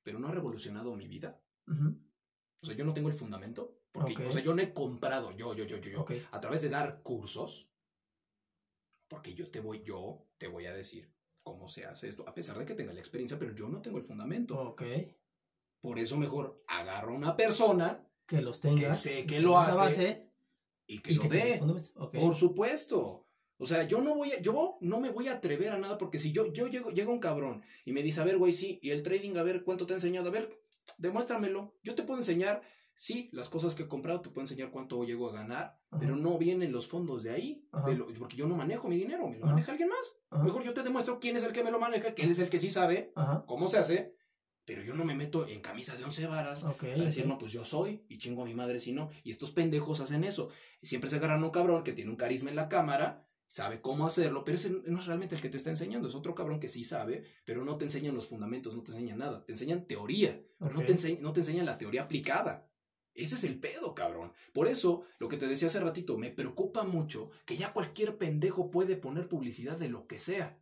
pero 0.03 0.19
no 0.19 0.27
ha 0.27 0.31
revolucionado 0.31 0.95
mi 0.95 1.07
vida, 1.07 1.41
ujú, 1.67 1.95
o 2.63 2.65
sea, 2.65 2.75
yo 2.75 2.85
no 2.85 2.93
tengo 2.93 3.09
el 3.09 3.15
fundamento, 3.15 3.79
porque, 3.91 4.13
Ok. 4.13 4.21
o 4.29 4.31
sea, 4.31 4.41
yo 4.43 4.53
no 4.55 4.61
he 4.61 4.73
comprado, 4.73 5.31
yo, 5.31 5.53
yo, 5.55 5.63
yo, 5.65 5.77
yo, 5.77 5.89
yo, 5.91 6.01
Ok. 6.01 6.11
a 6.31 6.39
través 6.39 6.61
de 6.61 6.69
dar 6.69 7.01
cursos, 7.01 7.69
porque 9.09 9.33
yo 9.33 9.49
te 9.51 9.59
voy, 9.59 9.83
yo 9.83 10.25
te 10.37 10.47
voy 10.47 10.65
a 10.67 10.73
decir 10.73 11.11
cómo 11.43 11.67
se 11.67 11.85
hace 11.85 12.07
esto, 12.07 12.27
a 12.27 12.33
pesar 12.33 12.57
de 12.57 12.65
que 12.65 12.75
tenga 12.75 12.93
la 12.93 12.99
experiencia, 12.99 13.37
pero 13.37 13.53
yo 13.53 13.67
no 13.67 13.81
tengo 13.81 13.97
el 13.97 14.03
fundamento. 14.03 14.59
Ok. 14.59 14.83
Por 15.81 15.97
eso 15.99 16.15
mejor 16.17 16.63
agarro 16.67 17.13
a 17.13 17.17
una 17.17 17.35
persona 17.35 18.07
Que 18.27 18.41
los 18.41 18.59
tengas. 18.61 18.99
sé 19.01 19.25
que 19.25 19.39
lo 19.39 19.57
hace 19.57 20.29
y 20.87 20.99
que 20.99 21.13
y 21.13 21.15
lo 21.15 21.21
que 21.23 21.29
dé. 21.29 21.57
fundamentos. 21.57 21.93
Ok. 21.97 22.13
Por 22.15 22.35
supuesto. 22.35 23.27
O 23.61 23.67
sea, 23.67 23.83
yo 23.87 24.01
no 24.01 24.15
voy 24.15 24.31
a, 24.31 24.41
yo 24.41 24.77
no 24.81 24.99
me 24.99 25.09
voy 25.11 25.27
a 25.27 25.33
atrever 25.33 25.69
a 25.71 25.77
nada 25.77 25.97
porque 25.99 26.17
si 26.17 26.31
yo, 26.31 26.51
yo 26.51 26.65
llego, 26.67 26.89
llega 26.89 27.11
un 27.11 27.19
cabrón 27.19 27.61
y 27.85 27.91
me 27.93 28.01
dice, 28.01 28.19
a 28.19 28.23
ver, 28.23 28.37
güey, 28.37 28.53
sí, 28.53 28.79
y 28.81 28.89
el 28.89 29.03
trading, 29.03 29.37
a 29.37 29.43
ver, 29.43 29.63
¿cuánto 29.63 29.85
te 29.85 29.93
ha 29.93 29.97
enseñado? 29.97 30.29
A 30.29 30.31
ver, 30.31 30.49
demuéstramelo. 30.97 31.77
Yo 31.83 31.95
te 31.95 32.03
puedo 32.03 32.19
enseñar, 32.19 32.61
sí, 32.95 33.29
las 33.33 33.49
cosas 33.49 33.75
que 33.75 33.83
he 33.83 33.87
comprado, 33.87 34.21
te 34.21 34.29
puedo 34.29 34.41
enseñar 34.41 34.71
cuánto 34.71 35.03
llego 35.03 35.29
a 35.29 35.33
ganar, 35.33 35.79
Ajá. 35.89 35.99
pero 35.99 36.15
no 36.15 36.37
vienen 36.37 36.71
los 36.71 36.87
fondos 36.87 37.23
de 37.23 37.31
ahí, 37.31 37.67
Ajá. 37.71 37.87
de 37.89 37.95
lo- 37.97 38.07
porque 38.17 38.35
yo 38.35 38.47
no 38.47 38.55
manejo 38.55 38.87
mi 38.87 38.97
dinero, 38.97 39.27
me 39.27 39.37
lo 39.37 39.45
Ajá. 39.45 39.53
maneja 39.53 39.71
alguien 39.71 39.89
más. 39.89 40.15
Ajá, 40.29 40.43
Mejor 40.43 40.63
yo 40.63 40.73
te 40.73 40.83
demuestro 40.83 41.19
quién 41.19 41.35
es 41.37 41.43
el 41.43 41.51
que 41.53 41.63
me 41.63 41.71
lo 41.71 41.79
maneja, 41.79 42.13
que 42.15 42.23
él 42.23 42.31
es 42.31 42.39
el 42.39 42.49
que 42.49 42.59
sí 42.59 42.69
sabe 42.71 43.13
cómo 43.47 43.67
se 43.69 43.77
hace, 43.77 44.15
pero 44.65 44.83
yo 44.83 44.93
no 44.95 45.05
me 45.05 45.15
meto 45.15 45.47
en 45.47 45.59
camisa 45.61 45.95
de 45.97 46.03
once 46.03 46.25
varas 46.27 46.63
Ok. 46.63 46.83
a 46.83 46.87
decir, 47.03 47.25
no, 47.25 47.37
pues 47.37 47.51
yo 47.51 47.65
soy 47.65 48.05
y 48.07 48.17
chingo 48.19 48.43
a 48.43 48.45
mi 48.45 48.53
madre 48.53 48.79
si 48.79 48.91
no. 48.93 49.09
Y 49.23 49.31
estos 49.31 49.51
pendejos 49.51 49.99
hacen 50.01 50.23
eso. 50.23 50.49
Y 50.81 50.87
siempre 50.87 51.09
se 51.09 51.17
agarran 51.17 51.41
a 51.41 51.45
un 51.45 51.51
cabrón 51.51 51.83
que 51.83 51.93
tiene 51.93 52.11
un 52.11 52.15
carisma 52.17 52.49
en 52.51 52.55
la 52.55 52.69
cámara, 52.69 53.27
sabe 53.51 53.81
cómo 53.81 54.05
hacerlo, 54.05 54.45
pero 54.45 54.57
ese 54.57 54.69
no 54.69 54.99
es 54.99 55.05
realmente 55.05 55.35
el 55.35 55.41
que 55.41 55.49
te 55.49 55.57
está 55.57 55.69
enseñando. 55.69 56.07
Es 56.07 56.15
otro 56.15 56.33
cabrón 56.33 56.61
que 56.61 56.69
sí 56.69 56.85
sabe, 56.85 57.25
pero 57.43 57.65
no 57.65 57.77
te 57.77 57.83
enseñan 57.83 58.15
los 58.15 58.27
fundamentos, 58.27 58.73
no 58.75 58.81
te 58.81 58.91
enseñan 58.91 59.19
nada. 59.19 59.45
Te 59.45 59.51
enseñan 59.51 59.85
teoría, 59.87 60.41
pero 60.57 60.73
no, 60.73 60.85
te 60.85 60.93
ense- 60.95 61.19
no 61.19 61.33
te 61.33 61.41
enseñan 61.41 61.65
la 61.65 61.77
teoría 61.77 62.03
aplicada. 62.03 62.69
Ese 63.13 63.35
es 63.35 63.43
el 63.43 63.59
pedo, 63.59 63.93
cabrón. 63.93 64.31
Por 64.53 64.69
eso, 64.69 65.03
lo 65.19 65.27
que 65.27 65.35
te 65.35 65.47
decía 65.47 65.67
hace 65.67 65.81
ratito, 65.81 66.17
me 66.17 66.31
preocupa 66.31 66.83
mucho 66.83 67.29
que 67.45 67.57
ya 67.57 67.73
cualquier 67.73 68.17
pendejo 68.17 68.71
puede 68.71 68.95
poner 68.95 69.27
publicidad 69.27 69.77
de 69.77 69.89
lo 69.89 70.07
que 70.07 70.21
sea. 70.21 70.57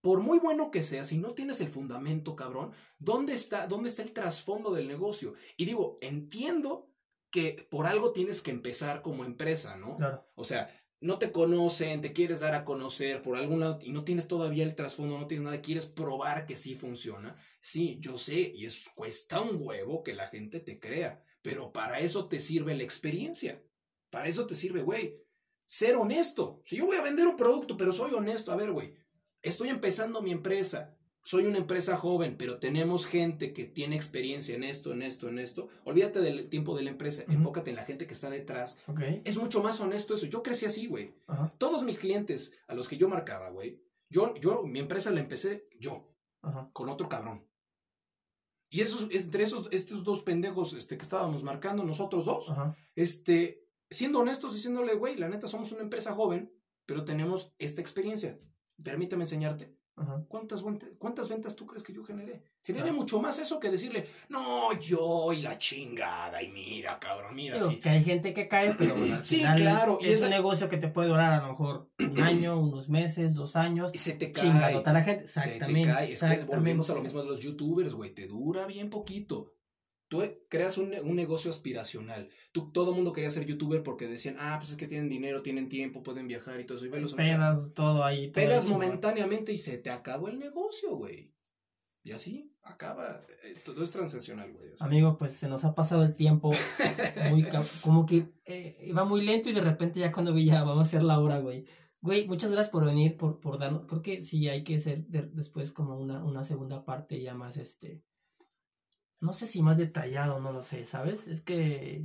Por 0.00 0.20
muy 0.20 0.38
bueno 0.38 0.70
que 0.70 0.84
sea, 0.84 1.04
si 1.04 1.18
no 1.18 1.30
tienes 1.32 1.60
el 1.62 1.68
fundamento, 1.68 2.36
cabrón, 2.36 2.70
¿dónde 3.00 3.32
está, 3.32 3.66
dónde 3.66 3.88
está 3.88 4.02
el 4.02 4.12
trasfondo 4.12 4.70
del 4.72 4.86
negocio? 4.86 5.32
Y 5.56 5.64
digo, 5.64 5.98
entiendo 6.00 6.90
que 7.30 7.66
por 7.68 7.86
algo 7.86 8.12
tienes 8.12 8.40
que 8.40 8.52
empezar 8.52 9.02
como 9.02 9.24
empresa, 9.24 9.76
¿no? 9.76 9.96
Claro. 9.96 10.30
O 10.36 10.44
sea, 10.44 10.72
no 11.04 11.18
te 11.18 11.32
conocen, 11.32 12.00
te 12.00 12.14
quieres 12.14 12.40
dar 12.40 12.54
a 12.54 12.64
conocer 12.64 13.20
por 13.20 13.36
algún 13.36 13.60
lado 13.60 13.78
y 13.82 13.92
no 13.92 14.04
tienes 14.04 14.26
todavía 14.26 14.64
el 14.64 14.74
trasfondo, 14.74 15.18
no 15.18 15.26
tienes 15.26 15.44
nada, 15.44 15.60
quieres 15.60 15.84
probar 15.84 16.46
que 16.46 16.56
sí 16.56 16.74
funciona. 16.74 17.36
Sí, 17.60 17.98
yo 18.00 18.16
sé, 18.16 18.52
y 18.54 18.64
es 18.64 18.88
cuesta 18.94 19.42
un 19.42 19.58
huevo 19.60 20.02
que 20.02 20.14
la 20.14 20.28
gente 20.28 20.60
te 20.60 20.80
crea, 20.80 21.22
pero 21.42 21.74
para 21.74 22.00
eso 22.00 22.26
te 22.26 22.40
sirve 22.40 22.74
la 22.74 22.84
experiencia. 22.84 23.62
Para 24.08 24.28
eso 24.28 24.46
te 24.46 24.54
sirve, 24.54 24.80
güey, 24.80 25.22
ser 25.66 25.96
honesto. 25.96 26.62
Si 26.64 26.76
yo 26.76 26.86
voy 26.86 26.96
a 26.96 27.02
vender 27.02 27.26
un 27.26 27.36
producto, 27.36 27.76
pero 27.76 27.92
soy 27.92 28.14
honesto, 28.14 28.50
a 28.50 28.56
ver, 28.56 28.72
güey, 28.72 28.94
estoy 29.42 29.68
empezando 29.68 30.22
mi 30.22 30.32
empresa. 30.32 30.96
Soy 31.26 31.46
una 31.46 31.56
empresa 31.56 31.96
joven, 31.96 32.36
pero 32.36 32.58
tenemos 32.58 33.06
gente 33.06 33.54
que 33.54 33.64
tiene 33.64 33.96
experiencia 33.96 34.54
en 34.54 34.62
esto, 34.62 34.92
en 34.92 35.00
esto, 35.00 35.28
en 35.28 35.38
esto. 35.38 35.68
Olvídate 35.84 36.20
del 36.20 36.50
tiempo 36.50 36.76
de 36.76 36.82
la 36.82 36.90
empresa, 36.90 37.24
enfócate 37.28 37.70
en 37.70 37.76
la 37.76 37.86
gente 37.86 38.06
que 38.06 38.12
está 38.12 38.28
detrás 38.28 38.78
es 39.24 39.38
mucho 39.38 39.62
más 39.62 39.80
honesto 39.80 40.14
eso. 40.14 40.26
Yo 40.26 40.42
crecí 40.42 40.66
así, 40.66 40.86
güey. 40.86 41.14
Todos 41.56 41.82
mis 41.82 41.98
clientes 41.98 42.52
a 42.68 42.74
los 42.74 42.88
que 42.88 42.98
yo 42.98 43.08
marcaba, 43.08 43.48
güey, 43.48 43.82
yo, 44.10 44.34
yo, 44.36 44.64
mi 44.64 44.80
empresa 44.80 45.10
la 45.10 45.20
empecé 45.20 45.66
yo, 45.80 46.14
con 46.74 46.90
otro 46.90 47.08
cabrón. 47.08 47.48
Y 48.68 48.82
esos, 48.82 49.08
entre 49.12 49.44
esos, 49.44 49.68
estos 49.72 50.04
dos 50.04 50.22
pendejos 50.22 50.74
este, 50.74 50.96
que 50.96 51.04
estábamos 51.04 51.42
marcando, 51.42 51.84
nosotros 51.84 52.26
dos, 52.26 52.52
este, 52.94 53.66
siendo 53.88 54.18
honestos, 54.18 54.54
diciéndole, 54.54 54.94
güey, 54.94 55.16
la 55.16 55.28
neta 55.28 55.48
somos 55.48 55.72
una 55.72 55.82
empresa 55.82 56.12
joven, 56.12 56.52
pero 56.84 57.04
tenemos 57.04 57.54
esta 57.58 57.80
experiencia. 57.80 58.38
Permíteme 58.82 59.24
enseñarte. 59.24 59.74
Ajá. 59.96 60.24
¿Cuántas, 60.26 60.64
¿Cuántas 60.98 61.28
ventas 61.28 61.54
tú 61.54 61.66
crees 61.66 61.84
que 61.84 61.92
yo 61.92 62.02
generé? 62.02 62.42
Generé 62.64 62.86
Claro. 62.86 62.96
mucho 62.98 63.20
más 63.20 63.38
eso 63.38 63.60
que 63.60 63.70
decirle, 63.70 64.08
no, 64.28 64.72
yo 64.80 65.32
y 65.32 65.40
la 65.40 65.56
chingada, 65.56 66.42
y 66.42 66.48
mira, 66.48 66.98
cabrón, 66.98 67.36
mira, 67.36 67.60
sí. 67.60 67.76
que 67.76 67.90
hay 67.90 68.02
gente 68.02 68.32
que 68.32 68.48
cae, 68.48 68.74
pero 68.76 68.96
bueno, 68.96 69.14
al 69.14 69.24
Sí, 69.24 69.36
final 69.36 69.56
claro, 69.60 69.98
y 70.00 70.06
es 70.06 70.16
esa- 70.16 70.24
un 70.26 70.30
negocio 70.32 70.68
que 70.68 70.78
te 70.78 70.88
puede 70.88 71.08
durar 71.10 71.32
a 71.32 71.42
lo 71.42 71.48
mejor 71.48 71.90
un 72.00 72.18
año, 72.22 72.58
unos 72.58 72.88
meses, 72.88 73.34
dos 73.34 73.54
años. 73.54 73.92
Y 73.94 73.98
se 73.98 74.14
te 74.14 74.32
cae. 74.32 74.42
Chingadota 74.44 74.92
la 74.92 75.02
gente. 75.04 75.28
Se 75.28 75.40
te 75.40 75.46
Exactamente. 75.46 75.88
cae. 75.92 76.02
Es 76.02 76.06
que 76.08 76.12
exactamente. 76.14 76.56
volvemos 76.56 76.90
a 76.90 76.94
lo 76.94 77.02
mismo 77.02 77.20
de 77.22 77.26
los 77.28 77.38
youtubers, 77.40 77.94
güey. 77.94 78.10
Te 78.12 78.26
dura 78.26 78.66
bien 78.66 78.90
poquito. 78.90 79.53
Tú 80.14 80.22
eh, 80.22 80.44
creas 80.48 80.78
un, 80.78 80.94
un 81.02 81.16
negocio 81.16 81.50
aspiracional. 81.50 82.28
Tú, 82.52 82.70
todo 82.70 82.90
el 82.90 82.94
mundo 82.96 83.12
quería 83.12 83.32
ser 83.32 83.46
youtuber 83.46 83.82
porque 83.82 84.06
decían, 84.06 84.36
ah, 84.38 84.58
pues 84.60 84.70
es 84.70 84.76
que 84.76 84.86
tienen 84.86 85.08
dinero, 85.08 85.42
tienen 85.42 85.68
tiempo, 85.68 86.04
pueden 86.04 86.28
viajar 86.28 86.60
y 86.60 86.64
todo 86.64 86.76
eso. 86.78 86.86
Y 86.86 86.90
velos. 86.90 87.14
Pedas, 87.14 87.74
todo 87.74 88.04
ahí. 88.04 88.30
todo 88.30 88.34
Pegas 88.44 88.68
momentáneamente 88.68 89.52
y 89.52 89.58
se 89.58 89.76
te 89.78 89.90
acabó 89.90 90.28
el 90.28 90.38
negocio, 90.38 90.94
güey. 90.94 91.34
Y 92.04 92.12
así 92.12 92.54
acaba. 92.62 93.20
Eh, 93.42 93.54
Todo 93.64 93.82
es 93.82 93.90
transaccional, 93.90 94.52
güey. 94.52 94.74
así. 94.74 94.84
Amigo, 94.84 95.18
pues 95.18 95.32
se 95.32 95.48
nos 95.48 95.64
ha 95.64 95.74
pasado 95.74 96.04
el 96.04 96.14
tiempo 96.14 96.52
muy 97.30 97.44
como 97.82 98.06
que 98.06 98.28
eh, 98.44 98.76
iba 98.82 99.04
muy 99.04 99.24
lento 99.24 99.50
y 99.50 99.52
de 99.52 99.62
repente 99.62 99.98
ya 99.98 100.12
cuando 100.12 100.32
vi 100.32 100.44
ya 100.44 100.62
vamos 100.62 100.78
a 100.78 100.82
hacer 100.82 101.02
la 101.02 101.18
hora, 101.18 101.38
güey. 101.40 101.64
Güey, 102.02 102.28
muchas 102.28 102.52
gracias 102.52 102.70
por 102.70 102.84
venir, 102.84 103.16
por, 103.16 103.40
por 103.40 103.58
darnos, 103.58 103.86
creo 103.88 104.02
que 104.02 104.22
sí 104.22 104.48
hay 104.48 104.62
que 104.62 104.76
hacer 104.76 105.06
de- 105.06 105.26
después 105.32 105.72
como 105.72 105.98
una, 105.98 106.22
una 106.22 106.44
segunda 106.44 106.84
parte 106.84 107.20
ya 107.20 107.34
más 107.34 107.56
este, 107.56 108.04
no 109.24 109.32
sé 109.32 109.46
si 109.46 109.62
más 109.62 109.78
detallado, 109.78 110.38
no 110.40 110.52
lo 110.52 110.62
sé, 110.62 110.84
¿sabes? 110.84 111.26
Es 111.28 111.40
que, 111.40 112.04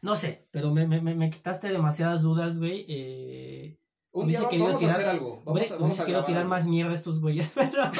no 0.00 0.16
sé, 0.16 0.46
pero 0.52 0.70
me, 0.70 0.86
me, 0.86 1.00
me, 1.00 1.30
quitaste 1.30 1.68
demasiadas 1.68 2.22
dudas, 2.22 2.58
güey. 2.58 2.86
Eh, 2.88 3.78
Un 4.22 4.28
día 4.28 4.40
vamos 4.40 4.74
a 4.74 4.78
tirar- 4.78 4.94
hacer 4.96 5.06
algo. 5.08 5.42
Vamos 5.44 5.62
Hombre, 5.62 5.66
a, 5.70 5.76
vamos 5.78 6.00
a 6.00 6.04
grabar 6.04 6.26
tirar 6.26 6.40
algo. 6.42 6.50
más 6.50 6.64
mierda 6.64 6.92
a 6.92 6.94
estos 6.96 7.20
güeyes, 7.20 7.50
pero 7.54 7.90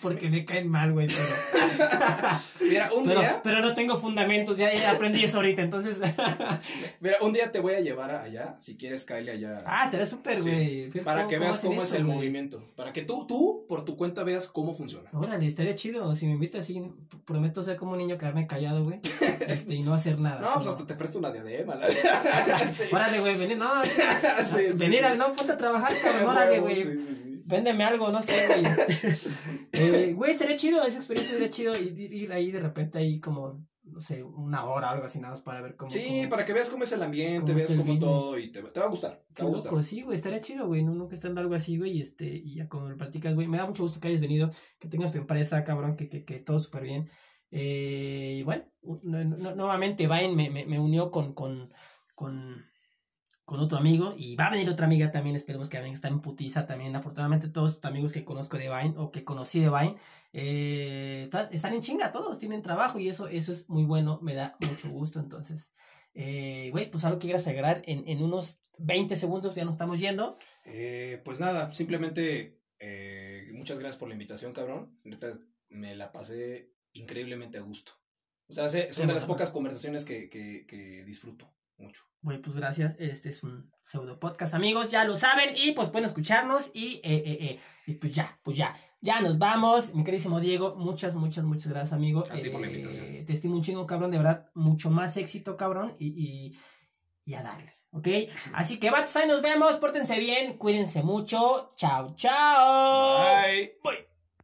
porque 0.00 0.30
me 0.30 0.44
caen 0.44 0.68
mal, 0.68 0.92
güey. 0.92 1.08
Pero, 1.08 1.90
Mira, 2.70 2.92
un 2.92 3.04
pero, 3.04 3.20
día. 3.20 3.40
pero 3.42 3.60
no 3.60 3.74
tengo 3.74 3.98
fundamentos, 3.98 4.56
ya, 4.56 4.72
ya 4.72 4.92
aprendí 4.92 5.24
eso 5.24 5.36
ahorita, 5.38 5.62
entonces. 5.62 5.98
Mira, 7.00 7.16
un 7.20 7.32
día 7.32 7.50
te 7.52 7.60
voy 7.60 7.74
a 7.74 7.80
llevar 7.80 8.10
allá. 8.12 8.56
Si 8.60 8.76
quieres, 8.76 9.04
caerle 9.04 9.32
allá. 9.32 9.62
ah, 9.66 9.88
será 9.90 10.06
súper, 10.06 10.42
Sí, 10.42 10.88
güey. 10.92 11.04
Para 11.04 11.26
que 11.26 11.38
veas 11.38 11.58
cómo 11.60 11.82
es 11.82 11.88
eso, 11.88 11.96
el 11.96 12.04
güey? 12.04 12.16
movimiento. 12.16 12.62
Para 12.76 12.92
que 12.92 13.02
tú, 13.02 13.26
tú, 13.26 13.64
por 13.68 13.84
tu 13.84 13.96
cuenta, 13.96 14.24
veas 14.24 14.48
cómo 14.48 14.74
funciona. 14.76 15.10
Órale, 15.12 15.46
estaría 15.46 15.74
chido. 15.74 16.14
Si 16.14 16.26
me 16.26 16.32
invitas 16.32 16.60
así, 16.62 16.74
p- 16.80 17.16
prometo 17.24 17.62
ser 17.62 17.76
como 17.76 17.92
un 17.92 17.98
niño, 17.98 18.18
quedarme 18.18 18.46
callado, 18.46 18.84
güey. 18.84 19.00
Este, 19.46 19.74
y 19.74 19.82
no 19.82 19.94
hacer 19.94 20.18
nada. 20.18 20.40
No, 20.40 20.54
pues 20.54 20.66
hasta 20.68 20.86
te 20.86 20.94
presto 20.94 21.18
una 21.18 21.30
diadema. 21.30 21.74
la- 21.76 21.86
Sí. 22.72 22.84
Órale, 22.92 23.20
güey, 23.20 23.36
venir, 23.36 23.56
no, 23.58 23.66
Sí, 23.84 23.90
sí, 24.50 24.56
venir 24.74 25.00
sí. 25.00 25.04
al 25.04 25.18
no, 25.18 25.32
ponte 25.32 25.54
a 25.58 25.58
trabajar, 25.58 25.92
cabrón, 26.02 26.28
órale, 26.30 26.60
güey. 26.60 26.82
sí, 26.82 26.98
sí, 27.06 27.14
sí. 27.22 27.42
véndeme 27.44 27.84
algo, 27.84 28.10
no 28.10 28.22
sé, 28.22 28.46
güey. 28.46 28.64
Este, 28.64 29.30
eh, 30.10 30.12
güey, 30.14 30.32
estaría 30.32 30.56
chido, 30.56 30.84
esa 30.84 30.98
experiencia 30.98 31.34
estaría 31.34 31.52
chido 31.52 31.76
ir, 31.76 31.96
ir- 31.98 32.32
ahí 32.32 32.50
de 32.50 32.60
repente 32.60 32.98
ahí 32.98 33.20
como, 33.20 33.64
no 33.84 34.00
sé, 34.00 34.22
una 34.24 34.64
hora 34.64 34.88
o 34.88 34.94
algo 34.94 35.04
así 35.06 35.20
nada 35.20 35.32
más 35.34 35.42
para 35.42 35.60
ver 35.60 35.76
cómo. 35.76 35.90
Sí, 35.90 36.04
cómo- 36.06 36.28
para 36.30 36.44
que 36.44 36.52
veas 36.52 36.68
cómo 36.70 36.82
es 36.84 36.92
el 36.92 37.02
ambiente, 37.02 37.54
veas 37.54 37.68
cómo 37.70 37.82
business. 37.84 38.00
todo 38.00 38.38
y 38.38 38.50
te, 38.52 38.62
te 38.62 38.80
va 38.80 38.86
a 38.86 38.90
gustar, 38.90 39.24
te 39.32 39.42
va 39.42 39.48
a 39.48 39.52
gustar. 39.52 39.72
loco, 39.72 39.82
sí, 39.84 40.02
güey, 40.02 40.16
estaría 40.16 40.40
chido, 40.40 40.66
güey, 40.66 40.82
no, 40.82 40.92
nunca 40.94 41.14
estando 41.14 41.40
algo 41.40 41.54
así, 41.54 41.78
güey, 41.78 41.92
y 41.98 42.00
este, 42.00 42.24
y 42.26 42.54
ya 42.56 42.68
como 42.68 42.88
lo 42.88 42.96
platicas, 42.96 43.34
güey, 43.34 43.46
me 43.46 43.58
da 43.58 43.66
mucho 43.66 43.84
gusto 43.84 44.00
que 44.00 44.08
hayas 44.08 44.20
venido, 44.20 44.50
que 44.80 44.88
tengas 44.88 45.12
tu 45.12 45.18
empresa, 45.18 45.62
cabrón, 45.64 45.94
que, 45.96 46.08
que, 46.08 46.24
que 46.24 46.40
todo 46.40 46.58
súper 46.58 46.82
bien, 46.82 47.08
eh, 47.52 48.38
y 48.40 48.42
bueno, 48.42 48.64
u- 48.82 48.98
no- 49.04 49.22
no- 49.24 49.54
nuevamente 49.54 50.08
Vine 50.08 50.34
me, 50.34 50.50
me, 50.50 50.66
me 50.66 50.80
unió 50.80 51.10
con, 51.12 51.32
con, 51.32 51.70
con, 52.16 52.64
con 53.46 53.60
otro 53.60 53.78
amigo, 53.78 54.12
y 54.18 54.36
va 54.36 54.46
a 54.48 54.50
venir 54.50 54.68
otra 54.68 54.84
amiga 54.86 55.10
también, 55.12 55.36
esperemos 55.36 55.70
que 55.70 55.78
venga, 55.80 55.94
está 55.94 56.08
en 56.08 56.20
putiza 56.20 56.66
también, 56.66 56.94
afortunadamente 56.94 57.48
todos 57.48 57.76
los 57.76 57.84
amigos 57.86 58.12
que 58.12 58.24
conozco 58.24 58.58
de 58.58 58.68
Vine, 58.68 58.94
o 58.98 59.10
que 59.10 59.24
conocí 59.24 59.60
de 59.60 59.70
Vine, 59.70 59.96
eh, 60.34 61.30
están 61.50 61.72
en 61.74 61.80
chinga, 61.80 62.12
todos 62.12 62.38
tienen 62.38 62.60
trabajo, 62.62 62.98
y 62.98 63.08
eso, 63.08 63.28
eso 63.28 63.52
es 63.52 63.68
muy 63.68 63.84
bueno, 63.84 64.18
me 64.22 64.34
da 64.34 64.56
mucho 64.60 64.90
gusto, 64.90 65.18
entonces... 65.20 65.70
Eh, 66.18 66.70
güey, 66.72 66.90
pues 66.90 67.04
algo 67.04 67.18
que 67.18 67.26
quieras 67.26 67.46
agregar 67.46 67.82
en, 67.84 68.08
en 68.08 68.22
unos 68.22 68.58
20 68.78 69.16
segundos, 69.16 69.54
ya 69.54 69.66
nos 69.66 69.74
estamos 69.74 70.00
yendo. 70.00 70.38
Eh, 70.64 71.20
pues 71.26 71.40
nada, 71.40 71.70
simplemente 71.72 72.62
eh, 72.78 73.50
muchas 73.52 73.78
gracias 73.78 73.98
por 73.98 74.08
la 74.08 74.14
invitación, 74.14 74.54
cabrón. 74.54 74.98
Neta, 75.04 75.38
me 75.68 75.94
la 75.94 76.12
pasé 76.12 76.72
increíblemente 76.94 77.58
a 77.58 77.60
gusto. 77.60 77.92
O 78.48 78.54
sea, 78.54 78.70
se- 78.70 78.94
son 78.94 79.08
de 79.08 79.12
las 79.12 79.26
pocas 79.26 79.50
conversaciones 79.50 80.06
que, 80.06 80.30
que, 80.30 80.64
que 80.66 81.04
disfruto 81.04 81.52
mucho. 81.78 82.04
Güey, 82.22 82.40
pues 82.40 82.56
gracias. 82.56 82.96
Este 82.98 83.28
es 83.28 83.42
un 83.42 83.70
pseudo 83.84 84.18
podcast, 84.18 84.54
amigos, 84.54 84.90
ya 84.90 85.04
lo 85.04 85.16
saben. 85.16 85.54
Y 85.56 85.72
pues 85.72 85.90
pueden 85.90 86.06
escucharnos. 86.06 86.70
Y, 86.74 86.96
eh, 86.96 87.22
eh, 87.24 87.38
eh, 87.40 87.60
y 87.86 87.94
pues 87.94 88.14
ya, 88.14 88.38
pues 88.42 88.56
ya. 88.56 88.76
Ya 89.00 89.20
nos 89.20 89.38
vamos. 89.38 89.94
Mi 89.94 90.02
queridísimo 90.02 90.40
Diego, 90.40 90.74
muchas, 90.76 91.14
muchas, 91.14 91.44
muchas 91.44 91.68
gracias, 91.68 91.92
amigo. 91.92 92.24
A 92.30 92.34
ti 92.34 92.50
por 92.50 92.60
la 92.60 92.66
invitación. 92.66 93.24
Te 93.24 93.32
estimo 93.32 93.54
un 93.54 93.62
chingo, 93.62 93.86
cabrón. 93.86 94.10
De 94.10 94.18
verdad, 94.18 94.50
mucho 94.54 94.90
más 94.90 95.16
éxito, 95.16 95.56
cabrón. 95.56 95.94
Y, 95.98 96.08
y, 96.08 96.58
y 97.24 97.34
a 97.34 97.42
darle. 97.42 97.74
¿Ok? 97.90 98.08
Así 98.52 98.78
que, 98.78 98.90
vatos, 98.90 99.14
ahí 99.16 99.28
nos 99.28 99.42
vemos. 99.42 99.76
Pórtense 99.76 100.18
bien. 100.18 100.58
Cuídense 100.58 101.02
mucho. 101.02 101.72
Chao, 101.76 102.14
chao. 102.16 103.42
Bye. 103.44 103.78
Bye. 103.84 104.15